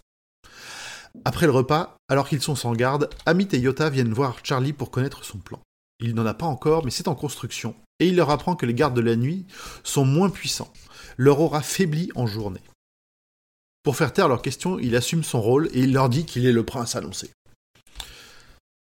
Après 1.25 1.47
le 1.47 1.53
repas, 1.53 1.95
alors 2.09 2.29
qu'ils 2.29 2.43
sont 2.43 2.57
sans 2.57 2.73
garde, 2.73 3.09
Amit 3.27 3.49
et 3.53 3.59
Yota 3.59 3.89
viennent 3.91 4.13
voir 4.13 4.39
Charlie 4.43 4.73
pour 4.73 4.91
connaître 4.91 5.25
son 5.25 5.39
plan. 5.39 5.61
Il 6.01 6.15
n'en 6.17 6.27
a 6.27 6.35
pas 6.35 6.47
encore, 6.47 6.85
mais 6.85 6.91
c'est 6.91 7.07
en 7.07 7.15
construction, 7.15 7.77
et 8.01 8.09
il 8.09 8.17
leur 8.17 8.31
apprend 8.31 8.57
que 8.57 8.67
les 8.67 8.75
gardes 8.75 8.97
de 8.97 9.01
la 9.01 9.17
nuit 9.17 9.47
sont 9.83 10.05
moins 10.05 10.31
puissants. 10.31 10.73
Leur 11.17 11.41
aura 11.41 11.63
faibli 11.63 12.11
en 12.15 12.27
journée. 12.27 12.63
Pour 13.83 13.97
faire 13.97 14.13
taire 14.13 14.29
leurs 14.29 14.43
questions, 14.43 14.79
il 14.79 14.97
assume 14.97 15.23
son 15.23 15.41
rôle 15.41 15.69
et 15.73 15.81
il 15.81 15.93
leur 15.93 16.09
dit 16.09 16.25
qu'il 16.25 16.47
est 16.47 16.53
le 16.53 16.65
prince 16.65 16.97
annoncé. 16.97 17.31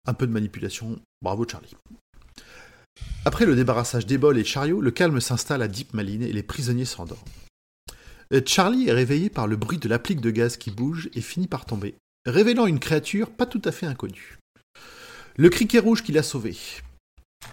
Un 0.05 0.14
peu 0.14 0.28
de 0.28 0.32
manipulation, 0.32 0.99
bravo 1.22 1.47
Charlie. 1.47 1.76
Après 3.26 3.45
le 3.45 3.55
débarrassage 3.55 4.05
des 4.05 4.18
bols 4.18 4.38
et 4.38 4.43
chariots, 4.43 4.82
le 4.82 4.91
calme 4.91 5.20
s'installe 5.20 5.62
à 5.62 5.68
Deep 5.68 5.93
Maline 5.93 6.24
et 6.24 6.32
les 6.34 6.43
prisonniers 6.43 6.86
s'endorment. 6.86 7.22
Euh, 8.34 8.41
Charlie 8.45 8.88
est 8.88 8.93
réveillé 8.93 9.30
par 9.30 9.47
le 9.47 9.55
bruit 9.55 9.78
de 9.78 9.89
l'applique 9.89 10.22
de 10.22 10.32
gaz 10.32 10.57
qui 10.57 10.72
bouge 10.72 11.09
et 11.14 11.22
finit 11.22 11.47
par 11.47 11.66
tomber, 11.66 11.95
révélant 12.26 12.66
une 12.66 12.80
créature 12.80 13.30
pas 13.30 13.45
tout 13.45 13.62
à 13.66 13.72
fait 13.72 13.86
inconnue. 13.86 14.38
Le 15.38 15.49
criquet 15.49 15.80
rouge 15.80 16.03
qui 16.03 16.12
l'a 16.12 16.24
sauvé. 16.24 16.55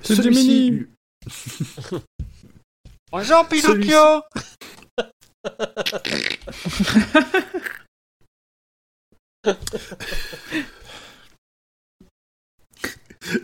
C'est 0.02 0.16
Celui-ci 0.16 0.86
Bonjour 3.12 3.46
Pinocchio 3.48 4.22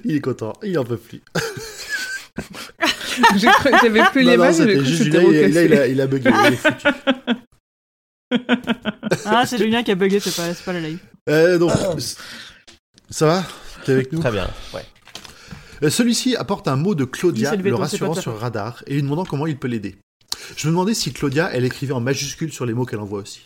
Il 0.05 0.17
est 0.17 0.21
content, 0.21 0.53
il 0.63 0.79
en 0.79 0.85
peut 0.85 0.97
plus. 0.97 1.21
J'ai 3.37 3.47
cru- 3.49 3.71
J'avais 3.83 4.05
plus 4.11 4.23
les 4.23 4.37
mains, 4.37 4.53
c'était 4.53 4.75
là, 4.77 4.83
il, 5.23 5.53
là, 5.53 5.63
il 5.63 5.75
a, 5.75 5.87
il 5.87 6.01
a 6.01 6.07
bugué, 6.07 6.31
il 6.31 6.53
est 6.53 6.57
foutu. 6.57 6.87
Ah, 9.25 9.45
c'est 9.47 9.59
Julien 9.59 9.83
qui 9.83 9.91
a 9.93 9.95
bugué, 9.95 10.19
c'est 10.21 10.35
pas, 10.35 10.53
c'est 10.55 10.65
pas 10.65 10.73
la 10.73 10.81
live. 10.81 10.99
Euh, 11.29 11.59
donc, 11.59 11.71
ça 13.11 13.27
va? 13.27 13.45
T'es 13.85 13.93
avec 13.93 14.11
nous? 14.13 14.21
Très 14.21 14.33
bien, 14.33 14.49
ouais. 14.73 14.85
Euh, 15.85 15.91
Celui-ci 15.91 16.35
apporte 16.37 16.67
un 16.67 16.77
mot 16.77 16.95
de 16.95 17.05
Claudia, 17.05 17.55
le 17.55 17.75
rassurant 17.75 18.15
sur 18.15 18.39
radar, 18.39 18.83
et 18.87 18.95
lui 18.95 19.03
demandant 19.03 19.25
comment 19.25 19.47
il 19.47 19.59
peut 19.59 19.69
l'aider. 19.69 19.97
Je 20.57 20.67
me 20.67 20.73
demandais 20.73 20.95
si 20.95 21.13
Claudia, 21.13 21.51
elle 21.53 21.65
écrivait 21.65 21.93
en 21.93 22.01
majuscule 22.01 22.53
sur 22.53 22.67
les 22.67 22.75
mots 22.75 22.87
qu'elle 22.87 23.01
envoie 23.01 23.21
aussi. 23.21 23.43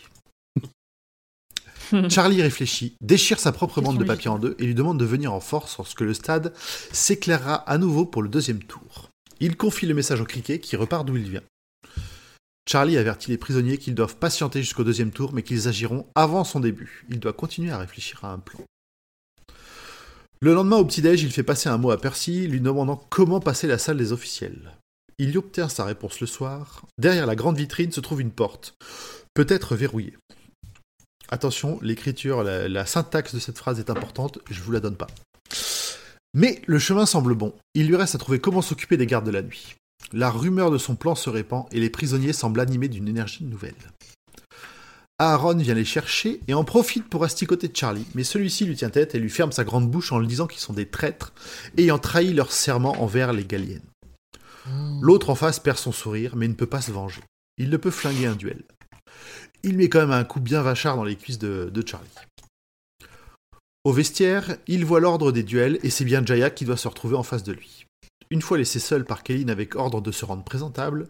Charlie 2.09 2.43
réfléchit, 2.43 2.95
déchire 3.01 3.41
sa 3.41 3.51
propre 3.51 3.81
bande 3.81 3.99
de 3.99 4.05
papier 4.05 4.31
en 4.31 4.39
deux 4.39 4.55
et 4.59 4.67
lui 4.67 4.75
demande 4.75 4.99
de 4.99 5.05
venir 5.05 5.33
en 5.33 5.41
force 5.41 5.79
lorsque 5.79 6.03
le 6.03 6.15
stade 6.15 6.53
s'éclairera 6.93 7.55
à 7.55 7.79
nouveau 7.79 8.05
pour 8.05 8.23
le 8.23 8.29
deuxième 8.29 8.63
tour. 8.63 9.09
Il 9.41 9.57
confie 9.57 9.87
le 9.87 9.95
message 9.95 10.21
au 10.21 10.25
criquet 10.25 10.61
qui 10.61 10.77
repart 10.77 11.07
d'où 11.07 11.17
il 11.17 11.31
vient. 11.31 11.43
Charlie 12.69 12.99
avertit 12.99 13.31
les 13.31 13.39
prisonniers 13.39 13.79
qu'ils 13.79 13.95
doivent 13.95 14.17
patienter 14.17 14.61
jusqu'au 14.61 14.85
deuxième 14.85 15.13
tour 15.13 15.33
mais 15.33 15.43
qu'ils 15.43 15.67
agiront 15.69 16.07
avant 16.15 16.45
son 16.45 16.61
début. 16.61 17.07
Il 17.09 17.21
doit 17.21 17.33
continuer 17.33 17.71
à 17.71 17.79
réfléchir 17.79 18.23
à 18.25 18.33
un 18.33 18.39
plan. 18.39 18.61
Le 20.41 20.55
lendemain 20.55 20.77
au 20.77 20.85
petit-déj, 20.85 21.25
il 21.25 21.33
fait 21.33 21.43
passer 21.43 21.69
un 21.69 21.79
mot 21.79 21.91
à 21.91 22.01
Percy, 22.01 22.47
lui 22.47 22.61
demandant 22.61 23.03
comment 23.11 23.41
passer 23.41 23.67
la 23.67 23.77
salle 23.77 23.97
des 23.97 24.13
officiels. 24.13 24.77
Il 25.19 25.31
y 25.31 25.37
obtient 25.37 25.69
sa 25.69 25.85
réponse 25.85 26.21
le 26.21 26.29
soir. 26.29 26.83
Derrière 26.97 27.27
la 27.27 27.35
grande 27.35 27.59
vitrine 27.59 27.91
se 27.91 27.99
trouve 27.99 28.21
une 28.21 28.31
porte, 28.31 28.75
peut-être 29.35 29.75
verrouillée. 29.75 30.17
Attention, 31.29 31.81
l'écriture, 31.83 32.45
la, 32.45 32.87
syntaxe 32.87 33.35
de 33.35 33.41
cette 33.41 33.59
phrase 33.59 33.81
est 33.81 33.91
importante, 33.91 34.39
je 34.49 34.63
vous 34.63 34.71
la 34.71 34.79
donne 34.79 34.97
pas. 34.97 35.09
Mais 36.35 36.63
le 36.67 36.79
chemin 36.79 37.05
semble 37.05 37.35
bon. 37.35 37.53
Il 37.75 37.89
lui 37.89 37.97
reste 37.97 38.15
à 38.15 38.19
trouver 38.19 38.39
comment 38.39 38.63
s'occuper 38.63 38.97
des 38.97 39.07
gardes 39.07 39.27
de 39.27 39.33
la 39.33 39.43
nuit. 39.43 39.75
La 40.13 40.31
rumeur 40.31 40.71
de 40.71 40.79
son 40.79 40.95
plan 40.95 41.17
se 41.17 41.31
répand 41.31 41.67
et 41.73 41.81
les 41.81 41.91
prisonniers 41.91 42.33
semblent 42.33 42.61
animés 42.61 42.89
d'une 42.89 43.09
énergie 43.09 43.45
nouvelle. 43.45 43.75
Aaron 45.21 45.57
vient 45.57 45.75
les 45.75 45.85
chercher 45.85 46.41
et 46.47 46.55
en 46.55 46.63
profite 46.63 47.09
pour 47.09 47.25
asticoter 47.25 47.71
Charlie, 47.75 48.07
mais 48.15 48.23
celui-ci 48.23 48.65
lui 48.67 48.77
tient 48.77 48.91
tête 48.91 49.17
et 49.17 49.19
lui 49.19 49.31
ferme 49.31 49.51
sa 49.51 49.65
grande 49.65 49.91
bouche 49.91 50.13
en 50.13 50.21
lui 50.21 50.29
disant 50.29 50.47
qu'ils 50.47 50.61
sont 50.61 50.73
des 50.73 50.87
traîtres, 50.87 51.33
ayant 51.77 51.99
trahi 51.99 52.33
leur 52.33 52.53
serment 52.53 53.03
envers 53.03 53.33
les 53.33 53.45
Galiennes. 53.45 53.83
L'autre 55.01 55.31
en 55.31 55.35
face 55.35 55.59
perd 55.59 55.79
son 55.79 55.93
sourire, 55.93 56.37
mais 56.37 56.47
ne 56.47 56.55
peut 56.55 56.67
pas 56.67 56.81
se 56.81 56.93
venger. 56.93 57.23
Il 57.57 57.71
ne 57.71 57.77
peut 57.77 57.91
flinguer 57.91 58.27
un 58.27 58.37
duel. 58.37 58.63
Il 59.65 59.77
met 59.77 59.89
quand 59.89 60.01
même 60.01 60.13
un 60.13 60.25
coup 60.25 60.41
bien 60.41 60.63
vachard 60.63 60.97
dans 60.97 61.05
les 61.05 61.17
cuisses 61.17 61.39
de, 61.39 61.69
de 61.73 61.87
Charlie. 61.87 62.09
Au 63.83 63.93
vestiaire, 63.93 64.57
il 64.69 64.85
voit 64.85 65.01
l'ordre 65.01 65.33
des 65.33 65.43
duels 65.43 65.81
et 65.83 65.91
c'est 65.91 66.05
bien 66.05 66.25
Jaya 66.25 66.51
qui 66.51 66.65
doit 66.65 66.77
se 66.77 66.87
retrouver 66.87 67.17
en 67.17 67.23
face 67.25 67.43
de 67.43 67.53
lui. 67.53 67.87
Une 68.31 68.43
fois 68.43 68.59
laissé 68.59 68.79
seul 68.79 69.05
par 69.05 69.23
Kéline 69.23 69.51
avec 69.51 69.75
ordre 69.75 70.01
de 70.01 70.13
se 70.13 70.25
rendre 70.25 70.45
présentable, 70.45 71.09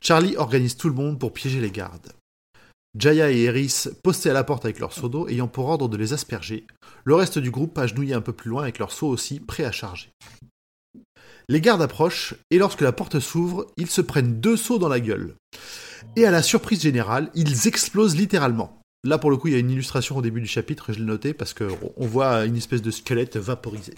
Charlie 0.00 0.36
organise 0.36 0.76
tout 0.76 0.88
le 0.88 0.94
monde 0.94 1.18
pour 1.18 1.32
piéger 1.32 1.60
les 1.60 1.72
gardes. 1.72 2.12
Jaya 2.98 3.30
et 3.30 3.42
Eris 3.42 3.86
postés 4.02 4.30
à 4.30 4.32
la 4.32 4.42
porte 4.42 4.64
avec 4.64 4.80
leur 4.80 4.92
seau 4.92 5.08
d'eau, 5.08 5.28
ayant 5.28 5.46
pour 5.46 5.66
ordre 5.66 5.88
de 5.88 5.96
les 5.96 6.12
asperger. 6.12 6.66
Le 7.04 7.14
reste 7.14 7.38
du 7.38 7.50
groupe 7.50 7.78
agenouillé 7.78 8.14
un 8.14 8.20
peu 8.20 8.32
plus 8.32 8.50
loin 8.50 8.64
avec 8.64 8.78
leur 8.78 8.90
seau 8.90 9.06
aussi, 9.06 9.38
prêt 9.38 9.64
à 9.64 9.72
charger. 9.72 10.10
Les 11.48 11.60
gardes 11.60 11.82
approchent, 11.82 12.34
et 12.50 12.58
lorsque 12.58 12.80
la 12.80 12.92
porte 12.92 13.20
s'ouvre, 13.20 13.66
ils 13.76 13.90
se 13.90 14.00
prennent 14.00 14.40
deux 14.40 14.56
sauts 14.56 14.78
dans 14.78 14.88
la 14.88 15.00
gueule. 15.00 15.34
Et 16.16 16.26
à 16.26 16.30
la 16.30 16.42
surprise 16.42 16.80
générale, 16.80 17.30
ils 17.34 17.68
explosent 17.68 18.16
littéralement. 18.16 18.80
Là, 19.04 19.18
pour 19.18 19.30
le 19.30 19.36
coup, 19.36 19.48
il 19.48 19.54
y 19.54 19.56
a 19.56 19.60
une 19.60 19.70
illustration 19.70 20.16
au 20.16 20.22
début 20.22 20.40
du 20.40 20.46
chapitre, 20.46 20.92
je 20.92 20.98
l'ai 20.98 21.04
noté, 21.04 21.32
parce 21.32 21.54
qu'on 21.54 22.06
voit 22.06 22.44
une 22.44 22.56
espèce 22.56 22.82
de 22.82 22.90
squelette 22.90 23.36
vaporisé. 23.36 23.94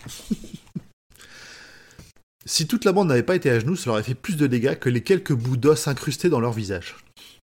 si 2.46 2.66
toute 2.66 2.84
la 2.84 2.92
bande 2.92 3.08
n'avait 3.08 3.22
pas 3.22 3.36
été 3.36 3.50
à 3.50 3.58
genoux, 3.58 3.76
ça 3.76 3.86
leur 3.86 3.94
aurait 3.94 4.02
fait 4.02 4.14
plus 4.14 4.36
de 4.36 4.46
dégâts 4.46 4.78
que 4.78 4.88
les 4.88 5.02
quelques 5.02 5.32
bouts 5.32 5.56
d'os 5.56 5.88
incrustés 5.88 6.28
dans 6.28 6.40
leur 6.40 6.52
visage. 6.52 6.96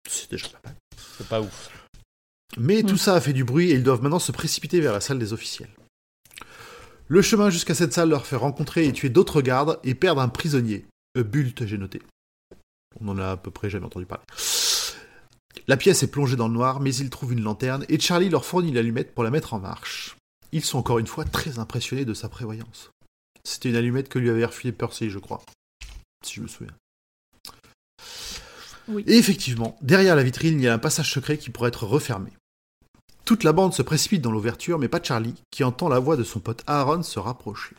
C'est 0.08 0.30
déjà 0.30 0.48
pas 0.48 0.60
mal. 0.64 0.74
C'est 1.18 1.28
pas 1.28 1.40
ouf. 1.40 1.70
Mais 2.56 2.82
tout 2.82 2.96
ça 2.96 3.14
a 3.14 3.20
fait 3.20 3.32
du 3.32 3.44
bruit 3.44 3.70
et 3.70 3.74
ils 3.74 3.82
doivent 3.82 4.02
maintenant 4.02 4.18
se 4.18 4.32
précipiter 4.32 4.80
vers 4.80 4.92
la 4.92 5.00
salle 5.00 5.18
des 5.18 5.32
officiels. 5.32 5.70
Le 7.08 7.22
chemin 7.22 7.50
jusqu'à 7.50 7.74
cette 7.74 7.92
salle 7.92 8.10
leur 8.10 8.26
fait 8.26 8.36
rencontrer 8.36 8.86
et 8.86 8.92
tuer 8.92 9.08
d'autres 9.08 9.42
gardes 9.42 9.80
et 9.82 9.94
perdre 9.94 10.20
un 10.20 10.28
prisonnier. 10.28 10.86
Euh, 11.16 11.24
Bult, 11.24 11.66
j'ai 11.66 11.78
noté. 11.78 12.00
On 13.00 13.08
en 13.08 13.18
a 13.18 13.32
à 13.32 13.36
peu 13.36 13.50
près 13.50 13.68
jamais 13.68 13.86
entendu 13.86 14.06
parler. 14.06 14.24
La 15.66 15.76
pièce 15.76 16.02
est 16.02 16.10
plongée 16.10 16.36
dans 16.36 16.48
le 16.48 16.54
noir, 16.54 16.80
mais 16.80 16.94
ils 16.94 17.10
trouvent 17.10 17.32
une 17.32 17.42
lanterne 17.42 17.84
et 17.88 17.98
Charlie 17.98 18.28
leur 18.28 18.44
fournit 18.44 18.72
l'allumette 18.72 19.14
pour 19.14 19.24
la 19.24 19.30
mettre 19.30 19.54
en 19.54 19.58
marche. 19.58 20.16
Ils 20.52 20.64
sont 20.64 20.78
encore 20.78 20.98
une 20.98 21.06
fois 21.06 21.24
très 21.24 21.58
impressionnés 21.58 22.04
de 22.04 22.14
sa 22.14 22.28
prévoyance. 22.28 22.90
C'était 23.44 23.70
une 23.70 23.76
allumette 23.76 24.08
que 24.08 24.18
lui 24.18 24.30
avait 24.30 24.44
refilé 24.44 24.72
Percy, 24.72 25.10
je 25.10 25.18
crois. 25.18 25.42
Si 26.24 26.34
je 26.34 26.42
me 26.42 26.48
souviens. 26.48 26.74
Oui. 28.88 29.04
Et 29.06 29.18
effectivement, 29.18 29.76
derrière 29.82 30.16
la 30.16 30.22
vitrine, 30.22 30.58
il 30.58 30.64
y 30.64 30.68
a 30.68 30.74
un 30.74 30.78
passage 30.78 31.12
secret 31.12 31.38
qui 31.38 31.50
pourrait 31.50 31.68
être 31.68 31.86
refermé. 31.86 32.30
Toute 33.24 33.44
la 33.44 33.52
bande 33.52 33.74
se 33.74 33.82
précipite 33.82 34.22
dans 34.22 34.32
l'ouverture, 34.32 34.78
mais 34.78 34.88
pas 34.88 35.02
Charlie, 35.02 35.34
qui 35.50 35.62
entend 35.62 35.88
la 35.88 35.98
voix 35.98 36.16
de 36.16 36.24
son 36.24 36.40
pote 36.40 36.62
Aaron 36.66 37.02
se 37.02 37.18
rapprocher. 37.18 37.76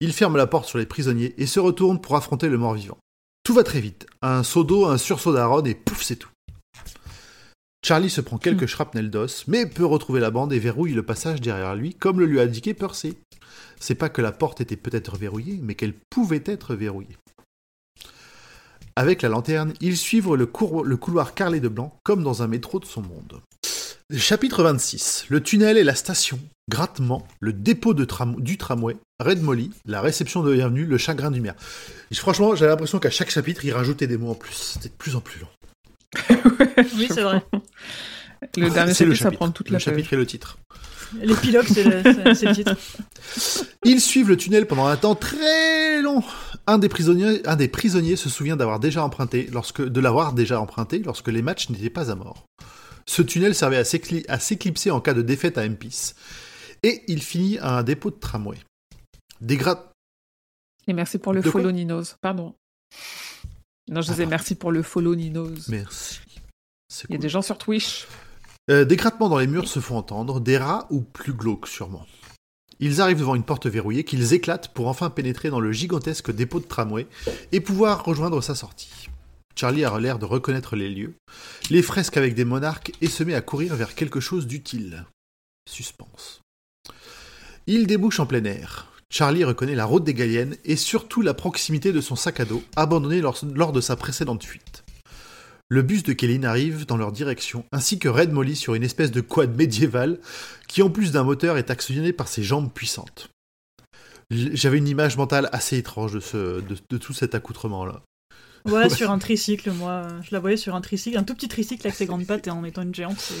Il 0.00 0.12
ferme 0.12 0.36
la 0.36 0.46
porte 0.46 0.66
sur 0.66 0.78
les 0.78 0.86
prisonniers 0.86 1.34
et 1.36 1.46
se 1.46 1.60
retourne 1.60 2.00
pour 2.00 2.16
affronter 2.16 2.48
le 2.48 2.56
mort-vivant. 2.56 2.98
Tout 3.42 3.52
va 3.52 3.64
très 3.64 3.80
vite. 3.80 4.06
Un 4.22 4.42
seau 4.42 4.64
d'eau, 4.64 4.86
un 4.86 4.96
sursaut 4.96 5.32
d'Aaron 5.32 5.64
et 5.64 5.74
pouf, 5.74 6.02
c'est 6.02 6.16
tout. 6.16 6.30
Charlie 7.84 8.10
se 8.10 8.20
prend 8.20 8.38
quelques 8.38 8.66
shrapnels 8.66 9.10
d'os, 9.10 9.46
mais 9.46 9.66
peut 9.66 9.84
retrouver 9.84 10.20
la 10.20 10.30
bande 10.30 10.52
et 10.52 10.58
verrouille 10.58 10.94
le 10.94 11.04
passage 11.04 11.40
derrière 11.40 11.74
lui, 11.74 11.94
comme 11.94 12.20
le 12.20 12.26
lui 12.26 12.40
a 12.40 12.44
indiqué 12.44 12.74
Percy. 12.74 13.16
C'est 13.80 13.94
pas 13.94 14.08
que 14.08 14.22
la 14.22 14.32
porte 14.32 14.60
était 14.60 14.76
peut-être 14.76 15.16
verrouillée, 15.16 15.60
mais 15.62 15.74
qu'elle 15.74 15.94
pouvait 16.10 16.42
être 16.44 16.74
verrouillée. 16.74 17.16
Avec 18.98 19.22
la 19.22 19.28
lanterne, 19.28 19.74
ils 19.80 19.96
suivent 19.96 20.34
le, 20.34 20.44
cour- 20.46 20.82
le 20.84 20.96
couloir 20.96 21.32
carrelé 21.32 21.60
de 21.60 21.68
blanc, 21.68 21.96
comme 22.02 22.24
dans 22.24 22.42
un 22.42 22.48
métro 22.48 22.80
de 22.80 22.84
son 22.84 23.00
monde. 23.00 23.40
Chapitre 24.12 24.64
26. 24.64 25.26
Le 25.28 25.40
tunnel 25.40 25.78
et 25.78 25.84
la 25.84 25.94
station. 25.94 26.40
Grattement. 26.68 27.24
Le 27.38 27.52
dépôt 27.52 27.94
de 27.94 28.04
tram- 28.04 28.40
du 28.40 28.58
tramway. 28.58 28.96
Red 29.20 29.40
Molly. 29.40 29.70
La 29.86 30.00
réception 30.00 30.42
de 30.42 30.52
bienvenue. 30.52 30.84
Le 30.84 30.98
chagrin 30.98 31.30
du 31.30 31.40
maire. 31.40 31.54
Et 32.10 32.16
franchement, 32.16 32.56
j'ai 32.56 32.66
l'impression 32.66 32.98
qu'à 32.98 33.10
chaque 33.10 33.30
chapitre, 33.30 33.64
il 33.64 33.72
rajoutait 33.72 34.08
des 34.08 34.16
mots 34.16 34.30
en 34.32 34.34
plus. 34.34 34.52
C'était 34.54 34.88
de 34.88 34.94
plus 34.94 35.14
en 35.14 35.20
plus 35.20 35.40
long. 35.42 35.48
Oui, 36.96 37.06
c'est 37.08 37.22
vrai. 37.22 37.40
Le 38.56 38.68
dernier 38.70 38.94
C'est 38.94 39.04
le 39.04 39.14
chapitre, 39.14 39.30
ça 39.32 39.36
prend 39.36 39.50
toute 39.52 39.68
le 39.68 39.74
la 39.74 39.78
chapitre 39.78 40.12
et 40.12 40.16
le 40.16 40.26
titre. 40.26 40.58
L'épilogue, 41.22 41.66
le, 41.76 42.34
c'est 42.34 42.46
le 42.46 42.54
titre. 42.54 42.74
Ils 43.84 44.00
suivent 44.00 44.28
le 44.28 44.36
tunnel 44.36 44.66
pendant 44.66 44.86
un 44.86 44.96
temps 44.96 45.14
très 45.14 46.02
long. 46.02 46.22
Un 46.68 46.76
des 46.78 46.90
prisonniers, 46.90 47.46
un 47.48 47.56
des 47.56 47.66
prisonniers 47.68 48.16
se 48.16 48.28
souvient 48.28 48.54
d'avoir 48.56 48.78
déjà 48.78 49.02
emprunté, 49.02 49.48
lorsque, 49.50 49.80
de 49.82 50.00
l'avoir 50.00 50.34
déjà 50.34 50.60
emprunté 50.60 50.98
lorsque 50.98 51.28
les 51.28 51.40
matchs 51.40 51.70
n'étaient 51.70 51.88
pas 51.88 52.10
à 52.10 52.14
mort. 52.14 52.44
Ce 53.06 53.22
tunnel 53.22 53.54
servait 53.54 53.78
à 53.78 53.84
s'écli- 53.84 54.26
à 54.28 54.38
s'éclipser 54.38 54.90
en 54.90 55.00
cas 55.00 55.14
de 55.14 55.22
défaite 55.22 55.56
à 55.56 55.64
M-Peace. 55.64 56.14
Et 56.82 57.02
il 57.08 57.22
finit 57.22 57.58
à 57.58 57.78
un 57.78 57.82
dépôt 57.82 58.10
de 58.10 58.16
tramway. 58.16 58.58
Des 59.40 59.56
gra- 59.56 59.82
Et 60.86 60.92
merci 60.92 61.18
pour 61.18 61.32
le 61.32 61.40
De 61.40 61.50
follow 61.50 61.72
Ninos. 61.72 62.16
Pardon. 62.20 62.54
Non, 63.88 64.02
je 64.02 64.10
disais 64.10 64.26
merci 64.26 64.54
pour 64.54 64.70
le 64.70 64.82
follow 64.82 65.14
Ninos. 65.14 65.68
Merci. 65.68 66.20
Il 67.08 67.12
y 67.12 67.14
a 67.14 67.18
des 67.18 67.30
gens 67.30 67.40
sur 67.42 67.56
Twitch. 67.56 68.06
Euh, 68.70 68.84
des 68.84 68.96
grattements 68.96 69.30
dans 69.30 69.38
les 69.38 69.46
murs 69.46 69.68
se 69.68 69.80
font 69.80 69.96
entendre, 69.96 70.40
des 70.40 70.58
rats 70.58 70.86
ou 70.90 71.00
plus 71.00 71.32
glauques 71.32 71.66
sûrement. 71.66 72.06
Ils 72.80 73.00
arrivent 73.00 73.18
devant 73.18 73.34
une 73.34 73.42
porte 73.42 73.66
verrouillée 73.66 74.04
qu'ils 74.04 74.34
éclatent 74.34 74.68
pour 74.68 74.88
enfin 74.88 75.10
pénétrer 75.10 75.50
dans 75.50 75.60
le 75.60 75.72
gigantesque 75.72 76.30
dépôt 76.30 76.60
de 76.60 76.66
tramway 76.66 77.06
et 77.52 77.60
pouvoir 77.60 78.04
rejoindre 78.04 78.40
sa 78.40 78.54
sortie. 78.54 79.08
Charlie 79.56 79.84
a 79.84 79.98
l'air 79.98 80.20
de 80.20 80.24
reconnaître 80.24 80.76
les 80.76 80.88
lieux, 80.88 81.14
les 81.70 81.82
fresques 81.82 82.16
avec 82.16 82.34
des 82.36 82.44
monarques 82.44 82.92
et 83.00 83.08
se 83.08 83.24
met 83.24 83.34
à 83.34 83.40
courir 83.40 83.74
vers 83.74 83.96
quelque 83.96 84.20
chose 84.20 84.46
d'utile. 84.46 85.04
Suspense. 85.68 86.40
Il 87.66 87.88
débouche 87.88 88.20
en 88.20 88.26
plein 88.26 88.44
air. 88.44 88.92
Charlie 89.10 89.42
reconnaît 89.42 89.74
la 89.74 89.84
route 89.84 90.04
des 90.04 90.14
Galiennes 90.14 90.56
et 90.64 90.76
surtout 90.76 91.22
la 91.22 91.34
proximité 91.34 91.92
de 91.92 92.00
son 92.00 92.14
sac 92.14 92.38
à 92.40 92.44
dos, 92.44 92.62
abandonné 92.76 93.20
lors 93.20 93.72
de 93.72 93.80
sa 93.80 93.96
précédente 93.96 94.44
fuite. 94.44 94.84
Le 95.70 95.82
bus 95.82 96.02
de 96.02 96.14
Kéline 96.14 96.46
arrive 96.46 96.86
dans 96.86 96.96
leur 96.96 97.12
direction, 97.12 97.64
ainsi 97.72 97.98
que 97.98 98.08
Red 98.08 98.32
Molly 98.32 98.56
sur 98.56 98.74
une 98.74 98.84
espèce 98.84 99.10
de 99.10 99.20
quad 99.20 99.54
médiéval 99.54 100.18
qui, 100.66 100.80
en 100.82 100.88
plus 100.88 101.12
d'un 101.12 101.24
moteur, 101.24 101.58
est 101.58 101.70
actionné 101.70 102.12
par 102.12 102.28
ses 102.28 102.42
jambes 102.42 102.72
puissantes. 102.72 103.28
J'avais 104.30 104.78
une 104.78 104.88
image 104.88 105.16
mentale 105.16 105.48
assez 105.52 105.76
étrange 105.76 106.12
de, 106.14 106.20
ce, 106.20 106.60
de, 106.60 106.76
de 106.88 106.98
tout 106.98 107.12
cet 107.12 107.34
accoutrement-là. 107.34 108.02
Ouais, 108.64 108.88
sur 108.88 109.10
un 109.10 109.18
tricycle, 109.18 109.70
moi. 109.72 110.08
Je 110.22 110.30
la 110.32 110.40
voyais 110.40 110.56
sur 110.56 110.74
un 110.74 110.80
tricycle, 110.80 111.16
un 111.18 111.22
tout 111.22 111.34
petit 111.34 111.48
tricycle 111.48 111.86
avec 111.86 111.96
ses 111.96 112.06
grandes 112.06 112.26
pattes 112.26 112.46
et 112.46 112.50
en 112.50 112.64
étant 112.64 112.82
une 112.82 112.94
géante, 112.94 113.18
c'est. 113.18 113.34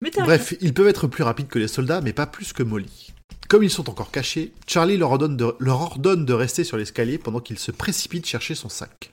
Mais 0.00 0.10
Bref, 0.10 0.54
ils 0.60 0.74
peuvent 0.74 0.86
être 0.86 1.08
plus 1.08 1.24
rapides 1.24 1.48
que 1.48 1.58
les 1.58 1.68
soldats, 1.68 2.00
mais 2.00 2.12
pas 2.12 2.26
plus 2.26 2.52
que 2.52 2.62
Molly. 2.62 3.12
Comme 3.48 3.64
ils 3.64 3.70
sont 3.70 3.90
encore 3.90 4.10
cachés, 4.10 4.52
Charlie 4.66 4.96
leur 4.96 5.10
ordonne 5.10 5.36
de, 5.36 5.54
leur 5.58 5.80
ordonne 5.80 6.24
de 6.24 6.32
rester 6.32 6.62
sur 6.62 6.76
l'escalier 6.76 7.18
pendant 7.18 7.40
qu'ils 7.40 7.58
se 7.58 7.72
précipitent 7.72 8.26
chercher 8.26 8.54
son 8.54 8.68
sac. 8.68 9.12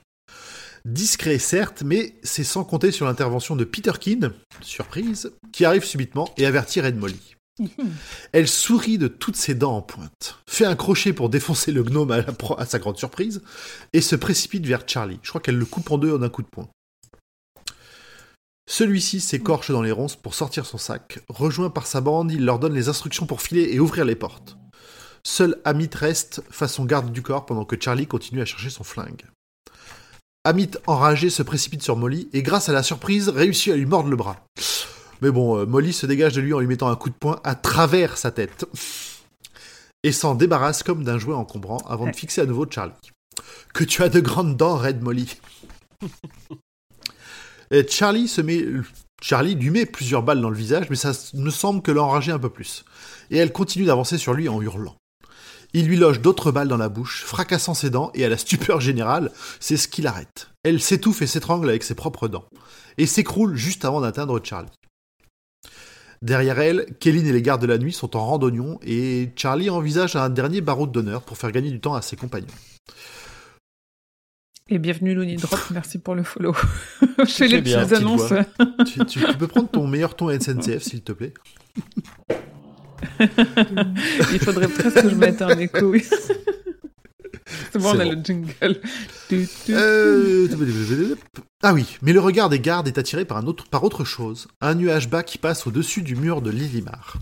Discret 0.86 1.40
certes, 1.40 1.82
mais 1.84 2.14
c'est 2.22 2.44
sans 2.44 2.62
compter 2.62 2.92
sur 2.92 3.06
l'intervention 3.06 3.56
de 3.56 3.64
Peter 3.64 3.90
Keane, 4.00 4.32
surprise, 4.60 5.32
qui 5.52 5.64
arrive 5.64 5.82
subitement 5.82 6.32
et 6.36 6.46
avertit 6.46 6.80
Red 6.80 6.96
Molly. 6.96 7.34
Elle 8.32 8.46
sourit 8.46 8.96
de 8.96 9.08
toutes 9.08 9.34
ses 9.34 9.56
dents 9.56 9.78
en 9.78 9.82
pointe, 9.82 10.38
fait 10.48 10.64
un 10.64 10.76
crochet 10.76 11.12
pour 11.12 11.28
défoncer 11.28 11.72
le 11.72 11.82
gnome 11.82 12.12
à, 12.12 12.18
la 12.18 12.32
pro- 12.32 12.56
à 12.56 12.66
sa 12.66 12.78
grande 12.78 12.98
surprise, 12.98 13.42
et 13.92 14.00
se 14.00 14.14
précipite 14.14 14.64
vers 14.64 14.84
Charlie. 14.86 15.18
Je 15.24 15.30
crois 15.30 15.40
qu'elle 15.40 15.58
le 15.58 15.64
coupe 15.66 15.90
en 15.90 15.98
deux 15.98 16.16
d'un 16.20 16.28
coup 16.28 16.42
de 16.42 16.46
poing. 16.46 16.68
Celui-ci 18.70 19.18
s'écorche 19.18 19.72
dans 19.72 19.82
les 19.82 19.90
ronces 19.90 20.14
pour 20.14 20.36
sortir 20.36 20.66
son 20.66 20.78
sac. 20.78 21.18
Rejoint 21.28 21.70
par 21.70 21.88
sa 21.88 22.00
bande, 22.00 22.30
il 22.30 22.44
leur 22.44 22.60
donne 22.60 22.74
les 22.74 22.88
instructions 22.88 23.26
pour 23.26 23.42
filer 23.42 23.70
et 23.72 23.80
ouvrir 23.80 24.04
les 24.04 24.14
portes. 24.14 24.56
Seul 25.24 25.60
Amit 25.64 25.90
reste 25.94 26.42
façon 26.48 26.84
garde 26.84 27.10
du 27.10 27.22
corps 27.22 27.44
pendant 27.44 27.64
que 27.64 27.74
Charlie 27.80 28.06
continue 28.06 28.40
à 28.40 28.44
chercher 28.44 28.70
son 28.70 28.84
flingue. 28.84 29.24
Amit, 30.46 30.70
enragé, 30.86 31.28
se 31.28 31.42
précipite 31.42 31.82
sur 31.82 31.96
Molly 31.96 32.28
et 32.32 32.40
grâce 32.40 32.68
à 32.68 32.72
la 32.72 32.84
surprise, 32.84 33.28
réussit 33.28 33.72
à 33.72 33.76
lui 33.76 33.84
mordre 33.84 34.10
le 34.10 34.14
bras. 34.14 34.46
Mais 35.20 35.32
bon, 35.32 35.58
euh, 35.58 35.66
Molly 35.66 35.92
se 35.92 36.06
dégage 36.06 36.34
de 36.34 36.40
lui 36.40 36.54
en 36.54 36.60
lui 36.60 36.68
mettant 36.68 36.88
un 36.88 36.94
coup 36.94 37.10
de 37.10 37.16
poing 37.16 37.40
à 37.42 37.56
travers 37.56 38.16
sa 38.16 38.30
tête. 38.30 38.64
Et 40.04 40.12
s'en 40.12 40.36
débarrasse 40.36 40.84
comme 40.84 41.02
d'un 41.02 41.18
jouet 41.18 41.34
encombrant 41.34 41.78
avant 41.88 42.06
de 42.06 42.14
fixer 42.14 42.42
à 42.42 42.46
nouveau 42.46 42.64
Charlie. 42.70 42.92
Que 43.74 43.82
tu 43.82 44.04
as 44.04 44.08
de 44.08 44.20
grandes 44.20 44.56
dents, 44.56 44.76
Red 44.76 45.02
Molly. 45.02 45.36
Et 47.72 47.84
Charlie 47.88 48.28
se 48.28 48.40
met. 48.40 48.64
Charlie 49.20 49.56
lui 49.56 49.70
met 49.70 49.84
plusieurs 49.84 50.22
balles 50.22 50.40
dans 50.40 50.50
le 50.50 50.56
visage, 50.56 50.88
mais 50.90 50.96
ça 50.96 51.10
me 51.34 51.50
semble 51.50 51.82
que 51.82 51.90
l'a 51.90 52.04
enragé 52.04 52.30
un 52.30 52.38
peu 52.38 52.50
plus. 52.50 52.84
Et 53.32 53.38
elle 53.38 53.50
continue 53.50 53.86
d'avancer 53.86 54.16
sur 54.16 54.32
lui 54.32 54.48
en 54.48 54.62
hurlant. 54.62 54.94
Il 55.74 55.86
lui 55.86 55.96
loge 55.96 56.20
d'autres 56.20 56.52
balles 56.52 56.68
dans 56.68 56.76
la 56.76 56.88
bouche, 56.88 57.22
fracassant 57.24 57.74
ses 57.74 57.90
dents, 57.90 58.10
et 58.14 58.24
à 58.24 58.28
la 58.28 58.36
stupeur 58.38 58.80
générale, 58.80 59.30
c'est 59.60 59.76
ce 59.76 59.88
qui 59.88 60.00
l'arrête. 60.02 60.50
Elle 60.64 60.80
s'étouffe 60.80 61.22
et 61.22 61.26
s'étrangle 61.26 61.68
avec 61.68 61.82
ses 61.82 61.94
propres 61.94 62.28
dents, 62.28 62.46
et 62.98 63.06
s'écroule 63.06 63.56
juste 63.56 63.84
avant 63.84 64.00
d'atteindre 64.00 64.40
Charlie. 64.42 64.70
Derrière 66.22 66.58
elle, 66.58 66.86
Kéline 66.98 67.26
et 67.26 67.32
les 67.32 67.42
gardes 67.42 67.60
de 67.60 67.66
la 67.66 67.76
nuit 67.78 67.92
sont 67.92 68.16
en 68.16 68.24
randonnion, 68.26 68.78
et 68.82 69.30
Charlie 69.36 69.68
envisage 69.68 70.16
un 70.16 70.30
dernier 70.30 70.62
barreau 70.62 70.86
d'honneur 70.86 71.22
pour 71.22 71.36
faire 71.36 71.52
gagner 71.52 71.70
du 71.70 71.80
temps 71.80 71.94
à 71.94 72.00
ses 72.02 72.16
compagnons. 72.16 72.46
Et 74.68 74.78
bienvenue 74.78 75.14
Looney 75.14 75.36
Drop, 75.36 75.60
merci 75.70 75.98
pour 75.98 76.14
le 76.14 76.22
follow. 76.24 76.54
je 77.18 77.24
fais 77.26 77.48
les 77.48 77.60
petites 77.62 77.76
petite 77.78 77.92
annonces. 77.92 78.22
voix. 78.32 78.44
tu, 78.86 79.04
tu- 79.06 79.20
tu 79.24 79.36
peux 79.36 79.46
prendre 79.46 79.68
ton 79.68 79.86
meilleur 79.86 80.16
ton 80.16 80.28
SNCF, 80.30 80.82
s'il 80.82 81.02
te 81.02 81.12
plaît 81.12 81.34
Il 84.32 84.38
faudrait 84.38 84.68
presque 84.68 85.02
que 85.02 85.10
je 85.10 85.14
mette 85.14 85.42
un 85.42 85.58
écho. 85.58 85.94
C'est 87.72 87.78
bon, 87.78 87.90
on 87.90 88.00
a 88.00 88.04
bon. 88.04 88.10
le 88.12 88.24
jingle. 88.24 88.80
Euh, 89.70 90.48
Ah 91.62 91.72
oui, 91.72 91.96
mais 92.02 92.12
le 92.12 92.20
regard 92.20 92.48
des 92.48 92.58
gardes 92.58 92.88
est 92.88 92.98
attiré 92.98 93.24
par, 93.24 93.36
un 93.36 93.46
autre, 93.46 93.66
par 93.68 93.84
autre 93.84 94.04
chose, 94.04 94.48
un 94.60 94.74
nuage 94.74 95.08
bas 95.08 95.22
qui 95.22 95.38
passe 95.38 95.66
au-dessus 95.66 96.02
du 96.02 96.16
mur 96.16 96.42
de 96.42 96.50
Lilimar. 96.50 97.18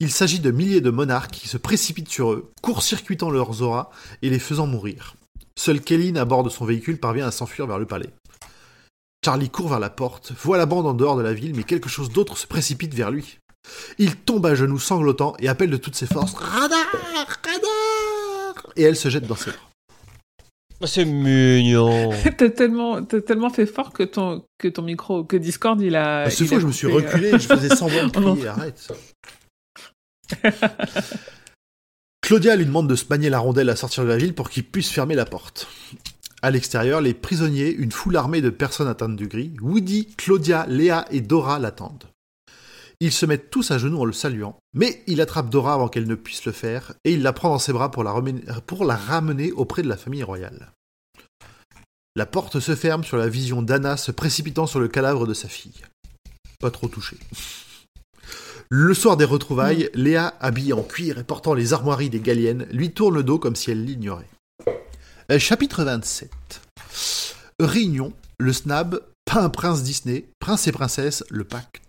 Il 0.00 0.12
s'agit 0.12 0.38
de 0.38 0.52
milliers 0.52 0.80
de 0.80 0.90
monarques 0.90 1.32
qui 1.32 1.48
se 1.48 1.56
précipitent 1.56 2.08
sur 2.08 2.32
eux, 2.32 2.52
court-circuitant 2.62 3.30
leurs 3.30 3.62
auras 3.62 3.90
et 4.22 4.30
les 4.30 4.38
faisant 4.38 4.66
mourir. 4.66 5.16
Seul 5.56 5.80
Kéline, 5.80 6.18
à 6.18 6.24
bord 6.24 6.44
de 6.44 6.50
son 6.50 6.64
véhicule, 6.64 6.98
parvient 6.98 7.26
à 7.26 7.32
s'enfuir 7.32 7.66
vers 7.66 7.80
le 7.80 7.86
palais. 7.86 8.10
Charlie 9.24 9.50
court 9.50 9.68
vers 9.68 9.80
la 9.80 9.90
porte, 9.90 10.32
voit 10.40 10.56
la 10.56 10.66
bande 10.66 10.86
en 10.86 10.94
dehors 10.94 11.16
de 11.16 11.22
la 11.22 11.34
ville, 11.34 11.54
mais 11.56 11.64
quelque 11.64 11.88
chose 11.88 12.10
d'autre 12.10 12.38
se 12.38 12.46
précipite 12.46 12.94
vers 12.94 13.10
lui. 13.10 13.40
Il 13.98 14.16
tombe 14.16 14.46
à 14.46 14.54
genoux 14.54 14.78
sanglotant 14.78 15.34
et 15.38 15.48
appelle 15.48 15.70
de 15.70 15.76
toutes 15.76 15.94
ses 15.94 16.06
forces 16.06 16.34
Radar 16.34 16.86
Radar 17.44 18.72
Et 18.76 18.82
elle 18.82 18.96
se 18.96 19.08
jette 19.08 19.26
dans 19.26 19.36
ses 19.36 19.50
bras. 19.50 19.60
Oh, 20.80 20.86
C'est 20.86 21.04
mignon. 21.04 22.10
T'as 22.38 22.50
tellement, 22.50 23.02
t'as 23.02 23.20
tellement 23.20 23.50
fait 23.50 23.66
fort 23.66 23.92
que 23.92 24.04
ton, 24.04 24.44
que 24.58 24.68
ton 24.68 24.82
micro, 24.82 25.24
que 25.24 25.36
Discord, 25.36 25.80
il 25.80 25.96
a. 25.96 26.24
Bah, 26.24 26.30
ce 26.30 26.44
il 26.44 26.48
fois, 26.48 26.58
a 26.58 26.60
je 26.60 26.66
me 26.66 26.72
suis 26.72 26.86
euh. 26.86 26.94
reculé, 26.94 27.32
je 27.32 27.38
faisais 27.48 27.74
semblant 27.74 28.06
de 28.06 28.12
Oh 28.16 28.20
non. 28.20 28.34
crier, 28.36 28.48
arrête. 28.48 28.92
Claudia 32.20 32.56
lui 32.56 32.66
demande 32.66 32.88
de 32.88 32.94
se 32.94 33.06
manier 33.10 33.30
la 33.30 33.38
rondelle 33.38 33.70
à 33.70 33.76
sortir 33.76 34.04
de 34.04 34.08
la 34.08 34.16
ville 34.18 34.34
pour 34.34 34.50
qu'il 34.50 34.64
puisse 34.64 34.90
fermer 34.90 35.14
la 35.14 35.24
porte. 35.24 35.66
À 36.42 36.50
l'extérieur, 36.50 37.00
les 37.00 37.14
prisonniers, 37.14 37.72
une 37.72 37.90
foule 37.90 38.16
armée 38.16 38.40
de 38.40 38.50
personnes 38.50 38.86
atteintes 38.86 39.16
du 39.16 39.26
gris, 39.26 39.54
Woody, 39.60 40.14
Claudia, 40.16 40.66
Léa 40.68 41.06
et 41.10 41.20
Dora 41.20 41.58
l'attendent. 41.58 42.04
Ils 43.00 43.12
se 43.12 43.26
mettent 43.26 43.50
tous 43.50 43.70
à 43.70 43.78
genoux 43.78 44.00
en 44.00 44.04
le 44.04 44.12
saluant, 44.12 44.58
mais 44.74 45.04
il 45.06 45.20
attrape 45.20 45.50
Dora 45.50 45.74
avant 45.74 45.88
qu'elle 45.88 46.08
ne 46.08 46.16
puisse 46.16 46.44
le 46.44 46.52
faire, 46.52 46.94
et 47.04 47.12
il 47.12 47.22
la 47.22 47.32
prend 47.32 47.50
dans 47.50 47.58
ses 47.60 47.72
bras 47.72 47.90
pour 47.90 48.02
la, 48.02 48.10
remen- 48.10 48.60
pour 48.62 48.84
la 48.84 48.96
ramener 48.96 49.52
auprès 49.52 49.82
de 49.82 49.88
la 49.88 49.96
famille 49.96 50.24
royale. 50.24 50.72
La 52.16 52.26
porte 52.26 52.58
se 52.58 52.74
ferme 52.74 53.04
sur 53.04 53.16
la 53.16 53.28
vision 53.28 53.62
d'Anna 53.62 53.96
se 53.96 54.10
précipitant 54.10 54.66
sur 54.66 54.80
le 54.80 54.88
cadavre 54.88 55.26
de 55.26 55.34
sa 55.34 55.48
fille. 55.48 55.80
Pas 56.58 56.72
trop 56.72 56.88
touché. 56.88 57.16
Le 58.70 58.92
soir 58.92 59.16
des 59.16 59.24
retrouvailles, 59.24 59.88
Léa, 59.94 60.34
habillée 60.40 60.72
en 60.72 60.82
cuir 60.82 61.18
et 61.18 61.24
portant 61.24 61.54
les 61.54 61.72
armoiries 61.72 62.10
des 62.10 62.20
Galiennes, 62.20 62.66
lui 62.72 62.90
tourne 62.90 63.14
le 63.14 63.22
dos 63.22 63.38
comme 63.38 63.54
si 63.54 63.70
elle 63.70 63.84
l'ignorait. 63.84 64.28
Euh, 65.30 65.38
chapitre 65.38 65.84
27. 65.84 66.30
Réunion, 67.60 68.12
le 68.38 68.52
snab, 68.52 69.00
pas 69.24 69.40
un 69.40 69.48
prince 69.48 69.84
Disney, 69.84 70.28
prince 70.40 70.66
et 70.66 70.72
princesse, 70.72 71.22
le 71.30 71.44
pacte. 71.44 71.87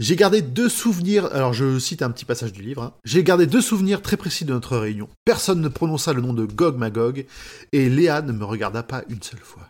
J'ai 0.00 0.16
gardé 0.16 0.42
deux 0.42 0.68
souvenirs, 0.68 1.26
alors 1.32 1.52
je 1.52 1.78
cite 1.78 2.02
un 2.02 2.10
petit 2.10 2.24
passage 2.24 2.52
du 2.52 2.62
livre, 2.62 2.82
hein. 2.82 2.94
j'ai 3.04 3.22
gardé 3.22 3.46
deux 3.46 3.60
souvenirs 3.60 4.02
très 4.02 4.16
précis 4.16 4.44
de 4.44 4.52
notre 4.52 4.76
réunion. 4.76 5.08
Personne 5.24 5.60
ne 5.60 5.68
prononça 5.68 6.12
le 6.12 6.20
nom 6.20 6.32
de 6.32 6.44
Gog 6.44 6.76
Magog, 6.76 7.26
et 7.72 7.88
Léa 7.88 8.20
ne 8.22 8.32
me 8.32 8.44
regarda 8.44 8.82
pas 8.82 9.04
une 9.08 9.22
seule 9.22 9.40
fois. 9.40 9.68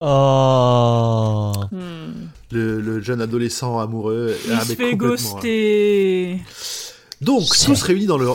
Oh. 0.00 1.52
Hmm. 1.72 2.28
Le, 2.52 2.80
le 2.80 3.00
jeune 3.00 3.20
adolescent 3.20 3.80
amoureux. 3.80 4.36
Il 4.46 4.52
ah, 4.52 4.64
se 4.64 4.74
fait 4.74 4.92
hein. 4.92 4.96
ghoster. 4.96 6.40
Donc, 7.20 7.48
tous 7.48 7.82
réunis 7.82 8.06
dans 8.06 8.18
le... 8.18 8.28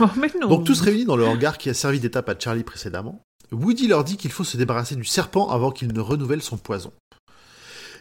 Oh, 0.00 0.06
mais 0.16 0.30
non. 0.40 0.48
Donc 0.48 0.64
tous 0.64 0.80
réunis 0.80 1.04
dans 1.04 1.16
le 1.16 1.26
hangar 1.26 1.58
qui 1.58 1.70
a 1.70 1.74
servi 1.74 2.00
d'étape 2.00 2.28
à 2.28 2.34
Charlie 2.38 2.64
précédemment, 2.64 3.22
Woody 3.52 3.86
leur 3.88 4.04
dit 4.04 4.16
qu'il 4.16 4.30
faut 4.30 4.44
se 4.44 4.56
débarrasser 4.56 4.96
du 4.96 5.04
serpent 5.04 5.48
avant 5.48 5.70
qu'il 5.70 5.92
ne 5.92 6.00
renouvelle 6.00 6.42
son 6.42 6.56
poison. 6.56 6.92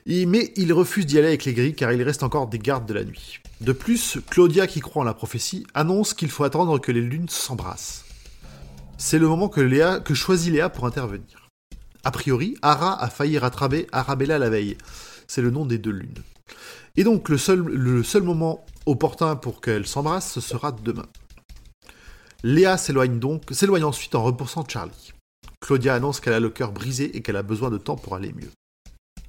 Mais 0.08 0.54
il 0.56 0.74
refuse 0.74 1.06
d'y 1.06 1.18
aller 1.18 1.28
avec 1.28 1.46
les 1.46 1.54
grilles 1.54 1.76
car 1.76 1.92
il 1.92 2.02
reste 2.04 2.24
encore 2.24 2.48
des 2.48 2.60
gardes 2.60 2.88
de 2.88 2.94
la 2.94 3.04
nuit. 3.04 3.40
De 3.62 3.74
plus, 3.74 4.18
Claudia, 4.30 4.66
qui 4.66 4.80
croit 4.80 5.04
en 5.04 5.06
la 5.06 5.14
prophétie, 5.14 5.68
annonce 5.74 6.14
qu'il 6.14 6.30
faut 6.30 6.44
attendre 6.44 6.80
que 6.80 6.92
les 6.92 7.02
lunes 7.02 7.30
s'embrassent. 7.30 8.06
C'est 8.98 9.20
le 9.20 9.28
moment 9.28 9.50
que, 9.50 10.14
choisit 10.14 10.52
Léa 10.52 10.70
pour 10.70 10.86
intervenir. 10.86 11.50
A 12.04 12.12
priori, 12.12 12.58
Ara 12.62 13.00
a 13.02 13.10
failli 13.10 13.38
rattraper 13.38 13.88
Arabella 13.92 14.40
la 14.40 14.50
veille. 14.50 14.78
C'est 15.28 15.42
le 15.42 15.52
nom 15.52 15.66
des 15.66 15.78
deux 15.78 15.92
lunes. 15.92 16.24
Et 16.98 17.04
donc 17.04 17.30
le 17.30 17.38
seul, 17.38 17.62
moment 18.24 18.66
opportun 18.86 19.36
pour 19.36 19.62
qu'elles 19.62 19.88
s'embrassent, 19.88 20.32
ce 20.32 20.42
sera 20.42 20.72
demain. 20.72 21.06
Léa 22.44 22.78
s'éloigne 22.78 23.20
donc, 23.20 23.44
s'éloigne 23.52 23.84
ensuite 23.84 24.16
en 24.16 24.24
repoussant 24.24 24.66
Charlie. 24.68 25.14
Claudia 25.62 25.94
annonce 25.94 26.20
qu'elle 26.20 26.34
a 26.34 26.40
le 26.40 26.50
cœur 26.50 26.72
brisé 26.72 27.16
et 27.16 27.22
qu'elle 27.22 27.38
a 27.38 27.44
besoin 27.44 27.70
de 27.70 27.78
temps 27.78 27.96
pour 27.96 28.16
aller 28.16 28.34
mieux. 28.34 28.52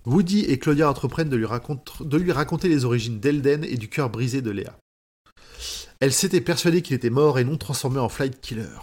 Woody 0.07 0.40
et 0.40 0.59
Claudia 0.59 0.90
entreprennent 0.90 1.28
de 1.28 1.36
lui, 1.36 2.32
raconter 2.32 2.68
les 2.68 2.84
origines 2.84 3.20
d'Elden 3.20 3.64
et 3.64 3.76
du 3.76 3.88
cœur 3.88 4.11
brisé 4.11 4.42
de 4.42 4.50
Léa. 4.50 4.76
Elle 6.00 6.12
s'était 6.12 6.40
persuadée 6.40 6.82
qu'il 6.82 6.96
était 6.96 7.11
mort 7.11 7.38
et 7.38 7.44
non 7.44 7.57
transformé 7.57 8.00
en 8.00 8.09
flight 8.09 8.40
killer. 8.40 8.78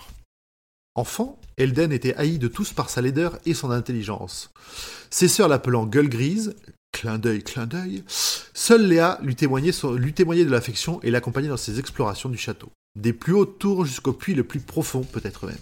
Enfant, 0.96 1.40
Elden 1.58 1.92
était 1.92 2.16
haï 2.16 2.40
de 2.40 2.48
tous 2.48 2.72
par 2.72 2.90
sa 2.90 3.02
laideur 3.02 3.38
et 3.46 3.54
son 3.54 3.72
intelligence. 3.72 4.52
Ses 5.10 5.28
sœurs 5.28 5.50
l'appelant 5.50 5.86
gueule 5.86 6.10
grise, 6.10 6.56
clin 6.92 7.18
d'œil, 7.18 7.44
clin 7.44 7.68
d'œil, 7.68 8.04
seule 8.54 8.88
Léa 8.88 9.20
lui 9.22 9.36
témoignait, 9.36 9.72
de 9.72 10.50
l'affection 10.50 11.02
et 11.02 11.12
l'accompagnait 11.12 11.50
dans 11.50 11.58
ses 11.58 11.80
explorations 11.80 12.30
du 12.30 12.38
château. 12.38 12.72
Des 12.98 13.14
plus 13.14 13.34
hautes 13.34 13.60
tours 13.60 13.86
jusqu'au 13.86 14.14
puits 14.14 14.34
le 14.34 14.44
plus 14.44 14.60
profond, 14.60 15.04
peut-être 15.04 15.46
même. 15.46 15.58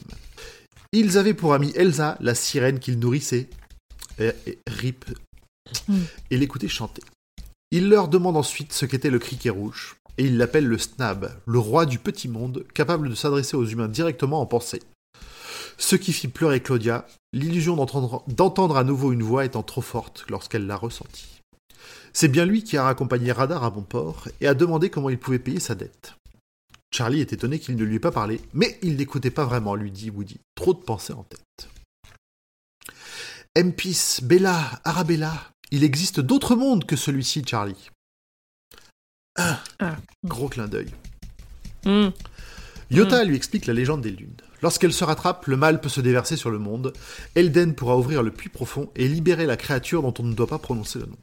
Ils 0.91 1.17
avaient 1.17 1.33
pour 1.33 1.53
amie 1.53 1.73
Elsa, 1.75 2.17
la 2.19 2.33
sirène 2.35 2.79
qu'ils 2.79 2.99
nourrissaient, 2.99 3.49
et- 4.19 4.31
rip, 4.67 5.05
Mm. 5.87 5.99
et 6.31 6.37
l'écoutaient 6.37 6.67
chanter. 6.67 7.01
Il 7.71 7.89
leur 7.89 8.07
demande 8.07 8.37
ensuite 8.37 8.73
ce 8.73 8.85
qu'était 8.85 9.09
le 9.09 9.19
criquet 9.19 9.49
rouge, 9.49 9.97
et 10.17 10.25
il 10.25 10.37
l'appelle 10.37 10.65
le 10.65 10.77
Snab, 10.77 11.31
le 11.45 11.59
roi 11.59 11.85
du 11.85 11.99
petit 11.99 12.27
monde, 12.27 12.65
capable 12.73 13.09
de 13.09 13.15
s'adresser 13.15 13.57
aux 13.57 13.65
humains 13.65 13.87
directement 13.87 14.41
en 14.41 14.45
pensée. 14.45 14.81
Ce 15.77 15.95
qui 15.95 16.11
fit 16.11 16.27
pleurer 16.27 16.61
Claudia, 16.61 17.05
l'illusion 17.33 17.75
d'entendre, 17.75 18.77
à 18.77 18.83
nouveau 18.83 19.11
une 19.11 19.21
voix 19.21 19.45
étant 19.45 19.63
trop 19.63 19.81
forte 19.81 20.25
lorsqu'elle 20.29 20.65
l'a 20.65 20.75
ressentie. 20.75 21.41
C'est 22.13 22.29
bien 22.29 22.45
lui 22.45 22.63
qui 22.63 22.77
a 22.77 22.83
raccompagné 22.83 23.31
Radar 23.31 23.63
à 23.63 23.69
bon 23.69 23.83
port 23.83 24.27
et 24.41 24.47
a 24.47 24.55
demandé 24.55 24.89
comment 24.89 25.09
il 25.09 25.19
pouvait 25.19 25.37
payer 25.37 25.59
sa 25.59 25.75
dette. 25.75 26.15
Charlie 26.91 27.21
est 27.21 27.33
étonné 27.33 27.59
qu'il 27.59 27.75
ne 27.75 27.83
lui 27.83 27.97
ait 27.97 27.99
pas 27.99 28.11
parlé, 28.11 28.41
mais 28.53 28.79
il 28.81 28.95
n'écoutait 28.95 29.29
pas 29.29 29.45
vraiment, 29.45 29.75
lui 29.75 29.91
dit 29.91 30.09
Woody. 30.09 30.39
Trop 30.55 30.73
de 30.73 30.79
pensées 30.79 31.13
en 31.13 31.23
tête. 31.23 31.69
Empis, 33.57 34.19
Bella, 34.23 34.81
Arabella, 34.83 35.51
il 35.71 35.83
existe 35.83 36.19
d'autres 36.19 36.55
mondes 36.55 36.85
que 36.85 36.95
celui-ci, 36.95 37.43
Charlie. 37.45 37.89
Ah, 39.37 39.59
Ah. 39.79 39.95
Gros 40.23 40.49
clin 40.49 40.67
d'œil. 40.67 40.89
Hmm. 41.85 42.09
Yota 42.89 43.23
lui 43.23 43.35
explique 43.35 43.65
la 43.65 43.73
légende 43.73 44.01
des 44.01 44.11
lunes. 44.11 44.35
Lorsqu'elle 44.61 44.93
se 44.93 45.03
rattrape, 45.03 45.45
le 45.45 45.57
mal 45.57 45.79
peut 45.81 45.89
se 45.89 46.01
déverser 46.01 46.37
sur 46.37 46.49
le 46.49 46.57
monde. 46.57 46.93
Elden 47.35 47.75
pourra 47.75 47.97
ouvrir 47.97 48.23
le 48.23 48.31
puits 48.31 48.49
profond 48.49 48.89
et 48.95 49.07
libérer 49.07 49.45
la 49.45 49.57
créature 49.57 50.01
dont 50.01 50.13
on 50.19 50.23
ne 50.23 50.33
doit 50.33 50.47
pas 50.47 50.57
prononcer 50.57 50.99
le 50.99 51.05
nom. 51.05 51.17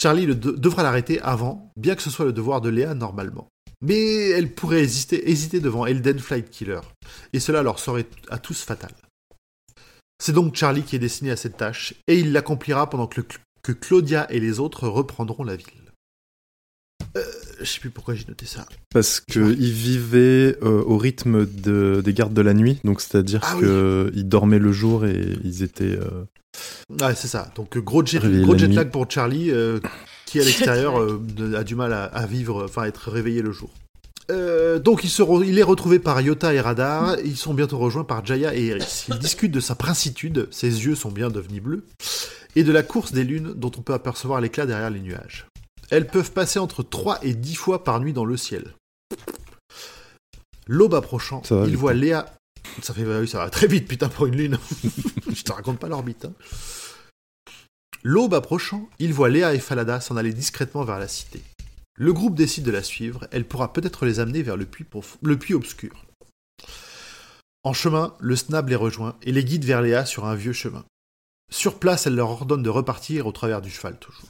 Charlie 0.00 0.26
le 0.26 0.34
de- 0.34 0.50
devra 0.50 0.82
l'arrêter 0.82 1.20
avant, 1.22 1.72
bien 1.76 1.94
que 1.94 2.02
ce 2.02 2.10
soit 2.10 2.26
le 2.26 2.32
devoir 2.34 2.60
de 2.60 2.68
Léa 2.68 2.94
normalement. 2.94 3.48
Mais 3.80 4.28
elle 4.30 4.52
pourrait 4.52 4.82
hésiter, 4.82 5.30
hésiter 5.30 5.60
devant 5.60 5.86
Elden 5.86 6.18
Flight 6.18 6.50
Killer, 6.50 6.80
et 7.32 7.40
cela 7.40 7.62
leur 7.62 7.78
serait 7.78 8.06
à 8.28 8.38
tous 8.38 8.62
fatal. 8.62 8.92
C'est 10.18 10.32
donc 10.32 10.54
Charlie 10.56 10.82
qui 10.82 10.96
est 10.96 11.00
destiné 11.00 11.30
à 11.30 11.36
cette 11.36 11.56
tâche, 11.56 11.94
et 12.08 12.18
il 12.18 12.32
l'accomplira 12.32 12.88
pendant 12.88 13.06
que, 13.06 13.20
le- 13.20 13.26
que 13.62 13.72
Claudia 13.72 14.26
et 14.32 14.40
les 14.40 14.60
autres 14.60 14.88
reprendront 14.88 15.44
la 15.44 15.56
ville. 15.56 15.66
Euh, 17.16 17.22
je 17.60 17.64
sais 17.64 17.80
plus 17.80 17.90
pourquoi 17.90 18.14
j'ai 18.14 18.24
noté 18.26 18.46
ça. 18.46 18.66
Parce 18.90 19.20
qu'ils 19.20 19.72
vivaient 19.72 20.56
euh, 20.62 20.82
au 20.84 20.98
rythme 20.98 21.46
de- 21.46 22.02
des 22.04 22.12
gardes 22.14 22.34
de 22.34 22.42
la 22.42 22.54
nuit, 22.54 22.78
donc 22.84 23.00
c'est-à-dire 23.00 23.40
Ah 23.42 23.54
qu'ils 23.58 24.28
dormaient 24.28 24.58
le 24.58 24.72
jour 24.72 25.06
et 25.06 25.36
ils 25.44 25.62
étaient. 25.62 25.96
euh, 25.98 26.24
Ouais, 27.00 27.14
c'est 27.14 27.28
ça. 27.28 27.50
Donc 27.54 27.76
euh, 27.76 27.80
gros 27.80 28.04
jet, 28.04 28.18
gros 28.42 28.56
jet 28.56 28.68
lag 28.68 28.90
pour 28.90 29.10
Charlie, 29.10 29.50
euh, 29.50 29.80
qui 30.24 30.40
à 30.40 30.44
l'extérieur 30.44 30.98
euh, 31.00 31.20
a 31.56 31.64
du 31.64 31.74
mal 31.74 31.92
à, 31.92 32.04
à 32.04 32.26
vivre, 32.26 32.64
enfin 32.64 32.82
à 32.82 32.88
être 32.88 33.10
réveillé 33.10 33.42
le 33.42 33.52
jour. 33.52 33.70
Euh, 34.30 34.78
donc 34.80 35.04
il, 35.04 35.10
se 35.10 35.22
re- 35.22 35.46
il 35.46 35.58
est 35.58 35.62
retrouvé 35.62 35.98
par 36.00 36.20
Yota 36.20 36.52
et 36.52 36.60
Radar, 36.60 37.16
ils 37.24 37.36
sont 37.36 37.54
bientôt 37.54 37.78
rejoints 37.78 38.04
par 38.04 38.24
Jaya 38.26 38.54
et 38.54 38.66
Eris. 38.66 39.04
Ils 39.08 39.18
discutent 39.18 39.52
de 39.52 39.60
sa 39.60 39.74
princitude, 39.76 40.48
ses 40.50 40.84
yeux 40.84 40.96
sont 40.96 41.10
bien 41.12 41.30
devenus 41.30 41.62
bleus, 41.62 41.84
et 42.56 42.64
de 42.64 42.72
la 42.72 42.82
course 42.82 43.12
des 43.12 43.22
lunes 43.24 43.52
dont 43.54 43.70
on 43.78 43.82
peut 43.82 43.94
apercevoir 43.94 44.40
l'éclat 44.40 44.66
derrière 44.66 44.90
les 44.90 45.00
nuages. 45.00 45.46
Elles 45.90 46.08
peuvent 46.08 46.32
passer 46.32 46.58
entre 46.58 46.82
3 46.82 47.20
et 47.24 47.34
10 47.34 47.54
fois 47.54 47.84
par 47.84 48.00
nuit 48.00 48.12
dans 48.12 48.24
le 48.24 48.36
ciel. 48.36 48.74
L'aube 50.66 50.94
approchant, 50.94 51.42
va 51.48 51.66
il 51.66 51.76
voit 51.76 51.92
hein. 51.92 51.94
Léa... 51.94 52.32
Ça, 52.82 52.92
fait, 52.92 53.04
oui, 53.04 53.28
ça 53.28 53.38
va 53.38 53.48
très 53.48 53.68
vite, 53.68 53.86
putain, 53.86 54.08
pour 54.08 54.26
une 54.26 54.34
lune. 54.36 54.58
Je 55.32 55.42
te 55.44 55.52
raconte 55.52 55.78
pas 55.78 55.88
l'orbite. 55.88 56.24
hein. 56.24 56.32
L'aube 58.02 58.34
approchant, 58.34 58.88
il 58.98 59.12
voit 59.14 59.28
Léa 59.28 59.54
et 59.54 59.58
Falada 59.60 60.00
s'en 60.00 60.16
aller 60.16 60.32
discrètement 60.32 60.84
vers 60.84 60.98
la 60.98 61.08
cité. 61.08 61.42
Le 61.96 62.12
groupe 62.12 62.34
décide 62.34 62.64
de 62.64 62.70
la 62.70 62.82
suivre, 62.82 63.26
elle 63.30 63.46
pourra 63.46 63.72
peut-être 63.72 64.04
les 64.04 64.20
amener 64.20 64.42
vers 64.42 64.56
le 64.56 64.66
puits, 64.66 64.84
prof- 64.84 65.16
le 65.22 65.38
puits 65.38 65.54
obscur. 65.54 66.04
En 67.64 67.72
chemin, 67.72 68.14
le 68.20 68.36
Snab 68.36 68.68
les 68.68 68.76
rejoint 68.76 69.16
et 69.22 69.32
les 69.32 69.44
guide 69.44 69.64
vers 69.64 69.82
Léa 69.82 70.04
sur 70.06 70.26
un 70.26 70.34
vieux 70.34 70.52
chemin. 70.52 70.84
Sur 71.50 71.78
place, 71.78 72.06
elle 72.06 72.14
leur 72.14 72.30
ordonne 72.30 72.62
de 72.62 72.68
repartir 72.70 73.26
au 73.26 73.32
travers 73.32 73.62
du 73.62 73.70
cheval 73.70 73.98
toujours. 73.98 74.28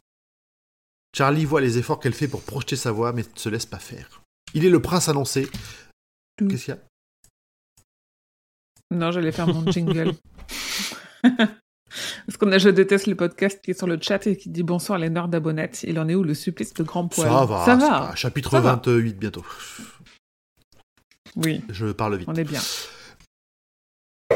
Charlie 1.17 1.45
voit 1.45 1.61
les 1.61 1.79
efforts 1.79 1.99
qu'elle 1.99 2.15
fait 2.15 2.29
pour 2.29 2.43
projeter 2.43 2.77
sa 2.77 2.93
voix, 2.93 3.13
mais 3.13 3.23
ne 3.23 3.39
se 3.39 3.49
laisse 3.49 3.67
pas 3.67 3.79
faire. 3.79 4.23
Il 4.55 4.65
est 4.65 4.71
le 4.71 4.81
prince 4.83 5.09
annoncé. 5.09 5.49
Qu'est-ce 6.39 6.65
qu'il 6.67 6.75
y 6.75 6.77
a? 6.77 6.79
Non, 8.91 9.11
j'allais 9.11 9.33
faire 9.33 9.49
mon 9.49 9.71
jingle. 9.73 10.15
Parce 12.27 12.37
qu'on 12.37 12.51
a, 12.53 12.59
je 12.59 12.69
déteste 12.69 13.07
le 13.07 13.15
podcast 13.15 13.61
qui 13.63 13.71
est 13.73 13.79
sur 13.79 13.87
le 13.87 13.99
chat 14.01 14.27
et 14.27 14.37
qui 14.37 14.49
dit 14.49 14.63
bonsoir 14.63 14.99
les 14.99 15.11
nerds 15.11 15.29
d'abonnettes. 15.29 15.83
Il 15.87 15.99
en 15.99 16.09
est 16.09 16.15
où 16.15 16.23
le 16.23 16.35
supplice 16.35 16.75
de 16.75 16.83
grand 16.83 17.09
poil 17.09 17.29
Ça 17.29 17.45
va, 17.45 17.65
Ça 17.65 17.77
va. 17.77 18.15
Chapitre 18.15 18.51
Ça 18.51 18.61
va. 18.61 18.73
28 18.75 19.15
bientôt. 19.19 19.45
Oui, 21.37 21.61
Je 21.71 21.87
parle 21.93 22.17
vite. 22.17 22.29
on 22.31 22.35
est 22.35 22.45
bien. 22.45 22.61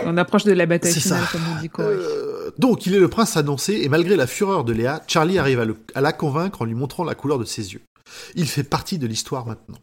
On 0.04 0.16
approche 0.16 0.44
de 0.44 0.52
la 0.52 0.66
bataille 0.66 0.92
finale, 0.94 1.24
ça. 1.24 1.28
comme 1.32 1.42
on 1.56 1.60
dit 1.60 1.68
Corey. 1.68 1.88
Euh, 1.94 2.50
donc, 2.58 2.86
il 2.86 2.94
est 2.94 3.00
le 3.00 3.08
prince 3.08 3.36
annoncé, 3.36 3.80
et 3.82 3.88
malgré 3.88 4.16
la 4.16 4.26
fureur 4.26 4.64
de 4.64 4.72
Léa, 4.72 5.02
Charlie 5.08 5.38
arrive 5.38 5.60
à, 5.60 5.64
le- 5.64 5.76
à 5.94 6.00
la 6.00 6.12
convaincre 6.12 6.62
en 6.62 6.64
lui 6.64 6.74
montrant 6.74 7.04
la 7.04 7.14
couleur 7.14 7.38
de 7.38 7.44
ses 7.44 7.72
yeux. 7.72 7.82
Il 8.34 8.46
fait 8.48 8.62
partie 8.62 8.98
de 8.98 9.06
l'histoire 9.06 9.46
maintenant. 9.46 9.78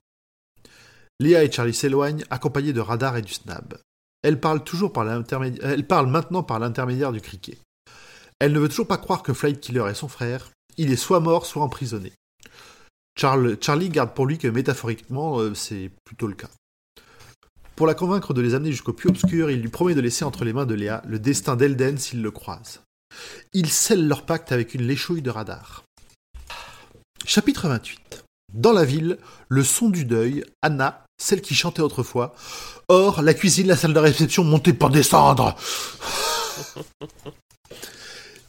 Léa 1.20 1.44
et 1.44 1.52
Charlie 1.52 1.74
s'éloignent, 1.74 2.24
accompagnés 2.30 2.74
de 2.74 2.80
Radar 2.80 3.18
et 3.18 3.22
du 3.22 3.34
Snab. 3.34 3.78
Elle 4.24 4.40
parle 4.40 4.64
toujours 4.64 4.92
par 4.94 5.06
elle 5.10 5.86
parle 5.88 6.08
maintenant 6.08 6.44
par 6.44 6.60
l'intermédiaire 6.60 7.12
du 7.12 7.22
criquet. 7.22 7.58
Elle 8.40 8.54
ne 8.54 8.60
veut 8.60 8.70
toujours 8.70 8.88
pas 8.88 8.98
croire 8.98 9.24
que 9.24 9.34
Flight 9.34 9.60
Killer 9.60 9.86
est 9.90 9.96
son 9.96 10.08
frère. 10.08 10.52
Il 10.78 10.92
est 10.92 10.98
soit 10.98 11.20
mort, 11.20 11.46
soit 11.46 11.64
emprisonné. 11.64 12.14
Charlie 13.18 13.90
garde 13.90 14.14
pour 14.14 14.28
lui 14.28 14.38
que 14.38 14.48
métaphoriquement, 14.48 15.40
euh, 15.40 15.56
c'est 15.56 15.92
plutôt 16.06 16.28
le 16.28 16.36
cas. 16.36 16.50
Pour 17.76 17.88
la 17.88 17.96
convaincre 17.96 18.34
de 18.34 18.42
les 18.42 18.54
amener 18.54 18.72
jusqu'au 18.72 18.94
puits 18.94 19.10
obscur, 19.10 19.50
il 19.50 19.62
lui 19.62 19.70
promet 19.70 19.96
de 19.96 20.02
laisser 20.02 20.24
entre 20.24 20.46
les 20.46 20.54
mains 20.54 20.66
de 20.66 20.76
Léa 20.76 21.02
le 21.08 21.20
destin 21.20 21.56
d'Elden 21.56 21.98
s'il 21.98 22.22
le 22.22 22.32
croise. 22.32 22.82
Ils 23.54 23.70
scellent 23.70 24.08
leur 24.08 24.26
pacte 24.26 24.52
avec 24.52 24.76
une 24.76 24.86
léchouille 24.86 25.22
de 25.22 25.30
radar. 25.30 25.84
Chapitre 27.26 27.68
28. 27.68 28.24
Dans 28.54 28.72
la 28.72 28.86
ville, 28.86 29.18
le 29.50 29.64
son 29.64 29.90
du 29.90 30.06
deuil, 30.06 30.44
Anna, 30.62 31.04
celle 31.18 31.42
qui 31.42 31.56
chantait 31.56 31.82
autrefois. 31.82 32.36
Or, 32.88 33.22
la 33.22 33.34
cuisine, 33.34 33.68
la 33.68 33.76
salle 33.76 33.94
de 33.94 34.00
réception 34.00 34.44
montée 34.44 34.74
pour 34.74 34.90
descendre. 34.90 35.56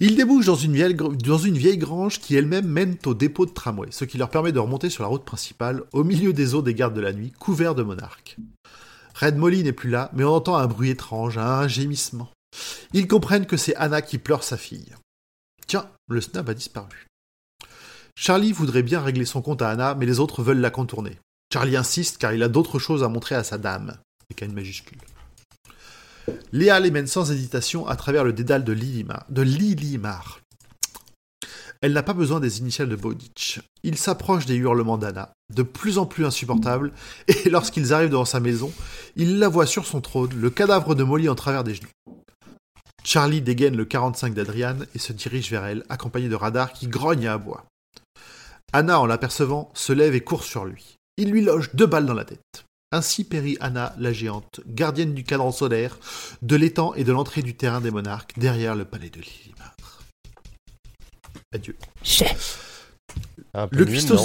Ils 0.01 0.15
débouchent 0.15 0.47
dans 0.47 0.55
une, 0.55 0.75
vieille, 0.75 1.79
grange 1.79 2.21
qui 2.21 2.37
elle-même 2.37 2.69
mène 2.69 2.97
au 3.05 3.15
dépôt 3.15 3.47
de 3.47 3.51
tramway, 3.51 3.89
ce 3.91 4.05
qui 4.05 4.17
leur 4.17 4.31
permet 4.31 4.53
de 4.53 4.61
remonter 4.61 4.91
sur 4.91 5.03
la 5.03 5.09
route 5.09 5.25
principale, 5.25 5.83
au 5.93 6.05
milieu 6.05 6.33
des 6.33 6.55
eaux 6.55 6.63
des 6.63 6.75
gardes 6.75 6.95
de 6.95 7.01
la 7.01 7.13
nuit, 7.13 7.33
couverts 7.33 7.75
de 7.75 7.83
monarques. 7.83 8.37
Red 9.15 9.37
Molly 9.37 9.65
n'est 9.65 9.73
plus 9.73 9.91
là, 9.91 10.11
mais 10.15 10.23
on 10.23 10.35
entend 10.35 10.57
un 10.57 10.69
bruit 10.69 10.91
étrange, 10.91 11.37
un 11.37 11.67
gémissement. 11.67 12.31
Ils 12.93 13.09
comprennent 13.09 13.47
que 13.47 13.57
c'est 13.57 13.75
Anna 13.75 14.01
qui 14.01 14.19
pleure 14.19 14.45
sa 14.45 14.57
fille. 14.57 14.95
Tiens, 15.67 15.91
le 16.09 16.21
snap 16.21 16.49
a 16.49 16.55
disparu. 16.55 17.07
Charlie 18.17 18.53
voudrait 18.53 18.83
bien 18.83 19.01
régler 19.01 19.25
son 19.25 19.43
compte 19.43 19.63
à 19.63 19.71
Anna, 19.71 19.95
mais 19.97 20.07
les 20.07 20.21
autres 20.21 20.43
veulent 20.43 20.61
la 20.61 20.71
contourner. 20.71 21.19
Charlie 21.53 21.77
insiste 21.77 22.19
car 22.19 22.33
il 22.33 22.43
a 22.43 22.49
d'autres 22.49 22.79
choses 22.79 23.03
à 23.03 23.09
montrer 23.09 23.35
à 23.35 23.43
sa 23.43 23.59
dame, 23.59 23.99
une 24.41 24.53
majuscule. 24.53 24.99
Léa 26.53 26.81
les 26.81 26.91
mène 26.91 27.07
sans 27.07 27.31
hésitation 27.31 27.87
à 27.87 27.97
travers 27.97 28.25
le 28.25 28.33
dédale 28.33 28.65
de 28.65 28.73
Lilimar. 28.73 29.27
De. 29.31 29.45
Elle 31.81 31.93
n'a 31.93 32.03
pas 32.03 32.13
besoin 32.13 32.41
des 32.41 32.59
initiales 32.59 32.89
de 32.89 32.97
Bowditch. 32.97 33.61
Il 33.85 33.97
s'approche 33.97 34.47
des 34.47 34.57
hurlements 34.57 34.99
d'Anna, 34.99 35.33
de 35.55 35.63
plus 35.63 35.99
en 35.99 36.07
plus 36.07 36.25
insupportables, 36.25 36.93
et 37.29 37.49
lorsqu'ils 37.49 37.93
arrivent 37.93 38.11
devant 38.11 38.25
sa 38.25 38.41
maison, 38.41 38.73
il 39.15 39.39
la 39.39 39.49
voit 39.49 39.67
sur 39.67 39.87
son 39.87 40.01
trône, 40.01 40.33
le 40.35 40.51
cadavre 40.51 40.95
de 40.95 41.05
Molly 41.05 41.29
en 41.29 41.35
travers 41.35 41.65
des 41.65 41.75
genoux. 41.75 41.89
Charlie 43.05 43.41
dégaine 43.41 43.77
le 43.77 43.85
45 43.85 44.35
d'Adrian 44.35 44.77
et 44.95 44.99
se 44.99 45.13
dirige 45.13 45.51
vers 45.51 45.65
elle, 45.65 45.85
accompagné 45.89 46.29
de 46.29 46.35
Radar 46.35 46.73
qui 46.73 46.89
grogne 46.89 47.23
et 47.23 47.29
aboie. 47.29 47.65
Anna, 48.73 49.01
en 49.01 49.07
l'apercevant, 49.07 49.71
se 49.73 49.93
lève 49.93 50.15
et 50.15 50.21
court 50.21 50.45
sur 50.45 50.65
lui. 50.65 50.97
Il 51.17 51.31
lui 51.31 51.43
loge 51.43 51.71
deux 51.75 51.87
balles 51.87 52.07
dans 52.07 52.15
la 52.15 52.25
tête. 52.25 52.65
Ainsi 52.91 53.25
périt 53.25 53.59
Anna, 53.61 53.95
la 53.99 54.13
géante, 54.15 54.61
gardienne 54.67 55.13
du 55.15 55.23
cadran 55.23 55.53
solaire, 55.53 55.99
de 56.41 56.57
l'étang 56.57 56.95
et 56.95 57.05
de 57.05 57.13
l'entrée 57.13 57.43
du 57.43 57.55
terrain 57.55 57.83
des 57.83 57.91
monarques, 57.91 58.39
derrière 58.39 58.75
le 58.75 58.87
palais 58.87 59.11
de 59.11 59.21
Lilimar. 59.21 59.75
Adieu. 61.53 61.77
Un 63.55 63.69
peu 63.69 63.77
Le 63.77 63.85
cuistot. 63.85 64.17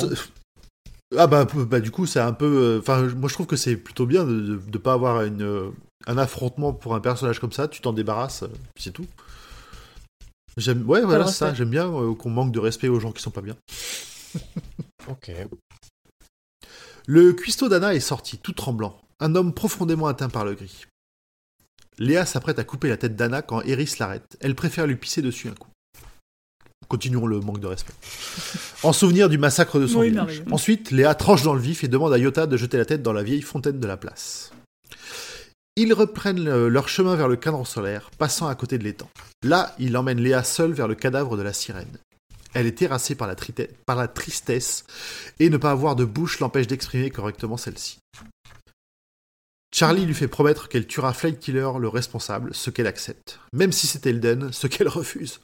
Ah 1.17 1.27
bah, 1.27 1.45
bah, 1.45 1.79
du 1.79 1.91
coup 1.91 2.05
c'est 2.05 2.19
un 2.19 2.33
peu. 2.33 2.45
euh, 2.45 2.79
Enfin 2.79 3.01
moi 3.09 3.29
je 3.29 3.33
trouve 3.33 3.45
que 3.47 3.55
c'est 3.55 3.75
plutôt 3.75 4.05
bien 4.05 4.23
de, 4.23 4.39
de, 4.39 4.55
de 4.57 4.77
pas 4.77 4.93
avoir 4.93 5.23
une, 5.23 5.43
euh, 5.43 5.69
un 6.07 6.17
affrontement 6.17 6.73
pour 6.73 6.95
un 6.95 6.99
personnage 7.01 7.39
comme 7.39 7.51
ça. 7.51 7.67
Tu 7.67 7.81
t'en 7.81 7.93
débarrasses, 7.93 8.43
euh, 8.43 8.47
puis 8.73 8.83
c'est 8.83 8.91
tout. 8.91 9.05
J'aime. 10.57 10.89
Ouais 10.89 11.01
voilà 11.01 11.27
ça. 11.27 11.53
J'aime 11.53 11.69
bien 11.69 11.87
euh, 11.93 12.15
qu'on 12.15 12.29
manque 12.29 12.51
de 12.51 12.59
respect 12.59 12.87
aux 12.87 12.99
gens 12.99 13.11
qui 13.11 13.21
sont 13.21 13.31
pas 13.31 13.41
bien. 13.41 13.55
Ok. 15.07 15.31
Le 17.05 17.33
cuistot 17.33 17.67
d'Anna 17.67 17.93
est 17.93 17.99
sorti, 17.99 18.37
tout 18.37 18.53
tremblant. 18.53 18.97
Un 19.19 19.35
homme 19.35 19.53
profondément 19.53 20.07
atteint 20.07 20.29
par 20.29 20.45
le 20.45 20.53
gris. 20.53 20.85
Léa 21.99 22.25
s'apprête 22.25 22.59
à 22.59 22.63
couper 22.63 22.87
la 22.87 22.95
tête 22.95 23.17
d'Anna 23.17 23.41
quand 23.41 23.61
Eris 23.61 23.95
l'arrête. 23.99 24.37
Elle 24.39 24.55
préfère 24.55 24.87
lui 24.87 24.95
pisser 24.95 25.21
dessus 25.21 25.49
un 25.49 25.53
coup. 25.53 25.67
Continuons 26.87 27.27
le 27.27 27.39
manque 27.39 27.59
de 27.59 27.67
respect. 27.67 27.93
En 28.83 28.91
souvenir 28.91 29.29
du 29.29 29.37
massacre 29.37 29.79
de 29.79 29.87
son 29.87 29.99
Oui, 29.99 30.09
village. 30.09 30.43
Ensuite, 30.51 30.91
Léa 30.91 31.15
tranche 31.15 31.43
dans 31.43 31.53
le 31.53 31.61
vif 31.61 31.85
et 31.85 31.87
demande 31.87 32.11
à 32.11 32.17
Yota 32.17 32.47
de 32.47 32.57
jeter 32.57 32.77
la 32.77 32.83
tête 32.83 33.01
dans 33.01 33.13
la 33.13 33.23
vieille 33.23 33.41
fontaine 33.41 33.79
de 33.79 33.87
la 33.87 33.95
place. 33.95 34.51
Ils 35.77 35.93
reprennent 35.93 36.67
leur 36.67 36.89
chemin 36.89 37.15
vers 37.15 37.29
le 37.29 37.37
cadran 37.37 37.63
solaire, 37.63 38.11
passant 38.17 38.47
à 38.47 38.55
côté 38.55 38.77
de 38.77 38.83
l'étang. 38.83 39.09
Là, 39.41 39.73
il 39.79 39.95
emmène 39.95 40.19
Léa 40.19 40.43
seule 40.43 40.73
vers 40.73 40.89
le 40.89 40.95
cadavre 40.95 41.37
de 41.37 41.41
la 41.41 41.53
sirène. 41.53 41.97
Elle 42.53 42.67
est 42.67 42.77
terrassée 42.77 43.15
par 43.15 43.27
la, 43.27 44.07
tristesse 44.07 44.85
et 45.39 45.49
ne 45.49 45.57
pas 45.57 45.71
avoir 45.71 45.95
de 45.95 46.05
bouche 46.05 46.39
l'empêche 46.39 46.67
d'exprimer 46.67 47.09
correctement 47.09 47.57
celle-ci. 47.57 47.99
Charlie 49.73 50.05
lui 50.05 50.13
fait 50.13 50.27
promettre 50.27 50.69
qu'elle 50.69 50.85
tuera 50.85 51.13
Flight 51.13 51.39
Killer, 51.39 51.71
le 51.79 51.87
responsable, 51.87 52.53
ce 52.53 52.69
qu'elle 52.69 52.85
accepte, 52.85 53.39
même 53.53 53.71
si 53.71 53.87
c'est 53.87 54.05
Elden, 54.05 54.51
ce 54.51 54.67
qu'elle 54.67 54.87
refuse. 54.87 55.39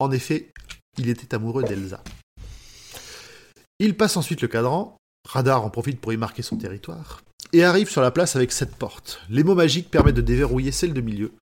En 0.00 0.10
effet, 0.10 0.50
il 0.98 1.08
était 1.08 1.32
amoureux 1.32 1.62
d'Elsa. 1.62 2.02
Il 3.78 3.96
passe 3.96 4.16
ensuite 4.16 4.42
le 4.42 4.48
cadran, 4.48 4.96
Radar 5.28 5.64
en 5.64 5.70
profite 5.70 6.00
pour 6.00 6.12
y 6.12 6.16
marquer 6.16 6.42
son 6.42 6.56
territoire, 6.56 7.22
et 7.52 7.62
arrive 7.62 7.88
sur 7.88 8.02
la 8.02 8.10
place 8.10 8.34
avec 8.34 8.50
cette 8.50 8.74
porte. 8.74 9.20
Les 9.30 9.44
mots 9.44 9.54
magiques 9.54 9.92
permettent 9.92 10.16
de 10.16 10.22
déverrouiller 10.22 10.72
celle 10.72 10.92
de 10.92 11.00
milieu, 11.00 11.32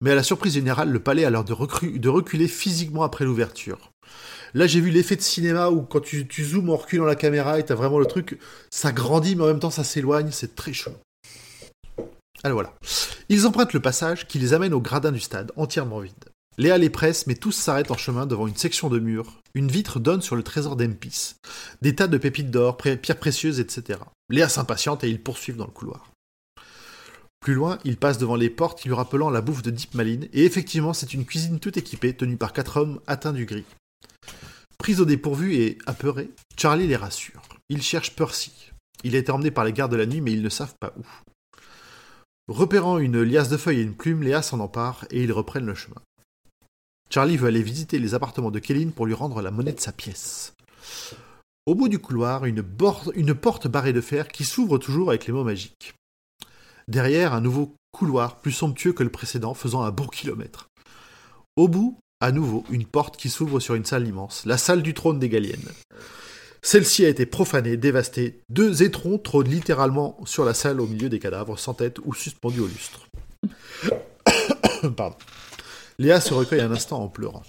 mais 0.00 0.12
à 0.12 0.14
la 0.14 0.22
surprise 0.22 0.54
générale, 0.54 0.90
le 0.90 1.00
palais 1.00 1.24
a 1.24 1.30
l'air 1.30 1.42
de 1.42 2.08
reculer 2.08 2.46
physiquement 2.46 3.02
après 3.02 3.24
l'ouverture. 3.24 3.90
Là, 4.54 4.68
j'ai 4.68 4.80
vu 4.80 4.90
l'effet 4.90 5.16
de 5.16 5.20
cinéma 5.20 5.70
où 5.70 5.82
quand 5.82 6.00
tu, 6.00 6.28
tu 6.28 6.44
zoomes 6.44 6.70
en 6.70 6.76
reculant 6.76 7.04
la 7.04 7.16
caméra 7.16 7.58
et 7.58 7.64
t'as 7.64 7.74
vraiment 7.74 7.98
le 7.98 8.06
truc, 8.06 8.38
ça 8.70 8.92
grandit 8.92 9.34
mais 9.34 9.42
en 9.42 9.48
même 9.48 9.58
temps 9.58 9.70
ça 9.70 9.84
s'éloigne, 9.84 10.30
c'est 10.30 10.54
très 10.54 10.72
chaud. 10.72 10.92
Alors 12.44 12.56
voilà. 12.56 12.74
Ils 13.28 13.46
empruntent 13.46 13.72
le 13.72 13.80
passage 13.80 14.28
qui 14.28 14.38
les 14.38 14.52
amène 14.52 14.74
au 14.74 14.80
gradin 14.80 15.12
du 15.12 15.20
stade, 15.20 15.50
entièrement 15.56 15.98
vide. 15.98 16.12
Léa 16.56 16.78
les 16.78 16.90
presse, 16.90 17.26
mais 17.26 17.34
tous 17.34 17.50
s'arrêtent 17.50 17.90
en 17.90 17.96
chemin 17.96 18.26
devant 18.26 18.46
une 18.46 18.54
section 18.54 18.88
de 18.88 19.00
mur. 19.00 19.40
Une 19.54 19.68
vitre 19.68 19.98
donne 19.98 20.22
sur 20.22 20.36
le 20.36 20.44
trésor 20.44 20.76
d'Empis. 20.76 21.34
Des 21.82 21.96
tas 21.96 22.06
de 22.06 22.16
pépites 22.16 22.52
d'or, 22.52 22.76
pierres 22.76 23.18
précieuses, 23.18 23.58
etc. 23.58 23.98
Léa 24.30 24.48
s'impatiente 24.48 25.02
et 25.02 25.08
ils 25.08 25.20
poursuivent 25.20 25.56
dans 25.56 25.66
le 25.66 25.72
couloir. 25.72 26.12
Plus 27.40 27.54
loin, 27.54 27.78
ils 27.84 27.96
passent 27.96 28.18
devant 28.18 28.36
les 28.36 28.50
portes 28.50 28.84
lui 28.84 28.94
rappelant 28.94 29.30
la 29.30 29.40
bouffe 29.40 29.62
de 29.62 29.70
Deep 29.70 29.94
Maline, 29.94 30.28
et 30.32 30.44
effectivement, 30.44 30.92
c'est 30.92 31.12
une 31.12 31.26
cuisine 31.26 31.58
toute 31.58 31.76
équipée, 31.76 32.14
tenue 32.14 32.36
par 32.36 32.52
quatre 32.52 32.76
hommes 32.76 33.00
atteints 33.06 33.32
du 33.32 33.46
gris. 33.46 33.66
Prise 34.84 35.00
au 35.00 35.06
dépourvu 35.06 35.54
et 35.54 35.78
apeuré, 35.86 36.28
Charlie 36.58 36.86
les 36.86 36.96
rassure. 36.96 37.40
Ils 37.70 37.80
cherchent 37.80 38.14
Percy. 38.14 38.70
Il 39.02 39.14
été 39.14 39.32
emmené 39.32 39.50
par 39.50 39.64
les 39.64 39.72
gardes 39.72 39.92
de 39.92 39.96
la 39.96 40.04
nuit, 40.04 40.20
mais 40.20 40.32
ils 40.32 40.42
ne 40.42 40.50
savent 40.50 40.74
pas 40.78 40.92
où. 40.98 41.06
Repérant 42.48 42.98
une 42.98 43.22
liasse 43.22 43.48
de 43.48 43.56
feuilles 43.56 43.78
et 43.78 43.82
une 43.82 43.96
plume, 43.96 44.22
Léa 44.22 44.42
s'en 44.42 44.60
empare 44.60 45.06
et 45.10 45.22
ils 45.22 45.32
reprennent 45.32 45.64
le 45.64 45.74
chemin. 45.74 46.02
Charlie 47.08 47.38
veut 47.38 47.48
aller 47.48 47.62
visiter 47.62 47.98
les 47.98 48.12
appartements 48.12 48.50
de 48.50 48.58
Kéline 48.58 48.92
pour 48.92 49.06
lui 49.06 49.14
rendre 49.14 49.40
la 49.40 49.50
monnaie 49.50 49.72
de 49.72 49.80
sa 49.80 49.90
pièce. 49.90 50.52
Au 51.64 51.74
bout 51.74 51.88
du 51.88 51.98
couloir, 51.98 52.44
une, 52.44 52.62
une 53.14 53.34
porte 53.34 53.68
barrée 53.68 53.94
de 53.94 54.02
fer 54.02 54.28
qui 54.28 54.44
s'ouvre 54.44 54.76
toujours 54.76 55.08
avec 55.08 55.26
les 55.26 55.32
mots 55.32 55.44
magiques. 55.44 55.94
Derrière, 56.88 57.32
un 57.32 57.40
nouveau 57.40 57.74
couloir 57.90 58.36
plus 58.36 58.52
somptueux 58.52 58.92
que 58.92 59.02
le 59.02 59.08
précédent, 59.08 59.54
faisant 59.54 59.82
un 59.82 59.92
bon 59.92 60.08
kilomètre. 60.08 60.68
Au 61.56 61.68
bout, 61.68 61.98
à 62.24 62.32
nouveau, 62.32 62.64
une 62.70 62.86
porte 62.86 63.18
qui 63.18 63.28
s'ouvre 63.28 63.60
sur 63.60 63.74
une 63.74 63.84
salle 63.84 64.08
immense, 64.08 64.46
la 64.46 64.56
salle 64.56 64.80
du 64.82 64.94
trône 64.94 65.18
des 65.18 65.28
Galiennes. 65.28 65.68
Celle-ci 66.62 67.04
a 67.04 67.10
été 67.10 67.26
profanée, 67.26 67.76
dévastée. 67.76 68.40
Deux 68.48 68.82
étrons 68.82 69.18
trônent 69.18 69.50
littéralement 69.50 70.16
sur 70.24 70.46
la 70.46 70.54
salle 70.54 70.80
au 70.80 70.86
milieu 70.86 71.10
des 71.10 71.18
cadavres, 71.18 71.58
sans 71.58 71.74
tête 71.74 71.98
ou 72.02 72.14
suspendus 72.14 72.60
au 72.60 72.66
lustre. 72.66 73.08
Pardon. 74.96 75.16
Léa 75.98 76.22
se 76.22 76.32
recueille 76.32 76.62
un 76.62 76.72
instant 76.72 77.02
en 77.02 77.08
pleurant. 77.08 77.42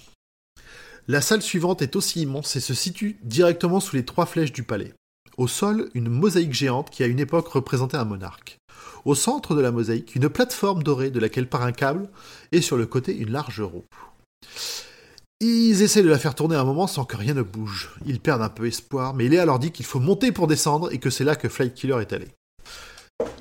La 1.08 1.22
salle 1.22 1.40
suivante 1.40 1.80
est 1.80 1.96
aussi 1.96 2.20
immense 2.20 2.54
et 2.56 2.60
se 2.60 2.74
situe 2.74 3.16
directement 3.22 3.80
sous 3.80 3.96
les 3.96 4.04
trois 4.04 4.26
flèches 4.26 4.52
du 4.52 4.62
palais. 4.62 4.92
Au 5.38 5.48
sol, 5.48 5.88
une 5.94 6.10
mosaïque 6.10 6.52
géante 6.52 6.90
qui 6.90 7.02
à 7.02 7.06
une 7.06 7.20
époque 7.20 7.48
représentait 7.48 7.96
un 7.96 8.04
monarque. 8.04 8.58
Au 9.06 9.14
centre 9.14 9.54
de 9.54 9.62
la 9.62 9.70
mosaïque, 9.70 10.14
une 10.16 10.28
plateforme 10.28 10.82
dorée 10.82 11.10
de 11.10 11.20
laquelle 11.20 11.48
part 11.48 11.62
un 11.62 11.72
câble, 11.72 12.10
et 12.52 12.60
sur 12.60 12.76
le 12.76 12.84
côté, 12.84 13.16
une 13.16 13.30
large 13.30 13.62
roue. 13.62 13.86
Ils 15.40 15.82
essaient 15.82 16.02
de 16.02 16.08
la 16.08 16.18
faire 16.18 16.34
tourner 16.34 16.56
un 16.56 16.64
moment 16.64 16.86
sans 16.86 17.04
que 17.04 17.16
rien 17.16 17.34
ne 17.34 17.42
bouge. 17.42 17.90
Ils 18.06 18.20
perdent 18.20 18.42
un 18.42 18.48
peu 18.48 18.66
espoir, 18.66 19.12
mais 19.12 19.28
Léa 19.28 19.44
leur 19.44 19.58
dit 19.58 19.70
qu'il 19.70 19.84
faut 19.84 20.00
monter 20.00 20.32
pour 20.32 20.46
descendre 20.46 20.90
et 20.92 20.98
que 20.98 21.10
c'est 21.10 21.24
là 21.24 21.36
que 21.36 21.48
Flight 21.48 21.74
Killer 21.74 21.98
est 22.00 22.12
allé. 22.12 22.28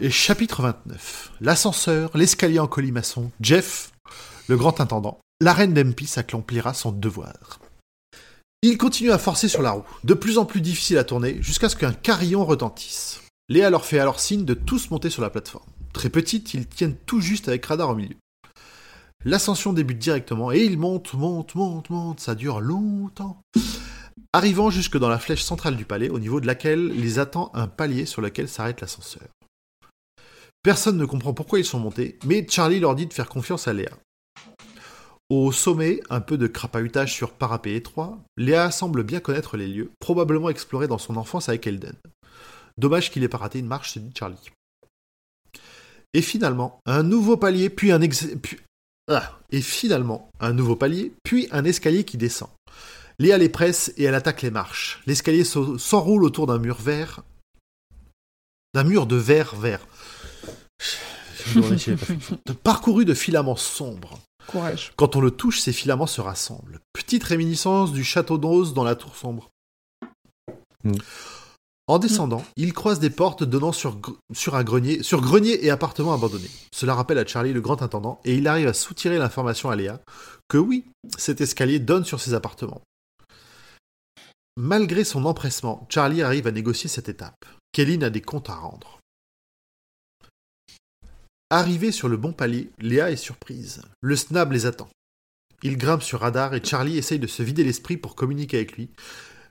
Et 0.01 0.09
chapitre 0.09 0.61
29. 0.61 1.31
L'ascenseur, 1.39 2.11
l'escalier 2.15 2.59
en 2.59 2.67
colimaçon, 2.67 3.31
Jeff, 3.39 3.91
le 4.47 4.57
grand 4.57 4.81
intendant, 4.81 5.19
la 5.41 5.53
reine 5.53 5.73
d'Empis 5.73 6.11
accomplira 6.17 6.73
son 6.73 6.91
devoir. 6.91 7.59
Il 8.61 8.77
continue 8.77 9.11
à 9.11 9.17
forcer 9.17 9.47
sur 9.47 9.61
la 9.61 9.71
roue, 9.71 9.85
de 10.03 10.13
plus 10.13 10.37
en 10.37 10.45
plus 10.45 10.61
difficile 10.61 10.97
à 10.97 11.03
tourner, 11.03 11.41
jusqu'à 11.41 11.69
ce 11.69 11.75
qu'un 11.75 11.93
carillon 11.93 12.43
retentisse. 12.45 13.21
Léa 13.47 13.69
leur 13.69 13.85
fait 13.85 13.99
alors 13.99 14.19
signe 14.19 14.43
de 14.43 14.53
tous 14.53 14.89
monter 14.89 15.09
sur 15.09 15.21
la 15.21 15.29
plateforme. 15.29 15.69
Très 15.93 16.09
petite, 16.09 16.53
ils 16.53 16.67
tiennent 16.67 16.97
tout 17.05 17.21
juste 17.21 17.47
avec 17.47 17.65
Radar 17.65 17.89
au 17.89 17.95
milieu. 17.95 18.15
L'ascension 19.27 19.73
débute 19.73 19.97
directement 19.97 20.51
et 20.51 20.59
il 20.59 20.77
monte, 20.77 21.15
monte, 21.15 21.55
monte, 21.55 21.89
monte, 21.89 22.19
ça 22.19 22.35
dure 22.35 22.61
longtemps. 22.61 23.41
Arrivant 24.33 24.69
jusque 24.69 24.99
dans 24.99 25.09
la 25.09 25.17
flèche 25.17 25.41
centrale 25.41 25.75
du 25.75 25.83
palais, 25.83 26.09
au 26.09 26.19
niveau 26.19 26.39
de 26.39 26.45
laquelle 26.45 26.89
les 26.89 27.17
attend 27.17 27.49
un 27.55 27.67
palier 27.67 28.05
sur 28.05 28.21
lequel 28.21 28.47
s'arrête 28.47 28.81
l'ascenseur. 28.81 29.27
Personne 30.61 30.97
ne 30.97 31.05
comprend 31.05 31.33
pourquoi 31.33 31.57
ils 31.57 31.65
sont 31.65 31.79
montés, 31.79 32.19
mais 32.23 32.45
Charlie 32.47 32.79
leur 32.79 32.93
dit 32.93 33.07
de 33.07 33.13
faire 33.13 33.27
confiance 33.27 33.67
à 33.67 33.73
Léa. 33.73 33.97
Au 35.31 35.51
sommet, 35.51 36.01
un 36.11 36.21
peu 36.21 36.37
de 36.37 36.45
crapahutage 36.45 37.11
sur 37.11 37.31
parapet 37.31 37.73
étroit, 37.73 38.19
Léa 38.37 38.69
semble 38.69 39.03
bien 39.03 39.21
connaître 39.21 39.57
les 39.57 39.67
lieux, 39.67 39.89
probablement 39.99 40.49
explorés 40.49 40.87
dans 40.87 40.99
son 40.99 41.17
enfance 41.17 41.49
avec 41.49 41.65
Elden. 41.65 41.95
Dommage 42.77 43.09
qu'il 43.09 43.23
ait 43.23 43.29
pas 43.29 43.39
raté 43.39 43.57
une 43.57 43.65
marche, 43.65 43.93
se 43.93 43.99
dit 43.99 44.13
Charlie. 44.15 44.51
Et 46.13 46.21
finalement, 46.21 46.79
un 46.85 47.01
nouveau 47.01 47.37
palier, 47.37 47.71
puis 47.71 47.91
un 47.91 47.99
puis- 47.99 48.59
et 49.51 49.61
finalement, 49.61 50.29
un 50.39 50.53
nouveau 50.53 50.75
palier, 50.75 51.13
puis 51.23 51.47
un 51.51 51.63
escalier 51.65 52.03
qui 52.03 52.17
descend. 52.17 52.49
Léa 53.19 53.37
les 53.37 53.49
presse 53.49 53.93
et 53.97 54.03
elle 54.03 54.15
attaque 54.15 54.41
les 54.41 54.51
marches. 54.51 55.01
L'escalier 55.05 55.43
s'enroule 55.43 56.23
autour 56.23 56.47
d'un 56.47 56.57
mur 56.57 56.77
vert. 56.77 57.21
D'un 58.73 58.83
mur 58.83 59.05
de 59.05 59.15
verre 59.15 59.55
vert. 59.55 59.87
Parcouru 62.63 63.05
de 63.05 63.13
filaments 63.13 63.55
sombres. 63.55 64.19
Courage. 64.47 64.91
Quand 64.95 65.15
on 65.15 65.21
le 65.21 65.31
touche, 65.31 65.61
ces 65.61 65.71
filaments 65.73 66.07
se 66.07 66.21
rassemblent. 66.21 66.79
Petite 66.93 67.23
réminiscence 67.23 67.93
du 67.93 68.03
château 68.03 68.37
d'Oz 68.37 68.73
dans 68.73 68.83
la 68.83 68.95
tour 68.95 69.15
sombre. 69.15 69.49
Mm. 70.83 70.95
En 71.87 71.99
descendant, 71.99 72.43
il 72.55 72.73
croise 72.73 72.99
des 72.99 73.11
portes 73.11 73.43
donnant 73.43 73.71
sur, 73.71 73.95
un 74.53 74.63
grenier, 74.63 75.65
et 75.65 75.69
appartements 75.69 76.13
abandonnés. 76.13 76.49
Cela 76.73 76.95
rappelle 76.95 77.19
à 77.19 77.27
Charlie 77.27 77.53
le 77.53 77.61
grand 77.61 77.83
intendant 77.83 78.19
et 78.25 78.35
il 78.35 78.47
arrive 78.47 78.67
à 78.67 78.73
soutirer 78.73 79.19
l'information 79.19 79.69
à 79.69 79.75
Léa 79.75 80.01
que 80.47 80.57
oui, 80.57 80.85
cet 81.17 81.41
escalier 81.41 81.77
donne 81.77 82.03
sur 82.03 82.19
ses 82.19 82.33
appartements. 82.33 82.81
Malgré 84.57 85.03
son 85.03 85.25
empressement, 85.25 85.85
Charlie 85.89 86.23
arrive 86.23 86.47
à 86.47 86.51
négocier 86.51 86.89
cette 86.89 87.09
étape. 87.09 87.45
Kéline 87.71 88.03
a 88.03 88.09
des 88.09 88.21
comptes 88.21 88.49
à 88.49 88.55
rendre. 88.55 88.99
Arrivé 91.51 91.91
sur 91.91 92.07
le 92.07 92.17
bon 92.17 92.33
palier, 92.33 92.71
Léa 92.79 93.11
est 93.11 93.17
surprise. 93.17 93.83
Le 94.01 94.15
snab 94.15 94.51
les 94.51 94.65
attend. 94.65 94.89
Il 95.61 95.77
grimpe 95.77 96.01
sur 96.01 96.21
radar 96.21 96.55
et 96.55 96.63
Charlie 96.63 96.97
essaye 96.97 97.19
de 97.19 97.27
se 97.27 97.43
vider 97.43 97.63
l'esprit 97.63 97.97
pour 97.97 98.15
communiquer 98.15 98.57
avec 98.57 98.77
lui. 98.77 98.89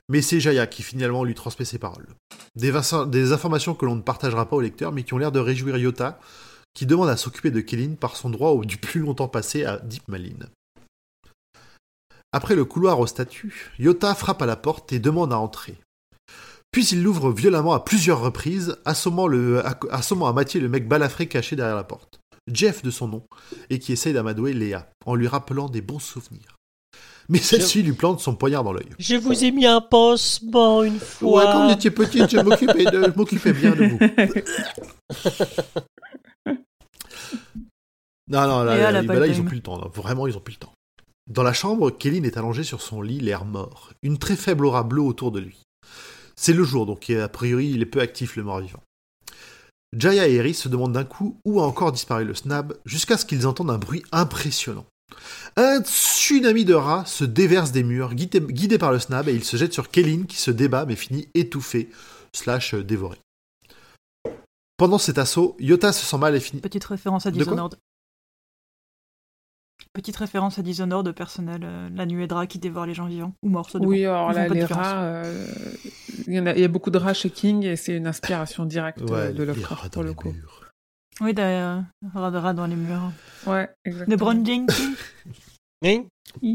Mais 0.09 0.21
c'est 0.21 0.39
Jaya 0.39 0.67
qui 0.67 0.83
finalement 0.83 1.23
lui 1.23 1.33
transmet 1.33 1.65
ses 1.65 1.79
paroles. 1.79 2.07
Des, 2.55 3.31
informations 3.31 3.73
que 3.73 3.85
l'on 3.85 3.95
ne 3.95 4.01
partagera 4.01 4.47
pas 4.47 4.55
au 4.55 4.61
lecteur, 4.61 4.91
mais 4.91 5.03
qui 5.03 5.13
ont 5.13 5.17
l'air 5.17 5.31
de 5.31 5.39
réjouir 5.39 5.77
Yota, 5.77 6.19
qui 6.73 6.85
demande 6.85 7.09
à 7.09 7.17
s'occuper 7.17 7.51
de 7.51 7.61
Kéline 7.61 7.97
par 7.97 8.15
son 8.15 8.29
droit 8.29 8.51
au 8.51 8.65
du 8.65 8.77
plus 8.77 8.99
longtemps 8.99 9.27
passé 9.27 9.65
à 9.65 9.77
Deep 9.79 10.07
Malin. 10.07 10.47
Après 12.31 12.55
le 12.55 12.65
couloir 12.65 12.99
aux 12.99 13.07
statues, 13.07 13.71
Yota 13.79 14.13
frappe 14.13 14.41
à 14.41 14.45
la 14.45 14.57
porte 14.57 14.91
et 14.91 14.99
demande 14.99 15.33
à 15.33 15.39
entrer. 15.39 15.75
Puis 16.71 16.85
il 16.87 17.01
l'ouvre 17.01 17.31
violemment 17.31 17.73
à 17.73 17.79
plusieurs 17.79 18.19
reprises, 18.19 18.77
assommant, 18.83 19.29
assommant 19.89 20.27
à 20.27 20.33
moitié 20.33 20.59
le 20.59 20.67
mec 20.67 20.87
balafré 20.87 21.27
caché 21.27 21.55
derrière 21.55 21.77
la 21.77 21.85
porte. 21.85 22.19
Jeff 22.51 22.83
de 22.83 22.91
son 22.91 23.07
nom, 23.07 23.23
et 23.69 23.79
qui 23.79 23.93
essaye 23.93 24.13
d'amadouer 24.13 24.53
Léa, 24.53 24.89
en 25.05 25.15
lui 25.15 25.27
rappelant 25.27 25.69
des 25.69 25.81
bons 25.81 25.99
souvenirs. 25.99 26.57
Mais 27.29 27.39
celle-ci 27.39 27.81
lui 27.83 27.93
plante 27.93 28.19
son 28.19 28.35
poignard 28.35 28.63
dans 28.63 28.73
l'œil. 28.73 28.89
Je 28.99 29.15
vous 29.15 29.43
ai 29.43 29.51
mis 29.51 29.65
un 29.65 29.81
pansement 29.81 30.83
une 30.83 30.93
Ouais, 30.93 30.99
fois. 30.99 31.43
quand 31.45 31.67
vous 31.67 31.73
étiez 31.73 31.91
petite, 31.91 32.29
je 32.29 32.39
m'occupais 32.39 32.85
de- 32.85 33.03
je 33.11 33.17
m'occupais 33.17 33.53
bien 33.53 33.75
de 33.75 33.85
vous. 33.85 33.99
Non, 38.27 38.47
non, 38.47 38.63
là, 38.63 39.03
bah 39.03 39.19
là, 39.19 39.27
ils 39.27 39.33
ont 39.33 39.35
time. 39.35 39.45
plus 39.45 39.57
le 39.57 39.61
temps. 39.61 39.77
là. 39.79 39.87
Vraiment, 39.93 40.25
ils 40.25 40.35
ont 40.35 40.39
plus 40.39 40.55
le 40.55 40.59
temps. 40.59 40.73
Dans 41.29 41.43
la 41.43 41.53
chambre, 41.53 41.91
Kéline 41.91 42.25
est 42.25 42.37
allongée 42.37 42.63
sur 42.63 42.81
son 42.81 43.01
lit, 43.01 43.19
l'air 43.19 43.45
mort. 43.45 43.91
Une 44.01 44.17
très 44.17 44.35
faible 44.35 44.65
aura 44.65 44.83
bleue 44.83 45.01
autour 45.03 45.31
de 45.31 45.39
lui. 45.39 45.61
C'est 46.35 46.53
le 46.53 46.63
jour, 46.63 46.85
donc 46.87 47.09
a 47.11 47.27
priori, 47.29 47.69
il 47.69 47.81
est 47.81 47.85
peu 47.87 48.01
actif, 48.01 48.35
le 48.35 48.43
mort-vivant. 48.43 48.81
Jaya 49.95 50.27
et 50.27 50.33
Eri 50.35 50.53
se 50.55 50.67
demandent 50.67 50.93
d'un 50.93 51.05
coup 51.05 51.39
où 51.45 51.61
a 51.61 51.65
encore 51.65 51.91
disparu 51.91 52.25
le 52.25 52.33
snab, 52.33 52.73
jusqu'à 52.85 53.17
ce 53.17 53.25
qu'ils 53.25 53.45
entendent 53.47 53.69
un 53.71 53.77
bruit 53.77 54.03
impressionnant. 54.11 54.85
Un 55.57 55.81
tsunami 55.83 56.65
de 56.65 56.73
rats 56.73 57.05
se 57.05 57.23
déverse 57.23 57.71
des 57.71 57.83
murs, 57.83 58.13
guidé, 58.13 58.41
guidé 58.41 58.77
par 58.77 58.91
le 58.91 58.99
snab, 58.99 59.29
et 59.29 59.33
il 59.33 59.43
se 59.43 59.55
jette 59.57 59.73
sur 59.73 59.89
Kéline 59.89 60.25
qui 60.25 60.37
se 60.37 60.51
débat 60.51 60.85
mais 60.85 60.95
finit 60.95 61.29
étouffé, 61.33 61.89
slash 62.33 62.73
euh, 62.73 62.83
dévoré. 62.83 63.17
Pendant 64.77 64.97
cet 64.97 65.17
assaut, 65.17 65.55
Yota 65.59 65.93
se 65.93 66.05
sent 66.05 66.17
mal 66.17 66.35
et 66.35 66.41
finit. 66.41 66.61
Petite 66.61 66.83
référence 66.83 67.25
à 67.25 67.31
Dishonored. 67.31 67.75
Petite 69.93 70.17
référence 70.17 70.59
à 70.59 70.61
Dishonored 70.61 71.05
de 71.05 71.11
personnel, 71.11 71.61
euh, 71.63 71.87
la 71.95 72.05
nuée 72.05 72.27
de 72.27 72.33
rats 72.33 72.47
qui 72.47 72.59
dévore 72.59 72.85
les 72.85 72.93
gens 72.93 73.05
vivants 73.05 73.33
ou 73.41 73.47
morts. 73.49 73.69
ça. 73.69 73.79
Oui, 73.79 74.03
alors 74.03 74.33
là, 74.33 74.49
les 74.49 74.65
rats, 74.65 75.03
euh, 75.03 75.47
il, 76.27 76.33
y 76.33 76.39
en 76.39 76.45
a, 76.47 76.53
il 76.53 76.59
y 76.59 76.65
a 76.65 76.67
beaucoup 76.67 76.91
de 76.91 76.97
rats 76.97 77.13
chez 77.13 77.29
King 77.29 77.63
et 77.63 77.77
c'est 77.77 77.95
une 77.95 78.07
inspiration 78.07 78.65
directe 78.65 78.99
Ouais, 79.09 79.31
de 79.31 79.43
Lovecraft 79.43 79.93
pour 79.93 80.03
le 80.03 80.13
coup. 80.13 80.31
murs. 80.33 80.64
Oui, 81.21 81.33
de 81.33 82.37
rats 82.37 82.53
dans 82.53 82.65
les 82.67 82.75
murs. 82.75 83.11
Ouais, 83.47 83.69
De 83.85 83.89
exactement. 83.91 84.17
Brown 84.17 84.45
Jenkins. 84.45 84.93
Hein 85.85 86.03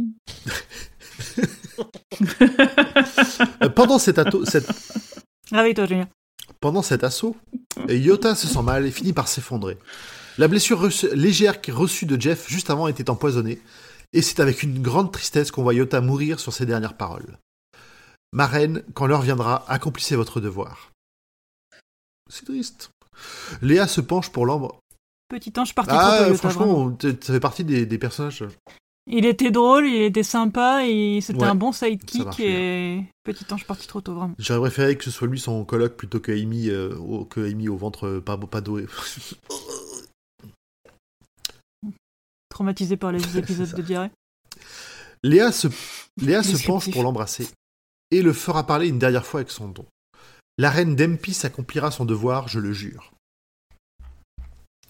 Euh, 3.62 3.68
pendant 3.70 3.98
cet, 3.98 4.18
atto- 4.18 4.44
cette- 4.44 4.70
Réveille-toi, 5.50 5.86
Julien. 5.86 6.08
pendant 6.61 6.82
cet 6.82 7.04
assaut, 7.04 7.36
Yota 7.88 8.34
se 8.34 8.46
sent 8.46 8.62
mal 8.62 8.86
et 8.86 8.90
finit 8.90 9.12
par 9.12 9.28
s'effondrer. 9.28 9.78
La 10.38 10.48
blessure 10.48 10.78
reçue- 10.80 11.14
légère 11.14 11.61
qui- 11.61 11.70
reçue 11.72 12.06
de 12.06 12.20
Jeff 12.20 12.48
juste 12.48 12.70
avant 12.70 12.88
était 12.88 13.11
empoisonnée, 13.11 13.61
et 14.12 14.22
c'est 14.22 14.40
avec 14.40 14.62
une 14.62 14.82
grande 14.82 15.12
tristesse 15.12 15.50
qu'on 15.50 15.62
voit 15.62 15.74
Yota 15.74 16.00
mourir 16.00 16.40
sur 16.40 16.52
ses 16.52 16.66
dernières 16.66 16.96
paroles. 16.96 17.38
Ma 18.32 18.46
reine, 18.46 18.82
quand 18.94 19.06
l'heure 19.06 19.22
viendra, 19.22 19.64
accomplissez 19.70 20.16
votre 20.16 20.40
devoir. 20.40 20.92
C'est 22.28 22.44
triste. 22.44 22.90
Léa 23.62 23.86
se 23.86 24.00
penche 24.00 24.30
pour 24.30 24.46
l'ambre. 24.46 24.80
Petit 25.28 25.52
ange 25.58 25.74
parti 25.74 25.92
Ah, 25.94 25.98
trop 25.98 26.18
Toyota, 26.18 26.38
franchement, 26.38 26.96
ça 27.00 27.32
fait 27.32 27.40
partie 27.40 27.64
des, 27.64 27.86
des 27.86 27.98
personnages. 27.98 28.44
Il 29.06 29.26
était 29.26 29.50
drôle, 29.50 29.86
il 29.86 30.02
était 30.02 30.22
sympa, 30.22 30.86
et 30.86 31.20
c'était 31.20 31.40
Ouais, 31.40 31.48
un 31.48 31.54
bon 31.54 31.72
sidekick, 31.72 32.38
et 32.40 33.02
petit 33.24 33.44
ange 33.52 33.64
parti 33.64 33.86
trop 33.86 34.00
tôt, 34.00 34.14
vraiment. 34.14 34.34
J'aurais 34.38 34.60
préféré 34.60 34.96
que 34.96 35.04
ce 35.04 35.10
soit 35.10 35.26
lui 35.26 35.40
son 35.40 35.64
coloc 35.64 35.96
plutôt 35.96 36.20
que 36.20 36.32
Amy, 36.32 36.68
euh, 36.68 36.94
au, 36.96 37.24
que 37.24 37.40
Amy 37.40 37.68
au 37.68 37.76
ventre 37.76 38.06
euh, 38.06 38.20
pas, 38.20 38.36
pas 38.36 38.60
doué. 38.60 38.86
Traumatisé 42.50 42.96
par 42.96 43.12
les 43.12 43.36
épisodes 43.38 43.74
de 43.74 43.82
diarrhée. 43.82 44.10
Léa 45.22 45.52
se, 45.52 45.68
Léa 46.20 46.42
se 46.42 46.64
penche 46.66 46.90
pour 46.90 47.02
l'embrasser 47.02 47.48
et 48.10 48.22
le 48.22 48.32
fera 48.32 48.66
parler 48.66 48.88
une 48.88 48.98
dernière 48.98 49.26
fois 49.26 49.40
avec 49.40 49.50
son 49.50 49.68
don. 49.68 49.84
La 50.61 50.68
reine 50.68 50.94
d'Empis 50.94 51.38
accomplira 51.44 51.90
son 51.90 52.04
devoir, 52.04 52.46
je 52.48 52.61
le 52.61 52.74
jure. 52.74 53.14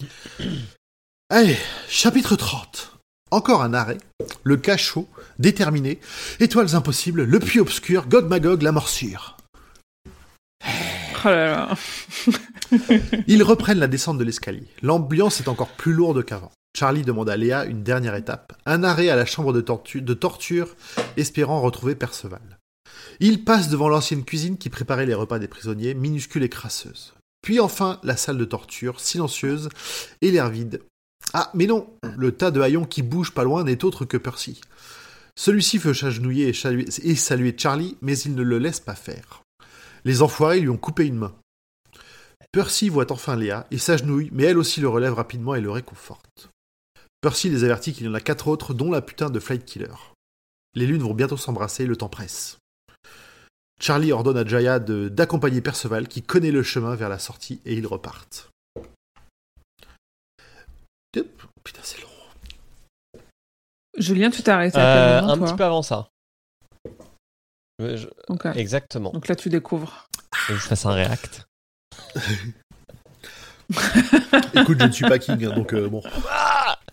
Allez, 1.31 1.57
chapitre 1.89 2.35
30. 2.35 2.99
Encore 3.31 3.63
un 3.63 3.73
arrêt, 3.73 3.99
le 4.43 4.57
cachot, 4.57 5.09
déterminé, 5.39 6.01
étoiles 6.41 6.75
impossibles, 6.75 7.23
le 7.23 7.39
puits 7.39 7.61
obscur, 7.61 8.09
Gog 8.09 8.27
Magog, 8.27 8.63
la 8.63 8.73
morsure. 8.73 9.37
Oh 10.65 11.29
là 11.29 11.47
là. 11.47 11.77
Ils 13.29 13.45
reprennent 13.45 13.79
la 13.79 13.87
descente 13.87 14.19
de 14.19 14.25
l'escalier. 14.25 14.67
L'ambiance 14.83 15.41
est 15.41 15.47
encore 15.47 15.71
plus 15.71 15.93
lourde 15.93 16.25
qu'avant. 16.25 16.51
Charlie 16.77 17.03
demande 17.03 17.31
à 17.31 17.37
Léa 17.37 17.65
une 17.67 17.85
dernière 17.85 18.17
étape, 18.17 18.55
un 18.67 18.83
arrêt 18.83 19.09
à 19.09 19.15
la 19.15 19.25
chambre 19.25 19.53
de, 19.53 19.61
tortu- 19.61 20.03
de 20.03 20.15
torture, 20.15 20.75
espérant 21.17 21.61
retrouver 21.61 21.95
Perceval. 21.95 22.59
Ils 23.21 23.45
passent 23.45 23.69
devant 23.69 23.89
l'ancienne 23.89 24.25
cuisine 24.25 24.59
qui 24.59 24.71
préparait 24.71 25.07
les 25.07 25.15
repas 25.15 25.39
des 25.39 25.49
prisonniers, 25.49 25.95
minuscule 25.95 26.43
et 26.43 26.49
crasseuse. 26.49 27.15
Puis 27.43 27.61
enfin, 27.61 28.01
la 28.03 28.17
salle 28.17 28.39
de 28.39 28.45
torture, 28.45 29.01
silencieuse, 29.01 29.69
et 30.21 30.31
l'air 30.31 30.51
vide. 30.51 30.83
Ah, 31.33 31.51
mais 31.55 31.67
non, 31.67 31.89
le 32.17 32.33
tas 32.33 32.51
de 32.51 32.61
haillons 32.61 32.85
qui 32.85 33.03
bouge 33.03 33.33
pas 33.33 33.45
loin 33.45 33.65
n'est 33.65 33.85
autre 33.85 34.05
que 34.05 34.17
Percy. 34.17 34.61
Celui-ci 35.37 35.79
veut 35.79 35.95
s'agenouiller 35.95 36.49
et, 36.51 37.09
et 37.09 37.17
saluer 37.17 37.55
Charlie, 37.57 37.97
mais 38.03 38.19
il 38.19 38.35
ne 38.35 38.43
le 38.43 38.59
laisse 38.59 38.81
pas 38.81 38.95
faire. 38.95 39.43
Les 40.05 40.23
enfoirés 40.23 40.61
lui 40.61 40.69
ont 40.69 40.77
coupé 40.77 41.07
une 41.07 41.17
main. 41.17 41.35
Percy 42.53 42.89
voit 42.89 43.13
enfin 43.13 43.37
Léa 43.37 43.67
et 43.71 43.79
s'agenouille, 43.79 44.31
mais 44.33 44.45
elle 44.45 44.59
aussi 44.59 44.81
le 44.81 44.89
relève 44.89 45.15
rapidement 45.15 45.55
et 45.55 45.61
le 45.61 45.71
réconforte. 45.71 46.51
Percy 47.21 47.49
les 47.49 47.65
avertit 47.65 47.93
qu'il 47.93 48.07
y 48.07 48.09
en 48.09 48.15
a 48.15 48.21
quatre 48.21 48.49
autres, 48.49 48.75
dont 48.75 48.91
la 48.91 49.03
putain 49.03 49.31
de 49.31 49.39
Flight 49.39 49.65
Killer. 49.65 49.95
Les 50.75 50.87
lunes 50.87 51.03
vont 51.03 51.15
bientôt 51.15 51.37
s'embrasser, 51.37 51.87
le 51.87 51.97
temps 51.97 52.09
presse. 52.09 52.59
Charlie 53.81 54.13
ordonne 54.13 54.37
à 54.37 54.45
Jaya 54.47 54.79
d'accompagner 54.79 55.63
Perceval, 55.63 56.07
qui 56.07 56.23
connaît 56.23 56.51
le 56.51 56.63
chemin 56.63 56.95
vers 56.95 57.09
la 57.09 57.19
sortie, 57.19 57.61
et 57.65 57.75
ils 57.75 57.87
repartent. 57.87 58.51
Putain, 61.65 61.81
c'est 61.83 62.01
long. 62.01 62.09
Julien, 63.99 64.31
tu 64.31 64.43
t'es 64.43 64.51
arrêté 64.51 64.79
à 64.79 65.19
Euh, 65.19 65.21
moment, 65.21 65.33
un 65.33 65.37
toi 65.39 65.47
petit 65.47 65.57
peu 65.57 65.65
avant 65.65 65.83
ça. 65.83 66.09
Je-. 67.79 68.09
Exactement. 68.55 69.11
Donc 69.11 69.29
là, 69.29 69.37
tu 69.37 69.49
découvres. 69.49 70.09
Que 70.47 70.55
je 70.55 70.61
fasse 70.61 70.87
un 70.87 70.93
react. 70.93 71.47
Écoute, 74.55 74.79
je 74.81 74.87
ne 74.87 74.93
suis 74.93 75.05
pas 75.07 75.19
King, 75.19 75.45
hein, 75.45 75.55
donc 75.55 75.73
euh, 75.75 75.89
bon. 75.89 76.03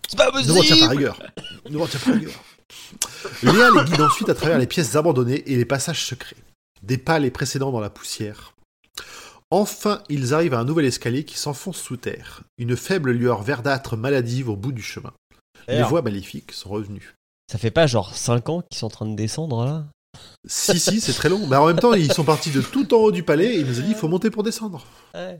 C'est 0.08 0.16
pas 0.16 0.30
Ne 0.30 0.52
m'en 0.52 0.62
tiens 0.62 0.76
pas 0.76 0.86
possible 0.86 0.88
rigueur. 0.88 1.22
Ne 1.68 1.78
m'en 1.78 1.86
tiens 1.86 2.00
pas 2.04 2.12
rigueur. 2.12 2.32
Léa 3.42 3.70
les 3.70 3.84
guide 3.84 4.00
ensuite 4.00 4.28
à 4.28 4.34
travers 4.34 4.58
les 4.58 4.66
pièces 4.66 4.94
abandonnées 4.96 5.50
et 5.50 5.56
les 5.56 5.64
passages 5.64 6.04
secrets. 6.04 6.36
Des 6.82 6.98
pas 6.98 7.18
les 7.18 7.30
précédents 7.30 7.72
dans 7.72 7.80
la 7.80 7.90
poussière. 7.90 8.54
Enfin, 9.50 10.02
ils 10.08 10.34
arrivent 10.34 10.54
à 10.54 10.58
un 10.58 10.64
nouvel 10.64 10.84
escalier 10.84 11.24
qui 11.24 11.38
s'enfonce 11.38 11.78
sous 11.78 11.96
terre. 11.96 12.42
Une 12.58 12.76
faible 12.76 13.12
lueur 13.12 13.42
verdâtre 13.42 13.96
maladive 13.96 14.50
au 14.50 14.56
bout 14.56 14.72
du 14.72 14.82
chemin. 14.82 15.12
Les 15.68 15.82
voix 15.82 16.02
maléfiques 16.02 16.52
sont 16.52 16.70
revenues. 16.70 17.14
Ça 17.50 17.58
fait 17.58 17.70
pas 17.70 17.86
genre 17.86 18.14
5 18.14 18.48
ans 18.48 18.62
qu'ils 18.62 18.78
sont 18.78 18.86
en 18.86 18.90
train 18.90 19.06
de 19.06 19.16
descendre 19.16 19.64
là? 19.64 19.86
Si, 20.46 20.78
si, 20.78 21.00
c'est 21.00 21.12
très 21.12 21.28
long. 21.28 21.46
Mais 21.46 21.56
en 21.56 21.66
même 21.66 21.78
temps, 21.78 21.94
ils 21.94 22.12
sont 22.12 22.24
partis 22.24 22.50
de 22.50 22.60
tout 22.60 22.94
en 22.94 22.98
haut 22.98 23.12
du 23.12 23.22
palais 23.22 23.54
et 23.56 23.60
il 23.60 23.66
nous 23.66 23.78
a 23.78 23.82
dit 23.82 23.90
il 23.90 23.96
faut 23.96 24.08
monter 24.08 24.30
pour 24.30 24.42
descendre. 24.42 24.84
Ouais. 25.14 25.38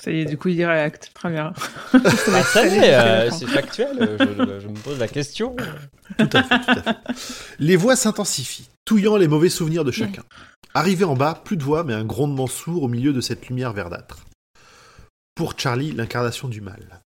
Ça 0.00 0.10
y 0.10 0.20
est, 0.20 0.24
du 0.24 0.38
coup, 0.38 0.48
il 0.48 0.64
réacte. 0.64 1.10
Très 1.14 1.30
bien. 1.30 1.52
Ah, 2.32 2.44
ça 2.44 2.66
y 2.66 2.78
est, 2.78 2.94
euh, 2.94 3.30
c'est 3.30 3.46
factuel, 3.46 3.96
euh, 4.00 4.16
je, 4.18 4.60
je 4.60 4.68
me 4.68 4.78
pose 4.78 4.98
la 4.98 5.08
question. 5.08 5.56
Tout 6.18 6.30
à 6.32 6.42
fait, 6.42 6.58
tout 6.60 6.78
à 6.78 6.82
fait. 6.82 6.96
Les 7.58 7.76
voix 7.76 7.96
s'intensifient, 7.96 8.68
touillant 8.84 9.16
les 9.16 9.28
mauvais 9.28 9.50
souvenirs 9.50 9.84
de 9.84 9.90
chacun. 9.90 10.22
Arrivé 10.72 11.04
en 11.04 11.16
bas, 11.16 11.40
plus 11.44 11.56
de 11.56 11.64
voix, 11.64 11.84
mais 11.84 11.92
un 11.92 12.04
grondement 12.04 12.46
sourd 12.46 12.84
au 12.84 12.88
milieu 12.88 13.12
de 13.12 13.20
cette 13.20 13.48
lumière 13.48 13.72
verdâtre. 13.72 14.24
Pour 15.34 15.58
Charlie, 15.58 15.92
l'incarnation 15.92 16.48
du 16.48 16.60
mal. 16.60 17.02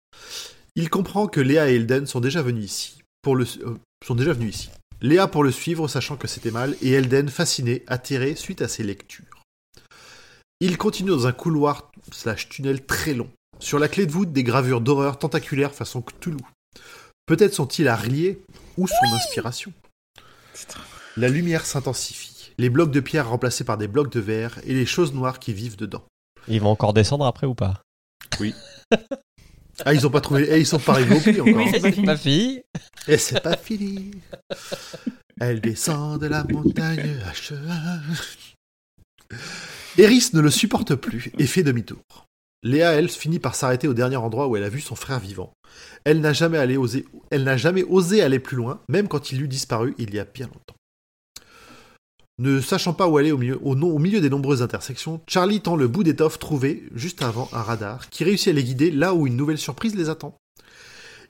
Il 0.77 0.91
comprend 0.91 1.27
que 1.27 1.41
Léa 1.41 1.71
et 1.71 1.77
Elden 1.77 2.07
sont 2.07 2.21
déjà 2.21 2.43
venus 2.43 2.65
ici. 2.65 3.03
Pour 3.23 3.37
le, 3.37 3.45
euh, 3.63 3.75
sont 4.07 4.15
déjà 4.15 4.33
venus 4.33 4.55
ici. 4.55 4.71
Léa 5.01 5.27
pour 5.27 5.45
le 5.45 5.51
suivre, 5.51 5.89
sachant 5.89 6.17
que 6.17 6.29
c'était 6.29 6.51
mal, 6.51 6.77
et 6.83 6.93
Elden 6.93 7.29
fasciné, 7.29 7.83
atterré 7.87 8.35
suite 8.35 8.63
à 8.63 8.69
ses 8.69 8.83
lectures. 8.83 9.34
Il 10.67 10.79
continue 10.79 11.11
dans 11.11 11.27
un 11.27 11.33
couloir 11.33 11.93
slash 12.11 12.49
tunnel 12.49 12.87
très 12.87 13.13
long. 13.13 13.29
Sur 13.59 13.79
la 13.79 13.87
clé 13.87 14.07
de 14.07 14.13
voûte, 14.13 14.33
des 14.33 14.43
gravures 14.43 14.81
d'horreur 14.81 15.19
tentaculaires 15.19 15.75
façon 15.75 16.01
Cthulhu. 16.01 16.39
Peut-être 17.27 17.53
sont-ils 17.53 17.87
à 17.87 17.95
relier 17.95 18.41
ou 18.79 18.89
son 18.89 19.15
inspiration. 19.15 19.75
La 21.19 21.29
lumière 21.29 21.67
s'intensifie. 21.67 22.51
Les 22.57 22.71
blocs 22.71 22.91
de 22.91 23.01
pierre 23.01 23.29
remplacés 23.29 23.65
par 23.65 23.77
des 23.77 23.89
blocs 23.89 24.11
de 24.11 24.21
verre 24.21 24.59
et 24.65 24.73
les 24.73 24.87
choses 24.87 25.13
noires 25.13 25.39
qui 25.39 25.53
vivent 25.53 25.77
dedans. 25.77 26.03
Ils 26.49 26.63
vont 26.63 26.71
encore 26.71 26.95
descendre 26.95 27.27
après 27.27 27.47
ou 27.47 27.55
pas? 27.55 27.83
Ah, 29.85 29.93
ils 29.93 30.07
ont 30.07 30.11
pas 30.11 30.23
trouvé. 30.23 30.47
Eh, 30.49 30.61
ils 30.61 30.67
sont 30.67 30.79
pas 30.79 30.93
arrivés 30.93 31.17
au 31.17 31.21
pied 31.21 31.41
encore. 31.43 31.57
Oui, 31.57 31.71
c'est 31.79 32.03
pas 32.07 32.17
fini. 32.17 32.63
Et 33.07 33.19
c'est 33.19 33.41
pas 33.41 33.59
fini. 33.59 34.13
Elle 35.39 35.61
descend 35.61 36.23
de 36.23 36.27
la 36.27 36.43
montagne 36.45 37.21
à 37.27 37.35
cheval. 37.35 38.01
Eris 39.97 40.31
ne 40.33 40.41
le 40.41 40.51
supporte 40.51 40.97
plus 40.97 41.31
et 41.39 41.47
fait 41.47 41.63
demi-tour. 41.63 42.27
Léa, 42.65 42.93
elle, 42.95 43.09
finit 43.09 43.39
par 43.39 43.55
s'arrêter 43.55 43.87
au 43.87 43.95
dernier 43.95 44.17
endroit 44.17 44.49
où 44.49 44.57
elle 44.57 44.65
a 44.65 44.69
vu 44.69 44.81
son 44.81 44.97
frère 44.97 45.21
vivant. 45.21 45.53
Elle 46.05 46.21
n'a 46.21 46.33
jamais, 46.33 46.59
osé... 46.77 48.23
aller 48.23 48.39
plus 48.41 48.57
loin, 48.57 48.81
même 48.89 49.07
quand 49.07 49.31
il 49.31 49.43
eut 49.43 49.49
disparu 49.49 49.95
il 49.99 50.13
y 50.13 50.19
a 50.19 50.25
bien 50.25 50.47
longtemps. 50.47 50.75
Ne 52.39 52.61
sachant 52.61 52.95
pas 52.95 53.07
où 53.07 53.19
aller 53.19 53.31
au 53.31 53.39
milieu, 53.39 54.21
des 54.21 54.31
nombreuses 54.31 54.63
intersections, 54.63 55.21
Charlie 55.29 55.61
tend 55.61 55.77
le 55.77 55.87
bout 55.87 56.03
d'étoffe 56.03 56.41
trouvé 56.41 56.89
juste 56.93 57.23
avant 57.23 57.49
un 57.53 57.63
radar 57.63 58.11
qui 58.11 58.25
réussit 58.25 58.49
à 58.49 58.53
les 58.53 58.65
guider 58.65 58.91
là 58.91 59.15
où 59.15 59.29
une 59.29 59.37
nouvelle 59.37 59.59
surprise 59.59 59.95
les 59.95 60.09
attend. 60.09 60.37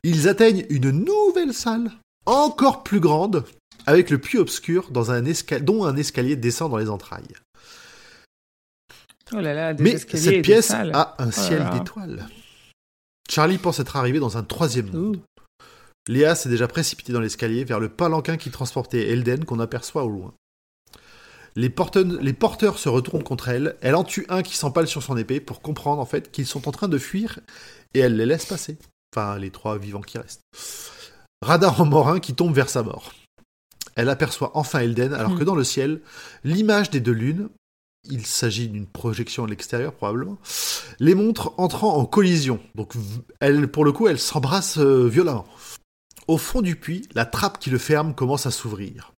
Ils 0.04 0.26
atteignent 0.26 0.64
une 0.70 0.90
nouvelle 0.90 1.52
salle, 1.52 1.90
encore 2.24 2.82
plus 2.82 3.00
grande, 3.00 3.44
avec 3.84 4.08
le 4.08 4.16
puits 4.16 4.38
obscur 4.38 4.90
dont 4.90 5.10
un 5.10 5.96
escalier 5.96 6.36
descend 6.36 6.70
dans 6.70 6.78
les 6.78 6.88
entrailles. 6.88 7.34
Oh 9.32 9.40
là 9.40 9.54
là, 9.54 9.74
des 9.74 9.82
Mais 9.82 9.98
cette 9.98 10.42
pièce 10.42 10.70
a 10.70 10.80
un 11.18 11.26
là 11.26 11.32
ciel 11.32 11.68
d'étoiles. 11.70 12.26
Charlie 13.30 13.58
pense 13.58 13.80
être 13.80 13.96
arrivé 13.96 14.18
dans 14.20 14.36
un 14.36 14.42
troisième 14.42 14.90
monde. 14.92 15.16
Ouh. 15.16 15.22
Léa 16.08 16.34
s'est 16.34 16.50
déjà 16.50 16.68
précipitée 16.68 17.12
dans 17.14 17.20
l'escalier 17.20 17.64
vers 17.64 17.80
le 17.80 17.88
palanquin 17.88 18.36
qui 18.36 18.50
transportait 18.50 19.08
Elden 19.08 19.44
qu'on 19.46 19.60
aperçoit 19.60 20.04
au 20.04 20.10
loin. 20.10 20.34
Les, 21.56 21.70
porteurs- 21.70 22.04
les 22.04 22.32
porteurs 22.34 22.78
se 22.78 22.88
retournent 22.90 23.22
contre 23.22 23.48
elle, 23.48 23.76
elle 23.80 23.94
en 23.94 24.04
tue 24.04 24.26
un 24.28 24.42
qui 24.42 24.56
s'empale 24.56 24.86
sur 24.88 25.02
son 25.02 25.16
épée 25.16 25.40
pour 25.40 25.62
comprendre 25.62 26.02
en 26.02 26.06
fait 26.06 26.30
qu'ils 26.30 26.46
sont 26.46 26.68
en 26.68 26.72
train 26.72 26.88
de 26.88 26.98
fuir 26.98 27.40
et 27.94 28.00
elle 28.00 28.16
les 28.16 28.26
laisse 28.26 28.44
passer. 28.44 28.76
Enfin, 29.16 29.38
les 29.38 29.50
trois 29.50 29.78
vivants 29.78 30.00
qui 30.02 30.18
restent. 30.18 30.42
Radar 31.40 31.80
en 31.80 31.86
morin 31.86 32.20
qui 32.20 32.34
tombe 32.34 32.54
vers 32.54 32.68
sa 32.68 32.82
mort. 32.82 33.14
Elle 33.94 34.08
aperçoit 34.08 34.50
enfin 34.54 34.80
Elden 34.80 35.14
alors 35.14 35.30
Hmm. 35.32 35.38
que 35.38 35.44
dans 35.44 35.54
le 35.54 35.62
ciel, 35.64 36.00
l'image 36.42 36.90
des 36.90 37.00
deux 37.00 37.12
lunes, 37.12 37.48
il 38.11 38.26
s'agit 38.26 38.68
d'une 38.68 38.86
projection 38.86 39.44
à 39.44 39.48
l'extérieur 39.48 39.92
probablement, 39.92 40.38
les 40.98 41.14
montre 41.14 41.55
entrant 41.59 41.96
en 41.96 42.07
collision. 42.07 42.61
Donc 42.74 42.92
elle, 43.40 43.68
pour 43.68 43.84
le 43.84 43.92
coup, 43.92 44.09
elle 44.09 44.18
s'embrasse 44.18 44.78
euh, 44.78 45.09
violemment. 45.09 45.46
Au 46.26 46.38
fond 46.38 46.62
du 46.62 46.76
puits, 46.76 47.09
la 47.14 47.26
trappe 47.26 47.59
qui 47.59 47.70
le 47.70 47.78
ferme 47.78 48.14
commence 48.14 48.46
à 48.46 48.50
s'ouvrir, 48.50 49.12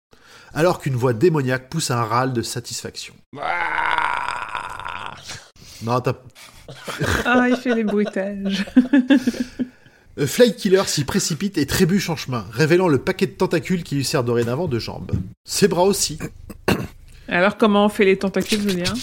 alors 0.54 0.80
qu'une 0.80 0.96
voix 0.96 1.14
démoniaque 1.14 1.70
pousse 1.70 1.92
un 1.92 2.04
râle 2.04 2.34
de 2.34 2.42
satisfaction. 2.42 3.14
Non, 5.84 6.02
t'as... 6.02 6.14
Ah, 7.26 7.48
il 7.48 7.58
fait 7.58 7.76
les 7.76 7.84
bruitages. 7.84 8.66
Euh, 10.18 10.28
Flight 10.28 10.56
Killer 10.56 10.84
s'y 10.86 11.04
précipite 11.04 11.58
et 11.58 11.66
trébuche 11.66 12.10
en 12.10 12.16
chemin, 12.16 12.46
révélant 12.50 12.88
le 12.88 13.00
paquet 13.00 13.28
de 13.28 13.34
tentacules 13.34 13.84
qui 13.84 13.96
lui 13.96 14.06
sert 14.06 14.24
dorénavant 14.24 14.70
de 14.70 14.80
jambes. 14.80 15.12
Ses 15.44 15.68
bras 15.68 15.84
aussi. 15.84 16.18
Alors, 17.28 17.58
comment 17.58 17.86
on 17.86 17.90
fait 17.90 18.06
les 18.06 18.18
tentacules, 18.18 18.62
Julien 18.62 18.94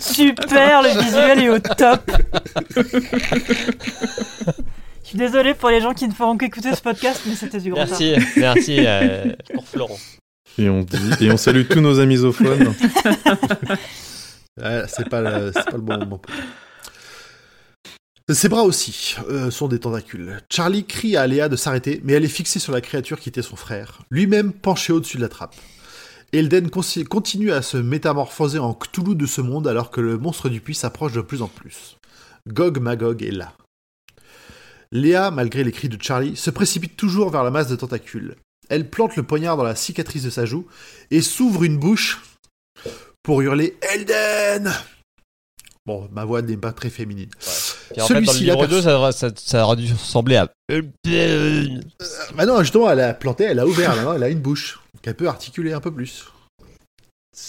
Super, 0.00 0.82
le 0.82 1.00
visuel 1.02 1.38
est 1.40 1.48
au 1.48 1.58
top. 1.58 2.10
Je 5.02 5.08
suis 5.08 5.18
désolé 5.18 5.54
pour 5.54 5.70
les 5.70 5.80
gens 5.80 5.94
qui 5.94 6.06
ne 6.08 6.12
feront 6.12 6.36
qu'écouter 6.36 6.74
ce 6.74 6.80
podcast, 6.80 7.22
mais 7.26 7.34
c'était 7.34 7.60
du 7.60 7.70
gros 7.70 7.80
Merci, 7.80 8.14
merci 8.36 8.76
euh, 8.86 9.32
pour 9.54 9.66
Florent. 9.66 9.98
Et 10.58 10.68
on 10.68 10.82
dit, 10.82 10.98
et 11.20 11.30
on 11.30 11.36
salue 11.36 11.62
tous 11.68 11.80
nos 11.80 11.98
amis 12.00 12.14
misophones. 12.14 12.74
Ouais, 14.62 14.82
c'est 14.86 15.08
pas, 15.08 15.22
le- 15.22 15.50
pas 15.50 15.64
le 15.72 15.78
bon 15.78 15.96
moment. 15.96 16.20
Ses 18.34 18.48
bras 18.48 18.62
aussi 18.62 19.16
euh, 19.28 19.50
sont 19.50 19.68
des 19.68 19.80
tentacules. 19.80 20.38
Charlie 20.50 20.86
crie 20.86 21.16
à 21.16 21.26
Léa 21.26 21.48
de 21.48 21.56
s'arrêter, 21.56 22.00
mais 22.04 22.14
elle 22.14 22.24
est 22.24 22.28
fixée 22.28 22.58
sur 22.58 22.72
la 22.72 22.80
créature 22.80 23.20
qui 23.20 23.28
était 23.28 23.42
son 23.42 23.56
frère, 23.56 24.02
lui-même 24.10 24.52
penché 24.52 24.92
au-dessus 24.92 25.18
de 25.18 25.22
la 25.22 25.28
trappe. 25.28 25.54
Elden 26.32 26.70
continue 26.70 27.52
à 27.52 27.60
se 27.60 27.76
métamorphoser 27.76 28.58
en 28.58 28.72
Cthulhu 28.72 29.16
de 29.16 29.26
ce 29.26 29.42
monde 29.42 29.68
alors 29.68 29.90
que 29.90 30.00
le 30.00 30.16
monstre 30.16 30.48
du 30.48 30.60
puits 30.60 30.74
s'approche 30.74 31.12
de 31.12 31.20
plus 31.20 31.42
en 31.42 31.48
plus. 31.48 31.98
Gog 32.48 32.78
Magog 32.80 33.22
est 33.22 33.32
là. 33.32 33.52
Léa, 34.92 35.30
malgré 35.30 35.62
les 35.62 35.72
cris 35.72 35.88
de 35.88 36.02
Charlie, 36.02 36.36
se 36.36 36.50
précipite 36.50 36.96
toujours 36.96 37.30
vers 37.30 37.44
la 37.44 37.50
masse 37.50 37.68
de 37.68 37.76
tentacules. 37.76 38.36
Elle 38.70 38.88
plante 38.88 39.16
le 39.16 39.24
poignard 39.24 39.56
dans 39.56 39.62
la 39.62 39.74
cicatrice 39.74 40.22
de 40.22 40.30
sa 40.30 40.46
joue 40.46 40.66
et 41.10 41.20
s'ouvre 41.20 41.64
une 41.64 41.76
bouche 41.76 42.22
pour 43.22 43.42
hurler 43.42 43.76
Elden 43.92 44.72
Bon, 45.84 46.08
ma 46.12 46.24
voix 46.24 46.42
n'est 46.42 46.56
pas 46.56 46.72
très 46.72 46.90
féminine. 46.90 47.30
En 48.00 48.06
fait, 48.06 48.14
dans 48.14 48.20
le 48.20 48.26
Celui-ci, 48.26 48.44
livre 48.44 48.62
la 48.62 48.66
2, 48.68 48.82
ça, 48.82 49.12
ça, 49.12 49.28
ça 49.36 49.64
aurait 49.66 49.76
dû 49.76 49.92
ressembler 49.92 50.36
à. 50.36 50.48
Bah 52.34 52.46
non, 52.46 52.60
justement, 52.60 52.90
elle 52.90 53.00
a 53.00 53.14
planté, 53.14 53.44
elle 53.44 53.58
a 53.58 53.66
ouvert, 53.66 53.94
maintenant 53.94 54.14
elle 54.14 54.22
a 54.22 54.28
une 54.28 54.40
bouche 54.40 54.80
qu'elle 55.02 55.14
peut 55.16 55.28
articuler 55.28 55.72
un 55.72 55.80
peu 55.80 55.92
plus. 55.92 56.26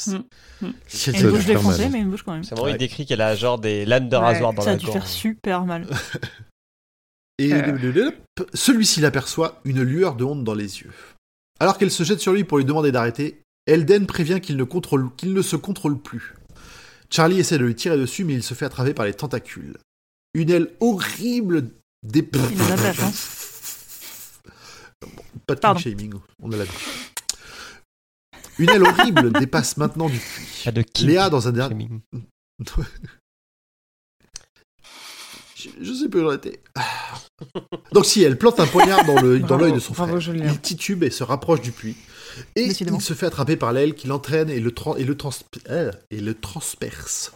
Mm. 0.07 0.13
Mm. 0.61 0.71
C'est- 0.87 1.11
Et 1.11 1.17
Ça 1.17 1.23
une 1.25 1.29
bouche 1.31 1.45
défoncée, 1.45 1.89
mais 1.89 1.99
une 1.99 2.09
bouche 2.09 2.23
quand 2.23 2.33
même. 2.33 2.43
C'est 2.43 2.55
vraiment, 2.55 2.69
il 2.69 2.77
décrit 2.77 3.05
qu'elle 3.05 3.21
a 3.21 3.35
genre 3.35 3.59
des 3.59 3.85
lames 3.85 4.09
de 4.09 4.15
Ouais, 4.15 4.21
rasoir 4.23 4.53
dans 4.53 4.61
Ça 4.61 4.69
a 4.69 4.73
la 4.73 4.77
dû 4.79 4.85
gorge. 4.85 4.97
faire 4.99 5.07
super 5.07 5.65
mal. 5.65 5.87
Et 7.39 7.51
Euh. 7.53 8.11
celui-ci 8.53 9.01
l'aperçoit, 9.01 9.59
une 9.65 9.81
lueur 9.81 10.15
de 10.15 10.23
honte 10.23 10.43
dans 10.43 10.53
les 10.53 10.79
yeux. 10.81 10.91
Alors 11.59 11.77
qu'elle 11.77 11.91
se 11.91 12.03
jette 12.03 12.19
sur 12.19 12.31
lui 12.33 12.43
pour 12.43 12.57
lui 12.59 12.65
demander 12.65 12.91
d'arrêter, 12.91 13.41
Elden 13.65 14.05
prévient 14.05 14.39
qu'il 14.39 14.55
ne, 14.55 14.63
contrôle, 14.63 15.09
qu'il 15.17 15.33
ne 15.33 15.41
se 15.41 15.55
contrôle 15.55 15.97
plus. 15.99 16.35
Charlie 17.09 17.39
essaie 17.39 17.57
de 17.57 17.65
lui 17.65 17.75
tirer 17.75 17.97
dessus, 17.97 18.23
mais 18.23 18.33
il 18.33 18.43
se 18.43 18.53
fait 18.53 18.65
attraper 18.65 18.93
par 18.93 19.05
les 19.05 19.13
tentacules. 19.13 19.77
Une 20.33 20.49
aile 20.49 20.71
horrible 20.79 21.69
des... 22.03 22.27
Il 22.51 22.61
en 22.61 22.65
a 22.71 22.75
de 22.77 22.81
la 22.83 22.93
chance. 22.93 24.39
Bon, 25.01 25.09
Pas 25.45 25.55
de 25.55 25.59
Pardon. 25.59 25.79
king 25.79 25.91
shaming, 25.97 26.13
on 26.41 26.51
a 26.51 26.57
l'habitude. 26.57 26.79
Une 28.59 28.69
aile 28.69 28.83
horrible 28.83 29.31
dépasse 29.39 29.77
maintenant 29.77 30.09
du 30.09 30.17
puits. 30.17 30.45
Pas 30.65 30.71
de 30.71 30.81
kink 30.81 31.07
Léa, 31.07 31.29
dans 31.29 31.47
un 31.47 31.51
dernier... 31.51 31.89
Je, 35.55 35.69
je 35.81 35.93
sais 35.93 36.09
plus 36.09 36.19
où 36.21 36.23
j'en 36.25 36.33
étais. 36.33 36.59
Donc 37.93 38.05
si, 38.05 38.21
elle 38.21 38.37
plante 38.37 38.59
un 38.59 38.67
poignard 38.67 39.05
dans 39.05 39.21
le- 39.21 39.39
dans 39.39 39.47
Bravo, 39.47 39.63
l'œil 39.63 39.73
de 39.73 39.79
son 39.79 39.93
frère. 39.93 40.09
Il 40.35 40.59
titube 40.59 41.03
et 41.03 41.09
se 41.09 41.23
rapproche 41.23 41.61
du 41.61 41.71
puits. 41.71 41.95
Et 42.55 42.67
Décidément. 42.67 42.97
il 42.97 43.01
se 43.01 43.13
fait 43.13 43.27
attraper 43.27 43.55
par 43.55 43.71
l'aile 43.71 43.93
qui 43.95 44.07
l'entraîne 44.07 44.49
et 44.49 44.59
le, 44.59 44.71
tran- 44.71 44.97
et, 44.97 45.05
le 45.05 45.15
trans- 45.15 45.29
euh, 45.69 45.91
et 46.09 46.19
le 46.19 46.33
transperce. 46.35 47.31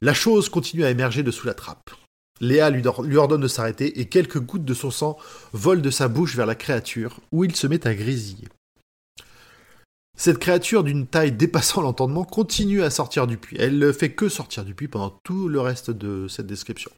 La 0.00 0.14
chose 0.14 0.48
continue 0.48 0.84
à 0.84 0.90
émerger 0.90 1.22
de 1.22 1.30
sous 1.30 1.46
la 1.46 1.54
trappe. 1.54 1.90
Léa 2.40 2.70
lui, 2.70 2.86
ordonne 3.16 3.40
de 3.40 3.48
s'arrêter 3.48 4.00
et 4.00 4.08
quelques 4.08 4.38
gouttes 4.38 4.64
de 4.64 4.74
son 4.74 4.90
sang 4.90 5.18
volent 5.52 5.82
de 5.82 5.90
sa 5.90 6.06
bouche 6.08 6.36
vers 6.36 6.46
la 6.46 6.54
créature 6.54 7.18
où 7.32 7.44
il 7.44 7.56
se 7.56 7.66
met 7.66 7.86
à 7.86 7.94
grésiller. 7.94 8.48
Cette 10.16 10.38
créature 10.38 10.84
d'une 10.84 11.06
taille 11.06 11.32
dépassant 11.32 11.80
l'entendement 11.80 12.24
continue 12.24 12.82
à 12.82 12.90
sortir 12.90 13.26
du 13.26 13.38
puits. 13.38 13.56
Elle 13.58 13.78
ne 13.78 13.92
fait 13.92 14.12
que 14.12 14.28
sortir 14.28 14.64
du 14.64 14.74
puits 14.74 14.88
pendant 14.88 15.16
tout 15.24 15.48
le 15.48 15.60
reste 15.60 15.90
de 15.90 16.26
cette 16.28 16.46
description. 16.46 16.90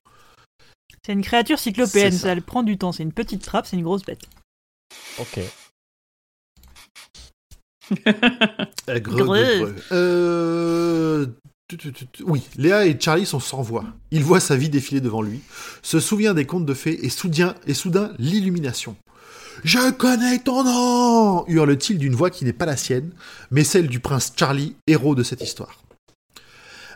C'est 1.05 1.13
une 1.13 1.23
créature 1.23 1.59
cyclopéenne, 1.59 2.13
ça. 2.13 2.19
ça. 2.19 2.33
elle 2.33 2.43
prend 2.43 2.63
du 2.63 2.77
temps. 2.79 2.93
C'est 2.93 3.03
une 3.03 3.13
petite 3.13 3.43
trappe, 3.43 3.67
c'est 3.67 3.77
une 3.77 3.83
grosse 3.83 4.05
bête. 4.05 4.23
Ok. 5.19 5.41
Euh. 8.89 9.75
Euh. 9.93 11.27
Oui, 12.25 12.43
Léa 12.57 12.87
et 12.87 12.99
Charlie 12.99 13.27
sont 13.27 13.41
sans 13.41 13.63
voix. 13.63 13.85
Il 14.11 14.25
voit 14.25 14.41
sa 14.41 14.57
vie 14.57 14.69
défiler 14.69 15.01
devant 15.01 15.23
lui, 15.23 15.41
se 15.83 16.01
souvient 16.01 16.35
des 16.35 16.47
contes 16.47 16.67
de 16.67 16.75
fées 16.75 17.05
et 17.05 17.11
soudain, 17.11 17.55
et 17.67 17.75
soudain 17.75 18.13
l'illumination. 18.19 18.97
Je 19.65 19.91
connais 19.91 20.39
ton 20.39 20.65
nom 20.65 21.45
hurle-t-il 21.47 21.99
d'une 21.99 22.15
voix 22.15 22.31
qui 22.31 22.45
n'est 22.45 22.53
pas 22.53 22.67
la 22.67 22.77
sienne, 22.77 23.13
mais 23.51 23.65
celle 23.65 23.89
du 23.89 24.01
prince 24.01 24.33
Charlie, 24.37 24.77
héros 24.87 25.15
de 25.15 25.23
cette 25.23 25.43
histoire. 25.43 25.83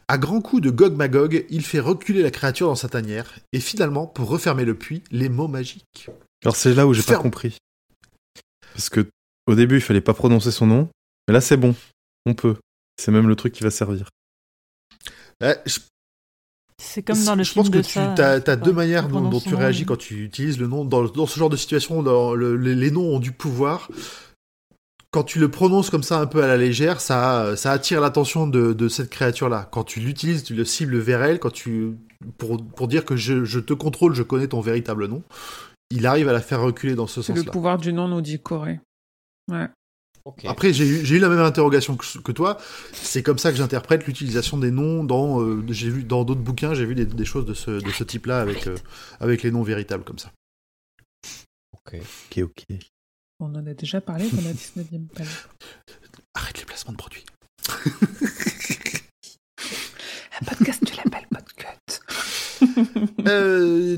À 0.08 0.18
grands 0.18 0.40
coups 0.40 0.62
de 0.62 0.70
Gog 0.70 0.96
Magog, 0.96 1.46
il 1.48 1.62
fait 1.62 1.80
reculer 1.80 2.22
la 2.22 2.30
créature 2.30 2.68
dans 2.68 2.74
sa 2.74 2.88
tanière, 2.88 3.34
et 3.52 3.60
finalement, 3.60 4.06
pour 4.06 4.28
refermer 4.28 4.64
le 4.64 4.74
puits, 4.74 5.02
les 5.10 5.28
mots 5.28 5.48
magiques. 5.48 6.08
Alors 6.42 6.56
c'est 6.56 6.74
là 6.74 6.86
où 6.86 6.94
j'ai 6.94 7.02
pas 7.02 7.16
compris. 7.16 7.56
Parce 8.74 8.88
que 8.88 9.06
au 9.46 9.54
début, 9.54 9.76
il 9.76 9.80
fallait 9.80 10.00
pas 10.00 10.14
prononcer 10.14 10.50
son 10.50 10.66
nom, 10.66 10.88
mais 11.26 11.34
là 11.34 11.40
c'est 11.40 11.56
bon, 11.56 11.74
on 12.26 12.34
peut. 12.34 12.56
C'est 13.00 13.12
même 13.12 13.28
le 13.28 13.36
truc 13.36 13.52
qui 13.52 13.62
va 13.62 13.70
servir. 13.70 14.08
Euh, 15.42 15.54
je 15.66 15.78
C'est 16.80 17.02
comme 17.02 17.22
dans 17.24 17.34
le 17.34 17.44
je 17.44 17.52
film 17.52 17.64
pense 17.64 17.70
de 17.70 17.78
que 17.80 17.84
tu 17.86 17.92
ça. 17.92 18.12
as, 18.14 18.56
deux 18.56 18.72
manières 18.72 19.08
dont, 19.08 19.40
tu 19.40 19.50
nom, 19.50 19.58
réagis 19.58 19.84
quand 19.84 19.96
tu 19.96 20.24
utilises 20.24 20.58
le 20.58 20.66
nom. 20.66 20.84
Dans, 20.84 21.04
dans 21.04 21.26
ce 21.26 21.38
genre 21.38 21.50
de 21.50 21.56
situation, 21.56 22.02
dans 22.02 22.34
le- 22.34 22.56
les, 22.56 22.74
les 22.74 22.90
noms 22.90 23.14
ont 23.16 23.20
du 23.20 23.32
pouvoir. 23.32 23.88
Quand 25.10 25.22
tu 25.22 25.38
le 25.38 25.48
prononces 25.48 25.90
comme 25.90 26.02
ça 26.02 26.18
un 26.18 26.26
peu 26.26 26.42
à 26.42 26.48
la 26.48 26.56
légère, 26.56 27.00
ça, 27.00 27.56
ça 27.56 27.70
attire 27.70 28.00
l'attention 28.00 28.48
de, 28.48 28.72
de 28.72 28.88
cette 28.88 29.10
créature-là. 29.10 29.68
Quand 29.70 29.84
tu 29.84 30.00
l'utilises, 30.00 30.42
tu 30.42 30.54
le 30.54 30.64
cibles 30.64 30.98
vers 30.98 31.22
elle, 31.22 31.38
quand 31.38 31.52
tu, 31.52 31.92
pour, 32.36 32.60
pour 32.64 32.88
dire 32.88 33.04
que 33.04 33.14
je, 33.14 33.44
je 33.44 33.60
te 33.60 33.72
contrôle, 33.74 34.14
je 34.14 34.24
connais 34.24 34.48
ton 34.48 34.60
véritable 34.60 35.06
nom, 35.06 35.22
il 35.90 36.06
arrive 36.06 36.28
à 36.28 36.32
la 36.32 36.40
faire 36.40 36.60
reculer 36.60 36.96
dans 36.96 37.06
ce 37.06 37.22
C'est 37.22 37.32
le 37.32 37.38
sens-là. 37.38 37.52
pouvoir 37.52 37.78
du 37.78 37.92
nom, 37.92 38.08
nous 38.08 38.22
dit 38.22 38.40
Corée. 38.40 38.80
Ouais. 39.48 39.68
Après, 40.46 40.72
j'ai 40.72 40.86
eu, 40.86 41.04
j'ai 41.04 41.16
eu 41.16 41.18
la 41.18 41.28
même 41.28 41.40
interrogation 41.40 41.96
que, 41.96 42.18
que 42.18 42.32
toi. 42.32 42.56
C'est 42.92 43.22
comme 43.22 43.38
ça 43.38 43.50
que 43.50 43.58
j'interprète 43.58 44.06
l'utilisation 44.06 44.56
des 44.56 44.70
noms 44.70 45.04
dans. 45.04 45.40
euh, 45.42 45.62
j'ai 45.68 45.90
vu 45.90 46.02
dans 46.02 46.24
d'autres 46.24 46.40
bouquins, 46.40 46.72
j'ai 46.74 46.86
vu 46.86 46.94
des, 46.94 47.04
des 47.04 47.24
choses 47.26 47.44
de 47.44 47.52
ce, 47.54 47.70
de 47.72 47.90
ce 47.90 48.04
type-là 48.04 48.40
avec, 48.40 48.66
euh, 48.66 48.76
avec 49.20 49.42
les 49.42 49.50
noms 49.50 49.62
véritables 49.62 50.02
comme 50.04 50.18
ça. 50.18 50.32
ok. 51.74 52.00
Ok, 52.30 52.38
ok. 52.42 52.64
On 53.40 53.54
en 53.54 53.66
a 53.66 53.74
déjà 53.74 54.00
parlé 54.00 54.30
dans 54.30 54.40
la 54.42 54.52
19e 54.54 55.08
page. 55.08 55.46
Arrête 56.34 56.58
les 56.58 56.64
placements 56.64 56.92
de 56.92 56.96
produits. 56.96 57.24
Un 60.40 60.44
podcast, 60.46 60.82
tu 60.86 60.96
l'appelles 60.96 61.26
podcast. 61.30 62.02
Euh, 63.26 63.96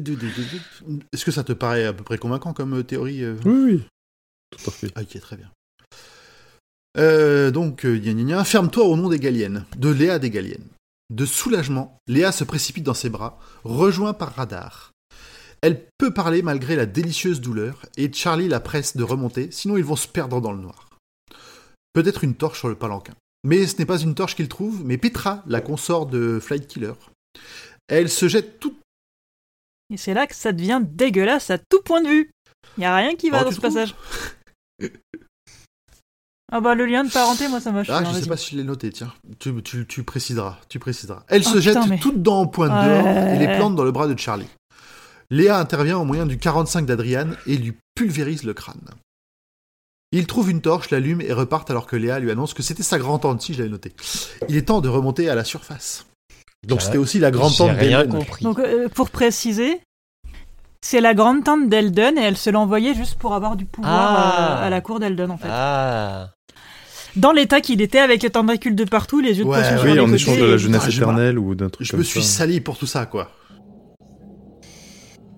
Est-ce 1.12 1.24
que 1.24 1.30
ça 1.30 1.44
te 1.44 1.52
paraît 1.52 1.84
à 1.84 1.92
peu 1.92 2.02
près 2.04 2.18
convaincant 2.18 2.52
comme 2.52 2.74
euh, 2.78 2.82
théorie 2.82 3.24
Oui, 3.44 3.62
oui. 3.64 3.84
Tout 4.50 4.70
à 4.70 4.72
fait. 4.72 4.90
Ah, 4.96 5.02
Ok, 5.02 5.20
très 5.20 5.36
bien. 5.36 5.50
Euh, 6.98 7.50
donc, 7.50 7.84
euh, 7.84 7.98
gna 7.98 8.12
gna 8.12 8.22
gna, 8.22 8.44
ferme-toi 8.44 8.84
au 8.84 8.96
nom 8.96 9.08
des 9.08 9.18
Galiennes, 9.18 9.66
de 9.76 9.90
Léa 9.90 10.18
des 10.18 10.30
Galiennes. 10.30 10.68
De 11.10 11.26
soulagement, 11.26 11.98
Léa 12.06 12.32
se 12.32 12.44
précipite 12.44 12.84
dans 12.84 12.94
ses 12.94 13.10
bras, 13.10 13.38
rejoint 13.64 14.14
par 14.14 14.34
Radar. 14.34 14.92
Elle 15.60 15.84
peut 15.98 16.12
parler 16.12 16.42
malgré 16.42 16.74
la 16.74 16.86
délicieuse 16.86 17.40
douleur, 17.40 17.84
et 17.96 18.12
Charlie 18.12 18.48
la 18.48 18.60
presse 18.60 18.96
de 18.96 19.02
remonter, 19.02 19.50
sinon 19.50 19.76
ils 19.76 19.84
vont 19.84 19.96
se 19.96 20.08
perdre 20.08 20.40
dans 20.40 20.52
le 20.52 20.60
noir. 20.60 20.88
Peut-être 21.92 22.24
une 22.24 22.34
torche 22.34 22.58
sur 22.58 22.68
le 22.68 22.74
palanquin. 22.74 23.14
Mais 23.44 23.66
ce 23.66 23.78
n'est 23.78 23.86
pas 23.86 24.00
une 24.00 24.14
torche 24.14 24.34
qu'il 24.34 24.48
trouve, 24.48 24.84
mais 24.84 24.98
Petra, 24.98 25.42
la 25.46 25.60
consort 25.60 26.06
de 26.06 26.40
Flight 26.40 26.66
Killer. 26.66 26.94
Elle 27.88 28.10
se 28.10 28.26
jette 28.26 28.58
toute 28.58 28.78
Et 29.92 29.96
c'est 29.96 30.14
là 30.14 30.26
que 30.26 30.34
ça 30.34 30.52
devient 30.52 30.80
dégueulasse 30.82 31.50
à 31.50 31.58
tout 31.58 31.82
point 31.82 32.02
de 32.02 32.08
vue. 32.08 32.30
Y 32.78 32.84
a 32.84 32.96
rien 32.96 33.14
qui 33.14 33.30
va 33.30 33.42
Oh, 33.42 33.44
dans 33.44 33.50
ce 33.52 33.60
trouves 33.60 33.72
passage. 33.72 33.94
Ah 36.52 36.60
bah 36.60 36.74
le 36.76 36.86
lien 36.86 37.02
de 37.02 37.10
parenté, 37.10 37.48
moi 37.48 37.60
ça 37.60 37.72
m'a 37.72 37.80
Ah, 37.80 38.04
je 38.04 38.08
hein, 38.10 38.12
sais 38.14 38.28
pas 38.28 38.36
si 38.36 38.52
je 38.52 38.56
l'ai 38.56 38.64
noté, 38.64 38.90
tiens. 38.90 39.12
Tu, 39.40 39.62
tu, 39.62 39.84
tu 39.86 40.04
préciseras, 40.04 40.58
tu 40.68 40.78
préciseras. 40.78 41.24
Elle 41.28 41.42
Oh, 41.44 41.50
se 41.54 41.60
jette 41.60 41.76
mais- 41.88 41.98
toute 41.98 42.22
dents 42.22 42.40
en 42.42 42.46
pointe 42.46 42.70
Ouais. 42.72 42.88
dehors 43.02 43.06
et 43.34 43.38
les 43.38 43.56
plante 43.56 43.74
dans 43.74 43.82
le 43.84 43.90
bras 43.90 44.06
de 44.06 44.16
Charlie. 44.18 44.46
Léa 45.30 45.58
intervient 45.58 45.98
au 45.98 46.04
moyen 46.04 46.24
du 46.24 46.38
45 46.38 46.86
d'Adrian 46.86 47.30
et 47.46 47.56
lui 47.56 47.74
pulvérise 47.96 48.44
le 48.44 48.54
crâne. 48.54 48.80
Il 50.12 50.28
trouve 50.28 50.50
une 50.50 50.60
torche, 50.60 50.90
l'allume 50.90 51.20
et 51.20 51.32
repartent 51.32 51.68
alors 51.72 51.86
que 51.88 51.96
Léa 51.96 52.20
lui 52.20 52.30
annonce 52.30 52.54
que 52.54 52.62
c'était 52.62 52.84
sa 52.84 52.98
grand-tante, 52.98 53.42
si 53.42 53.52
je 53.52 53.58
l'avais 53.58 53.70
noté. 53.70 53.92
Il 54.48 54.56
est 54.56 54.62
temps 54.68 54.80
de 54.80 54.88
remonter 54.88 55.28
à 55.28 55.34
la 55.34 55.42
surface. 55.42 56.06
Donc 56.64 56.80
c'était 56.80 56.96
aussi 56.98 57.18
la 57.18 57.32
grand-tante 57.32 57.72
J'ai 57.72 57.86
rien 57.88 57.98
d'Ellen. 58.04 58.12
compris. 58.20 58.44
Donc 58.44 58.60
euh, 58.60 58.88
pour 58.88 59.10
préciser, 59.10 59.80
c'est 60.80 61.00
la 61.00 61.12
grande 61.12 61.42
tante 61.42 61.68
d'Eldon 61.68 62.14
et 62.16 62.22
elle 62.22 62.36
se 62.36 62.50
l'envoyait 62.50 62.94
juste 62.94 63.16
pour 63.16 63.34
avoir 63.34 63.56
du 63.56 63.64
pouvoir 63.66 63.92
Ah. 63.92 64.60
euh, 64.62 64.66
à 64.66 64.70
la 64.70 64.80
cour 64.80 65.00
d'Eldon 65.00 65.30
en 65.30 65.38
fait. 65.38 65.48
Ah. 65.50 66.30
Dans 67.16 67.32
l'état 67.32 67.60
qu'il 67.60 67.80
était 67.80 67.98
avec 67.98 68.22
les 68.22 68.30
tentacules 68.30 68.74
de 68.76 68.84
partout, 68.84 69.20
les 69.20 69.38
yeux 69.38 69.44
de 69.44 69.48
Ouais, 69.48 69.56
poisson 69.58 69.72
ouais, 69.72 69.78
sur 69.78 69.86
Oui, 69.88 69.94
les 69.94 70.00
en 70.00 70.04
côtés, 70.04 70.14
échange 70.16 70.38
de 70.38 70.44
la 70.44 70.56
jeunesse 70.58 70.82
Ah, 70.84 70.90
je 70.90 70.96
éternelle 71.00 71.38
ou 71.38 71.54
d'un 71.54 71.68
truc 71.70 71.86
Je 71.86 71.92
comme 71.92 72.00
me 72.00 72.04
suis 72.04 72.22
ça. 72.22 72.38
sali 72.40 72.60
pour 72.60 72.76
tout 72.78 72.86
ça, 72.86 73.06
quoi. 73.06 73.30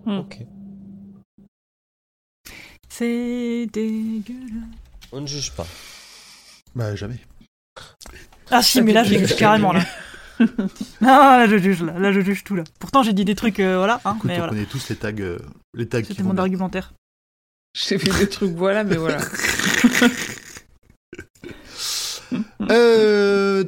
Ok. 0.07 0.39
C'est 2.89 3.67
dégueulasse. 3.73 4.51
On 5.13 5.21
ne 5.21 5.27
juge 5.27 5.53
pas. 5.53 5.67
Bah, 6.75 6.97
jamais. 6.97 7.19
Ah 8.51 8.63
si, 8.63 8.83
mais 8.83 8.93
là 8.93 9.05
je 9.05 9.17
juge 9.19 9.37
carrément 9.37 9.73
là. 9.73 9.85
Ah 11.03 11.39
là 11.41 11.47
je 11.49 11.59
juge 11.59 11.83
là, 11.83 11.99
là 11.99 12.13
je 12.13 12.21
juge 12.21 12.45
tout 12.45 12.55
là. 12.55 12.63
Pourtant 12.79 13.03
j'ai 13.03 13.13
dit 13.13 13.25
des 13.25 13.35
trucs 13.35 13.59
euh, 13.59 13.77
voilà, 13.79 14.01
hein, 14.05 14.15
Écoute, 14.17 14.25
mais 14.25 14.35
on 14.35 14.39
voilà. 14.39 14.53
connaît 14.53 14.67
tous 14.67 14.89
les 14.89 14.95
tags, 14.97 15.13
euh, 15.19 15.39
les 15.75 15.89
tags 15.89 16.03
C'était 16.05 16.23
mon 16.23 16.33
bien. 16.33 16.43
argumentaire. 16.45 16.93
J'ai 17.75 17.99
fait 17.99 18.17
des 18.19 18.29
trucs, 18.29 18.55
voilà, 18.55 18.85
mais 18.85 18.97
voilà. 18.97 19.19
Euh, 22.71 23.65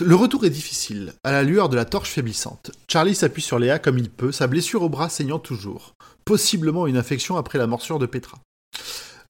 Le 0.00 0.14
retour 0.14 0.44
est 0.44 0.50
difficile, 0.50 1.12
à 1.22 1.30
la 1.30 1.44
lueur 1.44 1.68
de 1.68 1.76
la 1.76 1.84
torche 1.84 2.10
faiblissante. 2.10 2.72
Charlie 2.88 3.14
s'appuie 3.14 3.42
sur 3.42 3.58
Léa 3.60 3.78
comme 3.78 3.98
il 3.98 4.10
peut, 4.10 4.32
sa 4.32 4.48
blessure 4.48 4.82
au 4.82 4.88
bras 4.88 5.08
saignant 5.08 5.38
toujours. 5.38 5.94
Possiblement 6.24 6.86
une 6.86 6.96
infection 6.96 7.36
après 7.36 7.58
la 7.58 7.68
morsure 7.68 7.98
de 7.98 8.06
Petra. 8.06 8.38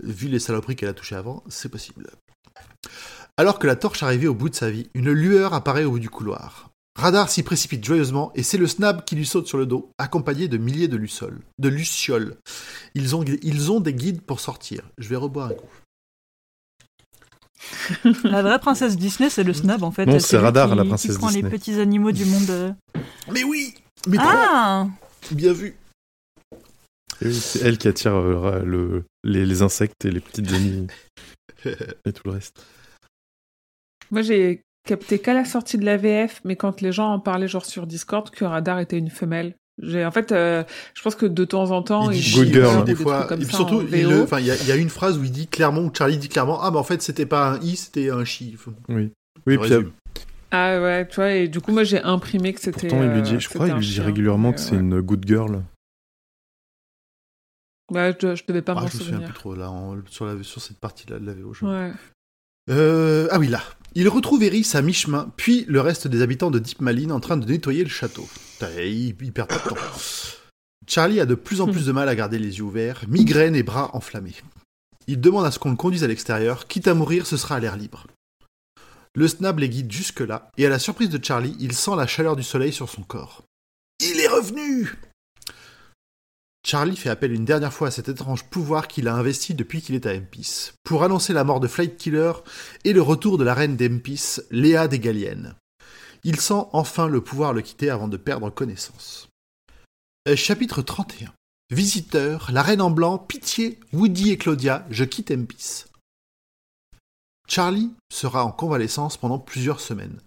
Vu 0.03 0.29
les 0.29 0.39
saloperies 0.39 0.77
qu'elle 0.77 0.89
a 0.89 0.95
touchées 0.95 1.17
avant, 1.17 1.45
c'est 1.49 1.69
possible. 1.69 2.09
Alors 3.37 3.59
que 3.59 3.67
la 3.67 3.77
torche 3.77 4.03
arrivait 4.03 4.27
au 4.27 4.35
bout 4.35 4.49
de 4.49 4.55
sa 4.55 4.71
vie, 4.71 4.89
une 4.95 5.13
lueur 5.13 5.55
apparaît 5.55 5.85
au 5.85 5.93
bout 5.93 5.99
du 5.99 6.11
couloir. 6.11 6.71
Radar 6.99 7.31
s'y 7.31 7.45
précipite 7.45 7.85
joyeusement 7.85 8.33
et 8.35 8.43
c'est 8.43 8.59
le 8.59 8.67
snab 8.67 9.05
qui 9.05 9.15
lui 9.15 9.27
saute 9.27 9.47
sur 9.47 9.59
le 9.59 9.67
dos, 9.67 9.93
accompagné 9.99 10.49
de 10.49 10.57
milliers 10.57 10.89
de 10.89 10.97
lucioles. 10.97 11.39
De 11.61 11.69
lucioles. 11.69 12.37
Ils 12.95 13.15
ont 13.15 13.81
des 13.81 13.95
guides 13.95 14.23
pour 14.23 14.41
sortir. 14.41 14.83
Je 14.99 15.09
vais 15.09 15.17
reboire 15.17 15.49
un 15.49 15.55
coup. 15.55 15.69
La 18.25 18.43
vraie 18.43 18.59
princesse 18.59 18.97
Disney 18.97 19.31
c'est 19.31 19.45
le 19.45 19.53
snab 19.53 19.83
en 19.83 19.91
fait. 19.91 20.07
Non, 20.07 20.19
c'est 20.19 20.37
Radar, 20.39 20.71
qui- 20.71 20.77
la 20.77 20.83
qui 20.83 20.89
princesse 20.89 21.19
prend 21.19 21.31
les 21.31 21.43
petits 21.43 21.79
animaux 21.81 22.13
du 22.13 22.25
monde. 22.25 22.51
euh. 22.51 22.73
Mais 23.33 23.45
oui 23.45 23.75
Mais 24.07 24.19
Ah 24.21 24.87
Bien 25.31 25.53
vu 25.53 25.77
oui, 27.21 27.35
C'est 27.35 27.61
elle 27.63 27.79
qui 27.79 27.89
attire 27.89 28.15
euh, 28.15 28.63
le, 28.65 29.05
les, 29.25 29.45
les 29.45 29.63
insectes 29.63 30.05
et 30.05 30.11
les 30.13 30.21
petites 30.21 30.53
amies 30.53 30.87
et 31.65 32.13
tout 32.13 32.23
le 32.27 32.31
reste. 32.31 32.65
Moi, 34.13 34.23
j'ai 34.23 34.63
capté 34.87 35.19
qu'à 35.19 35.35
la 35.35 35.45
sortie 35.45 35.79
de 35.79 35.85
la 35.85 35.97
VF, 35.97 36.41
mais 36.45 36.55
quand 36.57 36.81
les 36.81 36.93
gens 36.93 37.13
en 37.13 37.19
parlaient, 37.21 37.49
genre 37.49 37.67
sur 37.67 37.87
Discord, 37.89 38.31
que 38.31 38.45
Radar 38.45 38.79
était 38.79 38.97
une 38.99 39.11
femelle. 39.11 39.55
J'ai, 39.81 40.05
en 40.05 40.11
fait, 40.11 40.33
euh, 40.33 40.65
je 40.95 41.03
pense 41.03 41.15
que 41.15 41.25
de 41.27 41.45
temps 41.45 41.71
en 41.71 41.83
temps, 41.83 42.11
il 42.11 42.21
dit 42.21 42.31
il 42.31 42.35
Good 42.37 42.53
girl, 42.53 42.85
des 42.85 42.95
des 42.95 43.03
fois. 43.03 43.19
trucs 43.19 43.29
comme 43.29 43.43
Et 43.43 43.45
puis 43.47 43.55
surtout, 43.55 43.83
il 43.93 44.07
enfin, 44.23 44.41
y, 44.41 44.51
a- 44.51 44.57
il 44.57 44.67
y 44.67 44.73
a 44.73 44.77
une 44.77 44.89
phrase 44.91 45.19
où 45.19 45.25
il 45.25 45.31
dit 45.31 45.47
clairement, 45.47 45.83
où 45.83 45.91
Charlie 45.95 46.19
dit 46.19 46.29
clairement, 46.29 46.61
ah, 46.63 46.71
mais 46.71 46.79
en 46.79 46.83
fait, 46.85 47.01
c'était 47.01 47.27
pas 47.27 47.53
un 47.53 47.61
i, 47.61 47.77
c'était 47.77 48.11
un 48.11 48.25
chi. 48.25 48.57
Oui. 48.89 49.13
Oui, 49.47 49.57
puis. 49.59 49.73
Ah 50.51 50.81
ouais, 50.81 51.07
tu 51.07 51.17
vois, 51.17 51.31
et 51.31 51.47
du 51.49 51.61
coup, 51.61 51.73
moi, 51.73 51.85
j'ai 51.85 52.03
imprimé 52.03 52.53
que 52.55 52.61
c'était. 52.61 52.89
pourtant, 52.89 53.03
il 53.05 53.11
lui 53.11 53.19
euh, 53.19 53.23
dit, 53.23 53.39
je 53.39 53.49
crois, 53.49 53.69
il 53.69 53.75
lui 53.75 53.81
dit 53.87 53.93
chien. 53.95 54.05
régulièrement 54.05 54.53
que 54.53 54.61
c'est 54.61 54.73
ouais. 54.73 54.79
une 54.81 55.01
good 55.01 55.25
girl. 55.27 55.63
Ouais, 57.91 58.15
je, 58.21 58.35
je 58.35 58.45
devais 58.47 58.63
pas 58.63 58.73
Ah, 58.77 58.81
m'en 58.83 58.87
je 58.89 58.95
me 58.97 58.99
souviens 58.99 59.05
plus 59.19 59.27
souvenir. 59.27 59.35
trop 59.35 59.55
là, 59.55 59.71
en- 59.71 59.97
sur, 60.11 60.27
la, 60.27 60.43
sur 60.43 60.61
cette 60.61 60.79
partie-là 60.79 61.19
de 61.19 61.27
la 61.27 61.33
VO. 61.35 61.55
je- 61.55 61.65
Ouais. 61.65 61.93
Euh, 62.71 63.29
ah 63.31 63.39
oui, 63.39 63.49
là. 63.49 63.63
Il 63.95 64.09
retrouve 64.09 64.43
Eris 64.43 64.69
à 64.75 64.83
mi-chemin, 64.83 65.33
puis 65.37 65.65
le 65.69 65.81
reste 65.81 66.07
des 66.07 66.21
habitants 66.21 66.51
de 66.51 66.59
Deep 66.59 66.83
Maline 66.83 67.13
en 67.13 67.21
train 67.21 67.37
de 67.39 67.47
nettoyer 67.51 67.83
le 67.83 67.89
château. 67.89 68.29
Putain, 68.59 68.81
il, 68.81 69.15
il 69.21 69.33
perd 69.33 69.49
pas 69.49 69.59
de 69.59 69.69
temps. 69.69 69.77
Charlie 70.89 71.21
a 71.21 71.27
de 71.27 71.37
plus 71.37 71.61
en 71.61 71.69
plus 71.69 71.87
de 71.87 71.93
mal 71.93 72.09
à 72.09 72.15
garder 72.17 72.41
les 72.41 72.59
yeux 72.59 72.65
ouverts, 72.65 73.05
migraine 73.07 73.55
et 73.55 73.63
bras 73.63 73.95
enflammés. 73.95 74.35
Il 75.07 75.21
demande 75.21 75.47
à 75.47 75.53
ce 75.53 75.61
qu'on 75.61 75.71
le 75.71 75.77
conduise 75.77 76.03
à 76.03 76.09
l'extérieur, 76.09 76.67
quitte 76.67 76.89
à 76.89 76.95
mourir, 76.95 77.25
ce 77.27 77.37
sera 77.37 77.57
à 77.57 77.61
l'air 77.61 77.77
libre. 77.77 78.09
Le 79.15 79.29
snab 79.29 79.61
les 79.61 79.69
guide 79.69 79.93
jusque-là, 79.93 80.51
et 80.57 80.67
à 80.67 80.71
la 80.71 80.81
surprise 80.81 81.09
de 81.09 81.25
Charlie, 81.25 81.57
il 81.61 81.73
sent 81.73 81.95
la 81.97 82.09
chaleur 82.09 82.35
du 82.35 82.43
soleil 82.43 82.73
sur 82.73 82.89
son 82.89 83.03
corps. 83.03 83.45
Il 84.01 84.19
est 84.19 84.29
revenu 84.29 84.93
Charlie 86.67 86.97
fait 86.97 87.11
appel 87.11 87.33
une 87.33 87.45
dernière 87.45 87.73
fois 87.73 87.89
à 87.89 87.91
cet 87.93 88.09
étrange 88.09 88.45
pouvoir 88.45 88.89
qu'il 88.89 89.07
a 89.07 89.15
investi 89.15 89.55
depuis 89.55 89.83
qu'il 89.83 89.95
est 89.95 90.07
à 90.07 90.15
Empis, 90.15 90.73
pour 90.83 91.05
annoncer 91.05 91.33
la 91.33 91.45
mort 91.45 91.61
de 91.61 91.69
Flight 91.69 91.97
Killer 91.97 92.33
et 92.85 92.93
le 92.93 93.03
retour 93.03 93.39
de 93.39 93.45
la 93.45 93.55
reine 93.55 93.77
d'Empis, 93.77 94.41
Léa 94.51 94.89
des 94.89 94.99
Galiennes. 94.99 95.55
Il 96.25 96.41
sent 96.41 96.65
enfin 96.73 97.09
le 97.09 97.21
pouvoir 97.21 97.53
le 97.53 97.63
quitter 97.63 97.91
avant 97.91 98.09
de 98.09 98.17
perdre 98.17 98.51
connaissance. 98.51 99.29
Euh, 100.29 100.37
chapitre 100.37 100.83
31. 100.83 101.33
Visiteur, 101.71 102.51
la 102.53 102.63
reine 102.63 102.81
en 102.81 102.91
blanc, 102.91 103.19
pitié, 103.19 103.79
Woody 103.93 104.31
et 104.31 104.39
Claudia, 104.39 104.87
je 104.91 105.05
quitte 105.05 105.31
Empis. 105.31 105.85
Charlie 107.47 107.91
sera 108.13 108.45
en 108.45 108.53
convalescence 108.53 109.17
pendant 109.17 109.39
plusieurs 109.39 109.81
semaines. 109.81 110.21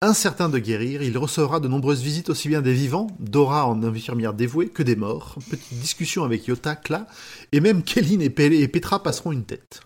Incertain 0.00 0.50
de 0.50 0.58
guérir, 0.58 1.02
il 1.02 1.16
recevra 1.16 1.60
de 1.60 1.68
nombreuses 1.68 2.02
visites 2.02 2.28
aussi 2.28 2.48
bien 2.48 2.60
des 2.60 2.74
vivants, 2.74 3.06
Dora 3.20 3.66
en 3.66 3.82
infirmière 3.82 4.34
dévouée, 4.34 4.68
que 4.68 4.82
des 4.82 4.96
morts. 4.96 5.38
Petite 5.50 5.78
discussion 5.78 6.24
avec 6.24 6.46
Yota, 6.46 6.76
Kla, 6.76 7.06
et 7.52 7.60
même 7.60 7.82
Kéline 7.82 8.20
et 8.20 8.28
Petra 8.68 9.02
passeront 9.02 9.32
une 9.32 9.44
tête. 9.44 9.80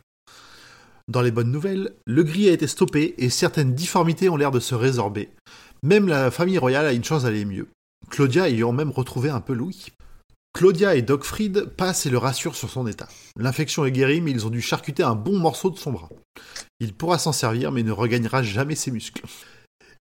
Dans 1.08 1.22
les 1.22 1.30
bonnes 1.30 1.50
nouvelles, 1.50 1.94
le 2.06 2.22
gris 2.22 2.50
a 2.50 2.52
été 2.52 2.66
stoppé 2.66 3.14
et 3.16 3.30
certaines 3.30 3.74
difformités 3.74 4.28
ont 4.28 4.36
l'air 4.36 4.50
de 4.50 4.60
se 4.60 4.74
résorber. 4.74 5.30
Même 5.82 6.06
la 6.06 6.30
famille 6.30 6.58
royale 6.58 6.86
a 6.86 6.92
une 6.92 7.04
chance 7.04 7.22
d'aller 7.22 7.46
mieux. 7.46 7.68
Claudia 8.10 8.48
ayant 8.48 8.72
même 8.72 8.90
retrouvé 8.90 9.30
un 9.30 9.40
peu 9.40 9.54
Louis. 9.54 9.86
Claudia 10.52 10.96
et 10.96 11.02
Dogfried 11.02 11.66
passent 11.76 12.04
et 12.04 12.10
le 12.10 12.18
rassurent 12.18 12.56
sur 12.56 12.68
son 12.68 12.86
état. 12.86 13.08
L'infection 13.36 13.86
est 13.86 13.92
guérie, 13.92 14.20
mais 14.20 14.32
ils 14.32 14.46
ont 14.46 14.50
dû 14.50 14.60
charcuter 14.60 15.02
un 15.02 15.14
bon 15.14 15.38
morceau 15.38 15.70
de 15.70 15.78
son 15.78 15.92
bras. 15.92 16.10
Il 16.80 16.92
pourra 16.92 17.18
s'en 17.18 17.32
servir, 17.32 17.72
mais 17.72 17.82
ne 17.82 17.92
regagnera 17.92 18.42
jamais 18.42 18.74
ses 18.74 18.90
muscles. 18.90 19.22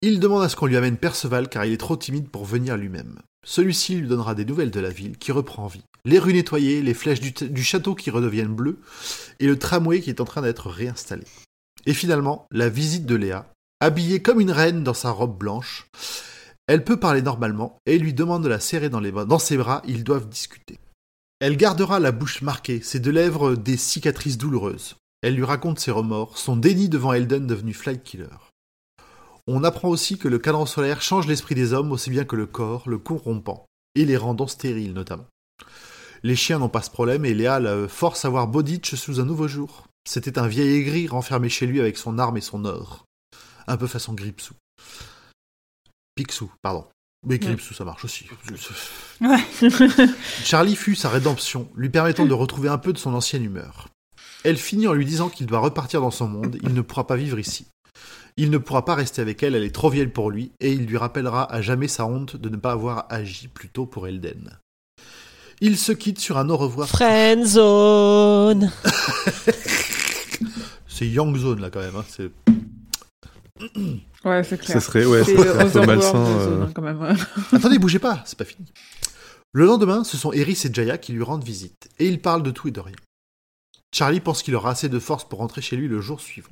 Il 0.01 0.21
demande 0.21 0.43
à 0.43 0.49
ce 0.49 0.57
qu'on 0.57 0.67
lui 0.67 0.77
amène 0.77 0.97
Perceval 0.97 1.49
car 1.49 1.65
il 1.65 1.73
est 1.73 1.79
trop 1.79 1.97
timide 1.97 2.29
pour 2.31 2.45
venir 2.45 2.77
lui-même. 2.77 3.19
Celui-ci 3.45 3.97
lui 3.97 4.09
donnera 4.09 4.35
des 4.35 4.45
nouvelles 4.45 4.71
de 4.71 4.81
la 4.81 4.91
ville 4.91 5.19
qui 5.19 5.33
reprend 5.33 5.67
vie. 5.67 5.85
Les 6.05 6.19
rues 6.19 6.33
nettoyées, 6.33 6.83
les 6.83 6.95
flèches 6.95 7.21
du, 7.21 7.63
château 7.63 7.95
qui 7.95 8.11
redeviennent 8.11 8.55
bleues, 8.55 8.81
et 9.41 9.47
le 9.47 9.59
tramway 9.59 10.01
qui 10.01 10.11
est 10.11 10.21
en 10.21 10.25
train 10.25 10.43
d'être 10.43 10.69
réinstallé. 10.69 11.25
Et 11.87 11.95
finalement, 11.95 12.47
la 12.51 12.69
visite 12.69 13.07
de 13.07 13.15
Léa, 13.15 13.51
habillée 13.81 14.23
comme 14.23 14.41
une 14.41 14.51
reine 14.51 14.83
dans 14.83 14.95
sa 14.95 15.11
robe 15.11 15.39
blanche. 15.39 15.87
Elle 16.67 16.85
peut 16.85 16.99
parler 16.99 17.21
normalement 17.21 17.77
et 17.85 17.99
lui 17.99 18.15
demande 18.15 18.43
de 18.43 18.49
la 18.49 18.61
serrer 18.61 18.89
dans 18.89 19.39
ses 19.39 19.57
bras, 19.57 19.83
ils 19.87 20.05
doivent 20.05 20.29
discuter. 20.29 20.79
Elle 21.41 21.59
gardera 21.59 22.01
la 22.01 22.13
bouche 22.13 22.41
marquée, 22.41 22.81
ses 22.81 23.01
deux 23.01 23.11
lèvres 23.11 23.55
des 23.55 23.77
cicatrices 23.77 24.39
douloureuses. 24.39 24.97
Elle 25.21 25.35
lui 25.35 25.45
raconte 25.45 25.79
ses 25.79 25.91
remords, 25.91 26.39
son 26.39 26.57
déni 26.57 26.89
devant 26.89 27.13
Elden 27.13 27.47
devenu 27.47 27.75
Flight 27.75 28.03
Killer. 28.03 28.29
On 29.47 29.63
apprend 29.63 29.89
aussi 29.89 30.17
que 30.19 30.29
le 30.29 30.39
cadran 30.39 30.65
solaire 30.65 31.03
change 31.03 31.27
l'esprit 31.27 31.55
des 31.55 31.73
hommes 31.75 31.93
aussi 31.93 32.11
bien 32.11 32.25
que 32.25 32.37
le 32.37 32.47
corps, 32.47 32.89
le 32.89 32.99
corrompant, 32.99 33.67
et 33.95 34.05
les 34.05 34.17
rendant 34.17 34.47
stériles 34.47 34.95
notamment. 34.95 35.27
Les 36.23 36.37
chiens 36.37 36.59
n'ont 36.59 36.71
pas 36.71 36.81
ce 36.81 36.91
problème 36.91 37.27
et 37.27 37.35
Léa 37.35 37.61
la 37.61 37.87
force 37.87 38.25
à 38.25 38.31
voir 38.31 38.49
Boditch 38.49 38.95
sous 38.95 39.21
un 39.21 39.27
nouveau 39.27 39.47
jour. 39.47 39.87
C'était 40.09 40.39
un 40.39 40.47
vieil 40.47 40.77
aigri 40.77 41.07
renfermé 41.07 41.51
chez 41.51 41.67
lui 41.67 41.81
avec 41.81 41.99
son 41.99 42.19
arme 42.19 42.39
et 42.39 42.43
son 42.43 42.65
or. 42.65 43.05
Un 43.67 43.77
peu 43.77 43.87
façon 43.87 44.15
Gripsou. 44.15 44.55
Picsou, 46.15 46.51
pardon. 46.63 46.87
Mais 47.27 47.39
Gripsou, 47.39 47.75
ça 47.75 47.85
marche 47.85 48.05
aussi. 48.05 48.27
Ouais. 49.21 49.45
Charlie 50.45 50.77
fut 50.77 50.95
sa 50.95 51.11
rédemption, 51.11 51.71
lui 51.75 51.91
permettant 51.91 52.25
de 52.25 52.33
retrouver 52.33 52.71
un 52.71 52.79
peu 52.79 52.95
de 52.95 52.99
son 52.99 53.15
ancienne 53.15 53.45
humeur. 53.45 53.89
Elle 54.45 54.59
finit 54.59 54.87
en 54.87 54.95
lui 54.95 55.07
disant 55.07 55.29
qu'il 55.29 55.47
doit 55.47 55.59
repartir 55.59 56.01
dans 56.01 56.11
son 56.11 56.29
monde, 56.29 56.59
il 56.63 56.73
ne 56.73 56.81
pourra 56.83 57.07
pas 57.07 57.17
vivre 57.17 57.39
ici. 57.39 57.67
Il 58.37 58.51
ne 58.51 58.59
pourra 58.59 58.85
pas 58.85 58.95
rester 58.97 59.23
avec 59.23 59.43
elle, 59.43 59.55
elle 59.55 59.63
est 59.63 59.75
trop 59.75 59.91
vieille 59.91 60.09
pour 60.09 60.31
lui, 60.31 60.51
et 60.61 60.73
il 60.73 60.87
lui 60.87 60.97
rappellera 60.97 61.51
à 61.53 61.61
jamais 61.63 61.87
sa 61.89 62.05
honte 62.07 62.37
de 62.37 62.49
ne 62.49 62.57
pas 62.57 62.73
avoir 62.73 63.07
agi 63.11 63.47
plus 63.49 63.69
tôt 63.69 63.87
pour 63.87 64.09
Elden. 64.09 64.59
Ils 65.61 65.79
se 65.79 65.93
quittent 65.93 66.19
sur 66.19 66.37
un 66.37 66.49
au 66.51 66.57
revoir. 66.57 66.89
Friendzone 66.89 68.73
C'est 70.89 71.07
Young 71.09 71.37
Zone 71.37 71.61
là 71.61 71.71
quand 71.71 71.81
même. 71.81 71.97
hein, 71.97 72.05
c'est- 72.09 72.31
Ouais, 74.25 74.43
c'est 74.43 74.59
clair. 74.59 74.75
Ça 74.75 74.81
serait, 74.81 75.05
ouais, 75.05 75.23
C'est 75.25 75.37
ça 75.37 75.45
serait 75.45 75.65
un 75.65 75.71
peu 75.71 75.87
malsain. 75.87 76.17
euh, 76.17 76.27
euh. 76.39 76.45
zone, 76.45 76.63
hein, 76.63 76.73
quand 76.75 76.83
même. 76.83 77.17
Attendez, 77.53 77.79
bougez 77.79 77.99
pas, 77.99 78.23
c'est 78.27 78.39
pas 78.39 78.45
fini. 78.45 78.67
Le 79.53 79.65
lendemain, 79.67 80.03
ce 80.03 80.17
sont 80.17 80.33
Eris 80.33 80.61
et 80.65 80.73
Jaya 80.75 80.99
qui 80.99 81.13
lui 81.13 81.23
rendent 81.23 81.45
visite, 81.45 81.89
et 81.99 82.09
ils 82.09 82.21
parlent 82.21 82.43
de 82.43 82.51
tout 82.51 82.67
et 82.69 82.73
de 82.73 82.81
rien. 82.81 82.97
Charlie 83.95 84.21
pense 84.21 84.43
qu'il 84.43 84.57
aura 84.57 84.71
assez 84.73 84.89
de 84.89 84.99
force 84.99 85.29
pour 85.29 85.39
rentrer 85.39 85.61
chez 85.63 85.77
lui 85.77 85.87
le 85.87 86.01
jour 86.01 86.21
suivant. 86.21 86.51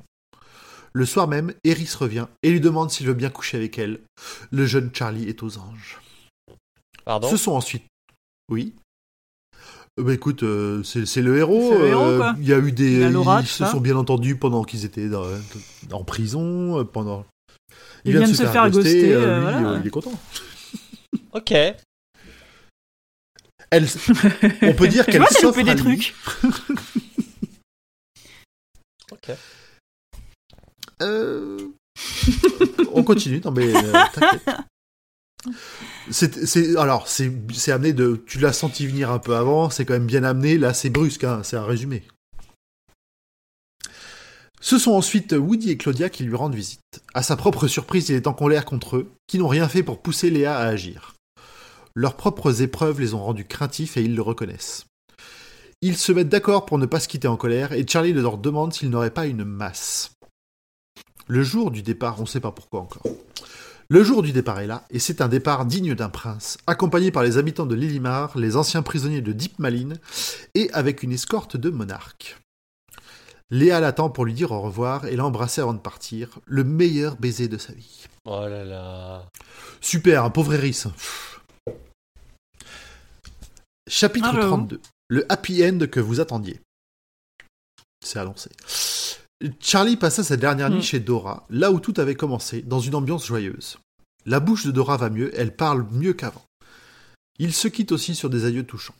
Le 0.95 1.05
soir 1.05 1.27
même, 1.27 1.53
Eris 1.63 1.89
revient 1.99 2.27
et 2.43 2.51
lui 2.51 2.61
demande 2.61 2.91
s'il 2.91 3.07
veut 3.07 3.13
bien 3.15 3.29
coucher 3.31 3.57
avec 3.57 3.77
elle. 3.79 3.99
Le 4.51 4.65
jeune 4.67 4.91
Charlie 4.93 5.27
est 5.27 5.41
aux 5.41 5.57
anges. 5.57 5.99
Pardon 7.03 7.29
Ce 7.29 7.37
sont 7.37 7.53
ensuite. 7.53 7.83
Oui. 8.49 8.73
Euh, 9.99 10.03
bah 10.03 10.13
écoute, 10.13 10.43
euh, 10.43 10.83
c'est 10.83 11.21
le 11.21 11.37
héros. 11.37 11.69
C'est 11.73 11.79
le 11.79 11.87
héros, 11.87 12.01
euh, 12.03 12.17
quoi. 12.17 12.35
Il 12.39 12.45
y 12.47 12.53
a 12.53 12.59
eu 12.59 12.71
des. 12.71 12.93
Il 12.93 13.03
a 13.03 13.39
ils 13.41 13.47
se 13.47 13.65
sont 13.65 13.79
bien 13.81 13.95
entendus 13.95 14.35
pendant 14.37 14.63
qu'ils 14.63 14.85
étaient 14.85 15.09
dans- 15.09 15.25
en 15.91 16.03
prison, 16.03 16.79
euh, 16.79 16.83
pendant. 16.83 17.25
Il 18.05 18.17
vient 18.17 18.27
de 18.27 18.33
se 18.33 18.43
faire 18.45 18.69
ghoster, 18.69 19.13
euh, 19.13 19.35
lui, 19.35 19.41
voilà. 19.41 19.69
euh, 19.71 19.79
il 19.81 19.87
est 19.87 19.89
content. 19.91 20.11
Ok. 21.33 21.51
Elle, 23.71 23.87
on 24.61 24.73
peut 24.73 24.87
dire 24.87 25.05
qu'elle 25.07 25.25
s'offre 25.27 25.63
des 25.63 25.75
trucs. 25.75 26.13
Ok. 29.11 29.31
Euh, 31.01 31.57
on 32.93 33.03
continue, 33.03 33.41
non 33.43 33.51
mais 33.51 33.73
euh. 33.75 33.93
C'est, 36.11 36.77
alors, 36.77 37.07
c'est, 37.07 37.31
amené 37.71 37.93
de. 37.93 38.23
Tu 38.25 38.39
l'as 38.39 38.53
senti 38.53 38.87
venir 38.87 39.11
un 39.11 39.19
peu 39.19 39.35
avant, 39.35 39.69
c'est 39.69 39.85
quand 39.85 39.93
même 39.93 40.05
bien 40.05 40.23
amené. 40.23 40.57
Là, 40.57 40.73
c'est 40.73 40.89
brusque, 40.89 41.23
hein, 41.23 41.41
c'est 41.43 41.57
un 41.57 41.65
résumé. 41.65 42.03
Ce 44.61 44.77
sont 44.77 44.91
ensuite 44.91 45.33
Woody 45.33 45.71
et 45.71 45.77
Claudia 45.77 46.09
qui 46.09 46.23
lui 46.23 46.35
rendent 46.35 46.55
visite. 46.55 46.79
À 47.13 47.21
sa 47.21 47.35
propre 47.35 47.67
surprise, 47.67 48.07
il 48.07 48.15
est 48.15 48.27
en 48.27 48.33
colère 48.33 48.63
contre 48.63 48.97
eux, 48.97 49.11
qui 49.27 49.37
n'ont 49.37 49.49
rien 49.49 49.67
fait 49.67 49.83
pour 49.83 50.01
pousser 50.01 50.29
Léa 50.29 50.55
à 50.55 50.67
agir. 50.67 51.15
Leurs 51.95 52.15
propres 52.15 52.61
épreuves 52.61 53.01
les 53.01 53.13
ont 53.13 53.23
rendus 53.23 53.45
craintifs 53.45 53.97
et 53.97 54.03
ils 54.03 54.15
le 54.15 54.21
reconnaissent. 54.21 54.85
Ils 55.81 55.97
se 55.97 56.13
mettent 56.13 56.29
d'accord 56.29 56.65
pour 56.65 56.77
ne 56.77 56.85
pas 56.85 57.01
se 57.01 57.09
quitter 57.09 57.27
en 57.27 57.35
colère 57.35 57.73
et 57.73 57.85
Charlie 57.85 58.13
leur 58.13 58.37
demande 58.37 58.73
s'ils 58.73 58.89
n'auraient 58.89 59.11
pas 59.11 59.27
une 59.27 59.43
masse. 59.43 60.11
Le 61.27 61.43
jour 61.43 61.71
du 61.71 61.81
départ, 61.81 62.19
on 62.19 62.23
ne 62.23 62.27
sait 62.27 62.39
pas 62.39 62.51
pourquoi 62.51 62.81
encore. 62.81 63.03
Le 63.89 64.03
jour 64.03 64.23
du 64.23 64.31
départ 64.31 64.59
est 64.59 64.67
là, 64.67 64.85
et 64.89 64.99
c'est 64.99 65.21
un 65.21 65.27
départ 65.27 65.65
digne 65.65 65.93
d'un 65.93 66.09
prince, 66.09 66.57
accompagné 66.67 67.11
par 67.11 67.23
les 67.23 67.37
habitants 67.37 67.65
de 67.65 67.75
Lilimar, 67.75 68.37
les 68.37 68.55
anciens 68.55 68.81
prisonniers 68.81 69.21
de 69.21 69.33
Deep 69.33 69.59
Maline, 69.59 69.97
et 70.55 70.71
avec 70.73 71.03
une 71.03 71.11
escorte 71.11 71.57
de 71.57 71.69
monarques. 71.69 72.37
Léa 73.51 73.79
l'attend 73.79 74.09
pour 74.09 74.25
lui 74.25 74.33
dire 74.33 74.51
au 74.51 74.61
revoir 74.61 75.05
et 75.05 75.15
l'embrasser 75.15 75.61
avant 75.61 75.73
de 75.73 75.79
partir, 75.79 76.39
le 76.45 76.63
meilleur 76.63 77.17
baiser 77.17 77.47
de 77.47 77.57
sa 77.57 77.73
vie. 77.73 78.05
Oh 78.25 78.47
là 78.47 78.63
là. 78.63 79.29
Super, 79.79 80.23
un 80.23 80.29
pauvre 80.29 80.53
Eris. 80.53 80.85
Chapitre 83.87 84.29
Ah, 84.31 84.35
j'avoue. 84.35 84.47
32. 84.47 84.81
Le 85.09 85.31
happy 85.31 85.63
end 85.63 85.79
que 85.91 85.99
vous 85.99 86.19
attendiez. 86.19 86.61
C'est 88.03 88.17
annoncé. 88.17 88.49
Charlie 89.59 89.97
passa 89.97 90.23
sa 90.23 90.37
dernière 90.37 90.69
nuit 90.69 90.79
Mm. 90.79 90.83
chez 90.83 90.99
Dora, 90.99 91.45
là 91.49 91.71
où 91.71 91.79
tout 91.79 91.93
avait 91.97 92.15
commencé, 92.15 92.61
dans 92.61 92.79
une 92.79 92.95
ambiance 92.95 93.25
joyeuse. 93.25 93.77
La 94.25 94.39
bouche 94.39 94.65
de 94.65 94.71
Dora 94.71 94.97
va 94.97 95.09
mieux, 95.09 95.31
elle 95.37 95.55
parle 95.55 95.85
mieux 95.91 96.13
qu'avant. 96.13 96.45
Ils 97.39 97.53
se 97.53 97.67
quittent 97.67 97.91
aussi 97.91 98.15
sur 98.15 98.29
des 98.29 98.45
adieux 98.45 98.65
touchants. 98.65 98.95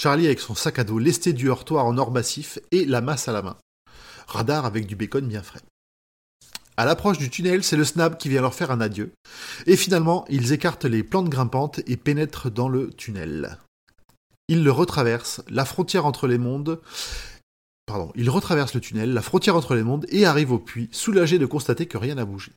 Charlie 0.00 0.26
avec 0.26 0.40
son 0.40 0.54
sac 0.54 0.78
à 0.78 0.84
dos 0.84 0.98
lesté 0.98 1.32
du 1.32 1.48
heurtoir 1.48 1.86
en 1.86 1.98
or 1.98 2.10
massif 2.10 2.58
et 2.72 2.84
la 2.84 3.00
masse 3.00 3.28
à 3.28 3.32
la 3.32 3.42
main. 3.42 3.56
Radar 4.26 4.64
avec 4.64 4.86
du 4.86 4.96
bacon 4.96 5.26
bien 5.26 5.42
frais. 5.42 5.60
À 6.76 6.84
l'approche 6.84 7.18
du 7.18 7.30
tunnel, 7.30 7.62
c'est 7.62 7.76
le 7.76 7.84
Snap 7.84 8.18
qui 8.18 8.28
vient 8.28 8.42
leur 8.42 8.54
faire 8.54 8.72
un 8.72 8.80
adieu. 8.80 9.12
Et 9.66 9.76
finalement, 9.76 10.24
ils 10.28 10.52
écartent 10.52 10.84
les 10.84 11.04
plantes 11.04 11.28
grimpantes 11.28 11.80
et 11.86 11.96
pénètrent 11.96 12.50
dans 12.50 12.68
le 12.68 12.90
tunnel. 12.92 13.58
Ils 14.48 14.64
le 14.64 14.72
retraversent, 14.72 15.42
la 15.48 15.64
frontière 15.64 16.04
entre 16.04 16.26
les 16.26 16.38
mondes. 16.38 16.80
Pardon, 17.86 18.12
ils 18.14 18.30
retraversent 18.30 18.74
le 18.74 18.80
tunnel, 18.80 19.12
la 19.12 19.22
frontière 19.22 19.56
entre 19.56 19.74
les 19.74 19.82
mondes, 19.82 20.06
et 20.08 20.24
arrivent 20.24 20.52
au 20.52 20.58
puits, 20.58 20.88
soulagés 20.90 21.38
de 21.38 21.46
constater 21.46 21.86
que 21.86 21.98
rien 21.98 22.14
n'a 22.14 22.24
bougé. 22.24 22.52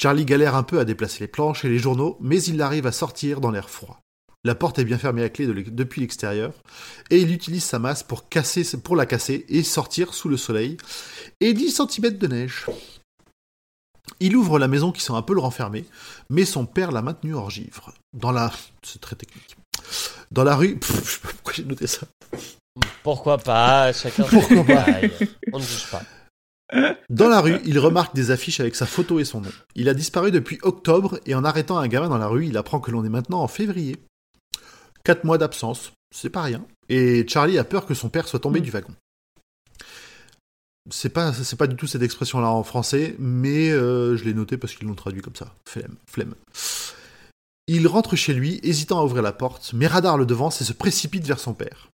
Charlie 0.00 0.24
galère 0.24 0.54
un 0.54 0.62
peu 0.62 0.78
à 0.78 0.84
déplacer 0.84 1.20
les 1.20 1.28
planches 1.28 1.64
et 1.64 1.68
les 1.68 1.78
journaux, 1.78 2.18
mais 2.20 2.42
il 2.42 2.60
arrive 2.62 2.86
à 2.86 2.92
sortir 2.92 3.40
dans 3.40 3.50
l'air 3.50 3.70
froid. 3.70 4.00
La 4.44 4.54
porte 4.54 4.78
est 4.78 4.84
bien 4.84 4.98
fermée 4.98 5.24
à 5.24 5.28
clé 5.28 5.46
depuis 5.46 6.00
l'extérieur, 6.00 6.52
et 7.10 7.18
il 7.18 7.32
utilise 7.32 7.64
sa 7.64 7.78
masse 7.78 8.02
pour, 8.04 8.26
la 8.96 9.06
casser 9.06 9.44
et 9.48 9.62
sortir 9.62 10.14
sous 10.14 10.28
le 10.28 10.36
soleil, 10.36 10.76
et 11.40 11.52
10 11.52 11.80
cm 11.88 12.16
de 12.16 12.26
neige. 12.26 12.66
Il 14.20 14.36
ouvre 14.36 14.58
la 14.58 14.68
maison 14.68 14.92
qui 14.92 15.02
sent 15.02 15.14
un 15.14 15.22
peu 15.22 15.34
le 15.34 15.40
renfermer, 15.40 15.84
mais 16.30 16.44
son 16.44 16.64
père 16.64 16.92
l'a 16.92 17.02
maintenu 17.02 17.34
hors 17.34 17.50
givre. 17.50 17.92
Dans 18.14 18.30
la... 18.30 18.52
C'est 18.82 19.00
très 19.00 19.16
technique. 19.16 19.56
Dans 20.30 20.44
la 20.44 20.54
rue... 20.54 20.78
Pff, 20.78 21.04
sais 21.04 21.20
pas 21.20 21.28
pourquoi 21.32 21.52
j'ai 21.52 21.64
noté 21.64 21.86
ça. 21.86 22.06
Pourquoi 23.02 23.38
pas 23.38 23.92
Chacun 23.92 24.24
Pourquoi 24.30 24.64
pas. 24.64 24.86
On 25.52 25.58
ne 25.58 25.62
juge 25.64 25.90
pas. 25.90 26.02
Dans 27.08 27.28
la 27.28 27.40
rue, 27.40 27.58
il 27.64 27.78
remarque 27.78 28.14
des 28.14 28.30
affiches 28.32 28.58
avec 28.60 28.74
sa 28.74 28.86
photo 28.86 29.20
et 29.20 29.24
son 29.24 29.40
nom. 29.40 29.50
Il 29.76 29.88
a 29.88 29.94
disparu 29.94 30.30
depuis 30.32 30.58
octobre 30.62 31.20
et 31.24 31.34
en 31.34 31.44
arrêtant 31.44 31.78
un 31.78 31.86
gamin 31.88 32.08
dans 32.08 32.18
la 32.18 32.26
rue, 32.26 32.46
il 32.46 32.56
apprend 32.56 32.80
que 32.80 32.90
l'on 32.90 33.04
est 33.04 33.08
maintenant 33.08 33.40
en 33.40 33.48
février. 33.48 33.96
Quatre 35.04 35.22
mois 35.24 35.38
d'absence, 35.38 35.92
c'est 36.14 36.30
pas 36.30 36.42
rien. 36.42 36.64
Et 36.88 37.24
Charlie 37.28 37.58
a 37.58 37.64
peur 37.64 37.86
que 37.86 37.94
son 37.94 38.08
père 38.08 38.26
soit 38.26 38.40
tombé 38.40 38.60
Mm. 38.60 38.64
du 38.64 38.70
wagon. 38.70 38.92
C'est 40.90 41.08
pas, 41.10 41.32
c'est 41.32 41.56
pas 41.56 41.66
du 41.66 41.74
tout 41.76 41.86
cette 41.88 42.02
expression-là 42.02 42.48
en 42.48 42.62
français, 42.62 43.16
mais 43.18 43.70
euh, 43.70 44.16
je 44.16 44.24
l'ai 44.24 44.34
noté 44.34 44.56
parce 44.56 44.74
qu'ils 44.74 44.86
l'ont 44.86 44.94
traduit 44.94 45.20
comme 45.22 45.34
ça. 45.34 45.52
Flemme. 45.68 45.96
Flemme. 46.08 46.34
Il 47.68 47.88
rentre 47.88 48.14
chez 48.14 48.32
lui, 48.34 48.60
hésitant 48.62 49.00
à 49.00 49.04
ouvrir 49.04 49.22
la 49.22 49.32
porte, 49.32 49.72
mais 49.72 49.88
Radar 49.88 50.16
le 50.16 50.26
devance 50.26 50.60
et 50.60 50.64
se 50.64 50.72
précipite 50.72 51.26
vers 51.26 51.40
son 51.40 51.54
père. 51.54 51.88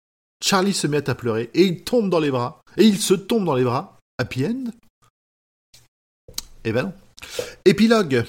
Charlie 0.44 0.74
se 0.74 0.88
met 0.88 1.10
à 1.10 1.16
pleurer 1.16 1.50
et 1.54 1.64
il 1.64 1.84
tombe 1.84 2.10
dans 2.10 2.20
les 2.20 2.32
bras. 2.32 2.62
Et 2.78 2.84
il 2.86 3.00
se 3.00 3.14
tombe 3.14 3.46
dans 3.46 3.56
les 3.56 3.64
bras. 3.64 3.98
Happy 4.18 4.46
end? 4.46 4.66
Eh 6.64 6.72
ben 6.72 6.84
non. 6.84 6.94
Épilogue. 7.66 8.26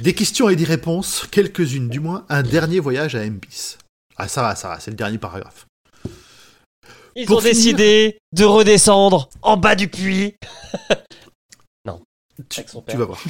Des 0.00 0.14
questions 0.14 0.48
et 0.48 0.56
des 0.56 0.64
réponses, 0.64 1.26
quelques-unes 1.30 1.88
du 1.88 2.00
moins, 2.00 2.26
un 2.28 2.42
dernier 2.42 2.80
voyage 2.80 3.14
à 3.14 3.24
Mpis. 3.24 3.76
Ah 4.16 4.28
ça 4.28 4.42
va, 4.42 4.56
ça 4.56 4.68
va, 4.68 4.80
c'est 4.80 4.90
le 4.90 4.96
dernier 4.96 5.18
paragraphe. 5.18 5.66
Ils 7.16 7.26
Pour 7.26 7.36
ont 7.38 7.40
finir- 7.40 7.54
décidé 7.54 8.18
de 8.32 8.44
redescendre 8.44 9.28
en 9.42 9.56
bas 9.56 9.74
du 9.76 9.88
puits. 9.88 10.34
Tu, 12.48 12.62
son 12.66 12.82
tu 12.82 12.96
vas 12.96 13.04
voir. 13.04 13.22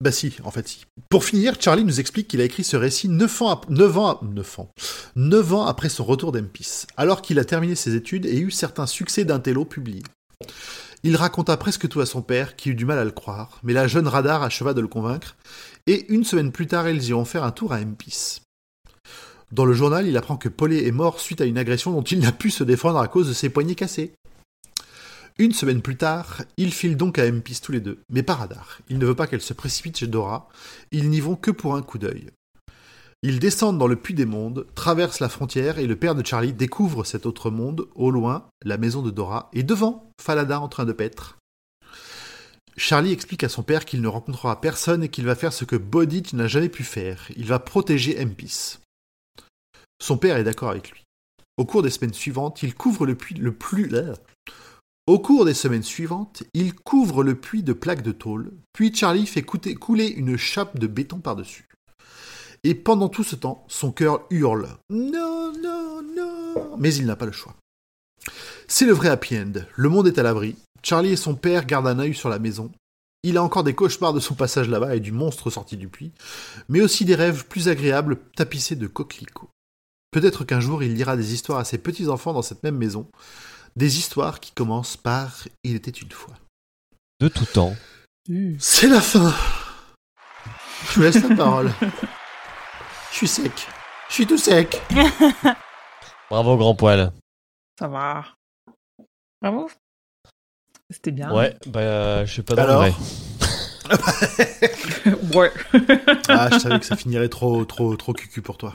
Bah 0.00 0.12
si, 0.12 0.36
en 0.44 0.50
fait 0.50 0.68
si. 0.68 0.84
Pour 1.08 1.24
finir, 1.24 1.54
Charlie 1.58 1.84
nous 1.84 2.00
explique 2.00 2.28
qu'il 2.28 2.40
a 2.42 2.44
écrit 2.44 2.64
ce 2.64 2.76
récit 2.76 3.08
9 3.08 3.42
ans, 3.42 3.48
ap- 3.50 3.70
9 3.70 3.96
ans, 3.98 4.08
ap- 4.08 4.22
9 4.22 4.58
ans, 4.60 4.70
9 5.16 5.54
ans 5.54 5.64
après 5.66 5.88
son 5.88 6.04
retour 6.04 6.32
d'Empis, 6.32 6.84
alors 6.98 7.22
qu'il 7.22 7.38
a 7.38 7.44
terminé 7.46 7.74
ses 7.74 7.94
études 7.94 8.26
et 8.26 8.38
eu 8.38 8.50
certains 8.50 8.86
succès 8.86 9.24
d'intello 9.24 9.64
publiés. 9.64 10.02
Il 11.02 11.16
raconta 11.16 11.56
presque 11.56 11.88
tout 11.88 12.00
à 12.00 12.06
son 12.06 12.20
père, 12.20 12.56
qui 12.56 12.70
eut 12.70 12.74
du 12.74 12.84
mal 12.84 12.98
à 12.98 13.04
le 13.04 13.10
croire, 13.10 13.58
mais 13.62 13.72
la 13.72 13.86
jeune 13.86 14.06
radar 14.08 14.42
acheva 14.42 14.74
de 14.74 14.80
le 14.82 14.88
convaincre, 14.88 15.36
et 15.86 16.04
une 16.12 16.24
semaine 16.24 16.52
plus 16.52 16.66
tard, 16.66 16.88
ils 16.90 17.08
iront 17.08 17.24
faire 17.24 17.44
un 17.44 17.52
tour 17.52 17.72
à 17.72 17.78
Empis. 17.78 18.42
Dans 19.52 19.64
le 19.64 19.72
journal, 19.74 20.06
il 20.06 20.16
apprend 20.16 20.36
que 20.36 20.48
Paulet 20.48 20.86
est 20.86 20.90
mort 20.92 21.20
suite 21.20 21.40
à 21.40 21.44
une 21.44 21.56
agression 21.58 21.92
dont 21.92 22.02
il 22.02 22.18
n'a 22.18 22.32
pu 22.32 22.50
se 22.50 22.64
défendre 22.64 22.98
à 22.98 23.08
cause 23.08 23.28
de 23.28 23.32
ses 23.32 23.48
poignets 23.48 23.76
cassés. 23.76 24.12
Une 25.38 25.52
semaine 25.52 25.82
plus 25.82 25.96
tard, 25.96 26.42
ils 26.56 26.72
filent 26.72 26.96
donc 26.96 27.18
à 27.18 27.30
Mpis 27.30 27.60
tous 27.60 27.72
les 27.72 27.80
deux, 27.80 28.00
mais 28.08 28.22
par 28.22 28.38
radar. 28.38 28.78
Il 28.88 28.98
ne 28.98 29.04
veut 29.04 29.14
pas 29.14 29.26
qu'elle 29.26 29.42
se 29.42 29.52
précipite 29.52 29.98
chez 29.98 30.06
Dora, 30.06 30.48
ils 30.92 31.10
n'y 31.10 31.20
vont 31.20 31.36
que 31.36 31.50
pour 31.50 31.74
un 31.76 31.82
coup 31.82 31.98
d'œil. 31.98 32.30
Ils 33.22 33.38
descendent 33.38 33.78
dans 33.78 33.86
le 33.86 33.96
puits 33.96 34.14
des 34.14 34.24
mondes, 34.24 34.66
traversent 34.74 35.20
la 35.20 35.28
frontière 35.28 35.78
et 35.78 35.86
le 35.86 35.96
père 35.96 36.14
de 36.14 36.24
Charlie 36.24 36.54
découvre 36.54 37.04
cet 37.04 37.26
autre 37.26 37.50
monde, 37.50 37.86
au 37.94 38.10
loin, 38.10 38.48
la 38.64 38.78
maison 38.78 39.02
de 39.02 39.10
Dora, 39.10 39.50
et 39.52 39.62
devant, 39.62 40.10
Falada 40.22 40.58
en 40.58 40.68
train 40.68 40.86
de 40.86 40.92
paître. 40.92 41.36
Charlie 42.78 43.12
explique 43.12 43.44
à 43.44 43.48
son 43.50 43.62
père 43.62 43.84
qu'il 43.84 44.00
ne 44.00 44.08
rencontrera 44.08 44.60
personne 44.60 45.02
et 45.02 45.08
qu'il 45.08 45.26
va 45.26 45.34
faire 45.34 45.52
ce 45.52 45.64
que 45.64 45.76
Bodich 45.76 46.32
n'a 46.32 46.46
jamais 46.46 46.68
pu 46.68 46.82
faire. 46.82 47.30
Il 47.36 47.46
va 47.46 47.58
protéger 47.58 48.22
Mpis. 48.24 48.78
Son 50.00 50.16
père 50.16 50.36
est 50.36 50.44
d'accord 50.44 50.70
avec 50.70 50.90
lui. 50.90 51.02
Au 51.58 51.64
cours 51.64 51.82
des 51.82 51.90
semaines 51.90 52.14
suivantes, 52.14 52.62
il 52.62 52.74
couvre 52.74 53.04
le 53.04 53.14
puits 53.14 53.34
le 53.34 53.52
plus... 53.52 53.90
Au 55.06 55.20
cours 55.20 55.44
des 55.44 55.54
semaines 55.54 55.84
suivantes, 55.84 56.42
il 56.52 56.74
couvre 56.74 57.22
le 57.22 57.36
puits 57.36 57.62
de 57.62 57.72
plaques 57.72 58.02
de 58.02 58.10
tôle, 58.10 58.50
puis 58.72 58.92
Charlie 58.92 59.28
fait 59.28 59.42
couler 59.42 60.08
une 60.08 60.36
chape 60.36 60.80
de 60.80 60.88
béton 60.88 61.20
par-dessus. 61.20 61.68
Et 62.64 62.74
pendant 62.74 63.08
tout 63.08 63.22
ce 63.22 63.36
temps, 63.36 63.64
son 63.68 63.92
cœur 63.92 64.26
hurle 64.30 64.66
Non, 64.90 65.52
non, 65.62 66.02
non 66.02 66.76
Mais 66.78 66.92
il 66.92 67.06
n'a 67.06 67.14
pas 67.14 67.26
le 67.26 67.30
choix. 67.30 67.54
C'est 68.66 68.86
le 68.86 68.94
vrai 68.94 69.08
happy 69.08 69.38
end. 69.38 69.52
Le 69.76 69.88
monde 69.88 70.08
est 70.08 70.18
à 70.18 70.24
l'abri. 70.24 70.56
Charlie 70.82 71.12
et 71.12 71.16
son 71.16 71.36
père 71.36 71.66
gardent 71.66 71.86
un 71.86 72.00
œil 72.00 72.14
sur 72.14 72.28
la 72.28 72.40
maison. 72.40 72.72
Il 73.22 73.36
a 73.36 73.44
encore 73.44 73.62
des 73.62 73.74
cauchemars 73.74 74.12
de 74.12 74.18
son 74.18 74.34
passage 74.34 74.68
là-bas 74.68 74.96
et 74.96 75.00
du 75.00 75.12
monstre 75.12 75.50
sorti 75.50 75.76
du 75.76 75.86
puits, 75.86 76.10
mais 76.68 76.80
aussi 76.80 77.04
des 77.04 77.14
rêves 77.14 77.46
plus 77.46 77.68
agréables 77.68 78.18
tapissés 78.34 78.74
de 78.74 78.88
coquelicots. 78.88 79.50
Peut-être 80.10 80.44
qu'un 80.44 80.60
jour 80.60 80.82
il 80.82 80.94
lira 80.94 81.16
des 81.16 81.32
histoires 81.32 81.60
à 81.60 81.64
ses 81.64 81.78
petits-enfants 81.78 82.32
dans 82.32 82.42
cette 82.42 82.64
même 82.64 82.76
maison, 82.76 83.08
des 83.76 83.98
histoires 83.98 84.40
qui 84.40 84.52
commencent 84.52 84.96
par 84.96 85.44
Il 85.62 85.76
était 85.76 85.90
une 85.90 86.10
fois. 86.10 86.34
De 87.20 87.28
tout 87.28 87.44
temps. 87.44 87.74
C'est 88.58 88.88
la 88.88 89.00
fin 89.00 89.32
Je 90.88 90.94
vous 90.94 91.02
laisse 91.02 91.22
la 91.22 91.36
parole. 91.36 91.72
Je 93.12 93.16
suis 93.16 93.28
sec. 93.28 93.68
Je 94.08 94.14
suis 94.14 94.26
tout 94.26 94.38
sec. 94.38 94.82
Bravo, 96.30 96.56
grand 96.56 96.74
poil. 96.74 97.12
Ça 97.78 97.88
va. 97.88 98.24
Bravo. 99.40 99.70
C'était 100.90 101.12
bien. 101.12 101.32
Ouais, 101.32 101.56
bah, 101.66 102.24
je 102.24 102.34
sais 102.34 102.42
pas 102.42 102.54
dans 102.54 102.64
le 102.64 102.68
Alors 102.68 102.82
vrai. 102.82 102.94
ouais. 105.34 105.52
Ah, 106.28 106.48
je 106.52 106.58
savais 106.58 106.78
que 106.78 106.86
ça 106.86 106.96
finirait 106.96 107.28
trop, 107.28 107.64
trop, 107.64 107.96
trop 107.96 108.12
cucu 108.12 108.42
pour 108.42 108.56
toi. 108.56 108.74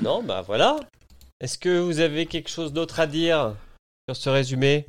Non, 0.00 0.22
bah 0.22 0.42
voilà. 0.42 0.76
Est-ce 1.40 1.58
que 1.58 1.78
vous 1.78 2.00
avez 2.00 2.26
quelque 2.26 2.48
chose 2.48 2.72
d'autre 2.72 3.00
à 3.00 3.06
dire? 3.06 3.54
Sur 4.14 4.24
ce 4.24 4.30
résumé 4.30 4.86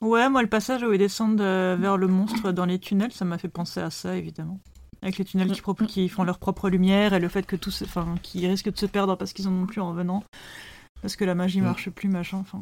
Ouais, 0.00 0.28
moi, 0.28 0.42
le 0.42 0.48
passage 0.48 0.82
où 0.82 0.92
ils 0.92 0.98
descendent 0.98 1.40
euh, 1.40 1.76
vers 1.80 1.96
le 1.96 2.08
monstre 2.08 2.52
dans 2.52 2.66
les 2.66 2.78
tunnels, 2.78 3.12
ça 3.12 3.24
m'a 3.24 3.38
fait 3.38 3.48
penser 3.48 3.80
à 3.80 3.90
ça, 3.90 4.16
évidemment. 4.16 4.60
Avec 5.02 5.16
les 5.18 5.24
tunnels 5.24 5.50
qui, 5.52 5.86
qui 5.86 6.08
font 6.08 6.24
leur 6.24 6.38
propre 6.38 6.68
lumière 6.68 7.14
et 7.14 7.20
le 7.20 7.28
fait 7.28 7.46
que 7.46 7.56
tous, 7.56 7.82
enfin, 7.82 8.14
qu'ils 8.22 8.46
risquent 8.46 8.70
de 8.72 8.78
se 8.78 8.86
perdre 8.86 9.16
parce 9.16 9.32
qu'ils 9.32 9.48
en 9.48 9.52
ont 9.52 9.66
plus 9.66 9.80
en 9.80 9.88
revenant, 9.90 10.22
parce 11.00 11.16
que 11.16 11.24
la 11.24 11.34
magie 11.34 11.60
Mm. 11.60 11.64
marche 11.64 11.90
plus, 11.90 12.08
machin. 12.08 12.38
Enfin, 12.38 12.60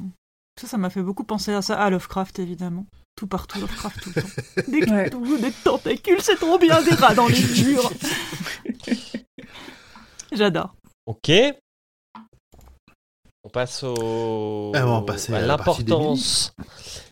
ça, 0.60 0.66
ça 0.68 0.78
m'a 0.78 0.90
fait 0.90 1.02
beaucoup 1.02 1.24
penser 1.24 1.52
à 1.52 1.62
ça, 1.62 1.80
à 1.80 1.90
Lovecraft, 1.90 2.38
évidemment. 2.38 2.86
Tout 3.16 3.26
partout, 3.26 3.60
Lovecraft 3.60 4.00
tout 4.02 4.12
le 4.14 4.22
temps. 4.22 4.28
Des, 4.68 4.90
Ouais. 4.90 5.10
tout, 5.10 5.36
des 5.38 5.50
tentacules, 5.52 6.20
c'est 6.20 6.36
trop 6.36 6.58
bien, 6.58 6.80
des 6.82 6.94
rats 6.94 7.14
dans 7.14 7.26
les 7.28 7.42
murs. 7.64 7.90
J'adore. 10.32 10.74
Ok. 11.06 11.30
On 13.44 13.48
passe 13.48 13.82
au... 13.82 14.72
Ah, 14.74 14.86
on 14.86 15.04
à 15.34 15.40
l'importance 15.40 16.54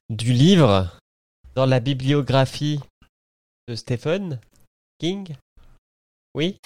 du 0.09 0.33
livre 0.33 0.89
dans 1.55 1.67
la 1.67 1.81
bibliographie 1.81 2.81
de 3.67 3.75
Stephen 3.75 4.41
King. 4.99 5.35
Oui 6.35 6.59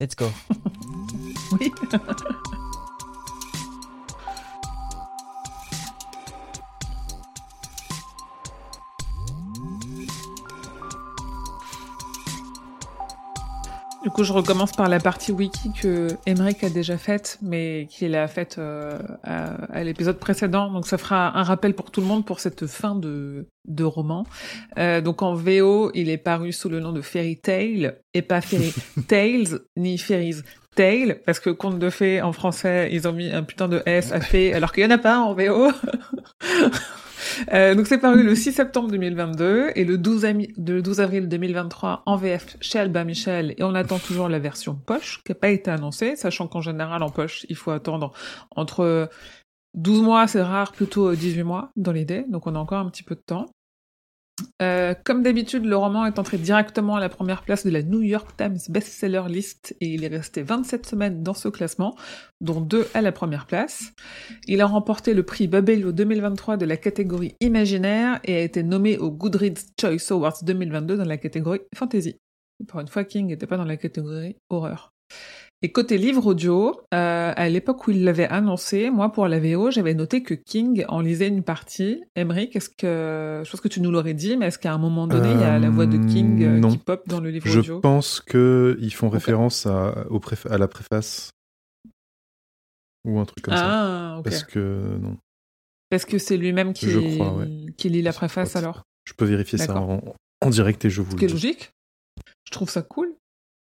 Let's 0.00 0.14
go. 0.16 0.30
Oui. 1.60 1.70
Du 14.04 14.10
coup, 14.10 14.22
je 14.22 14.34
recommence 14.34 14.72
par 14.72 14.90
la 14.90 15.00
partie 15.00 15.32
wiki 15.32 15.72
que 15.72 16.08
Emmerich 16.26 16.62
a 16.62 16.68
déjà 16.68 16.98
faite, 16.98 17.38
mais 17.40 17.88
qu'il 17.90 18.14
a 18.14 18.28
faite 18.28 18.56
euh, 18.58 18.98
à, 19.22 19.54
à 19.72 19.82
l'épisode 19.82 20.18
précédent. 20.18 20.70
Donc, 20.70 20.86
ça 20.86 20.98
fera 20.98 21.38
un 21.38 21.42
rappel 21.42 21.72
pour 21.72 21.90
tout 21.90 22.02
le 22.02 22.06
monde 22.06 22.26
pour 22.26 22.38
cette 22.38 22.66
fin 22.66 22.94
de, 22.94 23.46
de 23.66 23.82
roman. 23.82 24.26
Euh, 24.76 25.00
donc, 25.00 25.22
en 25.22 25.32
VO, 25.32 25.90
il 25.94 26.10
est 26.10 26.18
paru 26.18 26.52
sous 26.52 26.68
le 26.68 26.80
nom 26.80 26.92
de 26.92 27.00
Fairy 27.00 27.38
Tale 27.38 27.96
et 28.12 28.20
pas 28.20 28.42
Fairy 28.42 28.74
Tales 29.08 29.60
ni 29.78 29.96
Fairies 29.96 30.42
Tale, 30.74 31.20
parce 31.24 31.40
que 31.40 31.48
conte 31.48 31.78
de 31.78 31.88
fées 31.88 32.20
en 32.20 32.34
français, 32.34 32.90
ils 32.92 33.08
ont 33.08 33.12
mis 33.12 33.30
un 33.30 33.42
putain 33.42 33.68
de 33.68 33.82
S 33.86 34.12
à 34.12 34.20
fée, 34.20 34.52
alors 34.52 34.72
qu'il 34.72 34.82
y 34.82 34.86
en 34.86 34.90
a 34.90 34.98
pas 34.98 35.18
en 35.20 35.32
VO. 35.32 35.70
Euh, 37.52 37.74
donc 37.74 37.86
c'est 37.86 37.98
paru 37.98 38.22
le 38.22 38.34
6 38.34 38.52
septembre 38.52 38.88
2022 38.90 39.70
et 39.74 39.84
le 39.84 39.98
12, 39.98 40.24
ami- 40.24 40.52
le 40.56 40.82
12 40.82 41.00
avril 41.00 41.28
2023 41.28 42.02
en 42.06 42.16
VF 42.16 42.56
chez 42.60 42.78
Albin 42.78 43.04
Michel 43.04 43.54
et 43.56 43.62
on 43.62 43.74
attend 43.74 43.98
toujours 43.98 44.28
la 44.28 44.38
version 44.38 44.74
poche 44.74 45.20
qui 45.24 45.32
n'a 45.32 45.36
pas 45.36 45.50
été 45.50 45.70
annoncée, 45.70 46.16
sachant 46.16 46.48
qu'en 46.48 46.60
général 46.60 47.02
en 47.02 47.10
poche 47.10 47.46
il 47.48 47.56
faut 47.56 47.70
attendre 47.70 48.12
entre 48.54 49.08
12 49.74 50.02
mois, 50.02 50.26
c'est 50.28 50.42
rare, 50.42 50.72
plutôt 50.72 51.12
18 51.14 51.42
mois 51.42 51.72
dans 51.76 51.92
l'idée, 51.92 52.24
donc 52.30 52.46
on 52.46 52.54
a 52.54 52.58
encore 52.58 52.78
un 52.78 52.88
petit 52.90 53.02
peu 53.02 53.14
de 53.16 53.20
temps. 53.20 53.46
Euh, 54.62 54.94
comme 55.04 55.22
d'habitude, 55.22 55.64
le 55.64 55.76
roman 55.76 56.06
est 56.06 56.18
entré 56.18 56.38
directement 56.38 56.96
à 56.96 57.00
la 57.00 57.08
première 57.08 57.42
place 57.42 57.64
de 57.64 57.70
la 57.70 57.82
New 57.82 58.02
York 58.02 58.36
Times 58.36 58.58
Bestseller 58.68 59.22
List 59.28 59.76
et 59.80 59.94
il 59.94 60.04
est 60.04 60.08
resté 60.08 60.42
27 60.42 60.86
semaines 60.86 61.22
dans 61.22 61.34
ce 61.34 61.48
classement, 61.48 61.96
dont 62.40 62.60
deux 62.60 62.86
à 62.94 63.00
la 63.00 63.12
première 63.12 63.46
place. 63.46 63.92
Il 64.46 64.60
a 64.60 64.66
remporté 64.66 65.14
le 65.14 65.22
prix 65.22 65.46
Babelio 65.46 65.92
2023 65.92 66.56
de 66.56 66.64
la 66.64 66.76
catégorie 66.76 67.34
imaginaire 67.40 68.20
et 68.24 68.36
a 68.36 68.40
été 68.40 68.62
nommé 68.62 68.98
au 68.98 69.10
Goodreads 69.10 69.66
Choice 69.80 70.10
Awards 70.10 70.42
2022 70.42 70.96
dans 70.96 71.04
la 71.04 71.18
catégorie 71.18 71.60
fantasy. 71.74 72.16
Pour 72.68 72.80
une 72.80 72.88
fois, 72.88 73.04
King 73.04 73.26
n'était 73.26 73.46
pas 73.46 73.56
dans 73.56 73.64
la 73.64 73.76
catégorie 73.76 74.36
horreur. 74.48 74.93
Et 75.64 75.72
côté 75.72 75.96
livre 75.96 76.26
audio, 76.26 76.78
euh, 76.92 77.32
à 77.34 77.48
l'époque 77.48 77.86
où 77.86 77.90
il 77.90 78.04
l'avait 78.04 78.26
annoncé, 78.28 78.90
moi 78.90 79.10
pour 79.10 79.28
la 79.28 79.40
VO, 79.40 79.70
j'avais 79.70 79.94
noté 79.94 80.22
que 80.22 80.34
King 80.34 80.84
en 80.88 81.00
lisait 81.00 81.26
une 81.28 81.42
partie. 81.42 82.04
Emery, 82.16 82.50
qu'est-ce 82.50 82.68
que 82.68 83.40
je 83.42 83.50
pense 83.50 83.62
que 83.62 83.68
tu 83.68 83.80
nous 83.80 83.90
l'aurais 83.90 84.12
dit, 84.12 84.36
mais 84.36 84.48
est-ce 84.48 84.58
qu'à 84.58 84.74
un 84.74 84.78
moment 84.78 85.06
donné, 85.06 85.30
il 85.32 85.40
y 85.40 85.42
a 85.42 85.58
la 85.58 85.70
voix 85.70 85.86
de 85.86 85.96
King 85.96 86.42
euh, 86.42 86.56
Euh, 86.56 86.58
non. 86.58 86.68
Qui 86.68 86.76
pop 86.76 87.02
dans 87.08 87.18
le 87.18 87.30
livre 87.30 87.46
Je 87.48 87.60
audio? 87.60 87.80
pense 87.80 88.20
que 88.20 88.76
ils 88.78 88.92
font 88.92 89.08
référence 89.08 89.64
à, 89.64 90.06
au 90.10 90.18
préf- 90.18 90.46
à 90.52 90.58
la 90.58 90.68
préface 90.68 91.30
ou 93.06 93.18
un 93.18 93.24
truc 93.24 93.42
comme 93.44 93.56
ça. 93.56 93.64
Ah, 93.64 94.18
ok. 94.18 94.24
Parce 94.24 94.44
que 94.44 94.98
non, 95.00 95.16
Parce 95.88 96.04
que 96.04 96.18
c'est 96.18 96.36
lui-même 96.36 96.74
qui, 96.74 96.90
Je 96.90 97.00
crois, 97.00 97.32
ouais. 97.36 97.48
qui 97.78 97.88
lit 97.88 98.02
la 98.02 98.10
Je 98.10 98.16
préface 98.16 98.54
alors? 98.56 98.82
je 99.06 99.14
peux 99.14 99.24
vérifier 99.24 99.56
ça 99.58 99.76
en, 99.80 100.02
en 100.42 100.50
direct 100.50 100.84
et 100.84 100.90
je 100.90 101.00
vous 101.00 101.12
Ce 101.12 101.16
le 101.16 101.18
qui 101.20 101.24
est 101.24 101.28
dis. 101.28 101.32
logique. 101.34 101.70
Je 102.46 102.50
trouve 102.52 102.68
ça 102.68 102.82
cool. 102.82 103.14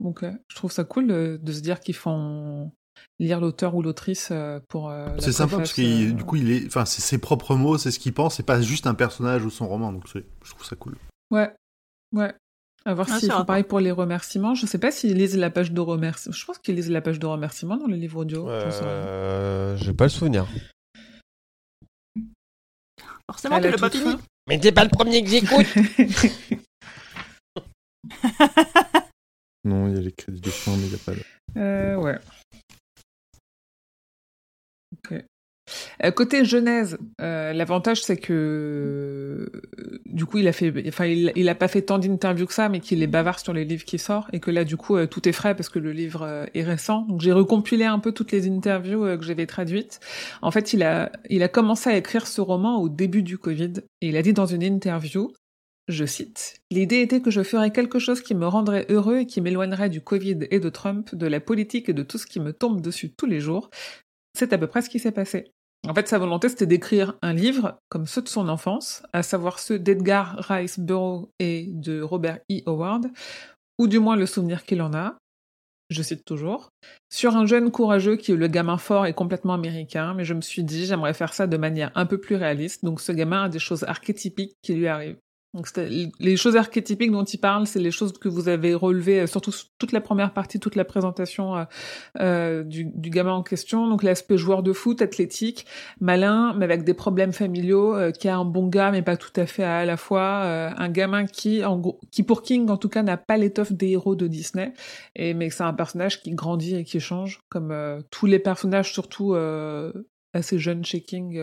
Donc, 0.00 0.22
euh, 0.22 0.32
je 0.48 0.56
trouve 0.56 0.72
ça 0.72 0.84
cool 0.84 1.10
euh, 1.10 1.38
de 1.38 1.52
se 1.52 1.60
dire 1.60 1.80
qu'ils 1.80 1.94
font 1.94 2.72
lire 3.18 3.40
l'auteur 3.40 3.74
ou 3.74 3.82
l'autrice 3.82 4.28
euh, 4.32 4.58
pour. 4.68 4.90
euh, 4.90 5.14
la 5.14 5.20
C'est 5.20 5.32
sympa 5.32 5.56
parce 5.58 5.72
que 5.72 5.82
euh, 5.82 6.12
du 6.12 6.24
coup, 6.24 6.36
il 6.36 6.50
est, 6.50 6.66
enfin, 6.66 6.84
c'est 6.84 7.02
ses 7.02 7.18
propres 7.18 7.54
mots, 7.54 7.78
c'est 7.78 7.90
ce 7.90 7.98
qu'il 7.98 8.12
pense, 8.14 8.36
c'est 8.36 8.42
pas 8.42 8.60
juste 8.62 8.86
un 8.86 8.94
personnage 8.94 9.44
ou 9.44 9.50
son 9.50 9.68
roman, 9.68 9.92
donc 9.92 10.04
je 10.12 10.50
trouve 10.50 10.64
ça 10.64 10.76
cool. 10.76 10.96
Ouais, 11.30 11.52
ouais. 12.14 12.34
À 12.86 12.94
voir 12.94 13.06
Ah, 13.10 13.18
s'ils 13.20 13.30
font 13.30 13.44
pareil 13.44 13.64
pour 13.64 13.78
les 13.78 13.90
remerciements. 13.90 14.54
Je 14.54 14.64
sais 14.64 14.78
pas 14.78 14.90
s'ils 14.90 15.14
lisent 15.14 15.36
la 15.36 15.50
page 15.50 15.70
de 15.70 15.80
remerciements. 15.80 16.32
Je 16.34 16.44
pense 16.46 16.56
qu'ils 16.58 16.76
lisent 16.76 16.90
la 16.90 17.02
page 17.02 17.18
de 17.18 17.26
remerciements 17.26 17.76
dans 17.76 17.86
les 17.86 17.98
livres 17.98 18.20
audio. 18.22 18.46
Rien. 18.46 18.70
Euh, 18.84 19.76
J'ai 19.76 19.92
pas 19.92 20.04
le 20.04 20.10
souvenir. 20.10 20.46
Forcément, 23.30 23.58
tu 23.58 23.64
la 23.64 23.70
l'as 23.72 23.76
pas 23.76 23.90
fini. 23.90 24.04
fin. 24.04 24.20
Mais 24.48 24.58
t'es 24.58 24.72
pas 24.72 24.84
le 24.84 24.90
premier 24.90 25.22
que 25.22 25.28
j'écoute 25.28 25.66
Non, 29.64 29.88
il 29.88 29.96
y 29.96 29.98
a 29.98 30.00
les 30.00 30.12
crédits 30.12 30.40
de 30.40 30.50
fin, 30.50 30.72
mais 30.72 30.84
il 30.84 30.88
n'y 30.88 30.94
a 30.94 30.98
pas 30.98 31.12
de... 31.12 31.20
Euh, 31.58 31.96
ouais. 31.96 32.18
Ok. 34.92 35.24
Euh, 36.04 36.10
côté 36.10 36.44
Genèse, 36.44 36.98
euh, 37.20 37.52
l'avantage 37.52 38.02
c'est 38.02 38.16
que 38.16 39.48
du 40.04 40.26
coup 40.26 40.38
il 40.38 40.48
a 40.48 40.52
fait, 40.52 40.72
enfin 40.88 41.06
il, 41.06 41.56
pas 41.56 41.68
fait 41.68 41.82
tant 41.82 41.98
d'interviews 42.00 42.46
que 42.46 42.54
ça, 42.54 42.68
mais 42.68 42.80
qu'il 42.80 43.04
est 43.04 43.06
bavard 43.06 43.38
sur 43.38 43.52
les 43.52 43.64
livres 43.64 43.84
qui 43.84 43.98
sortent 43.98 44.28
et 44.32 44.40
que 44.40 44.50
là 44.50 44.64
du 44.64 44.76
coup 44.76 44.98
tout 45.06 45.28
est 45.28 45.32
frais 45.32 45.54
parce 45.54 45.68
que 45.68 45.78
le 45.78 45.92
livre 45.92 46.48
est 46.54 46.64
récent. 46.64 47.02
Donc 47.02 47.20
j'ai 47.20 47.30
recompilé 47.30 47.84
un 47.84 48.00
peu 48.00 48.10
toutes 48.10 48.32
les 48.32 48.48
interviews 48.48 49.16
que 49.16 49.22
j'avais 49.22 49.46
traduites. 49.46 50.00
En 50.42 50.50
fait, 50.50 50.72
il 50.72 50.82
a, 50.82 51.12
il 51.28 51.44
a 51.44 51.48
commencé 51.48 51.88
à 51.88 51.96
écrire 51.96 52.26
ce 52.26 52.40
roman 52.40 52.80
au 52.80 52.88
début 52.88 53.22
du 53.22 53.38
Covid 53.38 53.74
et 54.00 54.08
il 54.08 54.16
a 54.16 54.22
dit 54.22 54.32
dans 54.32 54.46
une 54.46 54.64
interview 54.64 55.30
je 55.90 56.04
cite, 56.04 56.60
L'idée 56.70 57.00
était 57.00 57.20
que 57.20 57.30
je 57.30 57.42
ferais 57.42 57.70
quelque 57.70 57.98
chose 57.98 58.22
qui 58.22 58.34
me 58.34 58.46
rendrait 58.46 58.86
heureux 58.88 59.18
et 59.18 59.26
qui 59.26 59.40
m'éloignerait 59.40 59.90
du 59.90 60.00
Covid 60.00 60.38
et 60.50 60.60
de 60.60 60.68
Trump, 60.68 61.14
de 61.14 61.26
la 61.26 61.40
politique 61.40 61.88
et 61.88 61.92
de 61.92 62.02
tout 62.02 62.18
ce 62.18 62.26
qui 62.26 62.40
me 62.40 62.52
tombe 62.52 62.80
dessus 62.80 63.12
tous 63.12 63.26
les 63.26 63.40
jours. 63.40 63.70
C'est 64.34 64.52
à 64.52 64.58
peu 64.58 64.66
près 64.66 64.82
ce 64.82 64.88
qui 64.88 64.98
s'est 64.98 65.12
passé. 65.12 65.52
En 65.88 65.94
fait, 65.94 66.08
sa 66.08 66.18
volonté, 66.18 66.48
c'était 66.48 66.66
d'écrire 66.66 67.16
un 67.22 67.32
livre 67.32 67.78
comme 67.88 68.06
ceux 68.06 68.22
de 68.22 68.28
son 68.28 68.48
enfance, 68.48 69.02
à 69.12 69.22
savoir 69.22 69.58
ceux 69.58 69.78
d'Edgar 69.78 70.36
Rice 70.48 70.78
Burroughs 70.78 71.30
et 71.38 71.66
de 71.68 72.02
Robert 72.02 72.38
E. 72.50 72.60
Howard, 72.66 73.06
ou 73.78 73.86
du 73.86 73.98
moins 73.98 74.16
le 74.16 74.26
souvenir 74.26 74.64
qu'il 74.64 74.82
en 74.82 74.92
a, 74.92 75.16
je 75.88 76.02
cite 76.02 76.24
toujours, 76.24 76.68
sur 77.10 77.36
un 77.36 77.46
jeune 77.46 77.70
courageux 77.70 78.16
qui 78.16 78.32
est 78.32 78.36
le 78.36 78.46
gamin 78.46 78.76
fort 78.76 79.06
et 79.06 79.14
complètement 79.14 79.54
américain, 79.54 80.14
mais 80.14 80.24
je 80.24 80.34
me 80.34 80.42
suis 80.42 80.62
dit, 80.62 80.86
j'aimerais 80.86 81.14
faire 81.14 81.34
ça 81.34 81.46
de 81.46 81.56
manière 81.56 81.90
un 81.94 82.06
peu 82.06 82.18
plus 82.18 82.36
réaliste, 82.36 82.84
donc 82.84 83.00
ce 83.00 83.10
gamin 83.10 83.44
a 83.44 83.48
des 83.48 83.58
choses 83.58 83.82
archétypiques 83.84 84.54
qui 84.62 84.74
lui 84.74 84.86
arrivent. 84.86 85.18
Donc 85.52 85.66
les 85.76 86.36
choses 86.36 86.54
archétypiques 86.54 87.10
dont 87.10 87.24
il 87.24 87.38
parle, 87.38 87.66
c'est 87.66 87.80
les 87.80 87.90
choses 87.90 88.12
que 88.16 88.28
vous 88.28 88.48
avez 88.48 88.72
relevées, 88.72 89.22
euh, 89.22 89.26
surtout 89.26 89.50
toute 89.78 89.90
la 89.90 90.00
première 90.00 90.32
partie, 90.32 90.60
toute 90.60 90.76
la 90.76 90.84
présentation 90.84 91.56
euh, 91.56 91.64
euh, 92.20 92.62
du, 92.62 92.84
du 92.84 93.10
gamin 93.10 93.32
en 93.32 93.42
question. 93.42 93.88
Donc 93.88 94.04
l'aspect 94.04 94.38
joueur 94.38 94.62
de 94.62 94.72
foot, 94.72 95.02
athlétique, 95.02 95.66
malin, 96.00 96.54
mais 96.56 96.64
avec 96.64 96.84
des 96.84 96.94
problèmes 96.94 97.32
familiaux, 97.32 97.96
euh, 97.96 98.12
qui 98.12 98.28
a 98.28 98.36
un 98.36 98.44
bon 98.44 98.68
gars, 98.68 98.92
mais 98.92 99.02
pas 99.02 99.16
tout 99.16 99.32
à 99.34 99.46
fait 99.46 99.64
à 99.64 99.84
la 99.84 99.96
fois. 99.96 100.42
euh, 100.44 100.70
un 100.76 100.88
gamin 100.88 101.26
qui, 101.26 101.64
en 101.64 101.78
gros, 101.78 101.98
qui 102.12 102.22
pour 102.22 102.42
King, 102.42 102.70
en 102.70 102.76
tout 102.76 102.88
cas, 102.88 103.02
n'a 103.02 103.16
pas 103.16 103.36
l'étoffe 103.36 103.72
des 103.72 103.88
héros 103.88 104.14
de 104.14 104.28
Disney, 104.28 104.72
et 105.16 105.34
mais 105.34 105.50
c'est 105.50 105.64
un 105.64 105.74
personnage 105.74 106.22
qui 106.22 106.30
grandit 106.30 106.76
et 106.76 106.84
qui 106.84 107.00
change, 107.00 107.40
comme 107.48 107.72
euh, 107.72 108.00
tous 108.12 108.26
les 108.26 108.38
personnages, 108.38 108.92
surtout 108.92 109.34
assez 110.32 110.58
jeunes 110.60 110.84
chez 110.84 111.00
King, 111.00 111.42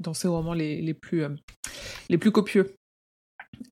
dans 0.00 0.14
ses 0.14 0.28
romans 0.28 0.52
les, 0.52 0.82
les 0.82 0.94
plus 0.94 1.24
les 2.08 2.18
plus 2.18 2.32
copieux. 2.32 2.75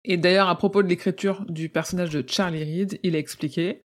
Et 0.04 0.16
d'ailleurs, 0.16 0.48
à 0.48 0.56
propos 0.56 0.82
de 0.82 0.88
l'écriture 0.88 1.44
du 1.48 1.68
personnage 1.68 2.10
de 2.10 2.24
Charlie 2.26 2.62
Reed, 2.64 2.98
il 3.02 3.16
a 3.16 3.18
expliqué, 3.18 3.82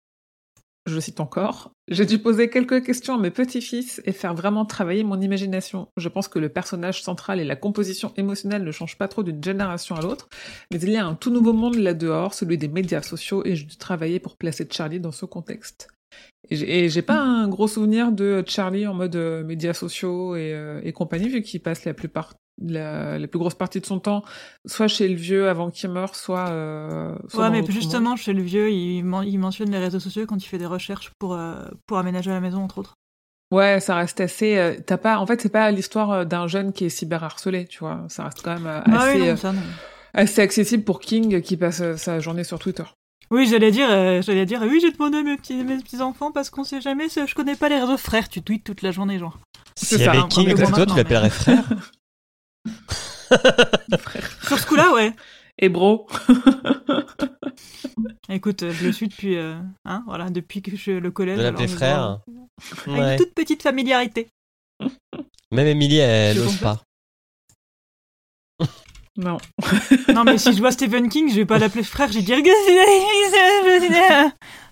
je 0.87 1.01
cite 1.01 1.21
encore, 1.21 1.73
J'ai 1.89 2.07
dû 2.07 2.19
poser 2.19 2.49
quelques 2.51 2.85
questions 2.85 3.15
à 3.15 3.19
mes 3.19 3.31
petits-fils 3.31 4.01
et 4.05 4.13
faire 4.13 4.35
vraiment 4.35 4.65
travailler 4.65 5.05
mon 5.05 5.21
imagination. 5.21 5.89
Je 5.97 6.09
pense 6.09 6.29
que 6.29 6.39
le 6.39 6.49
personnage 6.49 7.03
central 7.03 7.41
et 7.41 7.45
la 7.45 7.57
composition 7.57 8.13
émotionnelle 8.17 8.65
ne 8.65 8.71
changent 8.73 8.99
pas 8.99 9.09
trop 9.09 9.23
d'une 9.23 9.43
génération 9.43 9.95
à 9.97 10.01
l'autre, 10.03 10.29
mais 10.73 10.79
il 10.81 10.91
y 10.91 10.97
a 10.97 11.07
un 11.07 11.15
tout 11.15 11.31
nouveau 11.31 11.53
monde 11.53 11.77
là-dehors, 11.77 12.35
celui 12.35 12.59
des 12.59 12.69
médias 12.69 13.03
sociaux, 13.03 13.45
et 13.45 13.57
j'ai 13.57 13.65
dû 13.65 13.77
travailler 13.77 14.21
pour 14.21 14.37
placer 14.37 14.67
Charlie 14.71 15.01
dans 15.01 15.13
ce 15.13 15.27
contexte. 15.27 15.89
Et 16.51 16.89
j'ai- 16.89 17.03
pas 17.03 17.19
un 17.21 17.49
gros 17.49 17.67
souvenir 17.67 18.13
de 18.13 18.45
Charlie 18.47 18.87
en 18.87 18.95
mode 18.95 19.17
euh, 19.17 19.43
médias 19.45 19.75
sociaux 19.75 20.37
et, 20.37 20.53
euh, 20.55 20.81
et 20.85 20.93
compagnie, 20.93 21.29
vu 21.29 21.43
qu'il 21.43 21.61
passe 21.61 21.85
la 21.85 21.95
plupart, 21.95 22.35
la, 22.63 23.19
la 23.19 23.27
plus 23.29 23.39
grosse 23.39 23.55
partie 23.55 23.81
de 23.81 23.87
son 23.87 23.99
temps, 24.01 24.23
soit 24.67 24.89
chez 24.89 25.09
le 25.09 25.15
vieux 25.17 25.49
avant 25.49 25.71
qu'il 25.71 25.91
meure, 25.91 26.15
soit. 26.15 26.49
Euh, 26.51 27.15
soit 27.29 27.51
Ouais, 27.51 27.51
mais 27.63 27.71
justement, 27.71 28.11
monde. 28.11 28.19
chez 28.19 28.33
le 28.33 28.43
vieux, 28.43 28.71
il, 28.71 28.99
il 29.27 29.39
mentionne 29.39 29.71
les 29.71 29.79
réseaux 29.79 30.01
sociaux 30.01 30.25
quand 30.27 30.37
il 30.37 30.47
fait 30.47 30.59
des 30.59 30.67
recherches 30.67 31.11
pour, 31.19 31.35
euh, 31.35 31.55
pour 31.87 31.99
aménager 31.99 32.31
la 32.31 32.41
maison, 32.41 32.63
entre 32.63 32.79
autres. 32.79 32.95
Ouais, 33.53 33.79
ça 33.81 33.95
reste 33.95 34.21
assez. 34.21 34.57
euh, 34.57 34.75
T'as 34.85 34.97
pas. 34.97 35.19
En 35.19 35.27
fait, 35.27 35.41
c'est 35.41 35.49
pas 35.53 35.71
l'histoire 35.71 36.11
euh, 36.11 36.25
d'un 36.25 36.47
jeune 36.49 36.73
qui 36.73 36.85
est 36.87 36.89
cyberharcelé, 36.89 37.67
tu 37.67 37.79
vois. 37.79 38.05
Ça 38.09 38.25
reste 38.25 38.43
quand 38.43 38.55
même 38.55 38.67
euh, 38.67 38.81
Ah 38.87 39.03
assez, 39.03 39.21
oui, 39.21 39.29
non, 39.29 39.37
ça, 39.37 39.53
non. 39.53 39.61
assez 40.15 40.41
accessible 40.43 40.83
pour 40.83 40.99
King 41.01 41.41
qui 41.43 41.57
passe 41.57 41.81
euh, 41.81 41.97
sa 41.97 42.19
journée 42.21 42.43
sur 42.43 42.59
Twitter. 42.59 42.83
Oui, 43.31 43.47
j'allais 43.49 43.71
dire, 43.73 43.89
euh, 43.91 44.23
j'allais 44.23 44.47
dire, 44.47 44.63
oui, 44.63 44.79
j'ai 44.81 44.91
demandé 44.93 45.19
à 45.19 45.23
mes 45.23 45.37
petits, 45.37 45.63
mes 45.65 45.77
petits 45.79 46.01
enfants 46.01 46.31
parce 46.33 46.49
qu'on 46.51 46.63
sait 46.65 46.81
jamais, 46.81 47.09
c'est- 47.09 47.27
je 47.27 47.35
connais 47.35 47.57
pas 47.57 47.69
les 47.69 47.79
réseaux 47.81 47.97
frères, 47.97 48.29
tu 48.29 48.41
tweets 48.43 48.63
toute 48.65 48.83
la 48.83 48.93
journée, 48.93 49.19
genre. 49.19 49.39
S'il 49.77 50.01
y 50.01 50.05
ça, 50.05 50.11
avait 50.13 50.21
hein, 50.21 50.29
King, 50.31 50.55
toi, 50.55 50.87
tu 50.87 50.97
l'appellerais 50.97 51.31
frère 51.31 51.65
Sur 54.47 54.59
ce 54.59 54.67
coup-là, 54.67 54.93
ouais. 54.95 55.13
Et 55.59 55.69
bro. 55.69 56.07
Écoute, 58.29 58.63
euh, 58.63 58.73
je 58.73 58.87
le 58.87 58.93
suis 58.93 59.09
depuis, 59.09 59.37
euh, 59.37 59.55
hein, 59.85 60.03
voilà, 60.07 60.29
depuis 60.31 60.61
que 60.63 60.77
je 60.77 60.93
le 60.93 61.11
collège. 61.11 61.39
De 61.39 61.43
l'appeler 61.43 61.65
alors, 61.65 61.77
frère 61.77 61.97
genre, 61.97 62.21
Avec 62.87 62.99
Ouais. 63.01 63.13
une 63.13 63.19
toute 63.19 63.35
petite 63.35 63.63
familiarité. 63.63 64.29
Même 65.53 65.67
Emily, 65.67 65.99
elle 65.99 66.37
n'ose 66.37 66.59
pas. 66.59 66.83
Non. 69.17 69.39
non, 70.15 70.25
mais 70.25 70.37
si 70.37 70.53
je 70.53 70.59
vois 70.59 70.73
Stephen 70.73 71.09
King, 71.09 71.31
je 71.31 71.37
vais 71.37 71.47
pas 71.47 71.59
l'appeler 71.59 71.83
frère, 71.85 72.13
je 72.13 72.19
vais 72.19 72.23
dire. 72.23 72.37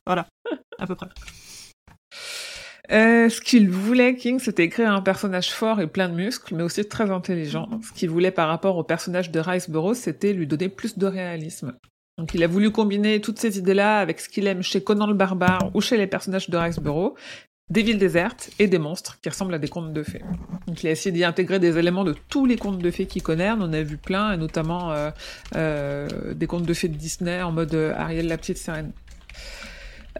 Voilà, 0.07 0.27
à 0.79 0.87
peu 0.87 0.95
près. 0.95 1.09
Euh, 2.93 3.29
ce 3.29 3.41
qu'il 3.41 3.71
voulait, 3.71 4.15
King, 4.15 4.39
c'était 4.39 4.65
écrire 4.65 4.93
un 4.93 5.01
personnage 5.01 5.51
fort 5.53 5.81
et 5.81 5.87
plein 5.87 6.09
de 6.09 6.15
muscles, 6.15 6.55
mais 6.55 6.63
aussi 6.63 6.85
très 6.85 7.11
intelligent. 7.11 7.69
Ce 7.83 7.93
qu'il 7.93 8.11
voulait 8.11 8.31
par 8.31 8.49
rapport 8.49 8.77
au 8.77 8.85
personnage 8.85 9.31
de 9.31 9.41
Rice 9.41 9.71
Burroughs, 9.71 9.95
c'était 9.95 10.33
lui 10.33 10.47
donner 10.47 10.69
plus 10.69 10.99
de 10.99 11.07
réalisme. 11.07 11.75
Donc 12.19 12.35
il 12.35 12.43
a 12.45 12.47
voulu 12.47 12.71
combiner 12.71 13.21
toutes 13.21 13.39
ces 13.39 13.59
idées-là 13.59 13.99
avec 13.99 14.21
ce 14.21 14.29
qu'il 14.29 14.47
aime 14.47 14.63
chez 14.63 14.83
Conan 14.83 15.07
le 15.07 15.15
Barbare 15.15 15.71
ou 15.75 15.81
chez 15.81 15.97
les 15.97 16.07
personnages 16.07 16.49
de 16.49 16.57
Rice 16.57 16.79
Burroughs, 16.79 17.17
des 17.71 17.83
villes 17.83 17.99
désertes 17.99 18.51
et 18.59 18.69
des 18.69 18.79
monstres 18.79 19.19
qui 19.21 19.29
ressemblent 19.29 19.55
à 19.55 19.59
des 19.59 19.69
contes 19.69 19.93
de 19.93 20.03
fées. 20.03 20.23
Donc 20.67 20.83
il 20.83 20.87
a 20.87 20.91
essayé 20.91 21.11
d'y 21.11 21.25
intégrer 21.25 21.59
des 21.59 21.79
éléments 21.79 22.05
de 22.05 22.15
tous 22.29 22.47
les 22.47 22.57
contes 22.57 22.79
de 22.79 22.91
fées 22.91 23.07
qu'il 23.07 23.23
connaît, 23.23 23.51
on 23.51 23.63
en 23.63 23.73
a 23.73 23.83
vu 23.83 23.97
plein, 23.97 24.33
et 24.33 24.37
notamment 24.37 24.93
euh, 24.93 25.11
euh, 25.57 26.35
des 26.35 26.47
contes 26.47 26.67
de 26.67 26.75
fées 26.75 26.89
de 26.89 26.97
Disney 26.97 27.43
en 27.43 27.53
mode 27.53 27.75
euh, 27.75 27.95
Ariel 27.97 28.29
la 28.29 28.37
petite 28.37 28.59
sirène. 28.59 28.93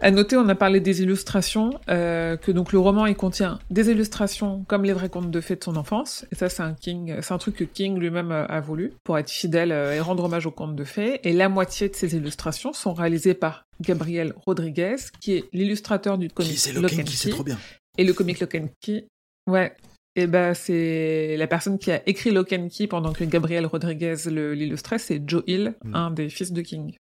À 0.01 0.11
noter, 0.11 0.35
on 0.35 0.47
a 0.49 0.55
parlé 0.55 0.81
des 0.81 1.01
illustrations, 1.01 1.71
euh, 1.89 2.35
que 2.35 2.51
donc 2.51 2.73
le 2.73 2.79
roman 2.79 3.05
il 3.05 3.15
contient 3.15 3.59
des 3.69 3.89
illustrations 3.89 4.65
comme 4.67 4.83
les 4.83 4.91
vrais 4.91 5.07
contes 5.09 5.31
de 5.31 5.39
fées 5.41 5.55
de 5.55 5.63
son 5.63 5.77
enfance, 5.77 6.25
et 6.31 6.35
ça 6.35 6.49
c'est 6.49 6.63
un 6.63 6.73
King, 6.73 7.15
c'est 7.21 7.33
un 7.33 7.37
truc 7.37 7.55
que 7.55 7.63
King 7.63 7.97
lui-même 7.97 8.31
a 8.31 8.59
voulu 8.59 8.91
pour 9.05 9.17
être 9.17 9.29
fidèle 9.29 9.71
euh, 9.71 9.93
et 9.95 10.01
rendre 10.01 10.25
hommage 10.25 10.45
aux 10.45 10.51
contes 10.51 10.75
de 10.75 10.83
fées. 10.83 11.21
Et 11.23 11.31
la 11.31 11.47
moitié 11.47 11.87
de 11.87 11.95
ces 11.95 12.13
illustrations 12.15 12.73
sont 12.73 12.93
réalisées 12.93 13.35
par 13.35 13.63
Gabriel 13.81 14.33
Rodriguez, 14.45 14.95
qui 15.21 15.33
est 15.33 15.45
l'illustrateur 15.53 16.17
du 16.17 16.27
comic 16.29 16.55
Qui 16.57 16.73
Lock 16.73 16.91
and 16.93 17.03
qui 17.03 17.15
c'est 17.15 17.29
Key. 17.29 17.33
trop 17.35 17.43
bien. 17.43 17.57
Et 17.97 18.03
le 18.03 18.11
comic 18.13 18.39
Lock 18.41 18.55
and 18.55 18.67
Key, 18.81 19.07
ouais. 19.49 19.73
Et 20.17 20.27
ben 20.27 20.53
c'est 20.53 21.35
la 21.37 21.47
personne 21.47 21.77
qui 21.79 21.91
a 21.91 22.01
écrit 22.07 22.31
Lock 22.31 22.51
and 22.53 22.67
Key 22.69 22.87
pendant 22.87 23.11
que 23.13 23.23
Gabriel 23.23 23.65
Rodriguez 23.65 24.15
l'illustrait, 24.27 24.97
c'est 24.99 25.21
Joe 25.25 25.43
Hill, 25.47 25.73
Mm. 25.83 25.95
un 25.95 26.11
des 26.11 26.29
fils 26.29 26.51
de 26.51 26.61
King. 26.61 26.95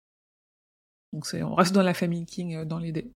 Donc 1.14 1.26
c'est, 1.26 1.42
on 1.42 1.54
reste 1.54 1.72
dans 1.72 1.82
la 1.82 1.94
famille 1.94 2.26
King 2.26 2.56
euh, 2.56 2.64
dans 2.64 2.78
l'idée. 2.78 3.10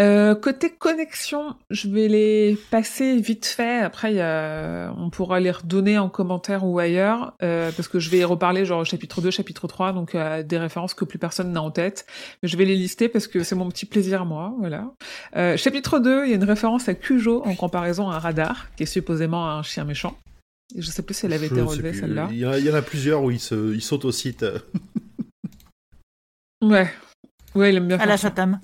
Euh, 0.00 0.34
côté 0.34 0.70
connexion, 0.70 1.54
je 1.68 1.86
vais 1.88 2.08
les 2.08 2.56
passer 2.70 3.20
vite 3.20 3.44
fait. 3.44 3.80
Après, 3.80 4.12
il 4.12 4.16
y 4.16 4.20
a- 4.22 4.94
on 4.96 5.10
pourra 5.10 5.38
les 5.38 5.50
redonner 5.50 5.98
en 5.98 6.08
commentaire 6.08 6.64
ou 6.64 6.78
ailleurs, 6.78 7.34
euh, 7.42 7.70
parce 7.76 7.88
que 7.88 7.98
je 7.98 8.08
vais 8.08 8.18
y 8.18 8.24
reparler 8.24 8.64
genre 8.64 8.86
chapitre 8.86 9.20
2, 9.20 9.30
chapitre 9.30 9.68
3, 9.68 9.92
donc 9.92 10.14
euh, 10.14 10.42
des 10.42 10.56
références 10.56 10.94
que 10.94 11.04
plus 11.04 11.18
personne 11.18 11.52
n'a 11.52 11.60
en 11.60 11.70
tête. 11.70 12.06
Mais 12.42 12.48
je 12.48 12.56
vais 12.56 12.64
les 12.64 12.76
lister 12.76 13.10
parce 13.10 13.26
que 13.26 13.42
c'est 13.42 13.54
mon 13.54 13.68
petit 13.68 13.84
plaisir, 13.84 14.24
moi. 14.24 14.54
Voilà. 14.60 14.92
Chapitre 15.58 15.98
2, 15.98 16.24
il 16.24 16.30
y 16.30 16.32
a 16.32 16.36
une 16.36 16.44
référence 16.44 16.88
à 16.88 16.94
Cujo 16.94 17.42
en 17.44 17.54
comparaison 17.54 18.08
à 18.08 18.16
un 18.16 18.18
radar, 18.18 18.68
qui 18.76 18.84
est 18.84 18.86
supposément 18.86 19.50
un 19.50 19.62
chien 19.62 19.84
méchant. 19.84 20.16
Je 20.74 20.90
sais 20.90 21.02
plus 21.02 21.12
si 21.14 21.26
elle 21.26 21.34
avait 21.34 21.48
Je 21.48 21.52
été 21.52 21.60
relevée, 21.60 21.92
celle-là. 21.92 22.28
Il 22.30 22.38
y, 22.38 22.46
en 22.46 22.52
a- 22.52 22.58
il 22.58 22.64
y 22.64 22.70
en 22.70 22.74
a 22.74 22.80
plusieurs 22.80 23.22
où 23.22 23.30
ils, 23.30 23.40
se, 23.40 23.74
ils 23.74 23.82
sautent 23.82 24.06
au 24.06 24.12
site. 24.12 24.46
Ouais. 26.62 26.88
Ouais, 27.54 27.70
il 27.70 27.76
aime 27.76 27.88
bien 27.88 27.98
À 27.98 28.06
la 28.06 28.16
faire 28.16 28.18
ça. 28.20 28.28
chatam. 28.28 28.60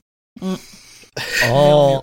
Oh, 1.51 2.01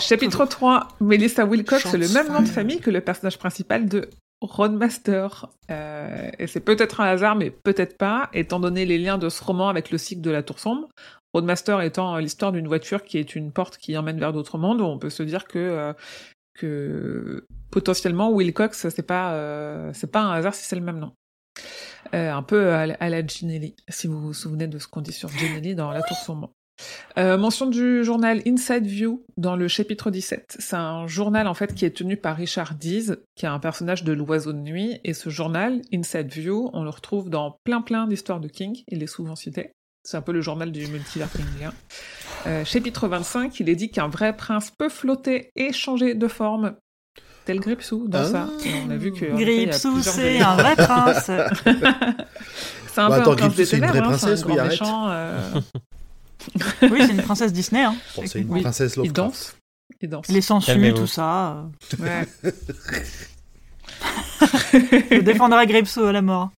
Chapitre 0.00 0.46
3, 0.46 0.88
Melissa 1.00 1.44
Wilcox, 1.44 1.86
c'est 1.88 1.98
le 1.98 2.08
même 2.08 2.32
nom 2.32 2.40
de 2.40 2.48
famille 2.48 2.80
que 2.80 2.90
le 2.90 3.00
personnage 3.00 3.38
principal 3.38 3.88
de 3.88 4.08
Roadmaster. 4.40 5.46
Euh, 5.70 6.30
et 6.38 6.46
c'est 6.46 6.60
peut-être 6.60 7.00
un 7.00 7.04
hasard, 7.04 7.36
mais 7.36 7.50
peut-être 7.50 7.98
pas, 7.98 8.30
étant 8.32 8.60
donné 8.60 8.84
les 8.86 8.98
liens 8.98 9.18
de 9.18 9.28
ce 9.28 9.42
roman 9.42 9.68
avec 9.68 9.90
le 9.90 9.98
cycle 9.98 10.20
de 10.22 10.30
la 10.30 10.42
Tour 10.42 10.58
Sombre. 10.58 10.88
Roadmaster 11.34 11.80
étant 11.80 12.16
l'histoire 12.18 12.52
d'une 12.52 12.68
voiture 12.68 13.02
qui 13.04 13.18
est 13.18 13.34
une 13.34 13.52
porte 13.52 13.78
qui 13.78 13.96
emmène 13.96 14.18
vers 14.18 14.32
d'autres 14.32 14.58
mondes, 14.58 14.80
on 14.82 14.98
peut 14.98 15.10
se 15.10 15.22
dire 15.22 15.46
que, 15.46 15.58
euh, 15.58 15.92
que 16.54 17.46
potentiellement 17.70 18.30
Wilcox, 18.30 18.88
c'est 18.88 19.02
pas, 19.06 19.32
euh, 19.32 19.90
c'est 19.94 20.10
pas 20.10 20.20
un 20.20 20.32
hasard 20.32 20.54
si 20.54 20.64
c'est 20.64 20.76
le 20.76 20.82
même 20.82 20.98
nom. 20.98 21.12
Euh, 22.14 22.32
un 22.32 22.42
peu 22.42 22.72
à, 22.72 22.86
la- 22.86 23.26
Ginelli, 23.26 23.74
si 23.88 24.06
vous 24.06 24.20
vous 24.20 24.34
souvenez 24.34 24.66
de 24.66 24.78
ce 24.78 24.86
qu'on 24.88 25.00
dit 25.00 25.12
sur 25.12 25.28
Ginelli 25.28 25.74
dans 25.74 25.90
La 25.90 26.02
Tour 26.02 26.16
Sombre. 26.16 26.50
Euh, 27.18 27.36
mention 27.38 27.66
du 27.66 28.02
journal 28.02 28.42
Inside 28.46 28.86
View 28.86 29.24
dans 29.36 29.56
le 29.56 29.68
chapitre 29.68 30.10
17. 30.10 30.56
C'est 30.58 30.76
un 30.76 31.06
journal 31.06 31.46
en 31.46 31.54
fait 31.54 31.74
qui 31.74 31.84
est 31.84 31.96
tenu 31.96 32.16
par 32.16 32.36
Richard 32.36 32.74
Dees, 32.74 33.12
qui 33.36 33.44
est 33.46 33.48
un 33.48 33.58
personnage 33.60 34.04
de 34.04 34.12
l'oiseau 34.12 34.52
de 34.52 34.58
nuit. 34.58 34.98
Et 35.04 35.14
ce 35.14 35.30
journal, 35.30 35.80
Inside 35.92 36.32
View, 36.32 36.70
on 36.72 36.82
le 36.82 36.90
retrouve 36.90 37.30
dans 37.30 37.58
plein 37.64 37.82
plein 37.82 38.06
d'histoires 38.06 38.40
de 38.40 38.48
King. 38.48 38.82
Il 38.88 39.02
est 39.02 39.06
souvent 39.06 39.36
cité. 39.36 39.72
C'est 40.02 40.16
un 40.16 40.22
peu 40.22 40.32
le 40.32 40.40
journal 40.40 40.72
du 40.72 40.86
multivers. 40.88 41.28
Euh, 42.46 42.64
chapitre 42.64 43.06
25, 43.06 43.60
il 43.60 43.68
est 43.68 43.76
dit 43.76 43.90
qu'un 43.90 44.08
vrai 44.08 44.36
prince 44.36 44.72
peut 44.72 44.88
flotter 44.88 45.50
et 45.54 45.72
changer 45.72 46.14
de 46.14 46.26
forme. 46.26 46.74
Tel 47.44 47.58
Gripsou 47.60 48.06
dans 48.08 48.20
Ah. 48.20 48.24
ça. 48.30 48.48
On 48.86 48.90
a 48.90 48.96
vu 48.96 49.12
que 49.12 49.24
il 49.24 49.34
Gripsou, 49.36 50.00
c'est 50.02 50.40
un 50.40 50.54
vrai 50.56 50.76
prince. 50.76 51.24
C'est 51.26 53.00
un 53.00 53.08
Bah, 53.08 53.16
peu 53.16 53.22
attends, 53.22 53.32
un 53.32 53.36
prince 53.36 53.54
Gripsou, 53.54 53.56
des 53.56 53.64
c'est 53.64 53.76
une 53.78 53.86
ténèbres, 53.86 54.04
vraie 54.06 54.14
hein, 54.14 54.18
c'est 54.18 54.26
un 54.26 54.28
princesse, 54.28 54.44
oui, 54.44 54.52
grand 54.54 54.58
arrête. 54.64 54.70
méchant, 54.80 55.08
euh, 55.10 55.60
oui, 56.82 56.98
c'est 57.00 57.12
une 57.12 57.22
princesse 57.22 57.52
Disney. 57.52 57.82
Hein. 57.82 57.94
Bon, 58.16 58.22
c'est 58.26 58.40
une 58.40 58.50
Oui, 58.50 58.60
princesse 58.62 58.92
il 58.94 58.98
Lovecraft. 58.98 59.16
danse. 59.16 59.56
Il 60.00 60.08
danse. 60.08 60.28
Les 60.28 60.40
sangsues, 60.40 60.94
tout 60.94 61.06
ça. 61.06 61.64
Ouais. 61.98 62.26
Je 64.72 65.20
défendrai 65.20 65.66
Gripsou 65.66 66.04
à 66.04 66.12
la 66.12 66.22
mort. 66.22 66.50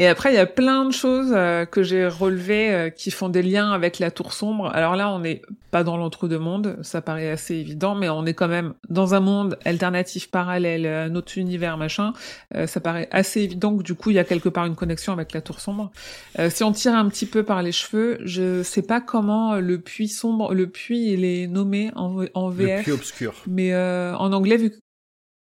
Et 0.00 0.06
après, 0.06 0.32
il 0.32 0.34
y 0.34 0.38
a 0.38 0.46
plein 0.46 0.86
de 0.86 0.92
choses 0.92 1.30
euh, 1.36 1.66
que 1.66 1.82
j'ai 1.82 2.08
relevées 2.08 2.72
euh, 2.72 2.88
qui 2.88 3.10
font 3.10 3.28
des 3.28 3.42
liens 3.42 3.70
avec 3.70 3.98
la 3.98 4.10
tour 4.10 4.32
sombre. 4.32 4.70
Alors 4.74 4.96
là, 4.96 5.12
on 5.12 5.18
n'est 5.18 5.42
pas 5.70 5.84
dans 5.84 5.98
l'entre-deux-mondes, 5.98 6.78
ça 6.80 7.02
paraît 7.02 7.28
assez 7.30 7.54
évident, 7.56 7.94
mais 7.94 8.08
on 8.08 8.24
est 8.24 8.32
quand 8.32 8.48
même 8.48 8.72
dans 8.88 9.14
un 9.14 9.20
monde 9.20 9.58
alternatif 9.66 10.30
parallèle, 10.30 10.86
euh, 10.86 11.04
un 11.04 11.14
autre 11.16 11.36
univers, 11.36 11.76
machin. 11.76 12.14
Euh, 12.54 12.66
ça 12.66 12.80
paraît 12.80 13.08
assez 13.12 13.42
évident 13.42 13.76
que 13.76 13.82
du 13.82 13.94
coup, 13.94 14.08
il 14.08 14.14
y 14.16 14.18
a 14.18 14.24
quelque 14.24 14.48
part 14.48 14.64
une 14.64 14.74
connexion 14.74 15.12
avec 15.12 15.34
la 15.34 15.42
tour 15.42 15.60
sombre. 15.60 15.90
Euh, 16.38 16.48
si 16.48 16.64
on 16.64 16.72
tire 16.72 16.94
un 16.94 17.06
petit 17.10 17.26
peu 17.26 17.42
par 17.42 17.62
les 17.62 17.70
cheveux, 17.72 18.18
je 18.24 18.62
sais 18.62 18.80
pas 18.82 19.02
comment 19.02 19.52
euh, 19.52 19.60
le 19.60 19.78
puits 19.82 20.08
sombre, 20.08 20.54
le 20.54 20.66
puits, 20.66 21.12
il 21.12 21.26
est 21.26 21.46
nommé 21.46 21.90
en, 21.94 22.16
V- 22.16 22.30
en 22.32 22.48
Le 22.48 22.54
VF. 22.54 22.82
puits 22.84 22.92
obscur. 22.92 23.34
Mais 23.46 23.74
euh, 23.74 24.16
en 24.16 24.32
anglais, 24.32 24.56
vu 24.56 24.70
que... 24.70 24.76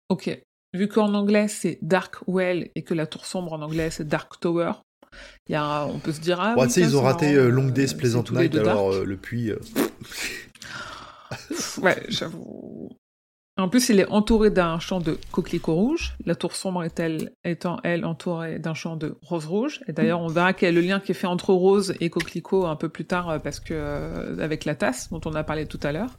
Ok. 0.09 0.37
Vu 0.73 0.87
qu'en 0.87 1.13
anglais, 1.15 1.47
c'est 1.47 1.79
Dark 1.81 2.15
Well 2.27 2.69
et 2.75 2.83
que 2.83 2.93
la 2.93 3.07
tour 3.07 3.25
sombre 3.25 3.53
en 3.53 3.61
anglais, 3.61 3.89
c'est 3.89 4.07
Dark 4.07 4.39
Tower, 4.39 4.71
y 5.47 5.55
a, 5.55 5.85
on 5.87 5.97
peut 5.99 6.11
se 6.11 6.21
dire... 6.21 6.39
Ah, 6.39 6.53
Bon, 6.55 6.61
oui, 6.61 6.67
tu 6.67 6.73
sais, 6.73 6.81
ça, 6.81 6.87
ils 6.87 6.95
ont 6.97 7.01
raté 7.01 7.33
euh, 7.33 7.49
Long 7.49 7.67
euh, 7.69 7.71
Days 7.71 7.87
c'est 7.89 7.97
Pleasant 7.97 8.23
Night, 8.31 8.55
alors 8.55 8.93
euh, 8.93 9.03
le 9.03 9.17
puits. 9.17 9.49
euh, 9.51 9.59
Ouais, 11.81 12.03
j'avoue. 12.09 12.89
En 13.57 13.67
plus, 13.67 13.89
il 13.89 13.99
est 13.99 14.07
entouré 14.09 14.51
d'un 14.51 14.79
champ 14.79 15.01
de 15.01 15.17
coquelicots 15.31 15.73
rouges. 15.75 16.15
La 16.25 16.33
tour 16.33 16.55
sombre 16.55 16.81
est-elle, 16.85 17.33
étant, 17.43 17.77
elle, 17.83 18.05
entourée 18.05 18.57
d'un 18.57 18.73
champ 18.73 18.95
de 18.95 19.17
roses 19.21 19.45
rouges. 19.47 19.81
Et 19.87 19.91
d'ailleurs, 19.91 20.21
on 20.21 20.27
verra 20.27 20.53
quel 20.53 20.69
est 20.69 20.81
le 20.81 20.87
lien 20.87 21.01
qui 21.01 21.11
est 21.11 21.15
fait 21.15 21.27
entre 21.27 21.53
rose 21.53 21.93
et 21.99 22.09
coquelicot 22.09 22.65
un 22.67 22.77
peu 22.77 22.87
plus 22.87 23.03
tard, 23.05 23.29
euh, 23.29 23.39
parce 23.39 23.59
que, 23.59 23.73
euh, 23.73 24.37
avec 24.39 24.63
la 24.63 24.75
tasse, 24.75 25.09
dont 25.09 25.19
on 25.25 25.33
a 25.33 25.43
parlé 25.43 25.65
tout 25.65 25.79
à 25.83 25.91
l'heure. 25.91 26.17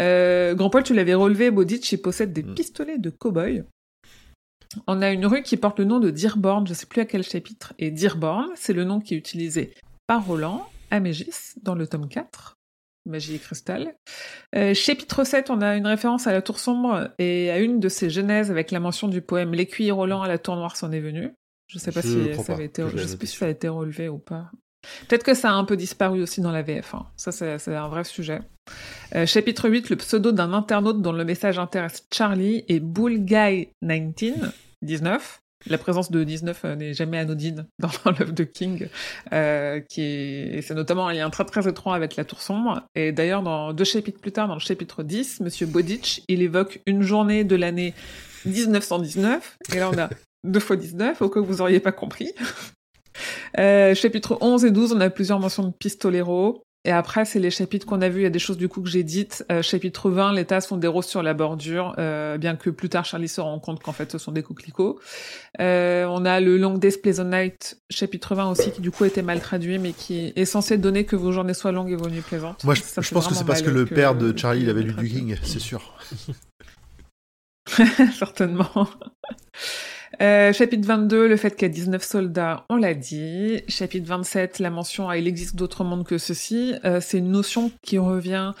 Euh, 0.00 0.54
Grand 0.54 0.68
Paul, 0.68 0.82
tu 0.82 0.94
l'avais 0.94 1.14
relevé, 1.14 1.52
Bodic, 1.52 1.92
il 1.92 1.98
possède 1.98 2.32
des 2.32 2.42
Mm. 2.42 2.54
pistolets 2.54 2.98
de 2.98 3.10
cow-boy. 3.10 3.62
On 4.86 5.02
a 5.02 5.10
une 5.10 5.26
rue 5.26 5.42
qui 5.42 5.56
porte 5.56 5.78
le 5.78 5.84
nom 5.84 6.00
de 6.00 6.10
Dearborn, 6.10 6.66
je 6.66 6.74
sais 6.74 6.86
plus 6.86 7.00
à 7.00 7.04
quel 7.04 7.22
chapitre. 7.22 7.74
Et 7.78 7.90
Dearborn, 7.90 8.50
c'est 8.56 8.72
le 8.72 8.84
nom 8.84 9.00
qui 9.00 9.14
est 9.14 9.16
utilisé 9.16 9.74
par 10.06 10.26
Roland 10.26 10.66
à 10.90 11.00
Mégis 11.00 11.54
dans 11.62 11.74
le 11.74 11.86
tome 11.86 12.08
4. 12.08 12.56
Magie 13.06 13.34
et 13.34 13.38
cristal. 13.38 13.94
Euh, 14.56 14.72
chapitre 14.72 15.24
7, 15.24 15.50
on 15.50 15.60
a 15.60 15.76
une 15.76 15.86
référence 15.86 16.26
à 16.26 16.32
la 16.32 16.40
tour 16.40 16.58
sombre 16.58 17.10
et 17.18 17.50
à 17.50 17.58
une 17.58 17.78
de 17.78 17.90
ses 17.90 18.08
genèses 18.08 18.50
avec 18.50 18.70
la 18.70 18.80
mention 18.80 19.08
du 19.08 19.20
poème 19.20 19.52
L'écuyer 19.52 19.90
Roland 19.90 20.22
à 20.22 20.28
la 20.28 20.38
tour 20.38 20.56
noire 20.56 20.76
s'en 20.76 20.90
est 20.90 21.00
venu. 21.00 21.34
Je 21.66 21.78
sais 21.78 21.92
pas 21.92 22.00
Je 22.00 22.08
si 22.08 22.34
ça 22.34 22.42
pas 22.42 22.52
avait 22.54 22.64
été, 22.64 22.82
je 22.94 23.06
sais 23.06 23.16
plus 23.16 23.26
si 23.26 23.36
ça 23.36 23.46
a 23.46 23.48
été 23.48 23.68
relevé 23.68 24.08
ou 24.08 24.18
pas. 24.18 24.50
Peut-être 25.08 25.24
que 25.24 25.34
ça 25.34 25.50
a 25.50 25.54
un 25.54 25.64
peu 25.64 25.76
disparu 25.76 26.22
aussi 26.22 26.40
dans 26.40 26.52
la 26.52 26.62
VF. 26.62 26.94
hein. 26.94 27.06
Ça, 27.16 27.32
c'est 27.32 27.74
un 27.74 27.88
vrai 27.88 28.04
sujet. 28.04 28.40
Euh, 29.14 29.26
chapitre 29.26 29.68
8, 29.68 29.90
le 29.90 29.96
pseudo 29.96 30.32
d'un 30.32 30.52
internaute 30.52 31.02
dont 31.02 31.12
le 31.12 31.24
message 31.24 31.58
intéresse 31.58 32.06
Charlie 32.12 32.64
et 32.68 32.80
Bull 32.80 33.18
Guy 33.18 33.68
19, 33.82 34.52
19. 34.82 35.40
La 35.66 35.78
présence 35.78 36.10
de 36.10 36.24
19 36.24 36.64
euh, 36.64 36.76
n'est 36.76 36.92
jamais 36.92 37.18
anodine 37.18 37.66
dans 37.78 37.90
l'œuvre 38.04 38.32
de 38.32 38.44
King, 38.44 38.88
euh, 39.32 39.80
c'est 39.88 40.74
notamment 40.74 41.08
un 41.08 41.14
lien 41.14 41.30
très 41.30 41.44
très 41.44 41.66
étroit 41.68 41.94
avec 41.94 42.16
la 42.16 42.24
Tour 42.24 42.42
Sombre. 42.42 42.82
Et 42.94 43.12
d'ailleurs, 43.12 43.42
dans 43.42 43.72
deux 43.72 43.84
chapitres 43.84 44.20
plus 44.20 44.32
tard, 44.32 44.48
dans 44.48 44.54
le 44.54 44.60
chapitre 44.60 45.02
10, 45.02 45.40
Monsieur 45.40 45.66
Bodic, 45.66 46.22
il 46.28 46.42
évoque 46.42 46.80
une 46.86 47.02
journée 47.02 47.44
de 47.44 47.56
l'année 47.56 47.94
1919. 48.44 49.56
Et 49.74 49.78
là, 49.78 49.90
on 49.90 49.98
a 49.98 50.10
deux 50.44 50.60
fois 50.60 50.76
19, 50.76 51.22
au 51.22 51.30
cas 51.30 51.40
où 51.40 51.44
vous 51.44 51.62
auriez 51.62 51.80
pas 51.80 51.92
compris. 51.92 52.32
Euh, 53.58 53.94
chapitre 53.94 54.38
11 54.40 54.64
et 54.64 54.70
12, 54.70 54.92
on 54.92 55.00
a 55.00 55.10
plusieurs 55.10 55.38
mentions 55.40 55.64
de 55.64 55.72
pistolero. 55.72 56.64
Et 56.86 56.90
après, 56.90 57.24
c'est 57.24 57.38
les 57.38 57.50
chapitres 57.50 57.86
qu'on 57.86 58.02
a 58.02 58.10
vus. 58.10 58.20
Il 58.20 58.24
y 58.24 58.26
a 58.26 58.30
des 58.30 58.38
choses 58.38 58.58
du 58.58 58.68
coup 58.68 58.82
que 58.82 58.90
j'ai 58.90 59.04
dites. 59.04 59.44
Euh, 59.50 59.62
chapitre 59.62 60.10
20, 60.10 60.34
les 60.34 60.44
tasses 60.44 60.68
sont 60.68 60.76
des 60.76 60.86
roses 60.86 61.06
sur 61.06 61.22
la 61.22 61.32
bordure, 61.32 61.94
euh, 61.98 62.36
bien 62.36 62.56
que 62.56 62.68
plus 62.68 62.90
tard 62.90 63.06
Charlie 63.06 63.28
se 63.28 63.40
rend 63.40 63.58
compte 63.58 63.82
qu'en 63.82 63.92
fait 63.92 64.12
ce 64.12 64.18
sont 64.18 64.32
des 64.32 64.42
coquelicots. 64.42 65.00
Euh, 65.60 66.04
on 66.04 66.26
a 66.26 66.40
le 66.40 66.58
Long 66.58 66.76
Days 66.76 66.98
Pleasant 67.02 67.24
Night, 67.24 67.78
chapitre 67.88 68.34
20 68.34 68.50
aussi, 68.50 68.70
qui 68.70 68.82
du 68.82 68.90
coup 68.90 69.06
été 69.06 69.22
mal 69.22 69.40
traduit, 69.40 69.78
mais 69.78 69.92
qui 69.92 70.34
est 70.36 70.44
censé 70.44 70.76
donner 70.76 71.06
que 71.06 71.16
vos 71.16 71.32
journées 71.32 71.54
soient 71.54 71.72
longues 71.72 71.90
et 71.90 71.96
vos 71.96 72.10
nuits 72.10 72.20
plaisantes. 72.20 72.62
Moi, 72.64 72.74
je, 72.74 72.82
pense 73.14 73.28
que 73.28 73.34
c'est 73.34 73.46
parce 73.46 73.62
que 73.62 73.70
le 73.70 73.86
père 73.86 74.14
de 74.14 74.36
Charlie, 74.36 74.62
il 74.62 74.70
avait 74.70 74.82
lu 74.82 74.92
du. 74.92 75.08
King, 75.08 75.36
c'est 75.42 75.60
sûr. 75.60 75.94
Certainement. 78.18 78.88
Euh, 80.20 80.52
chapitre 80.52 80.86
22, 80.86 81.28
le 81.28 81.36
fait 81.36 81.50
qu'il 81.54 81.62
y 81.62 81.70
a 81.70 81.74
19 81.74 82.02
soldats, 82.02 82.64
on 82.68 82.76
l'a 82.76 82.94
dit. 82.94 83.62
Chapitre 83.68 84.06
27, 84.06 84.58
la 84.58 84.70
mention 84.70 85.08
à 85.08 85.18
il 85.18 85.26
existe 85.26 85.56
d'autres 85.56 85.84
mondes 85.84 86.04
que 86.06 86.18
ceci. 86.18 86.74
Euh, 86.84 87.00
c'est 87.00 87.18
une 87.18 87.30
notion 87.30 87.70
qui 87.82 87.98
revient. 87.98 88.52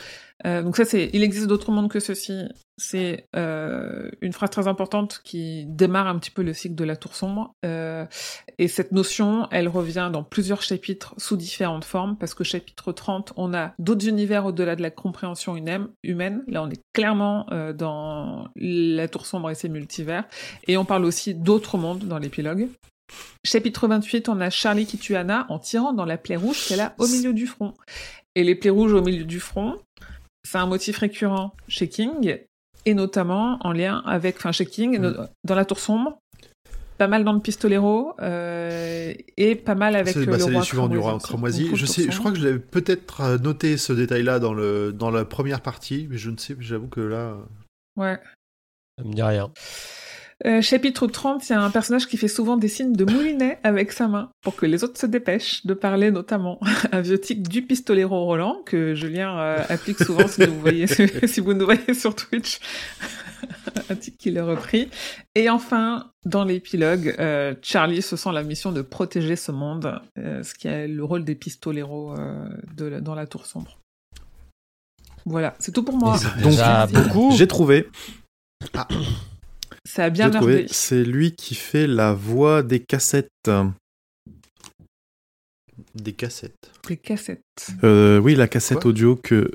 euh, 0.46 0.62
donc 0.62 0.76
ça, 0.76 0.84
c'est 0.84 1.10
il 1.12 1.22
existe 1.22 1.46
d'autres 1.46 1.70
mondes 1.70 1.90
que 1.90 2.00
ceci. 2.00 2.48
C'est 2.76 3.28
euh, 3.36 4.10
une 4.20 4.32
phrase 4.32 4.50
très 4.50 4.66
importante 4.66 5.20
qui 5.22 5.64
démarre 5.66 6.08
un 6.08 6.18
petit 6.18 6.32
peu 6.32 6.42
le 6.42 6.52
cycle 6.52 6.74
de 6.74 6.82
la 6.82 6.96
tour 6.96 7.14
sombre. 7.14 7.54
Euh, 7.64 8.04
et 8.58 8.66
cette 8.66 8.90
notion, 8.90 9.46
elle 9.52 9.68
revient 9.68 10.10
dans 10.12 10.24
plusieurs 10.24 10.60
chapitres 10.62 11.14
sous 11.16 11.36
différentes 11.36 11.84
formes, 11.84 12.16
parce 12.16 12.34
que 12.34 12.42
chapitre 12.42 12.90
30, 12.90 13.32
on 13.36 13.54
a 13.54 13.74
d'autres 13.78 14.08
univers 14.08 14.46
au-delà 14.46 14.74
de 14.74 14.82
la 14.82 14.90
compréhension 14.90 15.56
humaine. 15.56 16.42
Là, 16.48 16.64
on 16.64 16.70
est 16.70 16.82
clairement 16.92 17.46
euh, 17.52 17.72
dans 17.72 18.48
la 18.56 19.06
tour 19.06 19.26
sombre 19.26 19.50
et 19.50 19.54
ses 19.54 19.68
multivers. 19.68 20.24
Et 20.66 20.76
on 20.76 20.84
parle 20.84 21.04
aussi 21.04 21.34
d'autres 21.34 21.78
mondes 21.78 22.04
dans 22.04 22.18
l'épilogue. 22.18 22.68
Chapitre 23.44 23.86
28, 23.86 24.28
on 24.28 24.40
a 24.40 24.50
Charlie 24.50 24.86
qui 24.86 24.98
tue 24.98 25.14
Anna 25.14 25.46
en 25.48 25.60
tirant 25.60 25.92
dans 25.92 26.06
la 26.06 26.18
plaie 26.18 26.36
rouge 26.36 26.66
qu'elle 26.66 26.80
a 26.80 26.94
au 26.98 27.06
milieu 27.06 27.32
du 27.32 27.46
front. 27.46 27.74
Et 28.34 28.42
les 28.42 28.56
plaies 28.56 28.70
rouges 28.70 28.94
au 28.94 29.02
milieu 29.02 29.24
du 29.24 29.38
front, 29.38 29.78
c'est 30.42 30.58
un 30.58 30.66
motif 30.66 30.98
récurrent 30.98 31.54
chez 31.68 31.88
King, 31.88 32.38
et 32.86 32.94
notamment 32.94 33.58
en 33.60 33.72
lien 33.72 34.02
avec, 34.06 34.36
enfin 34.36 34.52
chez 34.52 34.66
King, 34.66 35.00
dans 35.44 35.54
la 35.54 35.64
tour 35.64 35.78
sombre, 35.78 36.18
pas 36.98 37.08
mal 37.08 37.24
dans 37.24 37.32
le 37.32 37.40
pistolero, 37.40 38.14
euh, 38.20 39.12
et 39.36 39.54
pas 39.56 39.74
mal 39.74 39.96
avec 39.96 40.14
C'est 40.14 40.20
euh, 40.20 40.26
bah, 40.26 40.32
le 40.32 40.38
c'est 40.38 40.44
roi 40.44 40.60
les 40.60 40.62
suivants 40.62 40.88
du 40.88 40.98
roi 40.98 41.18
cramoisi. 41.18 41.70
Je, 41.74 41.86
sais, 41.86 42.10
je 42.10 42.18
crois 42.18 42.30
que 42.30 42.38
je 42.38 42.44
l'avais 42.44 42.58
peut-être 42.58 43.20
euh, 43.20 43.38
noté 43.38 43.76
ce 43.76 43.92
détail-là 43.92 44.38
dans, 44.38 44.54
le, 44.54 44.92
dans 44.92 45.10
la 45.10 45.24
première 45.24 45.60
partie, 45.60 46.06
mais 46.10 46.18
je 46.18 46.30
ne 46.30 46.36
sais, 46.36 46.56
j'avoue 46.60 46.88
que 46.88 47.00
là. 47.00 47.36
Ouais. 47.96 48.18
Ça 48.98 49.04
me 49.04 49.12
dit 49.12 49.22
rien. 49.22 49.50
Euh, 50.46 50.60
chapitre 50.60 51.06
30, 51.06 51.48
il 51.48 51.52
y 51.52 51.54
a 51.54 51.62
un 51.62 51.70
personnage 51.70 52.06
qui 52.08 52.16
fait 52.16 52.28
souvent 52.28 52.56
des 52.56 52.68
signes 52.68 52.92
de 52.92 53.04
moulinet 53.04 53.58
avec 53.62 53.92
sa 53.92 54.08
main 54.08 54.30
pour 54.42 54.56
que 54.56 54.66
les 54.66 54.82
autres 54.84 54.98
se 54.98 55.06
dépêchent 55.06 55.64
de 55.64 55.74
parler 55.74 56.10
notamment 56.10 56.58
un 56.92 57.00
vieux 57.00 57.20
tic 57.20 57.48
du 57.48 57.62
pistolero 57.62 58.24
Roland 58.24 58.58
que 58.66 58.94
Julien 58.94 59.38
euh, 59.38 59.62
applique 59.68 59.98
souvent 60.02 60.26
si 60.26 60.44
vous, 60.44 60.60
voyez, 60.60 60.86
si 61.26 61.40
vous 61.40 61.54
nous 61.54 61.64
voyez 61.64 61.94
sur 61.94 62.14
Twitch. 62.14 62.58
un 63.90 63.94
tic 63.96 64.16
qu'il 64.18 64.38
a 64.38 64.44
repris. 64.44 64.88
Et 65.34 65.50
enfin, 65.50 66.10
dans 66.24 66.44
l'épilogue, 66.44 67.14
euh, 67.18 67.54
Charlie 67.62 68.02
se 68.02 68.16
sent 68.16 68.32
la 68.32 68.42
mission 68.42 68.72
de 68.72 68.82
protéger 68.82 69.36
ce 69.36 69.52
monde, 69.52 70.00
euh, 70.18 70.42
ce 70.42 70.54
qui 70.54 70.66
est 70.68 70.88
le 70.88 71.04
rôle 71.04 71.24
des 71.24 71.34
pistoleros 71.34 72.14
euh, 72.18 72.48
de 72.76 72.86
la- 72.86 73.00
dans 73.00 73.14
la 73.14 73.26
tour 73.26 73.46
sombre. 73.46 73.78
Voilà, 75.26 75.54
c'est 75.58 75.72
tout 75.72 75.82
pour 75.82 75.96
moi. 75.96 76.18
Donc, 76.42 76.54
beaucoup. 76.92 77.32
J'ai 77.36 77.46
trouvé. 77.46 77.88
Ça 79.88 80.04
a 80.04 80.10
bien 80.10 80.30
trouvé. 80.30 80.66
C'est 80.70 81.04
lui 81.04 81.34
qui 81.34 81.54
fait 81.54 81.86
la 81.86 82.12
voix 82.14 82.62
des 82.62 82.80
cassettes. 82.80 83.28
Des 85.94 86.12
cassettes. 86.12 86.70
Des 86.88 86.96
cassettes. 86.96 87.40
Euh, 87.82 88.18
oui, 88.18 88.34
la 88.34 88.48
cassette 88.48 88.80
Quoi 88.80 88.90
audio 88.90 89.16
que. 89.16 89.50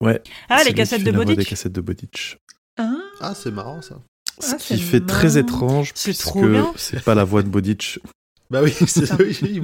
Ouais. 0.00 0.22
Ah, 0.48 0.62
les 0.64 0.70
qui 0.70 0.74
cassettes 0.76 1.02
de 1.04 1.10
des 1.34 1.44
cassettes 1.44 1.72
Bodic. 1.80 2.38
Ah, 2.78 2.96
Ah, 3.20 3.34
c'est 3.34 3.50
marrant 3.50 3.82
ça. 3.82 4.00
Ce 4.40 4.54
Ah, 4.54 4.56
qui 4.56 4.78
c'est 4.78 4.82
fait 4.84 5.00
très 5.04 5.36
étrange 5.36 5.92
puisque 5.94 6.38
c'est 6.76 7.02
pas 7.04 7.14
la 7.14 7.24
voix 7.24 7.42
de 7.42 7.48
Bodic. 7.48 7.98
Bah 8.50 8.62
oui, 8.62 8.72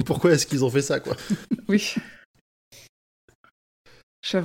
pourquoi 0.05 0.33
est-ce 0.33 0.45
qu'ils 0.45 0.63
ont 0.63 0.69
fait 0.69 0.83
ça, 0.83 0.99
quoi 0.99 1.17
oui. 1.67 1.95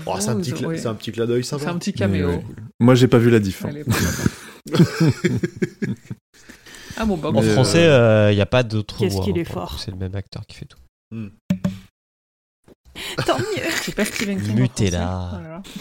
Oh, 0.07 0.17
C'est 0.19 0.29
un, 0.31 0.37
petit 0.41 0.55
ouais. 0.65 0.79
c'est 0.79 0.87
un 0.87 0.95
petit 0.95 1.13
clin 1.13 1.27
d'œil 1.27 1.45
sympa. 1.45 1.65
C'est 1.65 1.71
un 1.71 1.77
petit 1.77 1.91
Mais, 1.91 1.99
caméo. 1.99 2.29
ouais. 2.31 2.45
Moi, 2.81 2.95
j'ai 2.95 3.07
pas 3.07 3.19
vu 3.19 3.29
la 3.29 3.39
diff. 3.39 3.67
hein. 3.67 3.71
Ah 6.97 7.07
bon, 7.07 7.17
bah, 7.17 7.31
En 7.35 7.41
français, 7.41 7.85
il 8.31 8.35
n'y 8.35 8.43
a 8.43 8.47
pas 8.47 8.63
d'autre 8.63 8.99
Qu'est-ce 8.99 9.21
qu'il 9.23 9.39
est 9.39 9.45
fort. 9.45 9.79
C'est 9.79 9.91
le 9.91 9.97
même 9.97 10.15
acteur 10.15 10.45
qui 10.47 10.57
fait 10.57 10.67
tout. 10.67 10.79
Tant 13.27 13.39
mieux. 13.39 13.71
C'est 13.83 13.95
pas 13.95 14.05
Stephen 14.05 14.41
King. 14.43 14.69
Voilà. 14.91 15.63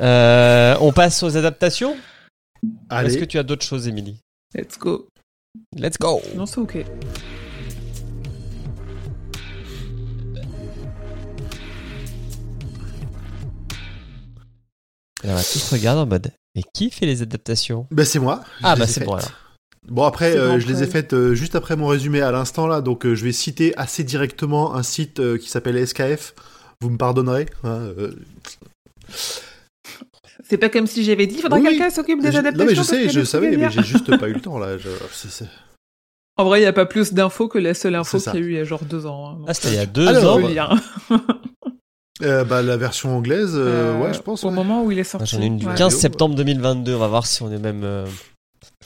Euh, 0.00 0.76
on 0.80 0.92
passe 0.92 1.22
aux 1.22 1.36
adaptations? 1.36 1.96
Allez. 2.90 3.08
Est-ce 3.10 3.18
que 3.18 3.24
tu 3.24 3.38
as 3.38 3.44
d'autres 3.44 3.64
choses, 3.64 3.86
Émilie? 3.86 4.18
Let's 4.52 4.76
go. 4.76 5.06
Let's 5.76 5.96
go 5.98 6.20
Non, 6.34 6.46
c'est 6.46 6.58
ok. 6.58 6.84
Et 15.24 15.28
on 15.30 15.34
va 15.34 15.42
tous 15.42 15.70
regarder 15.72 16.00
en 16.02 16.06
mode 16.06 16.30
Mais 16.54 16.62
qui 16.74 16.90
fait 16.90 17.06
les 17.06 17.22
adaptations? 17.22 17.86
Ben 17.90 18.04
c'est 18.04 18.18
moi. 18.18 18.42
Ah 18.62 18.76
bah 18.76 18.86
c'est 18.86 19.00
faites. 19.00 19.08
bon. 19.08 19.16
Bon 19.88 20.04
après, 20.04 20.36
euh, 20.36 20.48
bon, 20.52 20.58
je 20.60 20.66
les 20.66 20.82
ai 20.82 20.86
faites 20.86 21.12
euh, 21.12 21.34
juste 21.34 21.54
après 21.54 21.76
mon 21.76 21.86
résumé 21.88 22.20
à 22.22 22.30
l'instant 22.32 22.66
là, 22.66 22.80
donc 22.80 23.04
euh, 23.04 23.14
je 23.14 23.24
vais 23.24 23.32
citer 23.32 23.76
assez 23.76 24.02
directement 24.04 24.74
un 24.74 24.82
site 24.82 25.20
euh, 25.20 25.36
qui 25.36 25.48
s'appelle 25.50 25.76
SKF. 25.86 26.34
Vous 26.80 26.88
me 26.90 26.96
pardonnerez. 26.96 27.46
hein, 27.64 27.80
euh, 27.98 28.12
C'est 30.42 30.58
pas 30.58 30.68
comme 30.70 30.86
si 30.86 31.04
j'avais 31.04 31.26
dit, 31.26 31.36
il 31.36 31.42
faudrait 31.42 31.58
Oui, 31.60 31.64
que 31.66 31.70
quelqu'un 31.70 31.90
s'occupe 31.90 32.20
des 32.22 32.28
adaptations. 32.36 32.58
non 32.58 32.64
mais 32.70 32.74
je 32.74 32.82
sais, 32.82 33.04
a 33.04 33.08
je 33.08 33.24
savais, 33.24 33.56
mais 33.56 33.70
j'ai 33.70 33.82
juste 33.82 34.16
pas 34.18 34.28
eu 34.28 34.32
le 34.34 34.40
temps 34.42 34.58
là. 34.58 34.76
je- 34.78 34.88
En 36.36 36.44
vrai, 36.44 36.58
il 36.60 36.62
n'y 36.62 36.66
a 36.68 36.72
pas 36.72 36.86
plus 36.86 37.12
d'infos 37.12 37.48
que 37.48 37.58
la 37.58 37.74
seule 37.74 37.94
info 37.94 38.18
qu'il 38.18 38.32
y 38.34 38.36
a 38.36 38.40
eu 38.40 38.50
il 38.52 38.56
y 38.56 38.60
a 38.60 38.64
genre 38.64 38.84
deux 38.84 39.06
ans. 39.06 39.30
hein. 39.40 39.44
Ah, 39.46 39.54
c'était 39.54 39.68
il 39.68 39.74
y 39.74 39.78
a 39.78 39.86
deux 39.86 40.08
Alors, 40.08 40.38
ans. 40.38 40.76
Euh, 42.22 42.44
bah 42.44 42.62
la 42.62 42.76
version 42.76 43.16
anglaise, 43.16 43.54
euh, 43.56 43.94
Euh, 43.96 44.00
ouais, 44.00 44.14
je 44.14 44.20
pense. 44.20 44.44
Au 44.44 44.48
ouais. 44.48 44.54
moment 44.54 44.84
où 44.84 44.92
il 44.92 44.98
est 44.98 45.02
Ah, 45.02 45.18
sorti. 45.18 45.34
J'en 45.36 45.42
ai 45.42 45.46
une 45.46 45.58
du 45.58 45.66
Ouais. 45.66 45.74
15 45.74 45.94
septembre 45.96 46.34
2022. 46.36 46.94
On 46.94 46.98
va 46.98 47.08
voir 47.08 47.26
si 47.26 47.42
on 47.42 47.50
est 47.50 47.58
même. 47.58 47.82
euh, 47.84 48.06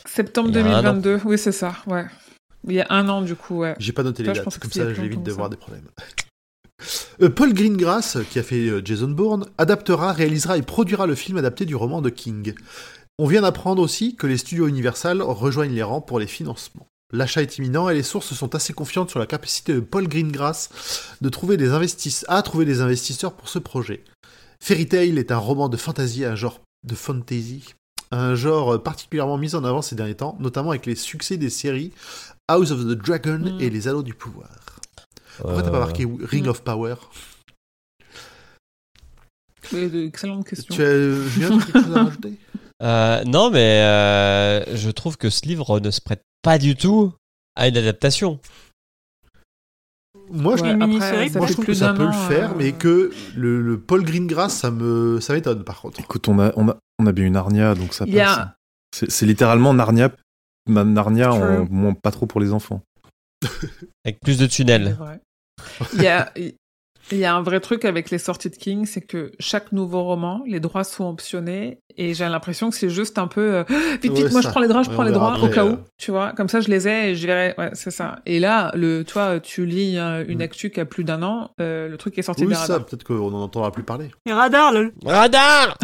Septembre 0.06 0.48
Il 0.50 0.56
y 0.56 0.58
a 0.60 0.64
un 0.64 0.78
an. 0.86 0.94
2022, 0.94 1.20
oui, 1.26 1.36
c'est 1.38 1.52
ça, 1.52 1.74
ouais. 1.86 2.06
Il 2.66 2.74
y 2.74 2.80
a 2.80 2.86
un 2.90 3.08
an, 3.08 3.20
du 3.22 3.34
coup, 3.36 3.58
ouais. 3.58 3.74
J'ai 3.78 3.92
pas 3.92 4.02
noté 4.02 4.24
Toi, 4.24 4.32
les 4.32 4.38
je 4.38 4.42
pense 4.44 4.54
dates, 4.54 4.62
comme 4.62 4.72
ça 4.72 4.94
j'évite 4.94 5.10
longtemps 5.16 5.22
de 5.22 5.30
que 5.30 5.34
voir 5.36 5.46
ça. 5.46 5.50
des 5.50 5.56
problèmes. 5.56 5.88
Euh, 7.20 7.28
Paul 7.28 7.52
Greengrass, 7.54 8.18
qui 8.30 8.38
a 8.38 8.44
fait 8.44 8.70
Jason 8.84 9.08
Bourne, 9.08 9.46
adaptera, 9.58 10.12
réalisera 10.12 10.56
et 10.58 10.62
produira 10.62 11.08
le 11.08 11.16
film 11.16 11.36
adapté 11.36 11.64
du 11.64 11.74
roman 11.74 12.00
de 12.00 12.08
King. 12.08 12.54
On 13.18 13.26
vient 13.26 13.40
d'apprendre 13.42 13.82
aussi 13.82 14.14
que 14.14 14.28
les 14.28 14.36
studios 14.36 14.68
Universal 14.68 15.20
rejoignent 15.20 15.74
les 15.74 15.82
rangs 15.82 16.00
pour 16.00 16.20
les 16.20 16.28
financements. 16.28 16.86
L'achat 17.12 17.40
est 17.42 17.56
imminent 17.58 17.88
et 17.88 17.94
les 17.94 18.02
sources 18.02 18.34
sont 18.34 18.54
assez 18.54 18.72
confiantes 18.74 19.08
sur 19.10 19.18
la 19.18 19.26
capacité 19.26 19.72
de 19.72 19.80
Paul 19.80 20.06
Greengrass 20.08 20.68
de 21.22 21.28
trouver 21.30 21.56
des 21.56 21.70
investis- 21.70 22.24
à 22.28 22.42
trouver 22.42 22.64
des 22.66 22.80
investisseurs 22.82 23.32
pour 23.32 23.48
ce 23.48 23.58
projet. 23.58 24.04
Fairy 24.62 24.86
Tail 24.86 25.18
est 25.18 25.32
un 25.32 25.38
roman 25.38 25.68
de 25.70 25.76
fantasy, 25.78 26.24
un 26.26 26.34
genre 26.34 26.60
de 26.86 26.94
fantasy, 26.94 27.74
un 28.10 28.34
genre 28.34 28.82
particulièrement 28.82 29.38
mis 29.38 29.54
en 29.54 29.64
avant 29.64 29.80
ces 29.80 29.94
derniers 29.94 30.16
temps, 30.16 30.36
notamment 30.40 30.70
avec 30.70 30.84
les 30.84 30.96
succès 30.96 31.36
des 31.38 31.48
séries 31.50 31.92
House 32.48 32.70
of 32.72 32.80
the 32.80 32.88
Dragon 32.98 33.38
Mm. 33.38 33.60
et 33.60 33.70
Les 33.70 33.88
Anneaux 33.88 34.02
du 34.02 34.14
Pouvoir. 34.14 34.50
Pourquoi 35.38 35.62
t'as 35.62 35.68
euh, 35.68 35.72
pas 35.72 35.78
marqué 35.80 36.06
Ring 36.24 36.46
of 36.46 36.62
Power? 36.62 36.96
De- 39.72 40.06
Excellente 40.06 40.46
question. 40.46 40.74
Tu 40.74 40.82
as, 40.82 40.86
euh, 40.86 41.28
Julien, 41.28 41.58
quelque 41.58 41.82
chose 41.82 41.96
à 41.96 42.04
rajouter? 42.04 42.32
Euh, 42.82 43.24
non, 43.24 43.50
mais 43.50 43.82
euh, 43.82 44.76
je 44.76 44.90
trouve 44.90 45.16
que 45.16 45.30
ce 45.30 45.46
livre 45.46 45.80
ne 45.80 45.90
se 45.90 46.00
prête 46.00 46.22
pas 46.48 46.56
du 46.56 46.76
tout 46.76 47.12
à 47.56 47.68
une 47.68 47.76
adaptation. 47.76 48.40
Moi, 50.30 50.56
je, 50.56 50.62
Ouais, 50.62 50.70
Une 50.70 50.76
après, 50.76 50.86
mini-série, 50.86 51.28
ça 51.28 51.38
moi, 51.40 51.46
je 51.46 51.52
fait 51.52 51.54
trouve 51.56 51.64
plus 51.66 51.74
que 51.74 51.78
ça 51.78 51.92
peut 51.92 52.06
le 52.06 52.12
faire, 52.12 52.52
euh, 52.52 52.54
mais 52.56 52.72
que 52.72 53.10
le, 53.36 53.60
le 53.60 53.78
Paul 53.78 54.02
Greengrass, 54.02 54.56
ça 54.56 54.70
me, 54.70 55.20
ça 55.20 55.34
m'étonne 55.34 55.62
par 55.62 55.82
contre. 55.82 56.00
Écoute, 56.00 56.26
on 56.26 56.38
a, 56.38 56.50
on 56.56 56.70
a, 56.70 56.78
on 56.98 57.06
a 57.06 57.12
bien 57.12 57.26
eu 57.26 57.30
Narnia, 57.30 57.74
donc 57.74 57.92
ça 57.92 58.06
passe. 58.06 58.48
C'est 58.96 59.10
c'est 59.10 59.26
littéralement 59.26 59.74
Narnia, 59.74 60.10
ma 60.66 60.84
Narnia, 60.84 61.66
moins 61.68 61.92
pas 61.92 62.12
trop 62.12 62.24
pour 62.24 62.40
les 62.40 62.54
enfants. 62.54 62.80
Avec 64.06 64.18
plus 64.20 64.38
de 64.38 64.46
tunnels. 64.46 64.96
Il 65.92 66.02
y 66.02 66.06
a, 66.06 66.32
il 67.12 67.18
y 67.18 67.24
a 67.24 67.34
un 67.34 67.42
vrai 67.42 67.60
truc 67.60 67.84
avec 67.84 68.10
les 68.10 68.18
sorties 68.18 68.50
de 68.50 68.56
King, 68.56 68.86
c'est 68.86 69.00
que 69.00 69.32
chaque 69.38 69.72
nouveau 69.72 70.02
roman, 70.04 70.42
les 70.46 70.60
droits 70.60 70.84
sont 70.84 71.08
optionnés, 71.08 71.78
et 71.96 72.14
j'ai 72.14 72.28
l'impression 72.28 72.70
que 72.70 72.76
c'est 72.76 72.90
juste 72.90 73.18
un 73.18 73.26
peu 73.26 73.40
euh, 73.56 73.64
vite, 74.02 74.12
vite, 74.12 74.24
Ouais, 74.26 74.30
moi 74.30 74.42
ça. 74.42 74.48
je 74.48 74.52
prends 74.52 74.60
les 74.60 74.68
droits, 74.68 74.82
je 74.82 74.90
prends 74.90 75.02
les 75.02 75.12
droits 75.12 75.36
au 75.42 75.48
cas 75.48 75.64
euh. 75.64 75.72
où, 75.72 75.76
tu 75.96 76.10
vois, 76.10 76.32
comme 76.32 76.48
ça 76.48 76.60
je 76.60 76.68
les 76.68 76.86
ai 76.88 77.10
et 77.10 77.14
je 77.14 77.26
verrai, 77.26 77.54
ouais, 77.58 77.70
c'est 77.72 77.90
ça. 77.90 78.16
Et 78.26 78.38
là, 78.40 78.70
le, 78.74 79.02
toi, 79.04 79.40
tu 79.40 79.66
lis 79.66 79.96
euh, 79.98 80.24
une 80.28 80.38
Mm. 80.38 80.42
actu 80.42 80.70
qui 80.70 80.80
a 80.80 80.84
plus 80.84 81.04
d'un 81.04 81.22
an, 81.22 81.50
euh, 81.60 81.88
le 81.88 81.96
truc 81.96 82.16
est 82.18 82.22
sorti 82.22 82.42
Oui, 82.42 82.48
des 82.48 82.54
ça, 82.54 82.60
radars. 82.62 82.86
peut-être 82.86 83.04
qu'on 83.04 83.30
n'en 83.30 83.42
entendra 83.42 83.72
plus 83.72 83.82
parler. 83.82 84.10
Et 84.26 84.32
radar, 84.32 84.72
le... 84.72 84.92
Radar 85.04 85.76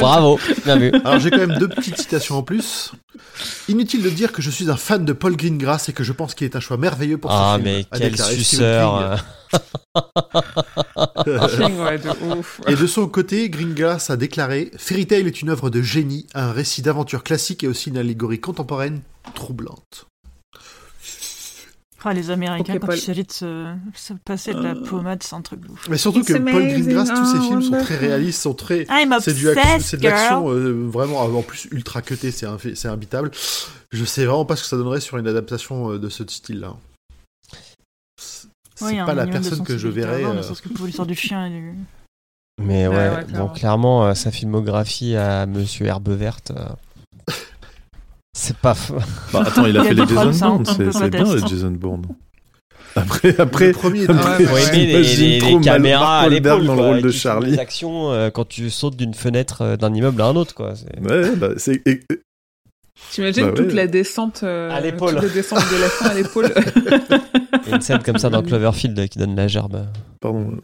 Bravo, 0.00 0.38
bien 0.64 0.76
vu. 0.76 0.90
Alors 1.04 1.18
j'ai 1.18 1.30
quand 1.30 1.46
même 1.46 1.58
deux 1.58 1.68
petites 1.68 1.98
citations 1.98 2.36
en 2.36 2.42
plus. 2.42 2.92
Inutile 3.68 4.02
de 4.02 4.10
dire 4.10 4.32
que 4.32 4.42
je 4.42 4.50
suis 4.50 4.70
un 4.70 4.76
fan 4.76 5.04
de 5.04 5.12
Paul 5.12 5.36
Greengrass 5.36 5.88
et 5.88 5.92
que 5.92 6.04
je 6.04 6.12
pense 6.12 6.34
qu'il 6.34 6.44
est 6.46 6.56
un 6.56 6.60
choix 6.60 6.76
merveilleux 6.76 7.18
pour 7.18 7.30
Ah, 7.30 7.56
ce 7.58 7.62
film. 7.62 7.76
mais 7.76 7.86
a 7.90 7.98
quel 7.98 8.18
suceur. 8.18 9.24
Et 12.68 12.76
de 12.76 12.86
son 12.86 13.08
côté, 13.08 13.48
Greengrass 13.50 14.10
a 14.10 14.16
déclaré 14.16 14.70
Fairy 14.76 15.06
Tail 15.06 15.26
est 15.26 15.42
une 15.42 15.50
œuvre 15.50 15.70
de 15.70 15.82
génie, 15.82 16.26
un 16.34 16.52
récit 16.52 16.82
d'aventure 16.82 17.22
classique 17.22 17.64
et 17.64 17.68
aussi 17.68 17.90
une 17.90 17.98
allégorie 17.98 18.40
contemporaine 18.40 19.00
troublante. 19.34 20.06
Ah, 22.04 22.14
les 22.14 22.30
Américains, 22.30 22.78
quand 22.78 22.86
Paul. 22.86 22.96
il 22.96 23.00
s'agit 23.00 23.24
de 23.24 23.32
se, 23.32 23.74
se 23.94 24.12
passer 24.24 24.54
de 24.54 24.60
la 24.62 24.70
Euh. 24.70 24.82
pommade, 24.84 25.22
c'est 25.22 25.34
un 25.34 25.42
truc 25.42 25.60
de 25.60 25.68
ouf. 25.68 25.88
Mais 25.90 25.98
surtout 25.98 26.20
It's 26.20 26.28
que 26.28 26.38
Paul 26.38 26.62
Greengrass, 26.66 27.08
tous 27.08 27.24
ses 27.26 27.40
films 27.40 27.62
sont 27.62 27.78
très 27.82 27.96
réalistes, 27.96 28.40
sont 28.40 28.54
très. 28.54 28.86
I'm 28.88 29.14
C'est 29.20 29.34
du 29.34 29.46
c'est 29.80 29.96
de 29.98 30.02
l'action 30.04 30.48
euh, 30.50 30.86
vraiment 30.88 31.20
en 31.22 31.42
plus 31.42 31.66
ultra 31.72 32.00
cuté, 32.00 32.30
c'est 32.30 32.46
c'est 32.74 32.88
imbitable. 32.88 33.30
Je 33.92 34.04
sais 34.04 34.24
vraiment 34.24 34.44
pas 34.44 34.54
ce 34.56 34.62
que 34.62 34.68
ça 34.68 34.76
donnerait 34.76 35.00
sur 35.00 35.18
une 35.18 35.26
adaptation 35.26 35.90
euh, 35.92 35.98
de 35.98 36.08
ce 36.08 36.24
style-là. 36.26 36.76
C'est 38.16 38.84
Ouais, 38.84 39.04
pas 39.04 39.14
la 39.14 39.26
personne 39.26 39.64
que 39.64 39.76
je 39.76 39.88
verrais. 39.88 40.24
euh, 40.24 40.40
que 40.62 40.68
pour 40.68 40.86
l'histoire 40.86 41.06
du 41.06 41.16
chien 41.16 41.46
et 41.46 41.50
du... 41.50 41.74
Mais 42.60 42.86
ouais, 42.86 42.94
Ouais, 42.96 43.08
ouais, 43.08 43.16
bon, 43.22 43.26
clairement. 43.26 43.48
clairement, 43.48 44.06
euh, 44.06 44.14
sa 44.14 44.30
filmographie 44.30 45.16
à 45.16 45.46
Monsieur 45.46 45.86
Herbe 45.86 46.10
Verte, 46.10 46.52
euh, 46.56 46.68
c'est 48.38 48.56
pas. 48.56 48.74
Bah, 49.32 49.42
attends, 49.46 49.66
il 49.66 49.76
a 49.76 49.82
Il 49.82 49.88
fait 49.88 49.94
les 49.94 50.06
Jason 50.06 50.56
Bourne, 50.56 50.64
c'est 50.66 51.10
bien 51.10 51.24
les. 51.34 51.40
Jason 51.46 51.70
Bourne. 51.70 52.02
Après, 52.96 53.38
après, 53.38 53.66
le 53.68 53.72
premier 53.72 54.06
Ouais, 54.08 54.72
les, 54.72 55.02
les- 55.02 55.38
trop 55.38 55.58
les 55.58 55.64
caméras 55.64 56.20
à 56.20 56.28
l'épaule 56.28 56.64
dans 56.66 56.74
le 56.74 56.80
rôle 56.82 57.02
de 57.02 57.10
Charlie. 57.10 57.52
des 57.52 57.58
actions 57.58 58.10
euh, 58.12 58.30
quand 58.30 58.48
tu 58.48 58.70
sautes 58.70 58.96
d'une 58.96 59.14
fenêtre 59.14 59.62
euh, 59.62 59.76
d'un 59.76 59.94
immeuble 59.94 60.20
à 60.22 60.26
un 60.26 60.36
autre 60.36 60.54
quoi. 60.54 60.74
C'est- 60.74 60.98
Ouais, 61.08 61.36
bah, 61.36 61.50
c'est. 61.58 61.82
T'imagines 63.12 63.44
Bah 63.44 63.48
ouais. 63.50 63.54
toute 63.54 63.72
la 63.74 63.86
descente, 63.86 64.40
euh, 64.42 64.70
À 64.70 64.80
l'épaule. 64.80 65.14
toute 65.14 65.22
la 65.22 65.28
descente 65.28 65.60
de 65.72 65.80
la 65.80 65.88
fin 65.88 66.06
à 66.06 66.14
l'épaule. 66.14 66.46
Il 67.66 67.70
y 67.70 67.72
a 67.72 67.76
une 67.76 67.80
scène 67.82 68.02
comme 68.02 68.18
ça 68.18 68.28
dans 68.30 68.42
Cloverfield 68.42 69.08
qui 69.08 69.18
donne 69.18 69.36
la 69.36 69.46
gerbe. 69.48 69.86
Pardon. 70.20 70.56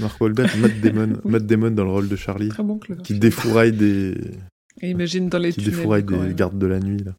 Mark 0.00 0.20
Wahlberg, 0.20 0.50
Matt 0.58 0.80
Damon, 0.80 1.16
Oui. 1.24 1.30
Matt 1.32 1.46
Damon 1.46 1.70
dans 1.70 1.84
le 1.84 1.90
rôle 1.90 2.08
de 2.08 2.16
Charlie, 2.16 2.48
Très 2.48 2.62
bon 2.62 2.78
qui 3.04 3.14
défouraille 3.18 3.72
des, 3.72 4.14
imagine 4.88 5.28
dans 5.28 5.38
les 5.38 5.52
qui 5.52 5.62
tunnels. 5.64 5.84
quoi, 5.86 6.00
des 6.00 6.14
ouais. 6.14 6.34
gardes 6.34 6.58
de 6.58 6.66
la 6.66 6.78
nuit. 6.80 7.02
Là. 7.04 7.12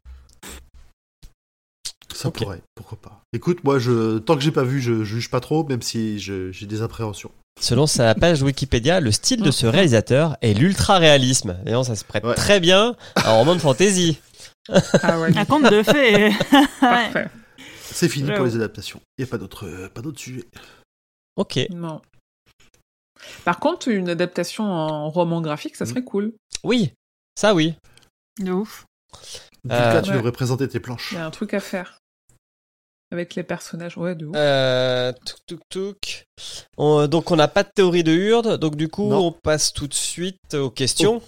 Ça 2.14 2.30
pourrait, 2.30 2.62
pourquoi 2.74 2.98
pas. 3.00 3.20
Écoute, 3.32 3.64
moi, 3.64 3.78
je, 3.78 4.18
tant 4.18 4.36
que 4.36 4.42
j'ai 4.42 4.50
pas 4.52 4.64
vu, 4.64 4.80
je 4.80 5.02
juge 5.02 5.30
pas 5.30 5.40
trop, 5.40 5.64
même 5.66 5.82
si 5.82 6.18
je- 6.20 6.52
j'ai 6.52 6.66
des 6.66 6.82
appréhensions. 6.82 7.32
Selon 7.60 7.86
sa 7.86 8.14
page 8.14 8.42
Wikipédia, 8.42 9.00
le 9.00 9.10
style 9.12 9.42
de 9.42 9.50
ce 9.50 9.66
réalisateur 9.66 10.36
est 10.40 10.54
l'ultra-réalisme. 10.54 11.58
Et 11.66 11.72
non, 11.72 11.82
ça 11.84 11.96
se 11.96 12.04
prête 12.04 12.24
Ouais. 12.24 12.34
très 12.34 12.60
bien 12.60 12.96
à 13.16 13.30
un 13.32 13.38
roman 13.38 13.54
de 13.54 13.60
fantasy. 13.60 14.18
Ah 15.02 15.20
ouais, 15.20 15.36
Un 15.36 15.44
conte 15.44 15.70
de 15.70 15.82
fées. 15.82 16.30
Parfait. 16.80 17.28
C'est 17.82 18.08
fini 18.08 18.30
pour 18.32 18.44
les 18.44 18.56
adaptations. 18.56 19.00
Il 19.18 19.22
y 19.22 19.24
a 19.24 19.30
pas 19.30 19.38
d'autres, 19.38 19.88
pas 19.92 20.00
d'autres 20.00 20.20
sujets. 20.20 20.44
Ok. 21.36 21.58
Non. 21.70 22.00
Par 23.44 23.58
contre, 23.58 23.88
une 23.88 24.08
adaptation 24.08 24.64
en 24.64 25.10
roman 25.10 25.40
graphique, 25.40 25.76
ça 25.76 25.86
serait 25.86 26.04
cool. 26.04 26.32
Oui, 26.64 26.92
ça 27.36 27.54
oui. 27.54 27.74
De 28.40 28.52
ouf. 28.52 28.84
Du 29.64 29.70
Euh, 29.72 29.92
cas, 29.92 30.02
tu 30.02 30.10
ouais. 30.10 30.16
devrais 30.16 30.32
présenter 30.32 30.68
tes 30.68 30.80
planches. 30.80 31.10
Il 31.12 31.16
y 31.16 31.20
a 31.20 31.26
un 31.26 31.30
truc 31.30 31.54
à 31.54 31.60
faire. 31.60 31.98
Avec 33.12 33.34
les 33.34 33.42
personnages, 33.42 33.98
ouais, 33.98 34.14
de 34.14 34.24
ouf. 34.26 34.34
Euh, 34.36 35.12
touk 35.26 35.38
touk 35.46 35.60
touk. 35.68 36.24
On- 36.78 37.06
donc 37.06 37.30
on 37.30 37.36
n'a 37.36 37.48
pas 37.48 37.62
de 37.62 37.68
théorie 37.74 38.02
de 38.04 38.12
hurde, 38.12 38.56
donc 38.58 38.74
du 38.76 38.88
coup 38.88 39.08
Non. 39.10 39.26
on 39.26 39.32
passe 39.32 39.72
tout 39.72 39.86
de 39.86 39.94
suite 39.94 40.54
aux 40.54 40.70
questions. 40.70 41.20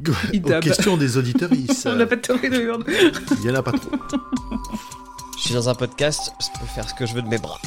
Aux 0.08 0.60
questions 0.60 0.96
des 0.96 1.16
auditeurs, 1.16 1.50
il 1.52 1.66
On 1.86 1.96
n'a 1.96 2.06
pas 2.06 2.14
de 2.16 2.20
théorie 2.20 2.48
de 2.50 2.60
hurde. 2.60 2.84
y 3.44 3.50
en 3.50 3.54
a 3.56 3.62
pas 3.64 3.72
trop. 3.72 3.90
Je 5.36 5.42
suis 5.42 5.54
dans 5.54 5.68
un 5.68 5.74
podcast, 5.74 6.32
je 6.40 6.60
peux 6.60 6.66
faire 6.66 6.88
ce 6.88 6.94
que 6.94 7.04
je 7.04 7.14
veux 7.14 7.22
de 7.22 7.26
mes 7.28 7.38
bras. 7.38 7.58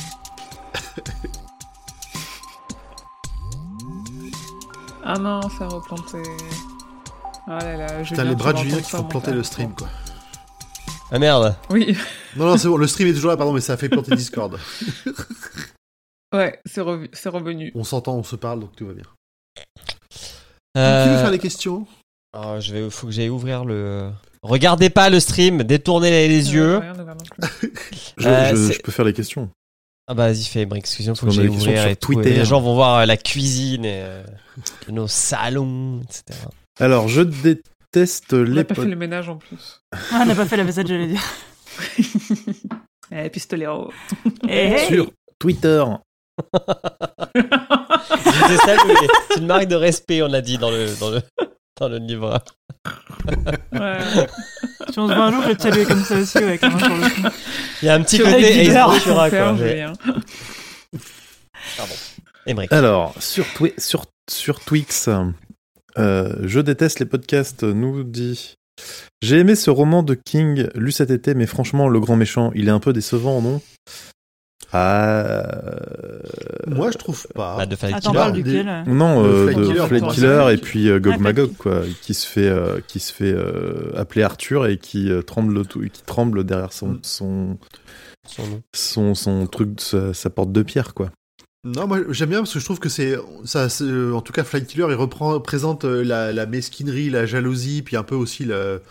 Ah 5.03 5.17
non, 5.17 5.41
ça 5.49 5.65
a 5.65 5.67
Ah 7.53 7.59
là 7.63 7.75
là, 7.75 7.87
Putain, 7.87 8.03
Julien, 8.03 8.23
les 8.23 8.35
bras 8.35 8.53
de 8.53 8.57
Julien 8.59 8.77
qui 8.81 8.89
font 8.91 9.03
planter 9.03 9.31
le 9.33 9.43
stream, 9.43 9.73
quoi. 9.75 9.89
Ah 11.11 11.19
merde. 11.19 11.55
Oui, 11.69 11.97
Non, 12.37 12.45
non, 12.45 12.57
c'est 12.57 12.69
bon, 12.69 12.77
le 12.77 12.87
stream 12.87 13.09
est 13.09 13.13
toujours 13.13 13.31
là, 13.31 13.35
pardon, 13.37 13.51
mais 13.51 13.59
ça 13.59 13.73
a 13.73 13.77
fait 13.77 13.89
planter 13.89 14.15
Discord. 14.15 14.57
ouais, 16.33 16.59
c'est 16.65 16.79
revenu. 16.81 17.71
On 17.75 17.83
s'entend, 17.83 18.15
on 18.15 18.23
se 18.23 18.37
parle, 18.37 18.61
donc 18.61 18.75
tout 18.77 18.87
va 18.87 18.93
bien. 18.93 19.03
Qui 20.15 20.77
Euh, 20.77 21.05
veut 21.15 21.17
faire 21.21 21.31
les 21.31 21.39
questions? 21.39 21.85
Ah, 22.33 22.61
je 22.61 22.73
vais, 22.73 22.89
faut 22.89 23.07
que 23.07 23.11
j'aille 23.13 23.27
ouvrir 23.29 23.65
le. 23.65 24.09
Regardez 24.41 24.89
pas 24.89 25.09
le 25.09 25.19
stream, 25.19 25.63
détournez 25.63 26.09
les, 26.09 26.27
les 26.29 26.47
Ouais, 26.47 26.53
yeux. 26.53 26.77
rien. 26.77 26.93
Je, 28.17 28.27
Euh, 28.27 28.49
je- 28.51 28.55
c'est- 28.67 28.73
je 28.75 28.81
peux 28.81 28.91
faire 28.93 29.05
les 29.05 29.13
questions. 29.13 29.49
Ah 30.07 30.13
bah 30.13 30.27
vas-y 30.27 30.43
fais 30.45 30.61
Emmerich, 30.61 30.83
excusez-moi, 30.83 31.15
faut 31.15 31.21
que 31.21 31.25
Parce 31.27 31.35
j'aille 31.37 31.47
ouvrir 31.49 31.81
sur 31.81 31.89
et 31.89 31.95
tout. 31.95 32.13
Twitter. 32.13 32.33
Les 32.33 32.45
gens 32.45 32.59
vont 32.61 32.73
voir 32.75 32.99
euh, 32.99 33.05
la 33.05 33.17
cuisine 33.17 33.83
et 33.85 34.01
euh, 34.03 34.23
nos 34.89 35.07
salons, 35.07 36.01
etc. 36.01 36.39
Alors, 36.79 37.07
je 37.07 37.21
déteste 37.21 38.33
On 38.33 38.43
les 38.43 38.53
n'a 38.55 38.63
pas 38.63 38.75
fait 38.75 38.85
le 38.85 38.95
ménage 38.95 39.29
en 39.29 39.37
plus. 39.37 39.81
Ah, 39.91 40.19
on 40.21 40.25
n'a 40.25 40.35
pas 40.35 40.45
fait 40.45 40.57
la 40.57 40.63
vaisselle, 40.63 40.87
j'allais 40.87 41.07
dire. 41.07 41.23
Eh, 43.13 43.29
pistolero. 43.29 43.91
Eh, 44.47 44.51
hey. 44.53 44.87
sur 44.87 45.11
Twitter. 45.37 45.83
C'est 49.29 49.37
une 49.39 49.47
marque 49.47 49.65
de 49.65 49.75
respect, 49.75 50.21
on 50.21 50.31
a 50.31 50.39
dit 50.39 50.57
dans 50.57 50.71
le 50.71 50.97
dans 50.97 51.09
le 51.09 51.21
dans 51.77 51.89
le 51.89 51.97
livre. 51.97 52.41
Ouais. 53.73 53.97
Si 54.91 54.97
on 54.99 55.09
se 55.09 55.13
voit 55.13 55.25
un 55.25 55.31
jour, 55.33 55.41
je 55.43 55.47
vais 55.49 55.55
te 55.55 55.61
saluer 55.63 55.83
comme 55.83 56.03
ça 56.05 56.15
aussi, 56.15 56.37
ouais, 56.37 56.57
le 56.61 57.21
coup. 57.21 57.35
Il 57.81 57.85
y 57.85 57.89
a 57.89 57.95
un 57.95 58.01
petit 58.01 58.19
côté 58.19 58.65
Ace 58.67 58.73
Ventura, 58.73 59.29
quoi. 59.29 59.55
Pardon. 61.77 61.93
Emmerich. 62.45 62.71
Alors, 62.71 63.13
sur, 63.21 63.45
Twi- 63.55 63.73
sur, 63.77 64.05
sur 64.29 64.61
Twix, 64.61 65.09
euh, 65.97 66.33
je 66.43 66.59
déteste 66.59 66.99
les 66.99 67.05
podcasts, 67.05 67.63
nous 67.63 68.03
dit. 68.03 68.55
J'ai 69.21 69.37
aimé 69.39 69.55
ce 69.55 69.69
roman 69.69 70.01
de 70.03 70.15
King, 70.15 70.67
lu 70.75 70.91
cet 70.91 71.11
été, 71.11 71.33
mais 71.35 71.45
franchement, 71.45 71.87
le 71.87 71.99
grand 71.99 72.15
méchant, 72.15 72.51
il 72.55 72.67
est 72.67 72.71
un 72.71 72.79
peu 72.79 72.93
décevant, 72.93 73.41
non? 73.41 73.61
Ah. 74.73 75.43
Moi, 76.67 76.91
je 76.91 76.97
trouve 76.97 77.27
pas. 77.35 77.57
Bah, 77.57 77.65
de 77.65 77.75
Fight 77.75 77.93
Attends, 77.95 78.11
Killer. 78.11 78.19
parle 78.19 78.33
Des- 78.33 78.43
duquel 78.43 78.67
euh? 78.69 78.83
Non, 78.87 79.21
Le 79.23 79.29
euh, 79.29 79.45
Flight 79.47 79.57
de 79.57 79.65
Killer, 79.99 80.13
Killer 80.13 80.53
et 80.53 80.57
puis 80.57 80.89
euh, 80.89 80.99
Gog 80.99 81.13
Ah, 81.17 81.19
Magog, 81.21 81.51
quoi, 81.57 81.81
qui 82.01 82.13
se 82.13 82.25
fait, 82.25 82.47
euh, 82.47 82.79
qui 82.87 82.99
se 82.99 83.11
fait 83.13 83.33
euh, 83.33 83.91
appeler 83.97 84.23
Arthur 84.23 84.65
et 84.67 84.77
qui 84.77 85.11
euh, 85.11 85.21
tremble, 85.21 85.65
tout, 85.65 85.81
qui 85.81 86.01
tremble 86.03 86.43
derrière 86.45 86.71
son, 86.73 86.99
son, 87.03 87.57
Son 88.27 88.47
nom. 88.47 88.61
son, 88.73 89.13
son 89.15 89.45
truc, 89.47 89.81
sa, 89.81 90.13
sa 90.13 90.29
porte 90.29 90.51
de 90.53 90.63
pierre, 90.63 90.93
quoi. 90.93 91.11
Non, 91.63 91.85
moi 91.85 91.99
j'aime 92.09 92.29
bien 92.29 92.39
parce 92.39 92.53
que 92.53 92.59
je 92.59 92.65
trouve 92.65 92.79
que 92.79 92.89
c'est 92.89 93.15
ça. 93.45 93.67
euh, 93.81 94.13
En 94.13 94.21
tout 94.21 94.33
cas, 94.33 94.43
Flight 94.43 94.65
Killer, 94.65 94.87
il 94.89 94.95
reprend, 94.95 95.39
présente 95.39 95.85
euh, 95.85 96.03
la, 96.03 96.45
mesquinerie, 96.47 97.11
la 97.11 97.27
jalousie, 97.27 97.83
puis 97.83 97.95
un 97.95 98.03
peu 98.03 98.15
aussi 98.15 98.45
le, 98.45 98.81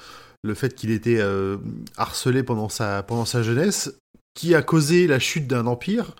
fait 0.54 0.74
qu'il 0.74 0.92
était 0.92 1.18
euh, 1.18 1.56
harcelé 1.96 2.44
pendant 2.44 2.68
sa 2.68 3.42
jeunesse, 3.42 3.92
qui 4.34 4.54
a 4.54 4.62
causé 4.62 5.08
la 5.08 5.18
chute 5.18 5.48
d'un 5.48 5.66
empire. 5.66 6.14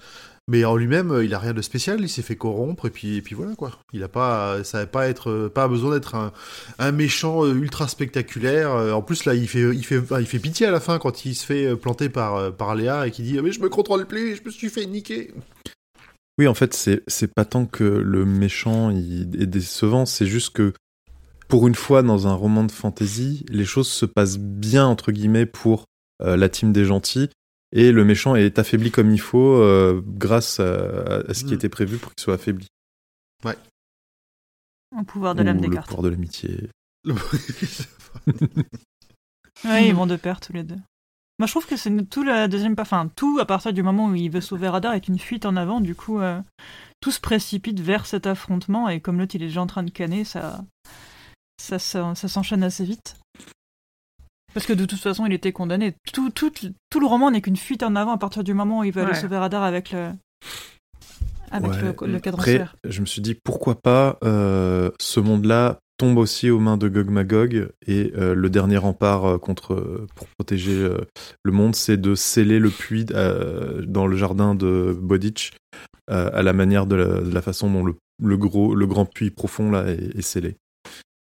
Mais 0.48 0.64
en 0.64 0.74
lui-même, 0.74 1.20
il 1.22 1.32
a 1.34 1.38
rien 1.38 1.52
de 1.52 1.62
spécial. 1.62 2.00
Il 2.00 2.08
s'est 2.08 2.22
fait 2.22 2.34
corrompre 2.34 2.86
et 2.86 2.90
puis 2.90 3.22
voilà 3.36 3.54
quoi. 3.54 3.70
Il 3.92 4.02
a 4.02 4.08
pas, 4.08 4.64
ça 4.64 4.80
n'a 4.80 4.86
pas 4.86 5.06
être, 5.06 5.46
pas 5.54 5.68
besoin 5.68 5.94
d'être 5.94 6.32
un, 6.80 6.90
méchant 6.90 7.46
ultra 7.46 7.86
spectaculaire. 7.86 8.72
En 8.72 9.02
plus 9.02 9.26
là, 9.26 9.34
il 9.34 9.46
fait, 9.46 9.72
il 9.72 9.84
fait, 9.84 10.38
pitié 10.40 10.66
à 10.66 10.72
la 10.72 10.80
fin 10.80 10.98
quand 10.98 11.24
il 11.24 11.36
se 11.36 11.46
fait 11.46 11.76
planter 11.76 12.08
par 12.08 12.52
par 12.56 12.74
Léa 12.74 13.06
et 13.06 13.12
qui 13.12 13.22
dit 13.22 13.40
mais 13.40 13.52
je 13.52 13.60
me 13.60 13.68
contrôle 13.68 14.06
plus, 14.06 14.34
je 14.34 14.42
me 14.44 14.50
suis 14.50 14.70
fait 14.70 14.86
niquer. 14.86 15.32
Oui, 16.40 16.48
en 16.48 16.54
fait, 16.54 16.72
c'est 17.06 17.34
pas 17.34 17.44
tant 17.44 17.66
que 17.66 17.84
le 17.84 18.24
méchant 18.24 18.88
il 18.88 19.38
est 19.42 19.46
décevant, 19.46 20.06
c'est 20.06 20.24
juste 20.24 20.54
que 20.54 20.72
pour 21.48 21.68
une 21.68 21.74
fois 21.74 22.02
dans 22.02 22.26
un 22.26 22.32
roman 22.32 22.64
de 22.64 22.72
fantasy, 22.72 23.44
les 23.50 23.66
choses 23.66 23.88
se 23.90 24.06
passent 24.06 24.38
bien 24.38 24.86
entre 24.86 25.12
guillemets 25.12 25.44
pour 25.44 25.84
euh, 26.22 26.38
la 26.38 26.48
team 26.48 26.72
des 26.72 26.86
gentils 26.86 27.28
et 27.72 27.92
le 27.92 28.06
méchant 28.06 28.36
est 28.36 28.58
affaibli 28.58 28.90
comme 28.90 29.10
il 29.10 29.20
faut 29.20 29.56
euh, 29.56 30.00
grâce 30.06 30.60
à, 30.60 31.16
à 31.28 31.34
ce 31.34 31.44
qui 31.44 31.50
Mm. 31.52 31.56
était 31.56 31.68
prévu 31.68 31.98
pour 31.98 32.14
qu'il 32.14 32.22
soit 32.22 32.34
affaibli. 32.36 32.66
Au 33.44 35.02
pouvoir 35.04 35.34
de 35.34 35.42
l'âme 35.42 35.60
des 35.60 35.68
le 35.68 35.74
cartes. 35.74 35.88
pouvoir 35.88 36.02
de 36.04 36.08
l'amitié. 36.08 36.70
Ouais, 39.64 39.86
ils 39.88 39.94
vont 39.94 40.06
de 40.06 40.16
pair 40.16 40.40
tous 40.40 40.54
les 40.54 40.62
deux. 40.62 40.78
Moi, 41.40 41.46
je 41.46 41.52
trouve 41.52 41.66
que 41.66 41.76
c'est 41.76 41.90
tout 42.10 42.22
la 42.22 42.48
deuxième. 42.48 42.74
Enfin, 42.78 43.08
tout 43.16 43.38
à 43.40 43.46
partir 43.46 43.72
du 43.72 43.82
moment 43.82 44.08
où 44.08 44.14
il 44.14 44.30
veut 44.30 44.42
sauver 44.42 44.68
Radar 44.68 44.92
est 44.92 45.08
une 45.08 45.18
fuite 45.18 45.46
en 45.46 45.56
avant. 45.56 45.80
Du 45.80 45.94
coup, 45.94 46.20
euh, 46.20 46.38
tout 47.00 47.10
se 47.10 47.18
précipite 47.18 47.80
vers 47.80 48.04
cet 48.04 48.26
affrontement 48.26 48.90
et 48.90 49.00
comme 49.00 49.18
l'autre 49.18 49.34
il 49.36 49.42
est 49.42 49.46
déjà 49.46 49.62
en 49.62 49.66
train 49.66 49.82
de 49.82 49.90
canner, 49.90 50.24
ça, 50.24 50.62
ça, 51.56 51.78
ça, 51.78 52.14
ça 52.14 52.28
s'enchaîne 52.28 52.62
assez 52.62 52.84
vite. 52.84 53.16
Parce 54.52 54.66
que 54.66 54.74
de 54.74 54.84
toute 54.84 55.00
façon, 55.00 55.24
il 55.24 55.32
était 55.32 55.52
condamné. 55.52 55.94
Tout, 56.12 56.28
tout, 56.28 56.50
tout 56.90 57.00
le 57.00 57.06
roman 57.06 57.30
n'est 57.30 57.40
qu'une 57.40 57.56
fuite 57.56 57.82
en 57.82 57.96
avant 57.96 58.12
à 58.12 58.18
partir 58.18 58.44
du 58.44 58.52
moment 58.52 58.80
où 58.80 58.84
il 58.84 58.92
va 58.92 59.00
aller 59.02 59.12
Ouais. 59.12 59.16
sauver 59.20 59.38
Radar 59.38 59.62
avec 59.62 59.92
le, 59.92 60.10
avec 61.50 61.70
Ouais. 61.70 61.80
le, 61.82 62.06
le 62.12 62.20
cadran 62.20 62.38
Après, 62.42 62.66
je 62.84 63.00
me 63.00 63.06
suis 63.06 63.22
dit 63.22 63.34
pourquoi 63.34 63.76
pas 63.80 64.18
euh, 64.24 64.90
ce 65.00 65.20
monde-là 65.20 65.78
tombe 66.00 66.16
aussi 66.16 66.48
aux 66.48 66.60
mains 66.60 66.78
de 66.78 66.88
Gog 66.88 67.10
Magog 67.10 67.68
et 67.86 68.10
euh, 68.16 68.34
le 68.34 68.48
dernier 68.48 68.78
rempart 68.78 69.26
euh, 69.26 69.36
contre 69.36 70.06
pour 70.14 70.26
protéger 70.28 70.72
euh, 70.72 70.96
le 71.42 71.52
monde, 71.52 71.76
c'est 71.76 71.98
de 71.98 72.14
sceller 72.14 72.58
le 72.58 72.70
puits 72.70 73.04
dans 73.04 74.06
le 74.06 74.16
jardin 74.16 74.54
de 74.54 74.96
Bodich 74.98 75.52
à 76.08 76.42
la 76.42 76.52
manière 76.54 76.86
de 76.86 76.96
la, 76.96 77.42
façon 77.42 77.70
dont 77.70 77.84
le, 77.84 77.94
le 78.20 78.36
gros 78.36 78.74
le 78.74 78.86
grand 78.86 79.04
puits 79.04 79.30
profond 79.30 79.70
là 79.70 79.84
est, 79.88 80.22
scellé. 80.22 80.56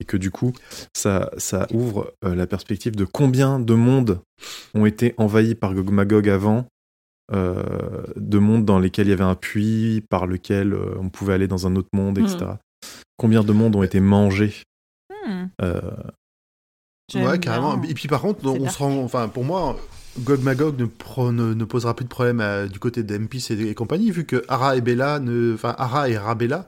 Et 0.01 0.05
que 0.05 0.17
du 0.17 0.31
coup, 0.31 0.51
ça, 0.93 1.29
ça 1.37 1.67
ouvre 1.71 2.13
la 2.23 2.45
perspective 2.45 2.95
de 2.95 3.05
combien 3.05 3.59
de 3.59 3.73
mondes 3.73 4.19
ont 4.73 4.85
été 4.85 5.13
envahis 5.17 5.55
par 5.55 5.73
Gog 5.73 5.91
Magog 5.91 6.27
avant 6.27 6.65
de 7.31 8.37
mondes 8.37 8.65
dans 8.65 8.79
lesquels 8.79 9.07
il 9.07 9.11
y 9.11 9.13
avait 9.13 9.23
un 9.23 9.35
puits, 9.35 10.03
par 10.09 10.27
lequel 10.27 10.75
on 10.99 11.09
pouvait 11.09 11.33
aller 11.33 11.47
dans 11.47 11.67
un 11.67 11.75
autre 11.77 11.89
monde, 11.93 12.17
etc. 12.17 12.55
Combien 13.17 13.43
de 13.43 13.51
mondes 13.53 13.75
ont 13.75 13.83
été 13.83 13.99
mangés 13.99 14.53
Hmm, 15.25 15.45
euh, 15.61 15.81
Ouais, 17.13 17.39
carrément. 17.39 17.81
Et 17.83 17.93
puis 17.93 18.07
par 18.07 18.21
contre, 18.21 18.45
on 18.45 18.57
dark. 18.59 18.71
se 18.73 18.77
rend, 18.79 18.97
enfin 19.03 19.27
pour 19.27 19.43
moi, 19.43 19.77
Gog 20.19 20.41
Magog 20.41 20.79
ne, 20.79 20.85
pro- 20.85 21.31
ne, 21.31 21.53
ne 21.53 21.65
posera 21.65 21.95
plus 21.95 22.05
de 22.05 22.09
problème 22.09 22.39
à- 22.41 22.67
du 22.67 22.79
côté 22.79 23.03
d'Empis 23.03 23.45
et, 23.51 23.69
et 23.69 23.75
compagnie, 23.75 24.11
vu 24.11 24.25
que 24.25 24.43
Ara 24.47 24.75
et 24.75 24.81
Bella, 24.81 25.19
ne, 25.19 25.53
enfin 25.53 25.75
Ara 25.77 26.09
et 26.09 26.17
Rabella 26.17 26.67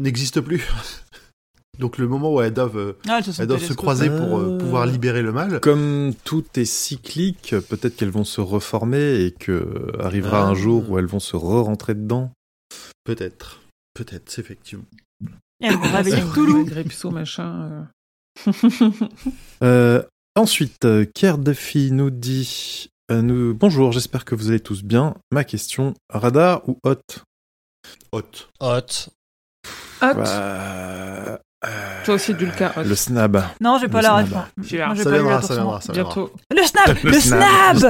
n'existent 0.00 0.42
plus. 0.42 0.66
Donc 1.78 1.98
le 1.98 2.06
moment 2.06 2.32
où 2.32 2.40
elles 2.40 2.52
doivent, 2.54 2.76
euh, 2.78 2.92
Ah, 3.08 3.18
elles 3.24 3.32
se 3.32 3.42
doivent 3.42 3.74
croiser 3.74 4.08
pour 4.08 4.38
euh, 4.38 4.54
Euh, 4.54 4.58
pouvoir 4.58 4.86
libérer 4.86 5.22
le 5.22 5.32
mal. 5.32 5.60
Comme 5.60 6.12
tout 6.24 6.44
est 6.56 6.64
cyclique, 6.64 7.54
peut-être 7.68 7.96
qu'elles 7.96 8.10
vont 8.10 8.24
se 8.24 8.40
reformer 8.40 9.24
et 9.24 9.32
que 9.32 9.92
arrivera 10.00 10.44
Ah. 10.46 10.48
un 10.48 10.54
jour 10.54 10.88
où 10.90 10.98
elles 10.98 11.06
vont 11.06 11.20
se 11.20 11.34
re-rentrer 11.36 11.94
dedans. 11.94 12.30
Peut-être, 13.04 13.62
peut-être, 13.94 14.30
c'est 14.30 14.40
effectivement. 14.40 14.84
Et 15.64 15.70
machin. 17.10 17.68
euh. 17.70 17.82
Euh, 19.62 20.02
ensuite, 20.34 20.84
euh, 20.84 21.04
Kier 21.14 21.34
Duffy 21.38 21.92
nous 21.92 22.10
dit 22.10 22.90
euh, 23.10 23.22
nous, 23.22 23.54
Bonjour, 23.54 23.92
j'espère 23.92 24.24
que 24.24 24.34
vous 24.34 24.48
allez 24.48 24.58
tous 24.60 24.82
bien. 24.82 25.14
Ma 25.32 25.44
question 25.44 25.94
radar 26.12 26.68
ou 26.68 26.78
hot 26.84 26.96
Hot. 28.12 28.22
Hot. 28.60 29.08
Hot. 30.02 30.14
Bah, 30.14 31.38
euh, 31.64 32.04
Toi 32.04 32.14
aussi, 32.14 32.34
Dulca, 32.34 32.72
hot. 32.76 32.82
Le 32.82 32.94
snab. 32.94 33.42
Non, 33.60 33.78
j'ai 33.80 33.88
pas 33.88 34.00
Le 34.02 34.08
la 34.08 34.26
snab. 34.26 34.44
réponse. 34.56 34.68
Ça 35.02 35.10
viendra, 35.10 35.42
ça 35.42 35.54
viendra, 35.54 35.80
ça 35.80 35.92
viendra. 35.92 36.14
Bientôt. 36.14 36.32
Le 36.50 36.62
snap 36.62 37.02
Le 37.04 37.20
snap 37.20 37.76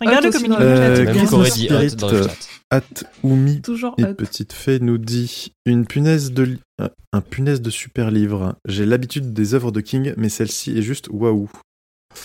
Regarde 0.00 0.24
le 0.24 0.30
Euh, 0.60 1.44
Spirit, 1.44 1.94
dans 1.96 2.10
le 2.10 2.16
euh, 2.16 2.22
chat. 2.24 2.36
At 2.70 2.82
Oumi 3.24 3.60
Toujours 3.62 3.94
Et. 3.98 4.14
Petite 4.14 4.52
Fée 4.52 4.78
nous 4.78 4.96
dit 4.98 5.52
une 5.66 5.86
punaise 5.86 6.30
de 6.32 6.42
li- 6.44 6.60
un- 6.78 6.90
un 7.12 7.20
punaise 7.20 7.60
de 7.60 7.70
super 7.70 8.10
livre. 8.12 8.54
J'ai 8.66 8.86
l'habitude 8.86 9.32
des 9.32 9.54
œuvres 9.54 9.72
de 9.72 9.80
King, 9.80 10.14
mais 10.16 10.28
celle-ci 10.28 10.78
est 10.78 10.82
juste 10.82 11.08
waouh. 11.10 11.50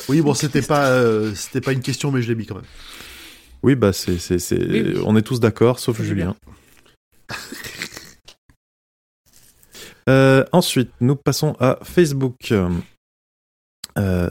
Oui, 0.08 0.22
bon, 0.22 0.34
c'était 0.36 0.62
pas, 0.62 0.90
euh, 0.92 1.34
c'était 1.34 1.62
pas 1.62 1.72
une 1.74 1.82
question, 1.82 2.12
mais 2.12 2.22
je 2.22 2.28
l'ai 2.30 2.36
mis 2.36 2.46
quand 2.46 2.56
même. 2.56 2.64
Oui, 3.64 3.76
bah 3.76 3.92
c'est, 3.94 4.20
c'est, 4.20 4.38
c'est- 4.38 4.60
Oui, 4.60 4.84
oui. 4.86 5.02
on 5.06 5.16
est 5.18 5.24
tous 5.24 5.40
d'accord, 5.40 5.80
sauf 5.80 6.02
Julien. 6.02 6.36
Euh, 10.08 10.46
ensuite, 10.52 10.92
nous 11.02 11.16
passons 11.16 11.54
à 11.60 11.80
Facebook. 11.82 12.52
Euh, 12.52 12.70
euh, 13.98 14.30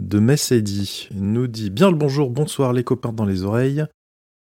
de 0.00 0.18
Messedi 0.18 1.08
nous 1.14 1.46
dit 1.46 1.70
bien 1.70 1.90
le 1.92 1.96
bonjour, 1.96 2.28
bonsoir 2.30 2.72
les 2.72 2.82
copains 2.82 3.12
dans 3.12 3.24
les 3.24 3.44
oreilles. 3.44 3.84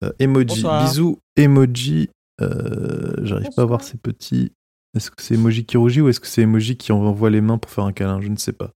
Euh, 0.04 0.12
emoji, 0.18 0.46
Bonsoir. 0.46 0.84
bisous, 0.84 1.18
emoji. 1.36 2.08
Euh, 2.40 3.14
j'arrive 3.22 3.48
pas 3.56 3.62
à 3.62 3.64
voir 3.64 3.82
ces 3.82 3.96
petits. 3.98 4.52
Est-ce 4.96 5.10
que 5.10 5.20
c'est 5.22 5.34
emoji 5.34 5.64
qui 5.64 5.76
rougit 5.76 6.00
ou 6.00 6.08
est-ce 6.08 6.20
que 6.20 6.26
c'est 6.28 6.42
emoji 6.42 6.76
qui 6.76 6.92
envoie 6.92 7.30
les 7.30 7.40
mains 7.40 7.58
pour 7.58 7.70
faire 7.70 7.84
un 7.84 7.92
câlin? 7.92 8.20
Je 8.20 8.28
ne 8.28 8.36
sais 8.36 8.52
pas. 8.52 8.70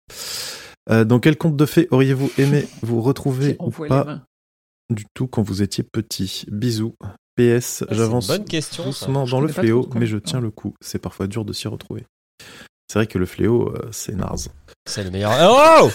Euh, 0.90 1.04
dans 1.04 1.20
quel 1.20 1.36
conte 1.38 1.56
de 1.56 1.64
fées 1.64 1.86
auriez-vous 1.92 2.30
aimé 2.38 2.66
vous 2.82 3.00
retrouver 3.00 3.56
ou 3.60 3.70
pas 3.70 4.22
du 4.90 5.04
tout 5.14 5.26
quand 5.28 5.42
vous 5.42 5.62
étiez 5.62 5.84
petit? 5.84 6.44
Bisous. 6.50 6.94
PS, 7.36 7.84
Ah, 7.88 7.94
j'avance 7.94 8.26
ça. 8.26 8.38
doucement 8.84 9.24
Je 9.24 9.30
dans 9.30 9.40
le 9.40 9.48
fléau, 9.48 9.88
mais 9.94 10.06
je 10.06 10.18
tiens 10.18 10.40
le 10.40 10.50
coup. 10.50 10.74
C'est 10.82 10.98
parfois 10.98 11.28
dur 11.28 11.44
de 11.46 11.52
s'y 11.54 11.66
retrouver. 11.68 12.04
C'est 12.92 12.98
vrai 12.98 13.06
que 13.06 13.16
le 13.16 13.24
fléau, 13.24 13.70
euh, 13.74 13.88
c'est 13.90 14.14
naze. 14.14 14.50
C'est 14.84 15.02
le 15.02 15.10
meilleur. 15.10 15.32
Oh 15.40 15.90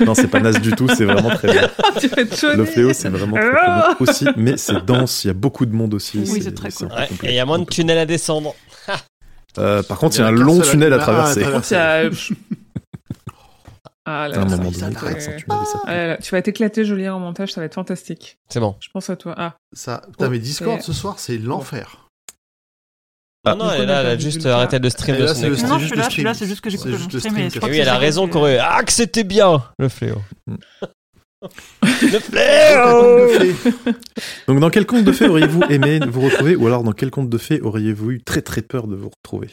non, 0.06 0.14
c'est 0.14 0.28
pas 0.28 0.40
naze 0.40 0.62
du 0.62 0.72
tout, 0.72 0.88
c'est 0.88 1.04
vraiment 1.04 1.28
très 1.36 1.52
bien. 1.52 1.68
tu 2.00 2.08
fais 2.08 2.24
te 2.24 2.56
Le 2.56 2.64
fléau, 2.64 2.94
c'est 2.94 3.10
vraiment 3.10 3.36
très, 3.36 3.50
très 3.50 3.66
bien 3.66 3.96
aussi, 4.00 4.26
mais 4.38 4.56
c'est 4.56 4.82
dense, 4.82 5.24
il 5.24 5.26
y 5.26 5.30
a 5.30 5.34
beaucoup 5.34 5.66
de 5.66 5.74
monde 5.74 5.92
aussi. 5.92 6.24
Oui, 6.26 6.40
c'est 6.42 6.54
très 6.54 6.72
cool. 6.72 6.86
Ouais, 6.86 7.06
et 7.24 7.28
il 7.28 7.34
y 7.34 7.38
a 7.38 7.44
moins 7.44 7.58
de 7.58 7.66
tunnels 7.66 7.98
à 7.98 8.06
descendre. 8.06 8.54
Euh, 9.58 9.82
par 9.82 9.98
contre, 9.98 10.16
il 10.16 10.20
Il 10.20 10.22
y 10.22 10.24
y 10.24 10.24
a 10.24 10.28
un 10.28 10.32
long 10.32 10.58
tunnel 10.62 10.94
à 10.94 10.96
à- 10.96 11.00
traverser. 11.00 11.44
Ah 11.44 11.58
là, 14.06 14.06
À 14.06 14.24
un 14.24 14.28
là, 14.28 14.38
moment 14.38 14.50
ça, 14.50 14.56
donné, 14.56 14.68
il 14.70 14.96
tunnel 14.96 15.18
Ah 15.86 16.06
là 16.06 16.16
tu 16.16 16.30
vas 16.30 16.40
t'éclater, 16.40 16.86
Julien, 16.86 17.12
en 17.12 17.20
montage, 17.20 17.52
ça 17.52 17.60
va 17.60 17.66
être 17.66 17.74
fantastique. 17.74 18.38
C'est 18.48 18.60
bon. 18.60 18.74
Je 18.80 18.88
pense 18.90 19.10
à 19.10 19.16
toi. 19.16 19.34
Ah, 19.36 19.56
Ça, 19.74 20.00
putain, 20.10 20.30
mais 20.30 20.38
Discord 20.38 20.80
ce 20.80 20.94
soir, 20.94 21.18
c'est 21.18 21.36
l'enfer. 21.36 22.09
Ah 23.44 23.54
non, 23.54 23.70
elle 23.70 23.86
là, 23.86 23.98
a 23.98 24.00
elle 24.02 24.06
a 24.08 24.18
juste 24.18 24.44
le 24.44 24.50
arrêté 24.50 24.78
de 24.78 24.88
stream 24.90 25.16
de 25.16 25.26
son 25.26 25.48
le 25.48 25.54
écran. 25.54 25.68
Non, 25.68 25.78
je 25.78 25.86
suis 25.86 25.94
le 25.94 25.98
là, 26.02 26.08
je 26.08 26.12
suis 26.12 26.22
là, 26.22 26.34
c'est 26.34 26.46
juste 26.46 26.60
que 26.60 26.68
j'écoute 26.68 26.88
juste 26.90 27.00
mon 27.08 27.12
le 27.14 27.18
stream 27.20 27.48
stream 27.50 27.68
et 27.70 27.72
oui, 27.72 27.78
elle 27.78 27.88
a 27.88 27.96
raison, 27.96 28.26
que- 28.26 28.32
Corée. 28.34 28.58
Ah, 28.60 28.82
que 28.84 28.92
c'était 28.92 29.24
bien, 29.24 29.62
le 29.78 29.88
fléau. 29.88 30.20
Le 31.82 32.18
fléau 32.20 33.56
Donc, 34.46 34.60
dans 34.60 34.68
quel 34.70 34.84
conte 34.86 35.04
de 35.04 35.12
fées 35.12 35.26
auriez-vous 35.26 35.62
aimé 35.70 36.00
vous 36.06 36.20
retrouver, 36.20 36.54
ou 36.56 36.66
alors 36.66 36.82
dans 36.82 36.92
quel 36.92 37.10
conte 37.10 37.30
de 37.30 37.38
fées 37.38 37.60
auriez-vous 37.62 38.10
eu 38.12 38.22
très 38.22 38.42
très 38.42 38.60
peur 38.62 38.86
de 38.86 38.94
vous 38.96 39.08
retrouver? 39.10 39.48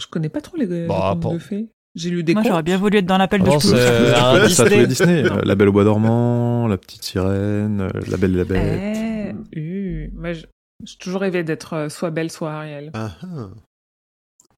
Je 0.00 0.06
connais 0.06 0.28
pas 0.30 0.40
trop 0.40 0.56
les, 0.56 0.66
les 0.66 0.86
Bah, 0.86 1.16
contes 1.22 1.34
de 1.34 1.38
fées. 1.38 1.68
J'ai 1.94 2.10
lu 2.10 2.22
des 2.22 2.34
Moi, 2.34 2.42
contes. 2.42 2.50
j'aurais 2.52 2.62
bien 2.62 2.76
voulu 2.76 2.98
être 2.98 3.06
dans 3.06 3.16
l'appel 3.18 3.40
de 3.40 3.46
Pense, 3.46 3.70
euh, 3.72 4.48
Ça, 4.48 4.64
les 4.64 4.86
Disney. 4.86 4.86
Disney, 4.86 5.24
euh, 5.30 5.40
La 5.44 5.54
Belle 5.54 5.68
au 5.68 5.72
Bois 5.72 5.84
dormant, 5.84 6.68
La 6.68 6.76
Petite 6.76 7.02
Sirène, 7.04 7.80
euh, 7.82 7.88
La 8.08 8.16
Belle 8.18 8.34
et 8.34 8.38
la 8.38 8.44
Bête. 8.44 9.36
Eh, 9.54 9.58
euh, 9.58 10.06
moi, 10.14 10.32
je- 10.34 10.44
j'ai 10.84 10.96
toujours 10.98 11.20
rêvé 11.20 11.42
d'être 11.44 11.72
euh, 11.74 11.88
soit 11.88 12.10
belle, 12.10 12.30
soit 12.30 12.52
Ariel. 12.52 12.90
Ah, 12.94 13.12
ah. 13.22 13.48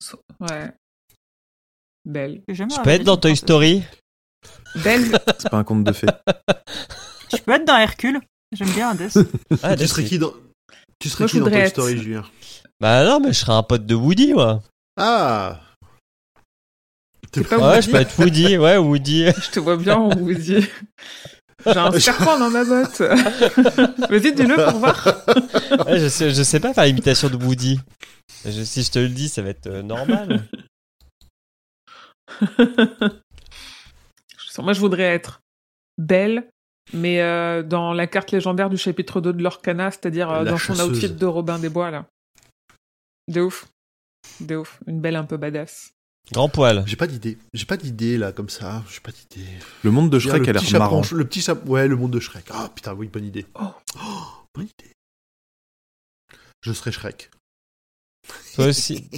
So- 0.00 0.20
Ouais. 0.40 0.72
Belle. 2.04 2.42
Je 2.48 2.82
peux 2.82 2.90
être 2.90 3.04
dans 3.04 3.16
Toy 3.16 3.36
Story? 3.36 3.82
Belle. 4.76 5.04
C'est 5.38 5.50
pas 5.50 5.58
un 5.58 5.64
conte 5.64 5.84
de 5.84 5.92
fées. 5.92 6.06
Je 7.30 7.36
peux 7.42 7.52
être 7.52 7.66
dans 7.66 7.76
Hercule. 7.76 8.20
J'aime 8.52 8.70
bien 8.70 8.90
Hades. 8.90 9.10
Ah, 9.62 9.76
Tu 9.76 9.86
serais 9.86 10.04
qui 10.04 10.18
dans, 10.18 10.32
tu 10.98 11.08
serais 11.10 11.24
Moi, 11.24 11.28
qui 11.30 11.38
dans 11.40 11.46
Toy 11.46 11.54
être- 11.56 11.68
Story, 11.70 11.98
Julien? 11.98 12.24
Bah 12.80 13.04
non, 13.04 13.20
mais 13.20 13.32
je 13.32 13.40
serais 13.40 13.52
un 13.52 13.62
pote 13.62 13.84
de 13.86 13.94
Woody, 13.94 14.32
moi. 14.34 14.62
Ah 14.96 15.60
T'es 17.32 17.42
pas 17.44 17.58
Ouais, 17.58 17.74
Woody 17.76 17.82
je 17.86 17.90
peux 17.90 17.96
être 17.98 18.18
Woody, 18.18 18.56
ouais, 18.58 18.76
Woody. 18.78 19.26
Je 19.26 19.50
te 19.50 19.60
vois 19.60 19.76
bien 19.76 19.96
en 19.96 20.16
Woody. 20.16 20.66
J'ai 21.66 21.76
un 21.76 21.90
serpent 21.98 22.38
dans 22.38 22.50
ma 22.50 22.64
botte. 22.64 22.98
Vas-y, 24.10 24.32
dis-le 24.32 24.54
pour 24.70 24.78
voir. 24.78 25.06
Ouais, 25.86 25.98
je, 25.98 26.08
sais, 26.08 26.30
je 26.30 26.42
sais 26.42 26.60
pas 26.60 26.72
faire 26.72 26.84
l'imitation 26.84 27.28
de 27.28 27.36
Woody. 27.36 27.80
Je- 28.44 28.62
si 28.64 28.82
je 28.82 28.90
te 28.90 28.98
le 28.98 29.08
dis, 29.08 29.28
ça 29.28 29.42
va 29.42 29.48
être 29.50 29.66
euh, 29.66 29.82
normal. 29.82 30.44
Moi, 34.58 34.72
je 34.72 34.80
voudrais 34.80 35.04
être 35.14 35.40
belle, 35.98 36.50
mais 36.92 37.20
euh, 37.22 37.62
dans 37.62 37.92
la 37.92 38.06
carte 38.08 38.32
légendaire 38.32 38.70
du 38.70 38.76
chapitre 38.76 39.20
2 39.20 39.32
de 39.32 39.42
l'Orcana, 39.42 39.90
c'est-à-dire 39.90 40.30
euh, 40.30 40.44
dans 40.44 40.58
son 40.58 40.72
outfit 40.90 41.10
de 41.10 41.26
Robin 41.26 41.58
des 41.60 41.68
Bois, 41.68 41.90
là. 41.90 42.06
De 43.28 43.40
ouf. 43.42 43.66
De 44.40 44.56
ouf. 44.56 44.80
Une 44.86 45.00
belle 45.00 45.14
un 45.16 45.24
peu 45.24 45.36
badass. 45.36 45.92
Grand 46.32 46.48
poil. 46.48 46.82
J'ai 46.86 46.96
pas 46.96 47.06
d'idée. 47.06 47.38
J'ai 47.54 47.64
pas 47.64 47.76
d'idée 47.78 48.18
là 48.18 48.32
comme 48.32 48.48
ça. 48.50 48.82
J'ai 48.90 49.00
pas 49.00 49.12
d'idée. 49.12 49.48
Le 49.82 49.90
monde 49.90 50.10
de 50.10 50.18
Shrek 50.18 50.46
a 50.46 50.52
l'air 50.52 50.62
chaperon- 50.62 50.78
marrant. 50.78 51.02
Le 51.12 51.24
petit 51.24 51.40
chapeau. 51.40 51.70
Ouais, 51.70 51.88
le 51.88 51.96
monde 51.96 52.10
de 52.12 52.20
Shrek. 52.20 52.44
Ah 52.50 52.70
putain, 52.74 52.92
oui, 52.94 53.08
bonne 53.08 53.24
idée. 53.24 53.46
Oh. 53.54 53.72
bonne 54.54 54.66
idée. 54.66 54.92
Je 56.60 56.72
serais 56.72 56.92
Shrek. 56.92 57.30
Toi 58.54 58.66
aussi. 58.66 59.08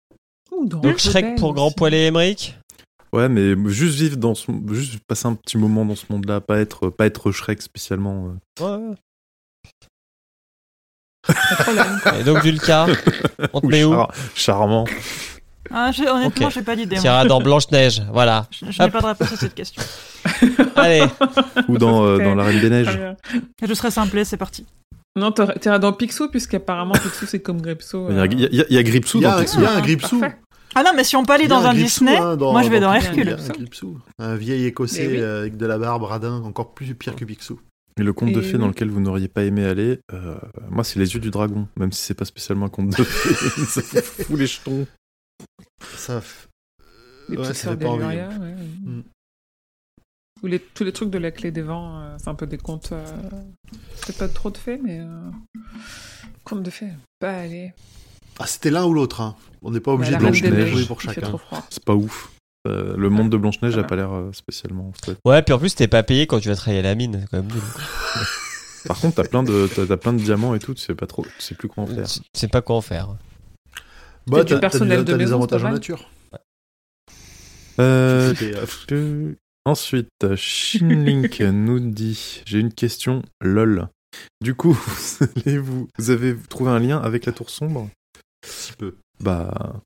Donc 0.64 0.98
Shrek 0.98 1.36
pour 1.38 1.52
Grand. 1.54 1.70
Poil 1.70 1.92
et 1.94 2.06
Emmerich 2.06 2.56
Ouais, 3.12 3.28
mais 3.28 3.54
juste 3.70 3.96
vivre 3.98 4.16
dans 4.16 4.34
ce, 4.34 4.50
juste 4.72 4.98
passer 5.06 5.26
un 5.26 5.34
petit 5.34 5.56
moment 5.58 5.84
dans 5.84 5.94
ce 5.94 6.04
monde-là, 6.10 6.40
pas 6.40 6.58
être, 6.60 6.88
pas 6.90 7.06
être 7.06 7.30
Shrek 7.30 7.60
spécialement. 7.62 8.36
euh. 8.60 8.78
Ouais. 8.88 8.96
Et 12.20 12.24
donc 12.24 12.42
Dulca, 12.42 12.86
on 13.52 13.60
te 13.60 13.66
met 13.70 13.84
où? 13.84 13.92
char- 13.92 14.12
charmant. 14.34 14.84
Ah, 15.70 15.90
j'ai- 15.92 16.08
honnêtement, 16.08 16.46
Ok. 16.46 16.52
j'ai 16.52 16.62
pas 16.62 16.76
d'idée. 16.76 16.96
moi. 17.02 17.24
Dans 17.24 17.40
Blanche-Neige, 17.40 18.02
voilà. 18.12 18.46
Je, 18.50 18.70
je 18.70 18.82
n'ai 18.82 18.90
pas 18.90 19.00
de 19.00 19.06
réponse 19.06 19.32
à 19.32 19.36
cette 19.36 19.54
question. 19.54 19.82
Allez, 20.76 21.02
Ou 21.68 21.78
dans, 21.78 22.04
euh, 22.04 22.18
dans 22.18 22.34
La 22.34 22.44
Reine 22.44 22.60
des 22.60 22.70
Neiges. 22.70 22.98
Je 23.66 23.74
serais 23.74 23.90
simplé, 23.90 24.24
c'est 24.24 24.36
parti. 24.36 24.66
Non, 25.16 25.30
t'aurais- 25.32 25.58
t'iras 25.58 25.78
dans 25.78 25.92
Picsou, 25.92 26.28
puisqu'apparemment 26.28 26.94
Picsou 26.94 27.26
c'est 27.26 27.40
comme 27.40 27.60
Gripsou. 27.60 28.06
Il 28.10 28.16
y 28.16 28.18
a, 28.18 28.22
euh. 28.22 28.26
il 28.30 28.40
y 28.40 28.44
a- 28.44 28.48
il 28.50 28.56
y 28.56 28.60
a- 28.62 28.64
il 28.70 28.74
y 28.74 28.78
a 28.78 28.82
Gripsou 28.82 29.18
Il 29.18 29.22
y 29.22 29.26
a, 29.26 29.30
dans 29.30 29.36
un- 29.38 29.42
Picsou. 29.42 29.58
il 29.58 29.62
y 29.62 29.66
a 29.66 29.70
un 29.70 29.76
Ah, 29.76 29.80
Gripsou. 29.80 30.22
Ah 30.76 30.82
non, 30.82 30.90
mais 30.96 31.04
si 31.04 31.14
on 31.14 31.24
peut 31.24 31.32
aller 31.34 31.44
Il 31.44 31.50
y 31.50 31.52
a 31.52 31.56
dans 31.56 31.64
un 31.66 31.72
Gripsou, 31.74 32.04
Disney, 32.04 32.16
hein, 32.16 32.36
dans- 32.36 32.50
moi 32.52 32.62
je 32.62 32.68
vais 32.68 32.80
dans 32.80 32.92
dans 32.92 32.98
Picsou, 32.98 33.12
il 33.12 33.18
y 33.18 33.28
a 33.28 33.30
Hercule. 33.32 33.50
un 33.50 33.52
Gripsou. 33.58 33.98
Un 34.18 34.34
vieil 34.34 34.64
écossais 34.66 35.06
oui. 35.06 35.18
euh, 35.20 35.40
avec 35.42 35.56
de 35.56 35.66
la 35.66 35.78
barbe 35.78 36.02
radin, 36.02 36.42
encore 36.42 36.74
plus 36.74 36.92
pire 36.94 37.14
que 37.14 37.24
Picsou. 37.24 37.60
Et 37.96 38.02
le 38.02 38.12
conte 38.12 38.32
de 38.32 38.40
Et 38.40 38.42
fées 38.42 38.54
oui. 38.54 38.58
dans 38.58 38.66
lequel 38.66 38.90
vous 38.90 38.98
n'auriez 39.00 39.28
pas 39.28 39.44
aimé 39.44 39.64
aller, 39.64 40.00
euh, 40.12 40.34
moi 40.68 40.82
c'est 40.82 40.98
Les 40.98 41.14
Yeux 41.14 41.20
du 41.20 41.30
Dragon, 41.30 41.68
même 41.78 41.92
si 41.92 42.02
c'est 42.02 42.14
pas 42.14 42.24
spécialement 42.24 42.66
un 42.66 42.70
conte 42.70 42.88
de 42.98 43.04
fées. 43.04 43.34
ça 43.82 44.02
fout 44.02 44.36
les 44.36 44.48
jetons. 44.48 44.84
Ça. 45.96 46.22
Les 47.28 47.36
Ouais, 47.36 47.54
ça 47.54 47.76
pas 47.76 47.86
envie. 47.88 48.00
d'Eluria, 48.06 48.28
ouais. 48.28 48.54
Mm. 48.82 49.02
Ou 50.42 50.46
les, 50.46 50.58
tous 50.60 50.84
les 50.84 50.92
trucs 50.92 51.10
de 51.10 51.18
la 51.18 51.30
clé 51.30 51.50
des 51.50 51.62
vents, 51.62 52.00
euh, 52.00 52.16
c'est 52.18 52.28
un 52.28 52.34
peu 52.34 52.46
des 52.46 52.58
contes. 52.58 52.90
euh, 52.92 53.04
Peut-être 54.02 54.18
pas 54.18 54.28
trop 54.28 54.50
de 54.50 54.58
fées, 54.58 54.78
mais. 54.82 55.00
Euh... 55.00 55.30
Contes 56.44 56.62
de 56.62 56.70
fées. 56.70 56.90
Pas 57.18 57.32
aller. 57.38 57.72
Ah, 58.38 58.46
c'était 58.46 58.70
l'un 58.70 58.84
ou 58.84 58.92
l'autre. 58.92 59.20
Hein. 59.22 59.36
On 59.62 59.70
n'est 59.70 59.80
pas 59.80 59.92
obligé 59.92 60.12
Bah, 60.12 60.18
de 60.18 60.24
Reine 60.24 60.32
des 60.34 60.50
Blanche-Neige. 60.50 60.86
Pour 60.86 61.00
chacun. 61.00 61.32
C'est 61.70 61.84
pas 61.84 61.94
ouf. 61.94 62.30
Euh, 62.66 62.96
le 62.96 63.08
monde 63.10 63.30
de 63.30 63.36
Blanche-Neige 63.36 63.72
Ça 63.74 63.78
a 63.78 63.82
va. 63.82 63.88
pas 63.88 63.96
l'air 63.96 64.10
spécialement. 64.32 64.92
Ouais, 65.24 65.42
puis 65.42 65.54
en 65.54 65.58
plus, 65.58 65.74
t'es 65.74 65.88
pas 65.88 66.02
payé 66.02 66.26
quand 66.26 66.40
tu 66.40 66.48
vas 66.48 66.56
travailler 66.56 66.80
à 66.80 66.82
la 66.82 66.94
mine, 66.94 67.20
c'est 67.20 67.28
quand 67.30 67.42
même. 67.42 67.48
Par 68.86 69.00
contre, 69.00 69.14
t'as 69.16 69.24
plein 69.28 69.42
de 69.42 69.66
plein 69.96 70.12
de 70.12 70.18
diamants 70.18 70.54
et 70.54 70.58
tout, 70.58 70.74
tu 70.74 70.82
sais 70.82 70.94
pas 70.94 71.06
trop, 71.06 71.22
tu 71.24 71.30
sais 71.42 71.54
plus 71.54 71.68
quoi 71.68 71.84
en 71.84 71.86
faire. 71.86 72.06
Tu 72.06 72.20
sais 72.34 72.48
pas 72.48 72.60
quoi 72.60 72.76
en 72.76 72.80
faire. 72.82 73.16
Bah, 74.26 74.38
t'as- 74.44 74.54
t'as 74.54 74.60
personnel 74.60 74.98
des- 75.00 75.04
de 75.04 75.12
t'as 75.12 75.18
des 75.18 75.24
maison, 75.24 75.36
avantages 75.36 75.64
en 75.64 75.72
nature. 75.72 76.10
Euh, 77.80 78.34
C'était, 78.34 78.56
euh, 78.56 78.64
Euh, 78.92 79.34
Ensuite, 79.66 80.36
Shinlink 80.36 81.40
nous 81.52 81.80
dit 81.80 82.42
J'ai 82.44 82.58
une 82.60 82.72
question, 82.72 83.22
lol. 83.40 83.88
Du 84.42 84.54
coup, 84.54 84.72
vous, 85.20 85.26
allez 85.46 85.58
vous, 85.58 85.88
vous 85.98 86.10
avez 86.10 86.36
trouvé 86.48 86.70
un 86.70 86.78
lien 86.78 86.98
avec 86.98 87.24
la 87.26 87.32
tour 87.32 87.48
sombre? 87.50 87.88
Si 88.46 88.72
peu. 88.74 88.94
Bah. 89.20 89.80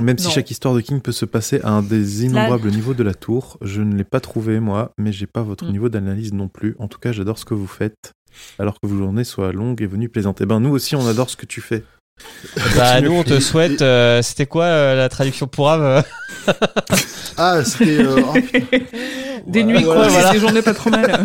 Même 0.00 0.16
si 0.18 0.30
chaque 0.30 0.50
histoire 0.50 0.74
de 0.74 0.80
King 0.80 1.00
peut 1.00 1.12
se 1.12 1.24
passer 1.26 1.60
à 1.62 1.70
un 1.72 1.82
des 1.82 2.24
innombrables 2.24 2.70
niveaux 2.70 2.94
de 2.94 3.02
la 3.02 3.14
tour, 3.14 3.58
je 3.62 3.82
ne 3.82 3.94
l'ai 3.96 4.04
pas 4.04 4.20
trouvé 4.20 4.58
moi, 4.60 4.92
mais 4.96 5.12
j'ai 5.12 5.26
pas 5.26 5.42
votre 5.42 5.66
Mm. 5.66 5.72
niveau 5.72 5.88
d'analyse 5.88 6.32
non 6.32 6.48
plus. 6.48 6.74
En 6.78 6.88
tout 6.88 6.98
cas, 6.98 7.12
j'adore 7.12 7.38
ce 7.38 7.44
que 7.44 7.54
vous 7.54 7.66
faites, 7.66 8.12
alors 8.58 8.74
que 8.80 8.86
vos 8.86 8.96
journées 8.96 9.24
soient 9.24 9.52
longues 9.52 9.82
et 9.82 9.86
venues 9.86 10.08
plaisantes. 10.08 10.40
Eh 10.40 10.46
ben, 10.46 10.60
nous 10.60 10.70
aussi, 10.70 10.96
on 10.96 11.06
adore 11.06 11.28
ce 11.30 11.36
que 11.36 11.46
tu 11.46 11.60
fais. 11.60 11.84
Bah, 12.76 13.00
nous, 13.00 13.12
on 13.12 13.24
te 13.24 13.40
souhaite. 13.40 13.82
euh, 13.82 14.22
C'était 14.22 14.46
quoi 14.46 14.64
euh, 14.64 14.94
la 14.96 15.08
traduction 15.08 15.46
pour 15.46 15.70
Ave 15.70 16.04
Ah, 17.36 17.64
c'était. 17.64 17.98
euh, 18.00 18.20
oh. 18.24 18.34
Des 19.46 19.64
nuits, 19.64 19.82
Voilà, 19.82 20.00
quoi, 20.02 20.08
voilà. 20.08 20.32
des 20.32 20.38
journées 20.40 20.62
pas 20.62 20.74
trop 20.74 20.90
mal. 20.90 21.24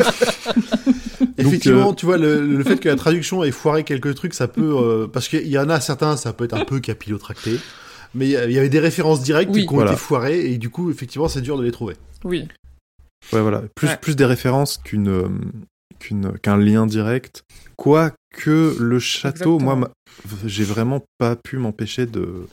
Effectivement, 1.38 1.92
euh, 1.92 1.94
tu 1.94 2.06
vois, 2.06 2.18
le, 2.18 2.46
le 2.46 2.64
fait 2.64 2.78
que 2.78 2.88
la 2.90 2.96
traduction 2.96 3.44
ait 3.44 3.52
foiré 3.52 3.84
quelques 3.84 4.16
trucs, 4.16 4.34
ça 4.34 4.48
peut. 4.48 4.62
euh, 4.78 5.08
parce 5.08 5.28
qu'il 5.28 5.48
y 5.48 5.58
en 5.58 5.70
a 5.70 5.80
certains, 5.82 6.16
ça 6.18 6.32
peut 6.34 6.46
être 6.46 6.54
un 6.54 6.66
peu 6.66 6.80
capillotracté. 6.80 7.60
Mais 8.16 8.26
il 8.28 8.32
y 8.32 8.38
a- 8.38 8.46
il 8.46 8.52
y 8.52 8.60
avait 8.60 8.70
des 8.70 8.80
références 8.80 9.22
directes 9.24 9.52
Oui. 9.54 9.66
qui 9.66 9.72
ont 9.74 9.76
Voilà. 9.78 9.92
été 9.92 10.00
foirées, 10.00 10.52
et 10.52 10.58
du 10.58 10.70
coup, 10.70 10.92
effectivement, 10.92 11.28
c'est 11.28 11.42
dur 11.42 11.58
de 11.58 11.64
les 11.64 11.72
trouver. 11.72 11.96
Oui. 12.24 12.48
Ouais, 13.34 13.42
voilà. 13.42 13.64
Plus, 13.76 13.88
Ouais. 13.88 13.98
plus 14.00 14.16
des 14.16 14.26
références 14.26 14.78
qu'une, 14.84 15.10
euh, 15.10 15.28
qu'une, 16.00 16.38
qu'un 16.40 16.58
lien 16.58 16.86
direct. 16.86 17.44
Quoique 18.34 18.76
le 18.80 19.00
château, 19.00 19.56
Exactement. 19.56 19.76
moi, 19.78 19.92
j'ai 20.46 20.64
vraiment 20.64 21.02
pas 21.18 21.36
pu 21.36 21.58
m'empêcher 21.58 22.06
de, 22.06 22.48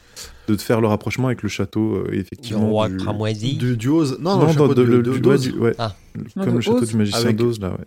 de 0.48 0.56
faire 0.56 0.80
le 0.80 0.86
rapprochement 0.88 1.28
avec 1.28 1.42
le 1.42 1.48
château, 1.48 1.96
euh, 1.96 2.10
Du 2.10 2.18
effectivement. 2.18 2.68
roi 2.68 2.88
du- 2.88 2.96
cramoisi. 2.98 3.56
Du, 3.56 3.76
du 3.76 3.88
Oz. 3.88 4.18
Non, 4.20 4.36
Non, 4.38 4.52
non, 4.52 4.66
le 4.68 4.74
de- 4.74 4.82
le- 4.82 5.02
de- 5.02 5.36
du- 5.38 5.58
ouais. 5.58 5.74
Ah. 5.78 5.94
Comme 6.34 6.54
le 6.56 6.60
château 6.60 6.82
Oz. 6.82 6.88
du 6.90 6.96
magicien 6.96 7.20
Avec- 7.20 7.36
d'Oz, 7.36 7.60
là, 7.60 7.70
ouais. 7.70 7.84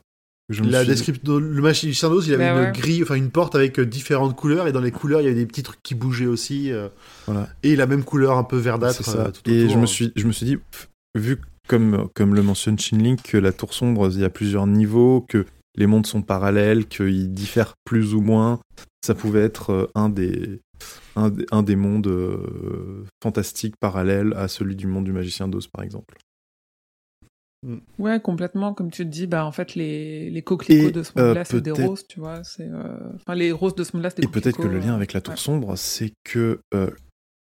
La 0.70 0.84
description, 0.84 1.38
le 1.40 1.62
magicien 1.62 2.10
d'Oz, 2.10 2.28
il 2.28 2.34
avait 2.34 2.44
Bah 2.50 2.60
une 2.60 2.66
ouais. 2.66 2.72
grille, 2.74 3.02
enfin 3.02 3.16
une 3.16 3.30
porte 3.32 3.56
avec 3.56 3.80
euh, 3.80 3.86
différentes 3.86 4.36
couleurs, 4.36 4.68
et 4.68 4.72
dans 4.74 4.82
les 4.82 4.92
couleurs, 4.92 5.22
il 5.22 5.24
y 5.24 5.28
avait 5.28 5.36
des 5.40 5.46
petits 5.46 5.64
trucs 5.64 5.82
qui 5.82 5.96
bougeaient 5.96 6.26
aussi. 6.26 6.72
euh, 6.72 6.90
Voilà. 7.26 7.48
Et 7.64 7.76
la 7.78 7.88
même 7.88 8.04
couleur 8.04 8.38
un 8.38 8.44
peu 8.44 8.58
verdâtre. 8.58 8.96
C'est 9.04 9.10
ça. 9.12 9.28
euh, 9.28 9.32
tout 9.32 9.50
Et 9.50 9.62
autour, 9.64 9.74
je 9.74 9.78
me 9.78 9.84
hein. 9.84 9.88
suis, 9.88 10.12
je 10.16 10.28
me 10.28 10.32
suis 10.34 10.46
dit, 10.46 10.58
pff, 10.58 10.90
vu 11.16 11.38
comme, 11.70 12.10
comme 12.14 12.36
le 12.36 12.44
mentionne 12.44 12.78
Shinlink, 12.78 13.24
que 13.24 13.38
la 13.38 13.54
tour 13.54 13.74
sombre, 13.74 14.10
il 14.12 14.20
y 14.20 14.26
a 14.26 14.30
plusieurs 14.30 14.68
niveaux, 14.68 15.26
que 15.30 15.46
les 15.76 15.88
mondes 15.88 16.06
sont 16.06 16.22
parallèles, 16.22 16.88
qu'ils 16.88 17.34
diffèrent 17.34 17.74
plus 17.86 18.14
ou 18.14 18.22
moins, 18.22 18.60
ça 19.04 19.16
pouvait 19.16 19.42
être 19.42 19.70
euh, 19.72 19.88
un 19.96 20.10
des, 20.10 20.62
un, 21.16 21.30
des- 21.30 21.46
un 21.52 21.64
des 21.64 21.76
mondes 21.76 22.08
euh, 22.08 23.04
fantastiques 23.22 23.76
parallèles 23.80 24.34
à 24.36 24.48
celui 24.48 24.76
du 24.76 24.88
monde 24.88 25.06
du 25.06 25.12
magicien 25.12 25.48
d'Oz, 25.48 25.68
par 25.68 25.84
exemple. 25.84 26.18
Ouais, 27.98 28.20
complètement. 28.20 28.74
Comme 28.74 28.92
tu 28.92 29.06
te 29.06 29.10
dis, 29.10 29.26
bah 29.26 29.46
en 29.46 29.54
fait 29.54 29.76
les 29.76 30.30
les 30.30 30.42
coquelicots 30.42 30.90
Et, 30.90 30.92
de 30.92 31.02
ce 31.02 31.12
monde-là, 31.18 31.42
euh, 31.42 31.44
c'est 31.46 31.62
des 31.62 31.72
roses, 31.72 32.06
tu 32.08 32.20
vois. 32.20 32.44
C'est 32.44 32.68
euh, 32.68 32.98
enfin 33.16 33.36
les 33.36 33.54
roses 33.54 33.76
de 33.76 33.86
ce 33.86 33.96
monde-là, 33.96 34.10
c'est 34.10 34.22
des 34.22 34.28
Et 34.28 34.32
peut-être 34.32 34.58
que 34.58 34.68
le 34.68 34.80
lien 34.80 34.94
avec 34.96 35.14
la 35.14 35.22
tour 35.22 35.36
ouais. 35.36 35.40
sombre, 35.40 35.78
c'est 35.78 36.12
que, 36.26 36.60
euh, 36.74 36.90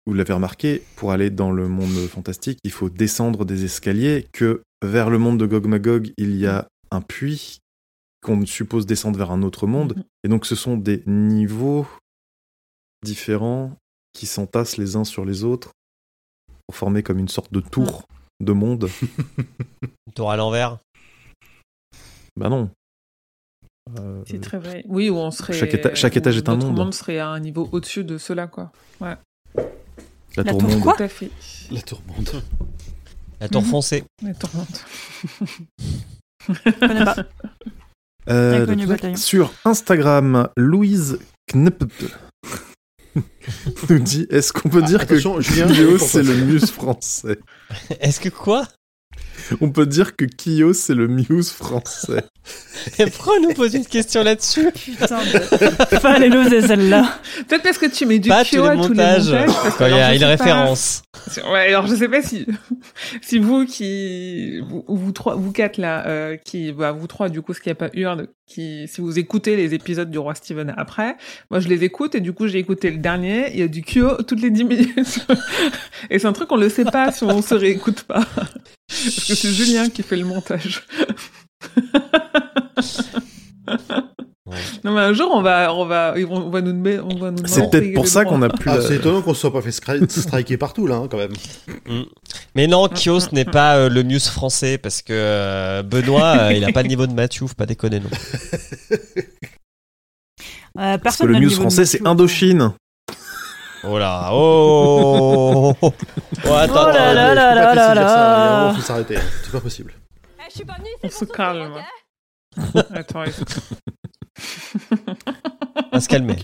vous 0.07 0.13
l'avez 0.15 0.33
remarqué, 0.33 0.81
pour 0.95 1.11
aller 1.11 1.29
dans 1.29 1.51
le 1.51 1.67
monde 1.67 2.07
fantastique, 2.07 2.57
il 2.63 2.71
faut 2.71 2.89
descendre 2.89 3.45
des 3.45 3.65
escaliers, 3.65 4.25
que 4.31 4.63
vers 4.83 5.11
le 5.11 5.19
monde 5.19 5.39
de 5.39 5.45
Gog 5.45 5.67
Magog, 5.67 6.11
il 6.17 6.35
y 6.35 6.47
a 6.47 6.67
un 6.89 7.01
puits 7.01 7.59
qu'on 8.23 8.45
suppose 8.45 8.85
descendre 8.85 9.17
vers 9.17 9.31
un 9.31 9.43
autre 9.43 9.67
monde. 9.67 9.95
Mhm. 9.95 10.03
Et 10.23 10.27
donc 10.29 10.45
ce 10.45 10.55
sont 10.55 10.77
des 10.77 11.03
niveaux 11.05 11.85
différents 13.03 13.75
qui 14.13 14.25
s'entassent 14.25 14.77
les 14.77 14.95
uns 14.95 15.03
sur 15.03 15.23
les 15.25 15.43
autres 15.43 15.71
pour 16.67 16.75
former 16.75 17.03
comme 17.03 17.19
une 17.19 17.27
sorte 17.29 17.53
de 17.53 17.59
tour 17.59 18.03
de 18.39 18.51
monde. 18.51 18.89
Tour 20.15 20.31
à 20.31 20.35
l'envers. 20.37 20.79
bah 22.35 22.49
non. 22.49 22.69
Euh, 23.99 24.23
C'est 24.27 24.41
très 24.41 24.57
vrai. 24.57 24.83
Oui, 24.87 25.09
où 25.09 25.15
on 25.15 25.31
serait. 25.31 25.53
Chaque 25.53 25.73
éta- 25.73 25.95
chaque 25.95 26.17
étage 26.17 26.37
est 26.37 26.49
un 26.49 26.55
monde. 26.55 26.75
monde 26.75 26.93
serait 26.93 27.19
à 27.19 27.29
un 27.29 27.39
niveau 27.39 27.69
au-dessus 27.71 28.03
de 28.03 28.17
cela, 28.17 28.47
quoi. 28.47 28.71
la, 28.99 29.17
La 30.35 30.43
tour 30.43 30.57
tour 30.59 30.69
monde. 30.69 30.81
quoi? 30.81 30.95
Tout 30.97 31.03
à 31.03 31.07
fait. 31.07 31.29
La 31.71 31.81
tourmente. 31.81 32.35
La 33.39 33.47
tour 33.49 33.61
Mhm. 33.61 33.67
foncée. 33.69 34.03
La 34.23 34.33
tourmente. 34.33 34.85
Je 36.49 36.79
connais 36.79 37.05
pas. 37.05 37.15
Euh, 38.29 39.15
sur 39.15 39.53
Instagram, 39.63 40.49
Louise 40.57 41.19
Knepp 41.53 41.83
nous 43.89 43.99
dit 43.99 44.27
est-ce 44.29 44.51
qu'on 44.51 44.69
peut 44.69 44.81
dire 44.81 45.07
que 45.07 45.13
Attention, 45.13 45.39
Julien, 45.39 45.67
c'est 45.97 46.23
le 46.23 46.35
Muse 46.35 46.71
français? 46.71 47.39
Est-ce 47.99 48.19
que 48.19 48.29
quoi? 48.29 48.67
On 49.61 49.71
peut 49.71 49.85
dire 49.85 50.15
que 50.15 50.25
Kyo 50.25 50.73
c'est 50.73 50.95
le 50.95 51.07
Muse 51.07 51.51
français. 51.51 52.23
Pourquoi 53.13 53.33
on 53.37 53.41
nous 53.41 53.53
pose 53.53 53.73
une 53.73 53.85
question 53.85 54.23
là-dessus 54.23 54.69
Putain, 54.75 55.19
de... 55.19 55.39
fallait 55.97 56.29
l'oser 56.29 56.61
celle-là. 56.61 57.19
Peut-être 57.47 57.63
parce 57.63 57.77
que 57.77 57.87
tu 57.87 58.05
mets 58.05 58.19
du 58.19 58.29
Pas 58.29 58.43
Kyo 58.43 58.61
tous 58.61 58.67
à 58.67 58.75
tous 58.75 58.81
les 58.81 58.87
montages. 58.89 59.35
Quand 59.77 59.87
il 59.87 59.91
y 59.91 59.99
a 59.99 60.13
une 60.13 60.21
pas- 60.21 60.27
référence. 60.27 61.03
Ouais, 61.51 61.67
alors 61.67 61.87
je 61.87 61.95
sais 61.95 62.07
pas 62.07 62.21
si 62.21 62.45
si 63.21 63.39
vous 63.39 63.65
qui 63.65 64.59
vous, 64.61 64.83
vous 64.87 65.11
trois 65.11 65.35
vous 65.35 65.51
quatre 65.51 65.77
là 65.77 66.07
euh, 66.07 66.37
qui 66.37 66.71
bah, 66.71 66.91
vous 66.91 67.07
trois 67.07 67.27
du 67.27 67.41
coup 67.41 67.53
ce 67.53 67.59
qu'il 67.59 67.69
n'y 67.69 67.73
a 67.73 67.75
pas 67.75 67.89
Hurd 67.93 68.29
qui 68.45 68.87
si 68.87 69.01
vous 69.01 69.19
écoutez 69.19 69.57
les 69.57 69.73
épisodes 69.73 70.09
du 70.09 70.19
roi 70.19 70.35
Steven 70.35 70.73
après 70.77 71.17
moi 71.51 71.59
je 71.59 71.67
les 71.67 71.83
écoute 71.83 72.15
et 72.15 72.21
du 72.21 72.31
coup 72.33 72.47
j'ai 72.47 72.59
écouté 72.59 72.91
le 72.91 72.97
dernier 72.97 73.51
il 73.51 73.59
y 73.59 73.63
a 73.63 73.67
du 73.67 73.81
Kyo 73.81 74.21
toutes 74.23 74.41
les 74.41 74.51
10 74.51 74.63
minutes 74.63 75.27
et 76.09 76.19
c'est 76.19 76.27
un 76.27 76.33
truc 76.33 76.47
qu'on 76.47 76.55
le 76.55 76.69
sait 76.69 76.85
pas 76.85 77.11
si 77.11 77.23
on 77.23 77.41
se 77.41 77.55
réécoute 77.55 78.03
pas 78.03 78.25
c'est 79.37 79.51
Julien 79.51 79.89
qui 79.89 80.03
fait 80.03 80.17
le 80.17 80.25
montage 80.25 80.85
non 84.83 84.93
mais 84.93 85.01
un 85.01 85.13
jour 85.13 85.29
on 85.33 85.41
va 85.41 85.73
on 85.73 85.85
va 85.85 86.15
on 86.29 86.49
va 86.49 86.61
nous 86.61 86.71
demander 86.71 86.99
on 86.99 87.17
va 87.17 87.31
nous 87.31 87.45
C'est 87.45 87.69
peut-être 87.69 87.93
pour 87.93 88.07
ça 88.07 88.23
qu'on 88.23 88.41
a 88.41 88.49
pu. 88.49 88.69
Ah, 88.69 88.79
c'est 88.81 88.95
étonnant 88.95 89.21
qu'on 89.21 89.33
se 89.33 89.41
soit 89.41 89.51
pas 89.51 89.61
fait 89.61 89.71
striker 89.71 90.57
partout, 90.57 90.87
là, 90.87 90.95
hein, 90.95 91.07
quand 91.09 91.17
même. 91.17 91.33
Mais 92.55 92.67
non, 92.67 92.87
Kyo, 92.87 93.19
ce 93.19 93.33
n'est 93.33 93.45
pas 93.45 93.75
euh, 93.75 93.89
le 93.89 94.03
Muse 94.03 94.29
français 94.29 94.77
parce 94.77 95.01
que 95.01 95.11
euh, 95.11 95.83
Benoît, 95.83 96.37
euh, 96.39 96.53
il 96.53 96.63
a 96.63 96.71
pas 96.71 96.81
le 96.81 96.87
niveau 96.87 97.07
de 97.07 97.13
Mathieu, 97.13 97.45
faut 97.45 97.55
pas 97.55 97.65
déconner 97.65 97.99
non. 97.99 98.09
Euh, 100.79 100.97
Parce 100.99 101.17
que 101.17 101.25
le 101.25 101.39
Muse 101.39 101.55
français 101.55 101.85
c'est 101.85 102.05
Indochine. 102.05 102.73
Oh 103.89 103.97
là, 103.97 104.29
oh, 104.33 105.73
oh, 105.81 105.91
attends, 106.53 106.87
Oh 106.87 106.91
là 106.91 107.13
là 107.13 107.33
là 107.33 107.55
là 107.55 107.73
là 107.75 107.93
là. 107.95 108.73
faut 108.75 108.81
s'arrêter. 108.81 109.17
C'est 109.43 109.51
pas 109.51 109.61
possible. 109.61 109.93
on 111.03 111.09
se 111.09 111.25
calme 111.25 111.73
attends 112.93 113.23
il 113.23 113.31
faut- 113.31 113.45
on 115.75 115.89
va 115.91 116.01
se 116.01 116.07
calmer. 116.09 116.35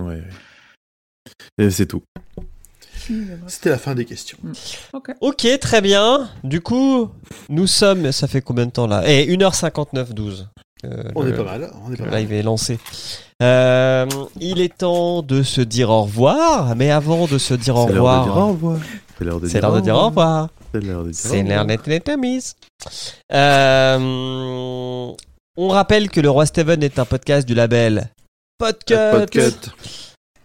Ouais, 0.00 0.06
ouais. 0.06 0.22
Et 1.58 1.70
c'est 1.70 1.86
tout. 1.86 2.02
C'était 3.46 3.70
la 3.70 3.78
fin 3.78 3.94
des 3.94 4.04
questions. 4.04 4.38
ok 4.92 5.14
Ok, 5.20 5.46
très 5.60 5.80
bien. 5.80 6.28
Du 6.44 6.60
coup, 6.60 7.10
nous 7.48 7.66
sommes, 7.66 8.12
ça 8.12 8.28
fait 8.28 8.42
combien 8.42 8.66
de 8.66 8.70
temps 8.70 8.86
là? 8.86 9.02
Eh, 9.06 9.26
1h59, 9.36 10.12
12. 10.12 10.48
Euh, 10.84 11.02
On 11.16 11.22
le- 11.22 11.32
est 11.32 11.36
pas 11.36 11.42
mal. 11.44 11.70
On 11.86 11.92
est 11.92 11.96
pas 11.96 12.04
Le 12.04 12.10
mal. 12.10 12.20
live 12.20 12.32
est 12.32 12.42
lancé. 12.42 12.78
Euh, 13.42 14.06
il 14.40 14.60
est 14.60 14.78
temps 14.78 15.22
de 15.22 15.42
se 15.42 15.60
dire 15.60 15.90
au 15.90 16.02
revoir, 16.02 16.74
mais 16.76 16.90
avant 16.90 17.26
de 17.26 17.38
se 17.38 17.54
dire 17.54 17.76
au 17.76 17.86
C'est 17.88 17.94
l'heure 17.94 18.20
de 18.20 18.24
dire 18.24 18.36
au 18.36 18.46
revoir, 18.46 18.48
revoir. 18.48 18.78
C'est 19.18 19.24
l'heure 19.24 19.40
de 19.40 19.48
c'est 19.48 19.60
l'heure 19.60 19.72
de 19.74 19.80
dire 19.80 19.94
au 19.96 20.06
revoir. 20.06 20.48
C'est 20.72 20.80
l'heure 20.84 21.04
de 21.04 21.10
dire 21.10 21.14
C'est 21.20 21.28
au 21.28 21.42
l'heure 21.42 21.60
revoir. 21.60 21.66
d'être. 21.66 22.48
Euh, 23.32 25.12
on 25.56 25.68
rappelle 25.68 26.10
que 26.10 26.20
le 26.20 26.30
Roi 26.30 26.46
Steven 26.46 26.82
est 26.82 26.98
un 26.98 27.04
podcast 27.04 27.46
du 27.46 27.54
label 27.54 28.10
Podcut. 28.58 28.94
Podcast. 29.12 29.70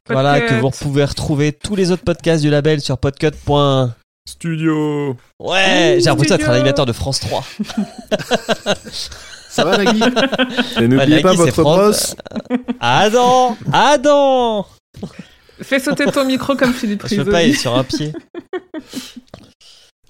Voilà, 0.10 0.34
Podcut. 0.40 0.56
que 0.56 0.60
vous 0.62 0.70
pouvez 0.72 1.06
retrouver 1.06 1.52
tous 1.54 1.76
les 1.76 1.92
autres 1.92 2.04
podcasts 2.04 2.42
du 2.44 2.50
label 2.50 2.82
sur 2.82 2.98
podcut. 2.98 3.32
Studio. 4.28 5.16
Ouais, 5.40 5.98
j'ai 6.00 6.06
l'impression 6.06 6.38
d'être 6.38 6.50
un 6.50 6.54
animateur 6.54 6.86
de 6.86 6.94
France 6.94 7.20
3. 7.20 7.44
Ça 9.54 9.64
va, 9.66 9.78
Nagui 9.78 10.02
Et 10.82 10.88
n'oubliez 10.88 11.22
pas 11.22 11.34
votre 11.34 11.62
brosse. 11.62 12.16
Adam 12.80 13.56
Adam 13.72 14.66
Fais 15.62 15.80
sauter 15.80 16.06
ton 16.06 16.26
micro 16.26 16.56
comme 16.56 16.74
Philippe 16.74 17.04
Je 17.08 17.22
peux 17.22 17.32
pas, 17.32 17.44
il 17.44 17.50
est 17.50 17.52
Risoli. 17.52 17.58
sur 17.62 17.76
un 17.78 17.84
pied. 17.84 18.14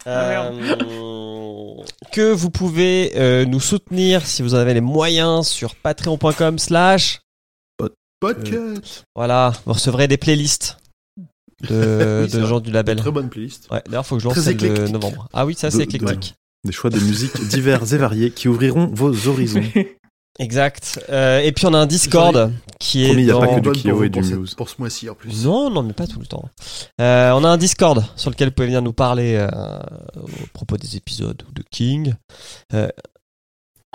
Ah, 0.06 0.52
Euh, 0.52 1.76
que 2.12 2.32
vous 2.34 2.50
pouvez 2.50 3.14
euh, 3.16 3.46
nous 3.46 3.62
soutenir 3.62 4.26
si 4.26 4.42
vous 4.42 4.54
en 4.54 4.58
avez 4.58 4.74
les 4.74 4.82
moyens 4.82 5.48
sur 5.48 5.76
patreon.com 5.76 6.60
slash 6.60 7.22
Podcast. 8.20 9.04
voilà 9.16 9.54
vous 9.66 9.74
recevrez 9.74 10.08
des 10.10 10.18
playlists 10.18 10.78
de, 11.70 12.28
Oui, 12.34 12.46
gens 12.48 12.60
du 12.60 12.72
label 12.72 12.98
Très 12.98 13.12
bonne 13.12 13.30
playlist. 13.30 13.70
ouais 13.72 13.82
d'ailleurs 13.86 14.06
faut 14.06 14.16
que 14.18 14.22
je 14.24 14.28
lance 14.28 14.40
celle 14.40 14.58
de 14.58 14.88
novembre 14.90 15.28
ah 15.34 15.46
oui 15.46 15.56
ça 15.56 15.72
c'est 15.72 15.78
De- 15.78 15.84
éclectique 15.84 16.36
Des 16.66 16.72
choix 16.72 16.90
de 16.90 17.00
musique 17.00 17.34
divers 17.50 17.94
et 17.94 17.98
variés 17.98 18.32
qui 18.32 18.48
ouvriront 18.48 18.88
vos 18.94 19.28
horizons. 19.28 19.64
exact 20.40 21.00
Euh, 21.10 21.40
et 21.42 21.52
puis 21.52 21.66
on 21.66 21.74
a 21.74 21.78
un 21.78 21.86
discord 21.86 22.52
qui 22.80 23.04
est 23.04 23.08
Promis, 23.10 23.22
il 23.24 23.28
y 23.28 23.30
a 23.30 23.34
dans- 23.34 23.40
pas 23.42 23.48
que 23.56 23.60
du 23.60 23.72
Kyo 23.82 24.04
et 24.04 24.10
du 24.10 24.20
Muse. 24.22 24.56
pour 24.56 24.70
ce 24.70 24.76
mois-ci, 24.80 25.10
en 25.10 25.16
plus. 25.16 25.44
Non, 25.46 25.70
non, 25.70 25.84
mais 25.84 25.94
pas 25.94 26.08
tout 26.08 26.20
le 26.20 26.26
temps. 26.26 26.48
Euh, 27.02 27.32
on 27.32 27.44
a 27.44 27.50
un 27.50 27.58
Discord 27.58 28.04
sur 28.16 28.30
lequel 28.30 28.48
vous 28.50 28.54
pouvez 28.56 28.68
venir 28.68 28.82
nous 28.82 28.94
parler 28.94 29.36
euh, 29.36 29.48
au 30.16 30.48
propos 30.54 30.78
des 30.78 30.96
épisodes 30.98 31.44
ou 31.48 31.52
de 31.54 31.64
King. 31.70 32.14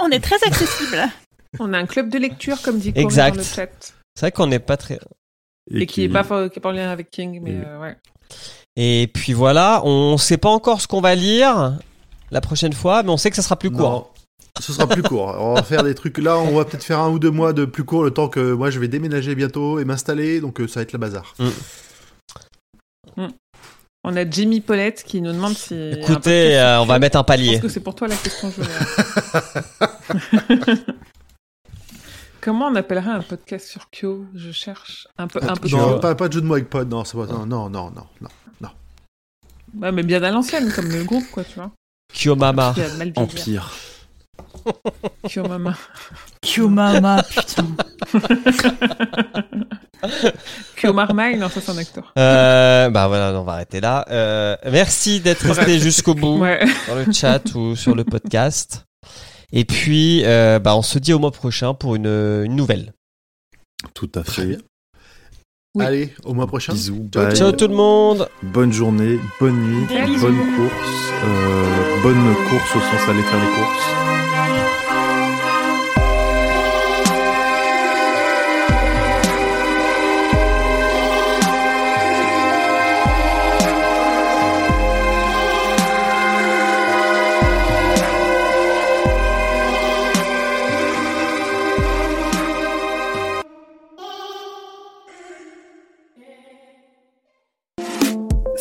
On 0.00 0.10
est 0.10 0.20
très 0.20 0.36
accessible. 0.46 0.98
On 1.60 1.72
a 1.72 1.78
un 1.78 1.86
club 1.86 2.10
de 2.10 2.18
lecture, 2.18 2.60
comme 2.60 2.78
dit 2.78 2.92
Exact. 2.94 3.32
dans 3.34 3.38
le 3.40 3.42
chat. 3.44 3.70
C'est 4.14 4.20
vrai 4.20 4.32
qu'on 4.32 4.46
n'est 4.46 4.58
pas 4.58 4.76
très. 4.76 5.00
Et, 5.72 5.86
qui 5.86 6.02
est 6.04 6.08
pas, 6.10 6.22
fa- 6.22 6.48
qui 6.50 6.58
est 6.58 6.62
pas 6.62 6.68
en 6.68 6.72
lien 6.72 6.90
avec 6.90 7.10
King, 7.10 7.40
mais 7.42 7.52
Et- 7.52 7.62
euh, 7.66 7.80
ouais. 7.80 7.96
Et 8.76 9.10
puis 9.12 9.32
voilà, 9.32 9.80
on 9.84 10.18
sait 10.18 10.36
pas 10.36 10.50
encore 10.50 10.82
ce 10.82 10.86
qu'on 10.86 11.00
va 11.00 11.14
lire 11.14 11.78
la 12.30 12.40
prochaine 12.40 12.72
fois, 12.72 13.02
mais 13.02 13.10
on 13.10 13.16
sait 13.16 13.30
que 13.30 13.36
ça 13.36 13.42
sera 13.42 13.56
plus 13.56 13.70
court. 13.70 13.90
Non, 13.90 14.06
ce 14.60 14.72
sera 14.72 14.86
plus 14.86 15.02
court. 15.02 15.34
On 15.38 15.54
va 15.54 15.62
faire 15.62 15.82
des 15.84 15.94
trucs. 15.94 16.18
Là, 16.18 16.38
on 16.38 16.56
va 16.56 16.64
peut-être 16.64 16.84
faire 16.84 17.00
un 17.00 17.10
ou 17.10 17.18
deux 17.18 17.30
mois 17.30 17.52
de 17.52 17.64
plus 17.64 17.84
court, 17.84 18.04
le 18.04 18.10
temps 18.10 18.28
que 18.28 18.52
moi 18.52 18.70
je 18.70 18.78
vais 18.80 18.88
déménager 18.88 19.34
bientôt 19.34 19.78
et 19.78 19.84
m'installer, 19.84 20.40
donc 20.40 20.60
euh, 20.60 20.68
ça 20.68 20.80
va 20.80 20.82
être 20.82 20.92
le 20.92 20.98
bazar. 20.98 21.34
On 24.04 24.16
a 24.16 24.28
Jimmy 24.28 24.60
Paulette 24.60 25.02
qui 25.04 25.20
nous 25.20 25.32
demande 25.32 25.54
si. 25.54 25.74
Écoutez, 25.74 26.56
euh, 26.58 26.80
on 26.80 26.86
va 26.86 26.98
mettre 26.98 27.16
un 27.18 27.20
Je 27.22 27.26
palier. 27.26 27.52
pense 27.54 27.62
que 27.62 27.68
c'est 27.68 27.80
pour 27.80 27.94
toi 27.94 28.08
la 28.08 28.16
question, 28.16 28.50
Julien. 28.50 28.68
Comment 32.40 32.68
on 32.68 32.74
appellerait 32.76 33.10
un 33.10 33.22
podcast 33.22 33.66
sur 33.66 33.90
Kyo? 33.90 34.24
Je 34.34 34.52
cherche 34.52 35.08
un 35.18 35.26
peu, 35.26 35.40
un 35.42 35.54
peu. 35.56 35.68
non, 35.68 35.94
Kyo. 35.94 35.98
pas, 35.98 36.14
pas 36.14 36.28
de 36.28 36.34
jeu 36.34 36.40
de 36.40 36.46
mots 36.46 36.54
avec 36.54 36.70
pod, 36.70 36.88
non, 36.88 37.02
pas. 37.02 37.26
Non, 37.26 37.44
non, 37.44 37.68
non, 37.68 37.90
non, 37.90 38.06
non. 38.20 38.28
Ouais, 39.82 39.92
mais 39.92 40.02
bien 40.02 40.22
à 40.22 40.30
l'ancienne, 40.30 40.72
comme 40.72 40.88
le 40.88 41.04
groupe, 41.04 41.28
quoi, 41.30 41.44
tu 41.44 41.56
vois. 41.56 41.70
Kyomama. 42.12 42.74
Empire. 43.16 43.70
Kyo 45.28 45.44
Mama. 45.48 45.74
Kyomama, 46.42 47.22
putain. 47.22 47.66
Kyo 50.76 50.92
Marmaille, 50.92 51.38
non, 51.38 51.48
ça 51.48 51.60
c'est 51.60 51.70
un 51.72 51.78
acteur. 51.78 52.12
Euh, 52.18 52.90
bah 52.90 53.08
voilà, 53.08 53.32
on 53.38 53.44
va 53.44 53.54
arrêter 53.54 53.80
là. 53.80 54.04
Euh, 54.10 54.56
merci 54.70 55.20
d'être 55.20 55.46
resté 55.46 55.78
jusqu'au 55.78 56.14
bout 56.14 56.38
Ouais. 56.38 56.64
dans 56.86 56.94
le 56.94 57.10
chat 57.12 57.42
ou 57.54 57.74
sur 57.76 57.94
le 57.94 58.04
podcast. 58.04 58.84
Et 59.52 59.64
puis, 59.64 60.22
euh, 60.24 60.58
bah, 60.58 60.76
on 60.76 60.82
se 60.82 60.98
dit 60.98 61.12
au 61.14 61.18
mois 61.18 61.32
prochain 61.32 61.72
pour 61.74 61.94
une, 61.96 62.06
une 62.06 62.54
nouvelle. 62.54 62.92
Tout 63.94 64.10
à 64.14 64.22
fait. 64.24 64.58
Oui. 65.78 65.84
Allez, 65.84 66.12
au 66.24 66.34
mois 66.34 66.46
prochain. 66.46 66.72
Bisous. 66.72 67.08
Ciao, 67.12 67.24
bye. 67.24 67.36
Ciao 67.36 67.52
tout 67.52 67.68
le 67.68 67.74
monde 67.74 68.28
Bonne 68.42 68.72
journée, 68.72 69.18
bonne 69.40 69.56
nuit, 69.56 69.86
bonne 70.20 70.36
course. 70.56 71.12
euh, 71.24 72.02
bonne 72.02 72.34
course 72.50 72.76
au 72.76 72.80
sens 72.80 73.08
aller 73.08 73.22
faire 73.22 73.40
les 73.40 73.54
courses. 73.56 73.86